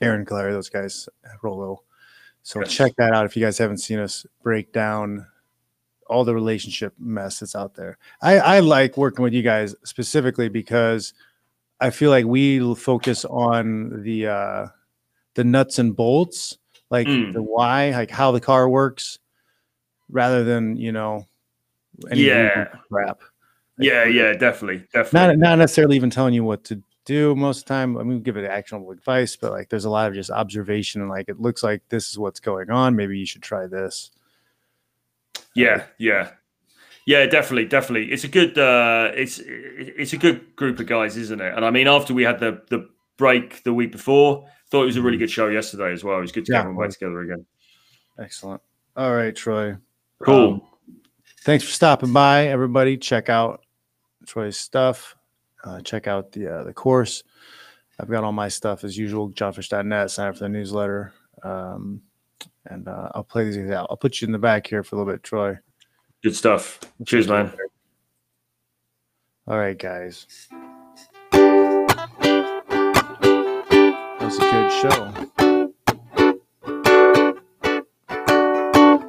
Aaron 0.00 0.24
Clarey, 0.24 0.52
those 0.52 0.70
guys, 0.70 1.08
Rollo. 1.42 1.82
So 2.42 2.60
Yes. 2.60 2.72
check 2.72 2.92
that 2.96 3.12
out 3.12 3.26
if 3.26 3.36
you 3.36 3.44
guys 3.44 3.58
haven't 3.58 3.78
seen 3.78 3.98
us 3.98 4.24
break 4.42 4.72
down 4.72 5.26
all 6.06 6.24
the 6.24 6.34
relationship 6.34 6.94
mess 6.98 7.40
that's 7.40 7.54
out 7.54 7.74
there. 7.74 7.98
I, 8.22 8.38
I 8.38 8.60
like 8.60 8.96
working 8.96 9.22
with 9.22 9.32
you 9.34 9.42
guys 9.42 9.74
specifically 9.84 10.48
because 10.48 11.12
I 11.80 11.90
feel 11.90 12.10
like 12.10 12.24
we 12.24 12.74
focus 12.74 13.24
on 13.24 14.02
the 14.02 14.26
uh, 14.26 14.66
the 15.34 15.44
nuts 15.44 15.78
and 15.78 15.94
bolts, 15.94 16.58
like 16.90 17.06
Mm. 17.06 17.32
the 17.32 17.42
why, 17.42 17.90
like 17.90 18.10
how 18.10 18.32
the 18.32 18.40
car 18.40 18.68
works, 18.68 19.18
rather 20.08 20.42
than 20.44 20.76
you 20.76 20.92
know 20.92 21.26
any 22.10 22.22
Yeah. 22.22 22.64
crap. 22.90 23.20
Like, 23.78 23.86
Yeah, 23.88 24.04
yeah, 24.04 24.32
definitely, 24.32 24.86
definitely. 24.92 25.36
Not 25.36 25.38
not 25.38 25.58
necessarily 25.58 25.96
even 25.96 26.10
telling 26.10 26.34
you 26.34 26.44
what 26.44 26.64
to 26.64 26.82
do 27.04 27.34
most 27.34 27.58
of 27.58 27.64
the 27.64 27.68
time. 27.68 27.96
I 27.96 28.02
mean, 28.02 28.18
we 28.18 28.20
give 28.22 28.36
it 28.36 28.44
actionable 28.44 28.90
advice, 28.90 29.36
but 29.36 29.52
like 29.52 29.68
there's 29.68 29.84
a 29.84 29.90
lot 29.90 30.08
of 30.08 30.14
just 30.14 30.30
observation 30.30 31.00
and 31.00 31.10
like 31.10 31.28
it 31.28 31.40
looks 31.40 31.62
like 31.62 31.82
this 31.88 32.10
is 32.10 32.18
what's 32.18 32.40
going 32.40 32.70
on. 32.70 32.96
Maybe 32.96 33.18
you 33.18 33.26
should 33.26 33.42
try 33.42 33.66
this. 33.66 34.10
Yeah, 35.54 35.84
yeah, 35.98 36.30
yeah, 37.06 37.26
definitely, 37.26 37.66
definitely. 37.66 38.12
It's 38.12 38.24
a 38.24 38.28
good 38.28 38.56
uh, 38.58 39.10
it's 39.14 39.40
it's 39.44 40.12
a 40.12 40.16
good 40.16 40.54
group 40.56 40.78
of 40.78 40.86
guys, 40.86 41.16
isn't 41.16 41.40
it? 41.40 41.54
And 41.54 41.64
I 41.64 41.70
mean, 41.70 41.88
after 41.88 42.14
we 42.14 42.22
had 42.22 42.38
the 42.38 42.62
the 42.68 42.88
break 43.16 43.62
the 43.64 43.74
week 43.74 43.92
before, 43.92 44.46
thought 44.70 44.82
it 44.82 44.86
was 44.86 44.96
a 44.96 45.02
really 45.02 45.18
good 45.18 45.30
show 45.30 45.48
yesterday 45.48 45.92
as 45.92 46.04
well. 46.04 46.18
It 46.18 46.22
was 46.22 46.32
good 46.32 46.44
to 46.46 46.52
Yeah, 46.52 46.58
get 46.58 46.66
everyone 46.66 46.86
back 46.86 46.92
together 46.92 47.20
again. 47.22 47.46
Excellent. 48.18 48.62
All 48.96 49.14
right, 49.14 49.34
Troy. 49.34 49.76
Cool. 50.22 50.54
Um, 50.54 50.62
thanks 51.42 51.64
for 51.64 51.70
stopping 51.70 52.12
by, 52.12 52.46
everybody. 52.48 52.96
Check 52.96 53.28
out 53.28 53.64
Troy's 54.26 54.56
stuff. 54.56 55.16
Uh, 55.64 55.80
check 55.80 56.06
out 56.06 56.32
the 56.32 56.48
uh, 56.48 56.64
the 56.64 56.72
course. 56.72 57.22
I've 57.98 58.08
got 58.08 58.24
all 58.24 58.32
my 58.32 58.48
stuff 58.48 58.82
as 58.82 58.96
usual. 58.96 59.30
Jonfitch.net. 59.30 60.10
Sign 60.10 60.28
up 60.28 60.34
for 60.36 60.44
the 60.44 60.48
newsletter. 60.48 61.12
Um, 61.42 62.02
and 62.66 62.88
uh, 62.88 63.10
I'll 63.14 63.24
play 63.24 63.44
these 63.44 63.70
out. 63.70 63.88
I'll 63.90 63.96
put 63.96 64.20
you 64.20 64.26
in 64.26 64.32
the 64.32 64.38
back 64.38 64.66
here 64.66 64.82
for 64.82 64.96
a 64.96 64.98
little 64.98 65.12
bit, 65.12 65.22
Troy. 65.22 65.58
Good 66.22 66.34
stuff. 66.36 66.80
Cheers, 67.06 67.28
man. 67.28 67.52
All 69.46 69.58
right, 69.58 69.76
guys. 69.76 70.26
That 71.32 71.86
was 74.20 74.36
a 74.36 74.40
good 74.40 74.72
show. 74.72 75.12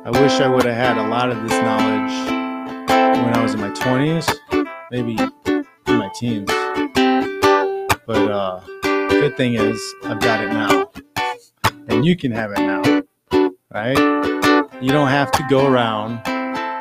I 0.04 0.10
wish 0.22 0.34
I 0.34 0.48
would 0.48 0.66
have 0.66 0.76
had 0.76 0.98
a 0.98 1.08
lot 1.08 1.30
of 1.30 1.42
this 1.44 1.52
knowledge 1.52 2.32
when 2.90 3.34
I 3.36 3.44
was 3.44 3.54
in 3.54 3.60
my 3.62 3.70
20s, 3.70 4.36
maybe 4.90 5.16
in 5.92 5.98
my 5.98 6.10
teens. 6.10 6.48
But 8.06 8.32
uh, 8.32 8.62
good 9.10 9.36
thing 9.36 9.56
is 9.56 9.80
I've 10.04 10.20
got 10.22 10.44
it 10.44 10.48
now, 10.50 10.90
and 11.88 12.06
you 12.06 12.16
can 12.16 12.32
have 12.32 12.52
it 12.52 12.60
now, 12.60 12.82
right? 13.74 13.98
You 14.82 14.92
don't 14.92 15.10
have 15.10 15.32
to 15.34 15.46
go 15.50 15.68
around 15.68 16.24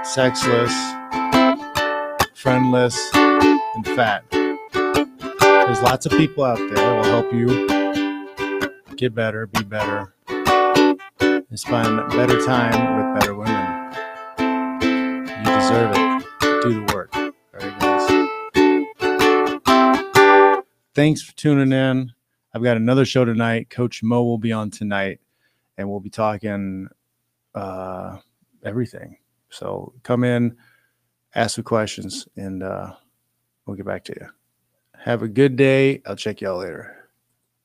sexless, 0.06 0.72
friendless, 2.34 2.98
and 3.14 3.86
fat. 3.86 4.24
There's 4.30 5.82
lots 5.82 6.06
of 6.06 6.12
people 6.12 6.44
out 6.44 6.58
there 6.58 6.76
that 6.76 6.96
will 6.96 7.04
help 7.04 7.32
you 7.32 8.96
get 8.96 9.14
better, 9.14 9.46
be 9.46 9.62
better, 9.64 10.14
and 10.28 11.58
spend 11.58 12.10
better 12.10 12.40
time 12.44 12.96
with 12.96 13.20
better 13.20 13.34
women. 13.34 13.92
You 14.38 15.58
deserve 15.58 15.92
it. 15.94 16.26
Do 16.62 16.84
the 16.86 16.92
work. 16.94 17.19
Thanks 20.94 21.22
for 21.22 21.34
tuning 21.36 21.72
in. 21.72 22.12
I've 22.52 22.62
got 22.64 22.76
another 22.76 23.04
show 23.04 23.24
tonight. 23.24 23.70
Coach 23.70 24.02
Mo 24.02 24.24
will 24.24 24.38
be 24.38 24.52
on 24.52 24.70
tonight, 24.70 25.20
and 25.78 25.88
we'll 25.88 26.00
be 26.00 26.10
talking 26.10 26.88
uh, 27.54 28.18
everything. 28.64 29.18
So 29.50 29.94
come 30.02 30.24
in, 30.24 30.56
ask 31.34 31.56
the 31.56 31.62
questions, 31.62 32.26
and 32.36 32.62
uh, 32.62 32.94
we'll 33.66 33.76
get 33.76 33.86
back 33.86 34.04
to 34.06 34.14
you. 34.20 34.28
Have 34.98 35.22
a 35.22 35.28
good 35.28 35.56
day. 35.56 36.02
I'll 36.06 36.16
check 36.16 36.40
y'all 36.40 36.58
later. 36.58 36.99